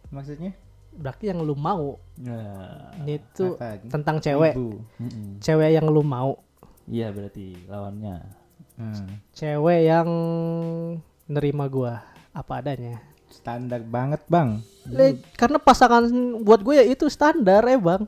maksudnya 0.09 0.51
Berarti 0.95 1.27
yang 1.27 1.39
lu 1.39 1.53
mau. 1.53 1.99
Nah, 2.17 2.95
Ini 3.03 3.19
tuh 3.31 3.59
tentang 3.87 4.17
cewek. 4.17 4.55
Ibu. 4.55 4.69
mm-mm. 4.99 5.29
Cewek 5.39 5.69
yang 5.75 5.87
lu 5.87 6.01
mau. 6.01 6.39
Iya 6.85 7.09
berarti 7.11 7.55
lawannya. 7.65 8.17
Hmm. 8.75 9.07
Cewek 9.31 9.79
yang 9.83 10.07
nerima 11.25 11.65
gua 11.65 12.03
apa 12.31 12.59
adanya. 12.59 12.99
standar 13.25 13.83
banget 13.83 14.23
bang 14.31 14.63
Le- 14.87 15.19
karena 15.35 15.59
pasangan 15.59 16.07
buat 16.39 16.63
gue 16.63 16.79
ya 16.79 16.85
itu 16.87 17.03
standar 17.11 17.67
ya 17.67 17.75
bang. 17.75 18.07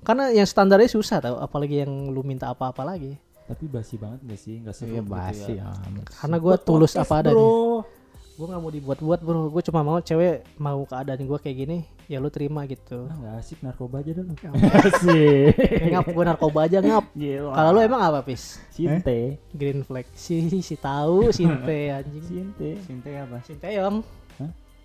Karena 0.00 0.32
yang 0.32 0.48
standarnya 0.48 0.88
susah 0.88 1.20
tau, 1.20 1.36
apalagi 1.38 1.84
yang 1.84 2.08
lu 2.08 2.24
minta 2.24 2.48
apa-apa 2.48 2.80
lagi. 2.82 3.14
Tapi 3.44 3.68
basi 3.68 4.00
banget 4.00 4.24
gak 4.24 4.40
sih? 4.40 4.64
Gak 4.64 4.74
seru 4.74 4.96
iya 4.96 5.02
gitu 5.04 5.12
basi 5.12 5.52
ya. 5.60 5.70
amat. 5.70 6.08
Karena 6.10 6.36
gue 6.40 6.56
tulus 6.58 6.96
apa 6.96 7.14
adanya. 7.20 7.36
Bro. 7.36 7.84
Gue 8.32 8.46
nggak 8.48 8.60
mau 8.60 8.72
dibuat-buat 8.72 9.20
bro. 9.20 9.52
Gue 9.52 9.62
cuma 9.62 9.80
mau 9.82 10.00
cewek 10.00 10.40
mau 10.56 10.80
keadaan 10.82 11.20
gue 11.20 11.38
kayak 11.38 11.56
gini, 11.58 11.78
ya 12.08 12.16
lu 12.16 12.32
terima 12.32 12.64
gitu. 12.64 13.04
Ah, 13.06 13.16
gak 13.20 13.34
asik 13.38 13.60
narkoba 13.60 14.00
aja 14.00 14.16
dulu. 14.16 14.32
Asik. 14.88 15.52
ngap 15.92 16.06
gue 16.08 16.24
narkoba 16.24 16.60
aja 16.64 16.78
ngap. 16.80 17.12
Kalau 17.52 17.70
lu 17.70 17.80
emang 17.80 18.00
apa 18.00 18.24
pis? 18.24 18.56
Sinte. 18.72 19.36
Green 19.52 19.84
flag 19.84 20.08
si 20.16 20.48
si 20.58 20.74
tahu 20.74 21.28
sinte 21.28 21.78
anjing. 21.96 22.24
Sinte. 22.24 22.80
Sinte 22.82 23.10
apa 23.12 23.36
Sinteyong, 23.44 24.00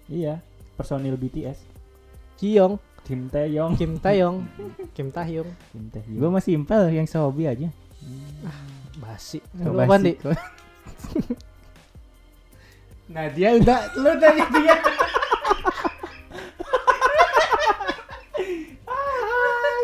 Iya. 0.08 0.44
Personil 0.76 1.16
BTS. 1.16 1.58
Jiyong, 2.38 2.78
Kim 3.02 3.32
Taeyong. 3.32 3.74
Kim 3.80 3.98
Taeyong, 3.98 4.46
Kim 4.94 5.08
Taehyung. 5.10 5.50
Kim 5.74 5.88
gue 5.88 6.04
Taehyung. 6.04 6.30
mah 6.30 6.44
simpel 6.44 6.92
yang 6.92 7.08
sehobi 7.08 7.48
aja 7.48 7.72
Basi. 9.00 9.42
Kok 9.56 9.72
Lu 9.72 9.80
apaan, 9.80 10.04
basi? 10.04 10.14
Nah 13.08 13.26
dia 13.30 13.56
udah 13.56 13.80
lu 13.96 14.12
tanya 14.18 14.46
dia 14.52 14.76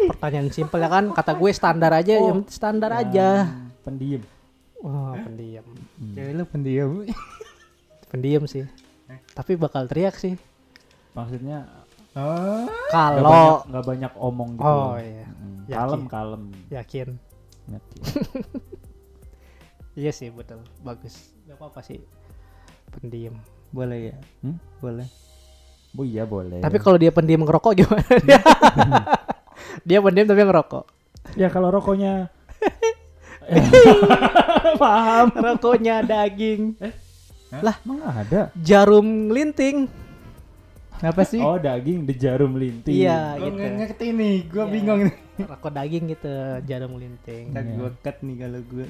Pertanyaan 0.05 0.51
simpel 0.51 0.79
ya 0.79 0.89
kan, 0.89 1.05
kata 1.11 1.31
gue 1.33 1.51
standar 1.51 1.91
aja, 1.93 2.13
Oh. 2.13 2.27
yang 2.29 2.39
standar 2.45 2.91
aja. 2.93 3.47
Pendiem. 3.83 4.23
Wah, 4.77 5.15
pendiam. 5.17 5.63
cewek 6.11 6.31
lu 6.33 6.43
pendiam 6.43 6.91
Pendiam 8.11 8.43
sih. 8.43 8.67
Tapi 9.31 9.55
bakal 9.55 9.87
teriak 9.87 10.15
sih. 10.15 10.35
Maksudnya 11.13 11.63
oh 12.13 12.67
nggak 12.67 12.91
Kalau 12.91 13.23
banyak, 13.23 13.59
nggak 13.65 13.85
banyak 13.85 14.13
omong 14.17 14.51
gitu. 14.53 14.67
Oh 14.67 14.95
iya, 14.95 15.23
Mm, 15.33 15.55
Yakin. 15.63 15.77
Kalem 15.77 16.03
kalem. 16.05 16.43
yakin. 16.69 17.09
Yakin. 17.69 18.01
Iya 19.93 20.09
sih 20.09 20.27
betul, 20.27 20.57
bagus. 20.81 21.29
Gak 21.45 21.53
apa-apa 21.53 21.79
sih. 21.79 22.01
Pendiam. 22.93 23.35
boleh 23.69 23.99
ya 24.07 24.15
Hmm? 24.39 24.57
boleh 24.77 25.07
Bu 25.91 26.01
iya 26.03 26.25
boleh. 26.25 26.57
Tapi 26.57 26.77
kalau 26.77 26.97
dia 26.97 27.09
pendiam 27.09 27.41
ngerokok 27.41 27.73
gimana? 27.75 28.01
dia 29.87 29.99
pendiam 29.99 30.25
tapi 30.25 30.41
ngerokok. 30.41 30.85
ya 31.35 31.47
kalau 31.47 31.69
rokoknya 31.69 32.33
paham. 34.81 35.27
Rokoknya 35.29 36.01
daging, 36.01 36.73
Emang 37.53 37.99
ada? 38.03 38.49
jarum 38.57 39.05
linting. 39.29 39.85
apa 40.95 41.21
sih 41.21 41.35
Oh 41.35 41.59
daging 41.59 42.07
di 42.07 42.15
jarum 42.15 42.55
linting. 42.55 42.95
Iya 42.95 43.35
gue 43.35 43.43
gitu. 43.43 43.55
nggak 43.55 43.71
ngerti 43.75 44.05
nih 44.09 44.35
gue 44.47 44.55
Iya. 44.57 44.71
bingung 44.71 45.01
nih 45.03 45.15
Rokok 45.43 45.71
daging 45.73 46.03
gitu, 46.07 46.33
jarum 46.63 46.93
linting. 46.95 47.43
Ntar 47.51 47.61
Iya. 47.61 47.73
gue 47.75 47.89
cut 47.99 48.17
nih 48.17 48.35
kalau 48.39 48.61
gue 48.63 48.85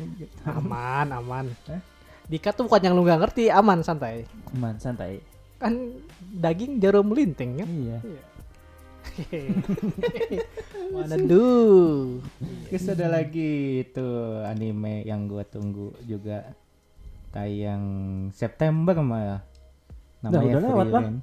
Aman, 0.46 1.08
aman. 1.10 1.46
Hah? 1.66 1.82
Dikat 2.28 2.56
tuh 2.56 2.66
bukan 2.66 2.82
yang 2.82 2.94
lu 2.96 3.04
gak 3.04 3.20
ngerti, 3.20 3.52
aman 3.52 3.84
santai. 3.84 4.24
Aman 4.56 4.80
santai. 4.80 5.20
Kan 5.60 6.00
daging 6.34 6.80
jarum 6.80 7.12
linting 7.12 7.60
kan? 7.60 7.70
Iya. 7.70 8.00
Mana 10.94 11.16
duh. 11.20 12.18
Terus 12.72 12.86
ada 12.90 13.08
lagi 13.12 13.84
itu 13.86 14.08
anime 14.48 15.04
yang 15.06 15.28
gue 15.30 15.44
tunggu 15.46 15.94
juga 16.08 16.56
tayang 17.30 17.84
September 18.32 18.96
malah. 19.04 19.42
udah 20.24 20.42
lewat, 20.64 20.88
Bang. 20.90 21.20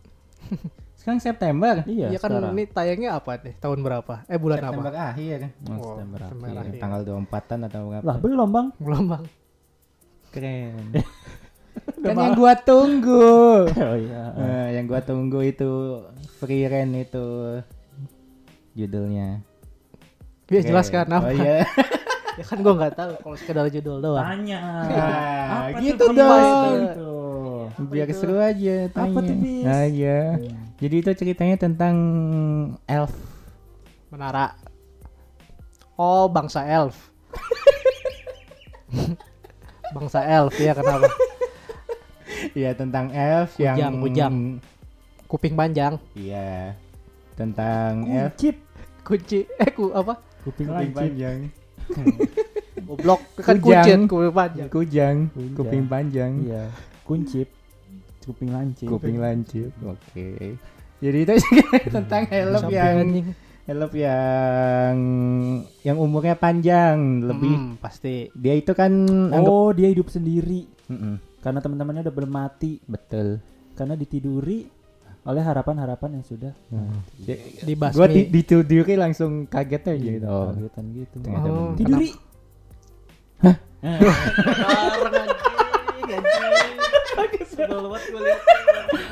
Sekarang 1.00 1.16
September. 1.16 1.74
Iya. 1.88 2.12
ya 2.12 2.18
kan 2.20 2.28
sekarang. 2.36 2.52
ini 2.52 2.64
tayangnya 2.68 3.10
apa 3.16 3.40
nih? 3.40 3.56
Tahun 3.56 3.80
berapa? 3.80 4.14
Eh 4.28 4.36
bulan 4.36 4.60
September 4.60 4.92
apa? 4.92 5.16
akhir. 5.16 5.38
Oh, 5.40 5.72
Oh, 5.72 5.80
September 5.96 6.18
September 6.20 6.46
akhir. 6.52 6.60
akhir. 6.60 6.80
Tanggal 6.84 7.00
24-an 7.08 7.58
atau 7.64 7.80
berapa? 7.88 8.04
Lah 8.04 8.16
belum 8.20 8.48
bang. 8.52 8.66
Belum 8.76 9.04
bang. 9.08 9.24
Keren. 10.30 10.94
kan 12.06 12.14
yang 12.14 12.34
gua 12.38 12.54
tunggu. 12.54 13.66
oh 13.90 13.96
iya. 13.98 14.24
Nah, 14.34 14.66
yang 14.70 14.86
gua 14.86 15.02
tunggu 15.02 15.42
itu 15.42 16.00
Free 16.38 16.64
Rent 16.70 16.94
itu 16.94 17.58
judulnya. 18.78 19.42
Biar 20.46 20.62
Keren. 20.62 20.70
jelaskan 20.70 21.06
apa? 21.10 21.28
Oh 21.28 21.34
iya. 21.34 21.66
ya 22.38 22.44
kan 22.46 22.58
gua 22.62 22.74
nggak 22.78 22.94
tahu 22.94 23.12
kalau 23.26 23.36
sekedar 23.36 23.66
judul 23.74 23.98
doang. 23.98 24.22
Tanya. 24.22 24.62
Nah, 24.86 25.46
Apa 25.74 25.78
gitu 25.82 26.04
tuh, 26.06 26.14
Bis? 26.14 26.22
dong. 26.22 26.74
Gitu. 26.78 27.12
Biar 27.90 28.08
itu? 28.08 28.16
seru 28.16 28.36
aja 28.38 28.76
tanya. 28.94 29.10
Apa 29.10 29.18
tuh, 29.26 29.36
Bis? 29.36 29.64
Nah, 29.66 29.82
iya. 29.90 30.20
Jadi 30.78 30.94
itu 31.02 31.10
ceritanya 31.12 31.56
tentang 31.58 31.96
elf. 32.86 33.12
Menara. 34.14 34.54
Oh, 35.98 36.30
bangsa 36.30 36.64
elf. 36.64 37.10
Bangsa 39.90 40.20
elf 40.22 40.54
ya 40.56 40.72
kenapa? 40.72 41.08
Iya 42.56 42.72
tentang 42.72 43.12
elf 43.12 43.52
Kujang, 43.54 43.76
yang 43.76 43.94
kujang. 44.00 44.34
Kuping 45.28 45.54
panjang, 45.54 45.94
Iya. 46.16 46.72
Tentang 47.36 48.08
elf 48.08 48.32
Kuncip. 48.34 48.56
kunci 49.04 49.38
eh 49.60 49.70
ku 49.70 49.92
apa? 49.92 50.16
Kuping 50.42 50.66
kuping 50.66 50.92
panjang. 50.96 51.38
Goblok 52.88 53.20
kan 53.38 53.56
Kujang. 53.60 54.08
kuping 54.08 54.32
panjang. 54.32 54.68
Kujang, 54.72 55.16
Kujang. 55.30 55.54
kuping 55.54 55.84
panjang. 55.86 56.32
Iya. 56.48 56.64
Kuncip. 57.04 57.48
Kuping 58.24 58.50
lancip. 58.50 58.86
Kuping 58.88 59.16
lancip. 59.20 59.70
Oke. 59.84 60.56
Jadi 61.00 61.18
itu 61.24 61.34
tentang 61.88 62.24
elf 62.28 62.60
Sampai 62.60 62.76
yang 62.76 62.98
elf 63.64 63.92
yang 63.92 64.96
yang 65.80 65.96
umurnya 65.96 66.34
panjang, 66.34 66.96
lebih 67.22 67.52
Hmm, 67.52 67.72
pasti. 67.76 68.28
dia 68.32 68.52
itu 68.52 68.72
kan 68.72 68.90
anggap 69.30 69.46
Oh 69.46 69.70
dia 69.70 69.88
hidup 69.88 70.08
sendiri. 70.08 70.64
Mm-mm, 70.86 71.20
Karena 71.38 71.60
teman-temannya 71.60 72.02
udah 72.02 72.14
bermati. 72.14 72.80
betul. 72.84 73.38
Karena 73.74 73.94
ditiduri 73.94 74.66
oleh 75.20 75.40
harapan-harapan 75.40 76.18
yang 76.18 76.24
sudah. 76.24 76.52
Dibasmi. 77.62 77.96
Gua 77.96 78.08
di, 78.08 78.26
ditiduri 78.26 78.96
langsung 78.96 79.44
kaget 79.46 79.82
aja 79.86 80.08
gitu. 80.10 80.26
Oh, 80.26 80.50
Kagetan 80.50 80.84
gitu. 80.92 81.16
Oh. 81.28 81.72
Tiduri. 81.76 82.10
Liat. 88.10 88.40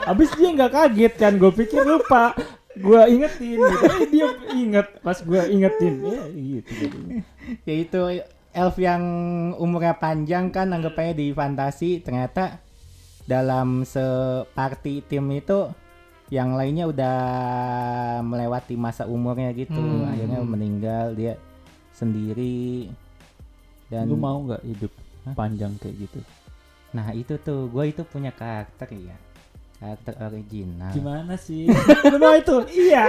Abis 0.05 0.31
dia 0.35 0.49
nggak 0.51 0.73
kaget 0.73 1.15
kan, 1.17 1.33
gue 1.37 1.53
pikir 1.55 1.85
lupa. 1.85 2.33
Gue 2.79 3.03
ingetin, 3.11 3.59
gitu. 3.59 3.85
Eh, 3.85 4.07
dia 4.09 4.29
inget 4.53 4.87
pas 5.01 5.19
gue 5.19 5.41
ingetin. 5.49 5.95
Ya 6.03 6.23
gitu. 6.31 6.85
ya 7.65 7.75
itu 7.75 8.01
elf 8.51 8.77
yang 8.77 9.03
umurnya 9.55 9.95
panjang 9.95 10.49
kan 10.49 10.71
anggap 10.71 10.95
aja 10.97 11.13
di 11.13 11.31
fantasi 11.31 12.01
ternyata 12.01 12.59
dalam 13.25 13.85
separty 13.85 15.05
tim 15.05 15.29
itu 15.31 15.69
yang 16.29 16.55
lainnya 16.55 16.85
udah 16.85 17.17
melewati 18.21 18.75
masa 18.75 19.05
umurnya 19.05 19.53
gitu 19.53 19.77
Hmm. 19.77 20.09
akhirnya 20.09 20.41
meninggal 20.43 21.13
dia 21.13 21.35
sendiri 21.91 22.89
dan 23.89 24.07
Lu 24.07 24.17
mau 24.17 24.41
nggak 24.43 24.63
hidup 24.63 24.93
panjang 25.33 25.77
kayak 25.77 25.97
gitu? 25.99 26.21
nah 26.89 27.13
itu 27.13 27.37
tuh 27.37 27.69
gue 27.69 27.85
itu 27.85 28.01
punya 28.01 28.33
karakter 28.33 28.89
ya 28.97 29.13
karakter 29.79 30.15
original 30.27 30.91
Gimana 30.91 31.35
sih? 31.39 31.71
Lu 32.13 32.19
mau 32.19 32.35
itu? 32.35 32.57
Iya. 32.75 33.07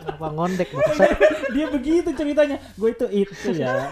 Kenapa 0.00 0.26
ngondek 0.32 0.70
maksud? 0.76 1.10
Dia 1.52 1.66
begitu 1.68 2.10
ceritanya. 2.14 2.56
Gue 2.78 2.94
itu 2.94 3.06
itu 3.10 3.48
ya. 3.52 3.90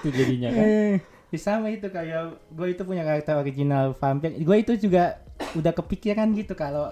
Itu 0.00 0.08
jadinya 0.08 0.48
kan. 0.50 0.64
Eh, 0.64 1.36
sama 1.38 1.70
itu 1.70 1.86
kayak 1.92 2.40
gue 2.50 2.66
itu 2.72 2.82
punya 2.82 3.04
karakter 3.04 3.38
original 3.38 3.92
vampir. 3.94 4.34
Gue 4.40 4.64
itu 4.64 4.74
juga 4.80 5.20
udah 5.54 5.72
kepikiran 5.76 6.32
gitu 6.36 6.56
kalau 6.56 6.90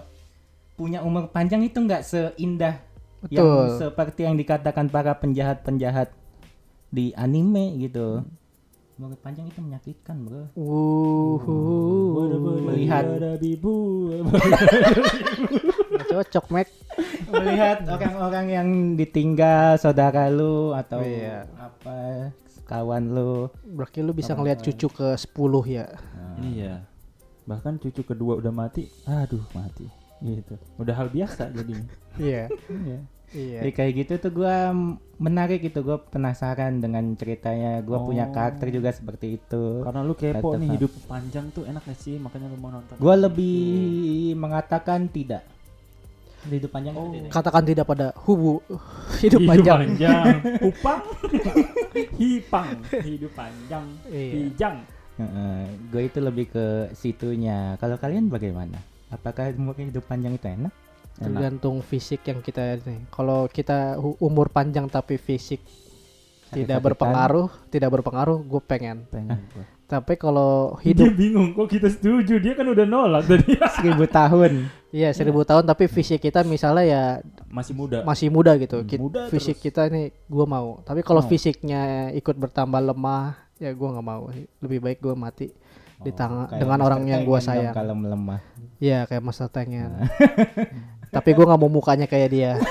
punya 0.79 1.03
umur 1.03 1.27
panjang 1.33 1.66
itu 1.66 1.83
nggak 1.83 2.07
seindah 2.07 2.79
yang 3.35 3.45
Betul. 3.45 3.83
seperti 3.83 4.20
yang 4.31 4.39
dikatakan 4.39 4.87
para 4.87 5.11
penjahat-penjahat 5.19 6.15
di 6.95 7.11
anime 7.19 7.75
gitu. 7.83 8.23
Umur 8.99 9.15
panjang 9.23 9.47
itu 9.47 9.62
menyakitkan, 9.62 10.27
bro. 10.27 10.51
Wuh. 10.59 11.39
Melihat. 12.66 13.07
cocok, 16.11 16.45
Mac. 16.51 16.66
Melihat 17.31 17.87
orang-orang 17.87 18.47
yang 18.51 18.69
ditinggal 18.99 19.79
saudara 19.79 20.27
lu 20.27 20.75
atau 20.75 20.99
Iya. 20.99 21.47
apa 21.55 22.35
kawan 22.66 23.15
lu. 23.15 23.47
Berarti 23.70 24.03
lu 24.03 24.11
bisa 24.11 24.35
ngeliat 24.35 24.66
cucu 24.66 24.91
ke 24.91 25.15
10 25.15 25.62
ya. 25.70 25.87
Iya. 26.43 26.83
Bahkan 27.47 27.79
cucu 27.79 28.03
kedua 28.03 28.43
udah 28.43 28.51
mati. 28.51 28.91
Aduh, 29.07 29.47
mati. 29.55 29.87
gitu 30.19 30.59
udah 30.83 30.99
hal 30.99 31.15
biasa 31.15 31.47
jadinya 31.55 31.87
Iya. 32.19 32.51
Iya. 32.66 33.07
Iya. 33.29 33.61
Jadi 33.61 33.71
kayak 33.71 33.93
gitu 33.95 34.13
tuh 34.19 34.33
gua 34.35 34.71
m- 34.71 34.97
menarik 35.17 35.61
gitu. 35.61 35.85
Gua 35.85 36.01
penasaran 36.01 36.81
dengan 36.81 37.13
ceritanya. 37.13 37.81
Gua 37.81 38.01
punya 38.01 38.25
Oh. 38.25 38.33
karakter 38.33 38.69
juga 38.69 38.89
seperti 38.89 39.37
itu. 39.37 39.85
Karena 39.85 40.01
lu 40.01 40.15
kepo 40.15 40.57
Tetep, 40.57 40.61
nih 40.61 40.69
hidup 40.75 40.93
panjang 41.05 41.47
tuh 41.51 41.65
enak 41.65 41.83
gak 41.83 41.99
sih? 41.99 42.17
Makanya 42.17 42.49
lu 42.49 42.57
mau 42.57 42.71
nonton 42.71 42.97
gua 42.97 43.15
lebih 43.19 43.59
mengatakan 44.35 45.07
tidak. 45.07 45.45
Hidup 46.45 46.71
panjang 46.71 46.95
Oh. 46.95 47.05
itu 47.05 47.21
tidak. 47.21 47.31
Katakan 47.31 47.63
tidak 47.63 47.85
pada 47.85 48.07
hubu. 48.25 48.65
Hidup 49.21 49.41
panjang. 49.45 49.81
Upang, 50.71 51.01
hipang, 52.15 52.71
hidup 53.03 53.33
panjang, 53.35 53.87
Iya. 54.09 54.33
hijang. 54.47 54.77
gue 55.91 56.03
itu 56.07 56.23
lebih 56.23 56.47
ke 56.47 56.67
situnya. 56.95 57.75
Kalau 57.77 57.99
kalian 57.99 58.31
bagaimana? 58.31 58.79
Apakah 59.11 59.51
mungkin 59.59 59.91
hidup 59.91 60.07
panjang 60.07 60.31
itu 60.33 60.47
enak 60.47 60.71
Tergantung 61.19 61.81
fisik 61.81 62.23
yang 62.24 62.39
kita 62.39 62.78
nih. 62.81 63.07
Kalau 63.09 63.47
kita 63.47 63.95
umur 64.19 64.49
panjang 64.49 64.86
tapi 64.86 65.16
fisik 65.16 65.59
tidak 66.49 66.78
Sakit-sakitan. 66.78 66.85
berpengaruh, 66.85 67.49
tidak 67.69 67.90
berpengaruh, 67.93 68.39
gue 68.40 68.61
pengen. 68.62 69.05
Pengen 69.07 69.36
gua. 69.49 69.65
Tapi 69.86 70.15
kalau 70.15 70.77
Dia 70.78 70.93
hidup 70.93 71.12
bingung 71.12 71.53
kok 71.53 71.65
kita 71.66 71.89
setuju, 71.89 72.36
dia 72.36 72.53
kan 72.53 72.65
udah 72.65 72.85
nolak 72.85 73.24
tadi. 73.24 73.57
seribu 73.77 74.05
tahun 74.05 74.69
Iya 74.89 75.12
seribu 75.12 75.43
tahun 75.43 75.65
tapi 75.65 75.85
fisik 75.86 76.20
kita 76.23 76.45
misalnya 76.45 76.85
ya 76.85 77.03
Masih 77.47 77.73
muda. 77.73 78.01
masih 78.03 78.28
muda 78.28 78.57
gitu. 78.57 78.81
Hmm, 78.81 78.97
muda 78.99 79.20
fisik 79.28 79.57
terus. 79.57 79.65
kita 79.66 79.89
nih 79.89 80.12
gue 80.15 80.47
mau. 80.47 80.81
Tapi 80.82 81.01
kalau 81.01 81.20
Mau. 81.20 81.28
fisiknya 81.28 81.82
ikut 82.11 82.32
bertambah 82.35 82.81
lemah 82.82 83.32
ya 83.57 83.69
gue 83.70 83.89
nggak 83.89 84.07
mau. 84.07 84.28
sih. 84.31 84.45
Lebih 84.61 84.78
baik 84.82 84.99
gue 84.99 85.15
mati 85.15 85.47
di 85.99 86.11
tangan 86.11 86.47
Kayak 86.47 86.61
dengan 86.62 86.78
orang 86.81 87.03
yang 87.05 87.20
gue 87.24 87.39
sayang. 87.39 87.74
kalau 87.74 87.93
melemah 87.93 88.40
Iya 88.78 89.05
kayak 89.05 89.20
masa 89.20 89.49
tengen. 89.49 89.89
tapi 91.10 91.32
gue 91.32 91.44
nggak 91.44 91.60
mau 91.60 91.68
mukanya 91.68 92.05
kayak 92.05 92.28
dia. 92.30 92.52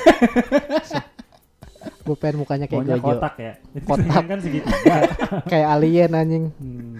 gue 2.07 2.15
pengen 2.15 2.39
mukanya 2.39 2.65
kayak 2.65 2.87
Maunya 2.87 2.97
Gojo. 2.97 3.19
kotak 3.19 3.35
ya. 3.35 3.53
Kotak. 3.83 4.23
kan 4.31 4.39
segitu. 4.39 4.67
kayak 5.51 5.67
alien 5.69 6.11
anjing. 6.13 6.45
Hmm. 6.55 6.95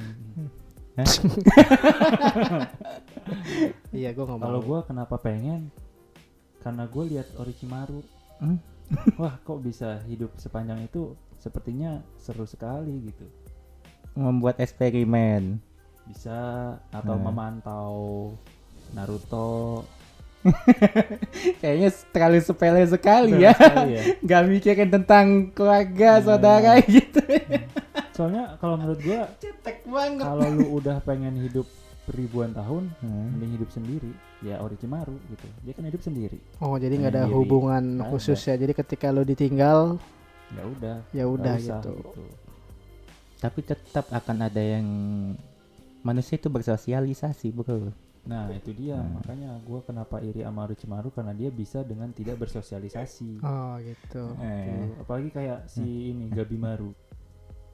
Iya 3.92 4.10
gue 4.12 4.24
nggak 4.24 4.40
mau. 4.40 4.46
Kalau 4.48 4.62
gua 4.62 4.80
kenapa 4.84 5.16
pengen? 5.18 5.72
Karena 6.60 6.84
gue 6.86 7.04
lihat 7.08 7.28
Orochimaru. 7.38 8.02
Hmm. 8.40 8.60
Wah, 9.20 9.36
kok 9.44 9.60
bisa 9.60 10.00
hidup 10.08 10.32
sepanjang 10.36 10.84
itu? 10.84 11.16
Sepertinya 11.38 12.02
seru 12.18 12.44
sekali 12.44 13.08
gitu. 13.08 13.28
membuat 14.18 14.58
eksperimen 14.58 15.62
Bisa 16.10 16.34
atau 16.90 17.14
Hmm. 17.14 17.22
memantau 17.22 17.94
Naruto. 18.90 19.86
kayaknya 21.60 21.90
terlalu 22.08 22.40
sepele 22.40 22.84
sekali 22.84 23.32
ya 23.38 23.52
sekali 23.52 23.92
ya. 23.92 24.02
nggak 24.24 24.42
mikirin 24.48 24.90
tentang 24.90 25.26
keluarga 25.52 26.10
Nah. 26.14 26.24
saudara 26.24 26.72
gitu 26.82 27.20
Soalnya 28.16 28.58
kalau 28.58 28.76
menurut 28.76 28.98
gua 29.00 29.30
cetek 29.38 29.86
banget 29.86 30.24
kalau 30.24 30.46
lu 30.50 30.66
udah 30.76 30.98
pengen 31.00 31.38
hidup 31.38 31.70
ribuan 32.08 32.50
tahun, 32.50 32.90
Hmm. 32.98 33.36
mending 33.36 33.52
hidup 33.54 33.70
sendiri. 33.70 34.10
Ya 34.40 34.58
Orochimaru 34.58 35.20
gitu. 35.28 35.46
Dia 35.62 35.74
kan 35.74 35.84
hidup 35.84 36.00
sendiri. 36.00 36.40
Oh 36.58 36.74
jadi 36.76 36.96
nggak 36.96 37.12
ada 37.12 37.24
Sendiri. 37.24 37.38
hubungan 37.38 37.84
Nggak 38.00 38.10
khusus 38.10 38.40
ya. 38.42 38.56
Jadi 38.56 38.74
ketika 38.74 39.12
lo 39.12 39.22
ditinggal 39.22 40.00
Ya 40.50 40.64
udah. 40.66 40.98
ya 41.12 41.24
nggak 41.24 41.36
udah 41.36 41.54
usah 41.60 41.80
gitu. 41.84 42.24
tapi 43.38 43.60
tetap 43.62 44.08
akan 44.08 44.38
ada 44.42 44.64
yang 44.64 44.88
manusia 46.00 46.34
itu 46.34 46.48
bersosialisasi 46.48 47.52
bro 47.52 47.92
Nah 48.28 48.52
itu 48.52 48.72
dia 48.72 49.00
Hmm. 49.00 49.16
makanya 49.16 49.56
gua 49.62 49.80
kenapa 49.82 50.20
iri 50.20 50.42
sama 50.42 50.64
Orochimaru 50.64 51.10
karena 51.10 51.32
dia 51.32 51.48
bisa 51.48 51.80
dengan 51.82 52.12
tidak 52.12 52.38
bersosialisasi. 52.38 53.40
Oh 53.40 53.80
gitu. 53.80 54.24
Eh. 54.38 54.68
Tuh, 54.68 55.02
apalagi 55.02 55.30
kayak 55.32 55.60
si 55.66 56.12
ini 56.12 56.28
Gabimaru 56.28 56.92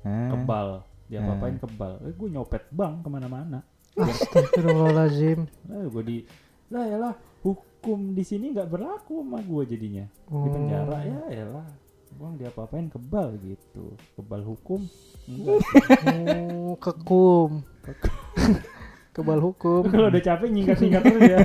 Hah? 0.02 0.30
kebal 0.32 0.70
dia 1.04 1.20
Hmm. 1.20 1.28
apa-apain 1.28 1.58
kebal 1.58 1.94
eh 2.02 2.12
gue 2.12 2.30
nyopet 2.30 2.64
bang 2.70 3.00
ke 3.00 3.10
mana-mana 3.10 3.60
Astagfirullahaladzim. 3.94 5.40
eh 5.46 5.86
gue 5.86 6.04
di 6.04 6.18
lah 6.68 6.84
ya 6.84 6.98
lah 6.98 7.14
hukum 7.40 8.12
di 8.12 8.22
sini 8.22 8.50
nggak 8.50 8.66
berlaku 8.68 9.20
sama 9.20 9.40
gue 9.40 9.64
jadinya 9.68 10.06
di 10.08 10.50
penjara 10.50 10.98
ya 11.04 11.20
ya 11.30 11.46
lah 11.46 11.68
bang 12.14 12.34
dia 12.36 12.50
apa-apain 12.50 12.88
kebal 12.88 13.36
gitu 13.38 13.94
kebal 14.16 14.42
hukum 14.44 14.82
enggak 15.26 15.60
Oh, 16.64 16.74
kekum. 16.80 17.62
Kebal 19.14 19.40
hukum. 19.40 19.86
kalau 19.88 20.10
udah 20.10 20.20
capek 20.20 20.50
nyingkat-nyingkat 20.50 21.02
terus 21.04 21.22
ya 21.24 21.40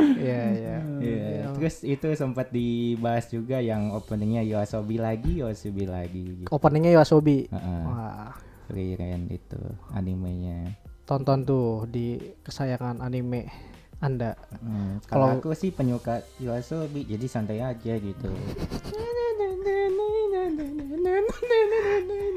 Iya 0.00 0.42
iya. 0.52 0.76
Iya, 1.00 1.16
Iya. 1.34 1.44
terus 1.52 1.80
itu 1.82 2.08
sempat 2.14 2.48
dibahas 2.50 3.26
juga 3.26 3.58
yang 3.58 3.90
openingnya 3.90 4.40
Yoasobi 4.42 4.96
lagi, 4.96 5.40
Yoasobi 5.40 5.84
lagi 5.86 6.22
gitu. 6.38 6.48
Openingnya 6.50 6.92
Yoasobi. 6.94 7.48
Heeh, 7.48 7.82
Wah, 7.82 8.32
keren 8.66 9.28
itu 9.28 9.60
animenya. 9.90 10.76
tonton 11.04 11.42
tuh 11.42 11.84
di 11.84 12.14
kesayangan 12.38 13.00
anime 13.00 13.50
Anda. 13.98 14.38
Hmm, 14.54 15.02
Kalau- 15.02 15.36
kalau 15.36 15.42
aku 15.42 15.50
sih 15.52 15.68
penyuka 15.68 16.20
Yoasobi, 16.38 17.04
jadi 17.04 17.26
santai 17.26 17.60
aja 17.60 17.92
gitu. 17.94 18.30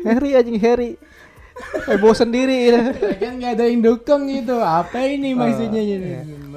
Harry 0.04 0.32
anjing 0.34 0.60
Harry. 0.60 0.92
Heboh 1.86 2.14
sendiri. 2.14 2.74
kan 3.22 3.32
nggak 3.38 3.52
ada 3.56 3.66
yang 3.66 3.82
dukung 3.82 4.26
gitu. 4.26 4.58
Apa 4.58 5.04
ini 5.04 5.34
maksudnya? 5.34 5.82
gitu? 5.82 6.10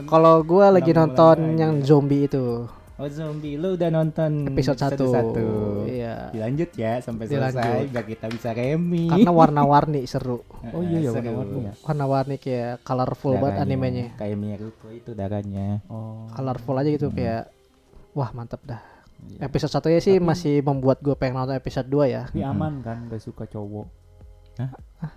Kalau 0.06 0.40
gua 0.40 0.70
lagi 0.70 0.90
nonton 0.90 1.56
yang 1.56 1.80
zombie 1.80 2.24
itu 2.24 2.64
Oh 2.96 3.04
zombie, 3.12 3.60
lu 3.60 3.76
udah 3.76 3.92
nonton 3.92 4.48
episode 4.48 4.80
1. 4.80 4.96
satu. 4.96 5.48
Iya. 5.84 6.32
Dilanjut 6.32 6.70
ya 6.72 6.96
sampai 6.96 7.28
Dilanjut. 7.28 7.60
selesai 7.60 7.92
biar 7.92 8.04
kita 8.08 8.26
bisa 8.26 8.48
remi. 8.50 9.04
Karena 9.04 9.28
warna-warni 9.28 10.08
seru. 10.08 10.40
oh 10.72 10.80
iya 10.80 11.04
ya 11.04 11.12
Seru. 11.12 11.28
warna-warni 11.28 11.58
ya 11.60 11.72
Warna-warni 11.84 12.36
kayak 12.40 12.80
colorful 12.80 13.36
banget 13.36 13.52
Darahnya. 13.52 13.68
animenya. 13.68 14.06
Kayak 14.16 14.36
Miyaruko 14.40 14.86
itu 14.88 15.10
darahnya. 15.12 15.84
oh 15.92 16.24
Colorful 16.32 16.72
aja 16.72 16.88
gitu 16.88 17.12
kayak 17.12 17.52
wah 18.16 18.32
mantep 18.32 18.64
dah. 18.64 18.80
iya. 19.28 19.44
Episode 19.44 19.76
satunya 19.76 20.00
sih 20.00 20.16
masih 20.16 20.64
membuat 20.64 21.04
gue 21.04 21.12
pengen 21.12 21.36
nonton 21.36 21.52
episode 21.52 21.84
2 21.84 22.08
ya. 22.08 22.22
tapi 22.32 22.40
aman 22.40 22.80
kan 22.80 23.12
gak 23.12 23.20
suka 23.20 23.44
cowok 23.44 23.92
Hah? 24.58 24.72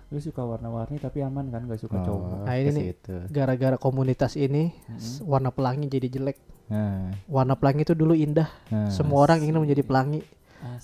lu 0.06 0.18
suka 0.18 0.42
warna-warni 0.42 0.96
tapi 0.96 1.20
aman 1.20 1.48
kan 1.48 1.64
gak 1.64 1.78
suka 1.78 1.96
cowok 1.98 2.44
Nah, 2.44 2.54
ini 2.54 2.68
nih. 2.70 2.84
Gara-gara 3.26 3.76
komunitas 3.76 4.34
ini 4.34 4.68
s- 4.92 5.20
warna 5.22 5.48
pelangi 5.48 5.86
jadi 5.86 6.08
jelek. 6.10 6.36
Nah, 6.68 7.10
Warna 7.26 7.54
pelangi 7.54 7.82
itu 7.82 7.92
dulu 7.92 8.12
indah. 8.12 8.46
nah. 8.66 8.86
Semua 8.88 9.24
orang 9.24 9.40
ingin 9.40 9.58
menjadi 9.58 9.80
pelangi. 9.80 10.20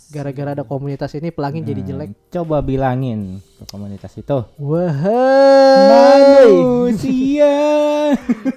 Gara-gara 0.08 0.50
ada 0.52 0.64
komunitas 0.64 1.12
ini 1.12 1.28
pelangi 1.28 1.60
jadi 1.60 1.78
Hmm, 1.78 1.88
jelek. 1.92 2.08
Coba 2.30 2.58
bilangin 2.58 3.20
ke 3.54 3.64
komunitas 3.66 4.10
itu. 4.14 4.38
Wahai 4.56 6.48
Manusia. 6.48 7.54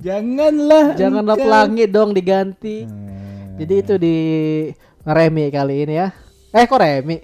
Janganlah. 0.00 0.96
Janganlah 0.96 1.34
engkau- 1.34 1.44
pelangi 1.44 1.84
dong 1.86 2.10
diganti. 2.10 2.76
Hmm. 2.82 3.56
Jadi 3.56 3.74
itu 3.76 3.94
di 3.96 4.16
Remi 5.02 5.48
kali 5.48 5.84
ini 5.84 5.94
ya. 5.94 6.08
Eh 6.50 6.64
kok 6.64 6.80
Remi? 6.80 7.20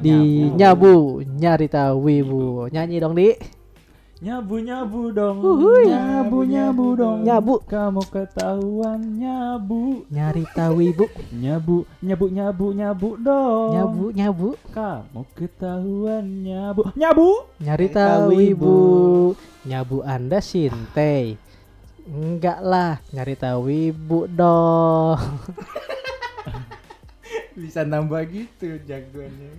Di 0.00 0.48
nyabu, 0.56 1.20
nyari 1.20 1.68
tahu 1.68 1.96
wibu. 2.08 2.70
Nyanyi 2.72 2.96
dong 2.96 3.12
di 3.12 3.36
nyabu 4.22 4.62
nyabu 4.62 5.10
dong 5.10 5.42
Uhuy. 5.42 5.90
nyabu 5.90 6.46
nyabu 6.46 6.94
dong 6.94 7.26
Nyabu. 7.26 7.58
kamu 7.66 8.06
ketahuan 8.06 9.02
nyabu 9.18 10.06
nyari 10.14 10.46
tahu 10.54 10.78
wibu. 10.78 11.10
nyabu 11.34 11.82
nyabu 11.98 12.26
nyabu 12.30 12.66
nyabu 12.70 13.08
dong 13.18 13.70
Nyabu, 13.74 14.04
nyabu. 14.14 14.48
kamu 14.70 15.26
ketahuan 15.34 16.24
nyabu 16.46 16.86
nyabu 16.94 17.28
Nyari 17.58 17.86
tahu 17.90 18.30
tahu 18.30 18.38
wibu. 18.38 18.76
Nyabu 19.66 19.96
Anda 20.06 20.38
Sintei. 20.38 21.34
Enggak 22.06 22.62
lah, 22.62 23.02
nyari 23.10 23.34
tahu 23.34 23.74
wibu 23.74 24.30
dong. 24.30 25.18
bisa 27.54 27.84
nambah 27.84 28.22
gitu 28.28 28.78
jagoannya. 28.84 29.52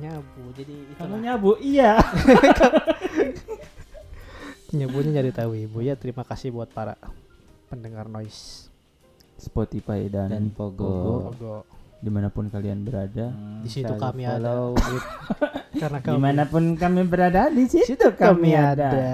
nyabu. 0.00 0.42
Jadi 0.56 0.74
kamu 0.98 1.16
nyabu 1.22 1.50
iya 1.62 1.98
nyabunya 4.72 5.10
nyari 5.20 5.30
tahu 5.30 5.50
wibu 5.56 5.78
ya. 5.84 5.94
Terima 5.94 6.24
kasih 6.24 6.50
buat 6.50 6.72
para 6.72 6.96
pendengar 7.68 8.08
noise. 8.08 8.72
Spotify 9.42 10.06
dan, 10.06 10.30
Dan 10.30 10.44
Pogo. 10.54 11.34
Ogo. 11.34 11.56
di 12.02 12.10
mana 12.10 12.34
pun 12.34 12.50
kalian 12.50 12.82
berada 12.82 13.30
Di 13.62 13.70
situ 13.70 13.94
kami 13.94 14.26
ada. 14.26 14.74
Karena 15.78 15.98
kami 16.02 16.14
Di 16.14 16.18
mana 16.18 16.42
pun 16.50 16.74
kami 16.74 17.06
berada 17.06 17.46
di 17.46 17.66
situ 17.66 17.94
situ 17.94 18.08
kami 18.14 18.50
kami 18.50 18.58
ada. 18.58 18.90
ada. 18.90 19.10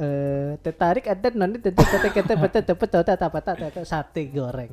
Eh, 0.00 0.56
tertarik 0.64 1.04
ada 1.04 1.28
nanti 1.36 1.60
tetep 1.60 1.84
tetep 1.84 2.12
tetep 2.16 2.36
tetep 2.48 2.76
tetep 2.80 3.04
tetep 3.04 3.20
apa 3.20 3.38
tetep 3.44 3.84
sate 3.84 4.28
goreng. 4.32 4.72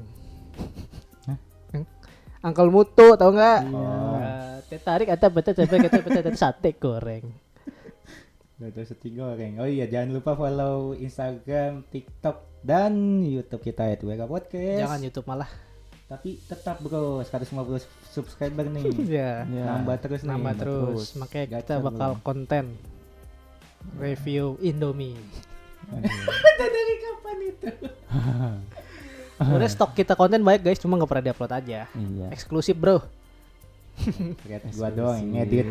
Angkel 2.39 2.71
mutu 2.71 3.19
tau 3.19 3.35
nggak? 3.35 3.59
Iya. 3.67 3.91
Eh, 4.23 4.55
tertarik 4.71 5.11
ada 5.11 5.27
betul 5.27 5.53
tetep 5.59 5.75
tetep 5.75 6.03
tetep 6.07 6.35
sate 6.39 6.71
goreng. 6.79 7.27
Dua 8.59 8.83
satu 8.83 9.07
goreng. 9.11 9.59
Oh 9.59 9.67
iya, 9.67 9.87
jangan 9.87 10.19
lupa 10.19 10.35
follow 10.35 10.91
Instagram, 10.95 11.83
TikTok, 11.87 12.63
dan 12.63 13.23
YouTube 13.23 13.63
kita 13.63 13.87
ya 13.87 13.95
WK 13.95 14.23
Podcast. 14.27 14.79
Jangan 14.83 14.99
YouTube 15.03 15.27
malah. 15.27 15.47
Tapi 16.09 16.41
tetap 16.43 16.81
bro, 16.81 17.21
150 17.21 17.85
subscriber 18.11 18.65
nih. 18.67 18.83
ya. 19.19 19.47
Ya. 19.47 19.65
Nambah 19.75 19.95
terus 20.03 20.27
nih. 20.27 20.31
Nambah 20.35 20.53
terus. 20.59 21.15
Makanya 21.15 21.45
kita 21.59 21.75
Gacor 21.79 21.87
bakal 21.91 22.11
lu. 22.15 22.23
konten 22.23 22.65
review 23.95 24.59
Indomie. 24.59 25.15
Dari 26.59 26.95
kapan 26.99 27.37
itu? 27.47 27.67
Udah 29.39 29.69
stok 29.71 29.95
kita 29.95 30.13
konten 30.13 30.43
baik 30.43 30.61
guys, 30.61 30.77
cuma 30.77 30.99
nggak 30.99 31.07
pernah 31.07 31.25
diupload 31.31 31.51
aja. 31.55 31.87
Iya. 31.87 32.27
Eksklusif 32.29 32.75
bro. 32.75 32.99
Lihat 34.47 34.63
gua 34.75 34.89
doang 34.91 35.17
yang 35.19 35.43
ngedit. 35.43 35.67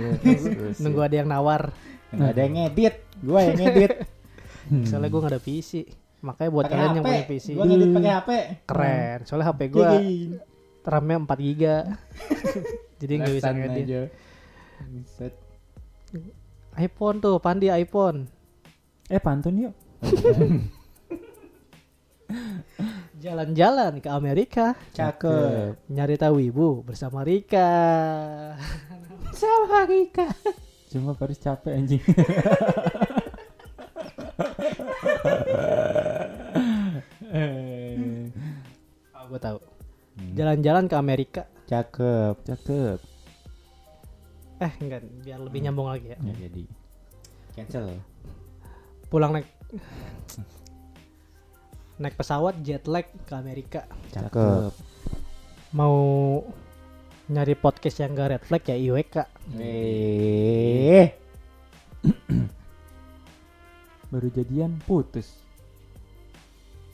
Nunggu 0.81 1.01
ada 1.01 1.16
yang 1.16 1.28
nawar. 1.28 1.73
Nggak 2.09 2.31
ada 2.32 2.40
yang 2.40 2.55
ngedit. 2.57 2.95
Gua 3.20 3.40
yang 3.45 3.57
ngedit. 3.57 3.93
Soalnya 4.89 5.09
gue 5.09 5.20
nggak 5.20 5.32
ada 5.32 5.40
PC. 5.40 5.73
Makanya 6.19 6.51
buat 6.51 6.66
kalian 6.69 6.93
yang 6.99 7.07
punya 7.07 7.24
PC 7.24 7.47
Gua 7.57 7.65
ngedit 7.65 7.89
pakai 7.89 8.12
HP. 8.12 8.31
keren. 8.69 9.19
Soalnya 9.24 9.47
HP 9.49 9.61
gue 9.70 9.81
Gini. 9.81 10.36
RAM-nya 10.85 11.16
4 11.24 11.40
giga. 11.40 11.77
Jadi 13.01 13.12
nggak 13.16 13.32
bisa 13.32 13.49
ngedit. 13.53 13.85
aja. 13.85 14.01
IPhone 16.78 17.19
tuh, 17.19 17.36
Pandi 17.40 17.69
iPhone. 17.69 18.28
Eh 19.09 19.20
pantun 19.20 19.57
yuk. 19.57 19.74
Jalan-jalan 23.19 23.99
ke 23.99 24.09
Amerika, 24.09 24.78
Cakep. 24.95 25.74
nyari 25.90 26.15
tahu 26.15 26.39
ibu 26.39 26.86
bersama 26.86 27.27
Rika. 27.27 27.66
Sama 29.39 29.82
Rika. 29.85 30.31
Cuma 30.89 31.12
Paris 31.12 31.36
capek 31.36 31.73
anjing. 31.74 32.03
Eh, 37.28 38.31
Oh, 39.12 39.24
gue 39.28 39.40
tahu. 39.40 39.59
Hmm. 40.16 40.32
Jalan-jalan 40.35 40.85
ke 40.86 40.97
Amerika. 40.97 41.43
Cakep. 41.66 42.35
Cakep. 42.43 42.99
Eh, 44.59 44.73
enggak, 44.82 45.03
biar 45.23 45.39
lebih 45.39 45.61
nyambung 45.62 45.86
lagi 45.86 46.11
ya. 46.11 46.19
Ya 46.19 46.35
jadi. 46.49 46.65
Cancel. 47.55 47.99
Pulang 49.09 49.32
naik 49.32 49.49
naik 51.98 52.14
pesawat 52.14 52.54
jet 52.62 52.86
lag 52.86 53.06
ke 53.26 53.34
Amerika. 53.34 53.82
Cakep. 54.14 54.70
Mau 55.74 55.96
nyari 57.28 57.54
podcast 57.54 58.00
yang 58.00 58.16
gak 58.16 58.30
red 58.32 58.42
flag 58.46 58.62
ya 58.64 58.76
IWK. 58.78 59.14
Eh. 59.58 61.06
Baru 64.10 64.28
jadian 64.32 64.78
putus. 64.86 65.44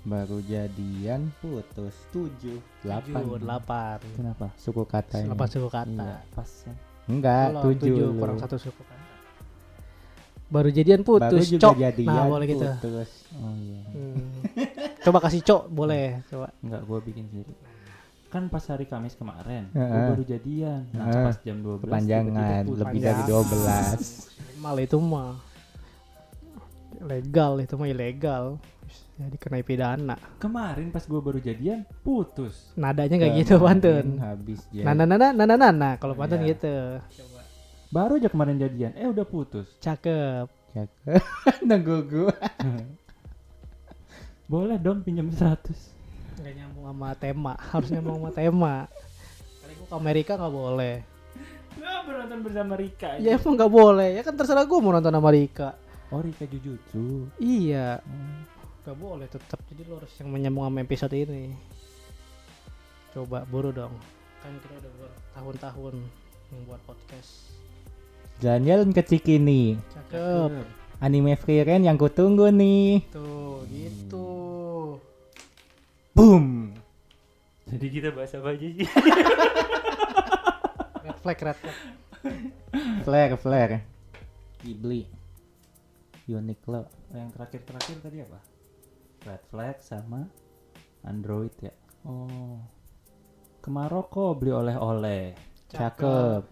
Baru 0.05 0.43
jadian 0.45 1.33
putus 1.41 1.95
7 2.13 2.61
8 2.85 3.41
8. 3.41 4.21
Kenapa? 4.21 4.53
Suku 4.59 4.85
kata 4.85 5.23
ini. 5.23 5.33
8 5.33 5.49
suku 5.49 5.69
kata. 5.71 6.05
Iya, 6.05 6.19
pas 6.35 6.51
kan. 6.65 6.77
Enggak, 7.05 7.47
Belum, 7.53 7.65
7 7.73 7.81
tujuh 7.81 8.09
kurang 8.19 8.37
satu 8.41 8.57
suku 8.59 8.83
kata. 8.85 9.05
Baru 10.45 10.69
jadian 10.69 11.01
Baru 11.01 11.25
putus, 11.25 11.49
juga 11.49 11.63
cok. 11.73 11.75
jadian 11.81 12.11
Nah, 12.11 12.29
boleh 12.29 12.47
gitu. 12.47 12.67
putus. 12.69 13.11
Oh 13.39 13.55
iya. 13.57 13.81
Hmm. 13.97 14.29
Coba 15.05 15.19
kasih 15.21 15.45
cok, 15.45 15.63
boleh. 15.69 16.25
Coba. 16.27 16.49
Enggak, 16.59 16.83
gua 16.85 16.99
bikin 16.99 17.29
sendiri. 17.29 17.53
Kan 18.29 18.49
pas 18.49 18.65
hari 18.67 18.89
Kamis 18.89 19.15
kemarin, 19.15 19.69
Heeh. 19.71 19.85
gua 19.87 20.11
baru 20.11 20.25
jadian. 20.25 20.81
Nah, 20.91 21.31
pas 21.31 21.37
jam 21.39 21.61
12 21.61 21.85
Kepanjangan 21.85 22.63
lebih 22.67 22.99
dari 22.99 23.23
Panjangan. 23.23 23.97
12. 24.59 24.59
Mal 24.59 24.77
itu 24.81 24.97
mah 24.97 25.37
legal 27.05 27.61
itu 27.61 27.75
mah 27.77 27.87
ilegal. 27.87 28.45
Jadi 29.15 29.37
kena 29.39 29.63
pidana. 29.63 30.17
Kemarin 30.41 30.91
pas 30.91 31.05
gua 31.05 31.21
baru 31.21 31.39
jadian, 31.39 31.87
putus. 32.03 32.75
Nadanya 32.75 33.15
nggak 33.21 33.33
gitu 33.39 33.55
pantun. 33.61 34.19
Habis 34.19 34.67
ya. 34.73 34.83
Nana 34.83 35.05
nana 35.05 35.31
nana 35.31 35.55
nana 35.55 35.91
kalau 36.01 36.17
pantun 36.17 36.43
Iya. 36.43 36.57
gitu. 36.57 36.77
Baru 37.93 38.19
aja 38.19 38.27
kemarin 38.27 38.59
jadian, 38.59 38.91
eh 38.97 39.07
udah 39.07 39.23
putus. 39.23 39.71
Cakep. 39.79 40.51
Cakep. 40.75 41.23
Nunggu 41.69 41.97
gua. 42.11 42.35
Boleh 44.55 44.79
dong 44.79 45.03
pinjam 45.03 45.27
100. 45.27 45.67
Gak 46.39 46.55
nyambung 46.55 46.87
sama 46.87 47.11
tema. 47.19 47.59
Harus 47.59 47.91
nyambung 47.91 48.23
sama 48.23 48.31
tema. 48.31 48.75
Kali 49.59 49.73
gua 49.83 49.87
ke 49.91 49.97
Amerika 49.99 50.39
nggak 50.39 50.55
boleh. 50.55 50.95
Nah, 51.83 52.07
nonton 52.07 52.39
bersama 52.47 52.79
Rika. 52.79 53.19
Ya 53.19 53.35
emang 53.35 53.59
nggak 53.59 53.73
boleh. 53.75 54.15
Ya 54.15 54.23
kan 54.23 54.39
terserah 54.39 54.63
gua 54.63 54.79
mau 54.79 54.95
nonton 54.95 55.11
sama 55.11 55.35
Rika. 55.35 55.75
Oh, 56.15 56.23
Rika 56.23 56.47
Jujutsu. 56.47 57.27
Iya. 57.43 57.99
Oh. 57.99 58.39
Gak 58.87 58.95
boleh 58.95 59.27
tetap. 59.27 59.59
Jadi 59.67 59.83
lo 59.91 59.99
harus 59.99 60.15
yang 60.23 60.31
menyambung 60.31 60.71
sama 60.71 60.79
episode 60.87 61.19
ini. 61.19 61.51
Coba 63.11 63.43
buru 63.43 63.75
dong. 63.75 63.99
Kan 64.39 64.55
kita 64.63 64.87
udah 64.87 64.93
bertahun-tahun 65.03 65.95
membuat 66.55 66.79
podcast. 66.87 67.59
Jalan-jalan 68.39 68.95
ke 68.95 69.03
Cikini. 69.03 69.83
Cakep. 69.91 70.84
Anime 71.05 71.37
free 71.37 71.61
rent 71.61 71.85
yang 71.85 72.01
kutunggu 72.01 72.49
nih. 72.49 73.05
Tuh, 73.13 73.61
gitu. 73.69 74.25
Boom. 76.17 76.73
Jadi 77.69 77.87
kita 77.93 78.09
bahas 78.09 78.33
apa 78.33 78.57
aja 78.57 78.65
sih? 78.65 78.89
Red 81.05 81.21
flag, 81.21 81.39
red 81.45 81.59
flag. 81.61 81.77
Flare, 83.05 83.37
flare. 83.37 83.79
Ghibli. 84.65 85.05
Uniqlo. 86.25 86.89
Yang 87.13 87.37
terakhir-terakhir 87.37 87.97
tadi 88.01 88.19
apa? 88.25 88.41
Red 89.29 89.45
flag 89.53 89.77
sama 89.85 90.25
Android 91.05 91.53
ya. 91.61 91.77
Oh. 92.09 92.65
Ke 93.61 93.69
Maroko 93.69 94.33
beli 94.33 94.57
oleh-oleh. 94.57 95.37
Cakep. 95.69 96.49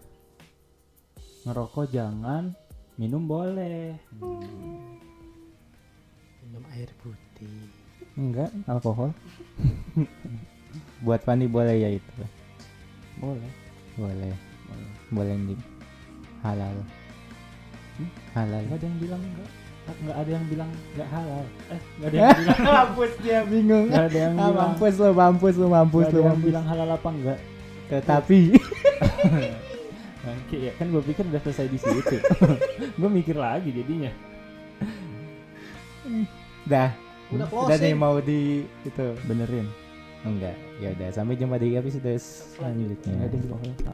Ngerokok 1.49 1.89
jangan, 1.89 2.53
minum 2.95 3.23
boleh. 3.23 3.97
Minum 6.41 6.63
air 6.71 6.89
putih. 6.99 7.69
Enggak, 8.13 8.53
alkohol 8.67 9.09
Buat 11.01 11.21
Fandi 11.23 11.45
boleh 11.45 11.75
ya 11.75 11.89
itu. 11.91 12.11
boleh. 13.17 13.51
Boleh. 13.95 14.33
boleh. 14.65 14.89
Boleh 15.09 15.33
di 15.45 15.55
halal. 16.41 16.75
Hmm? 17.93 18.09
Halal. 18.33 18.63
Ada 18.67 18.83
yang 18.83 18.97
bilang 18.97 19.21
enggak. 19.21 19.49
Enggak 19.93 20.15
ada 20.15 20.31
yang 20.31 20.45
bilang 20.47 20.69
enggak 20.91 21.09
halal. 21.09 21.43
Eh, 21.69 21.81
enggak 21.97 22.07
ada 22.09 22.15
yang 22.17 22.29
bilang. 22.35 22.57
mampus 22.77 23.11
dia 23.21 23.39
bingung. 23.45 23.85
Enggak 23.89 24.05
ada 24.05 24.17
yang 24.19 24.33
Ah, 24.33 24.41
bilang. 24.43 24.57
mampus 24.73 24.93
lo, 24.97 25.09
mampus 25.11 25.55
lo, 25.55 25.67
mampus 25.67 26.05
Enggak 26.05 26.15
lo, 26.15 26.21
mampus. 26.27 26.45
bilang 26.47 26.65
halal 26.65 26.89
apa 26.91 27.09
enggak. 27.09 27.39
Tetapi 27.89 28.39
Oke 30.23 30.55
ya, 30.55 30.71
kan 30.79 30.87
gue 30.87 31.03
pikir 31.03 31.27
udah 31.27 31.41
selesai 31.43 31.67
di 31.67 31.75
situ. 31.75 32.15
gue 32.99 33.09
mikir 33.11 33.35
lagi 33.35 33.75
jadinya. 33.75 34.11
dah. 36.63 36.95
Udah 37.33 37.47
Udah 37.51 37.77
nih 37.79 37.91
mau 37.91 38.23
di 38.23 38.63
itu. 38.87 39.05
Benerin. 39.27 39.67
Enggak. 40.23 40.55
Ya 40.79 40.95
udah, 40.95 41.11
sampai 41.11 41.35
jumpa 41.35 41.59
di 41.59 41.75
episode 41.75 42.15
selanjutnya. 42.55 43.27
Ada. 43.27 43.91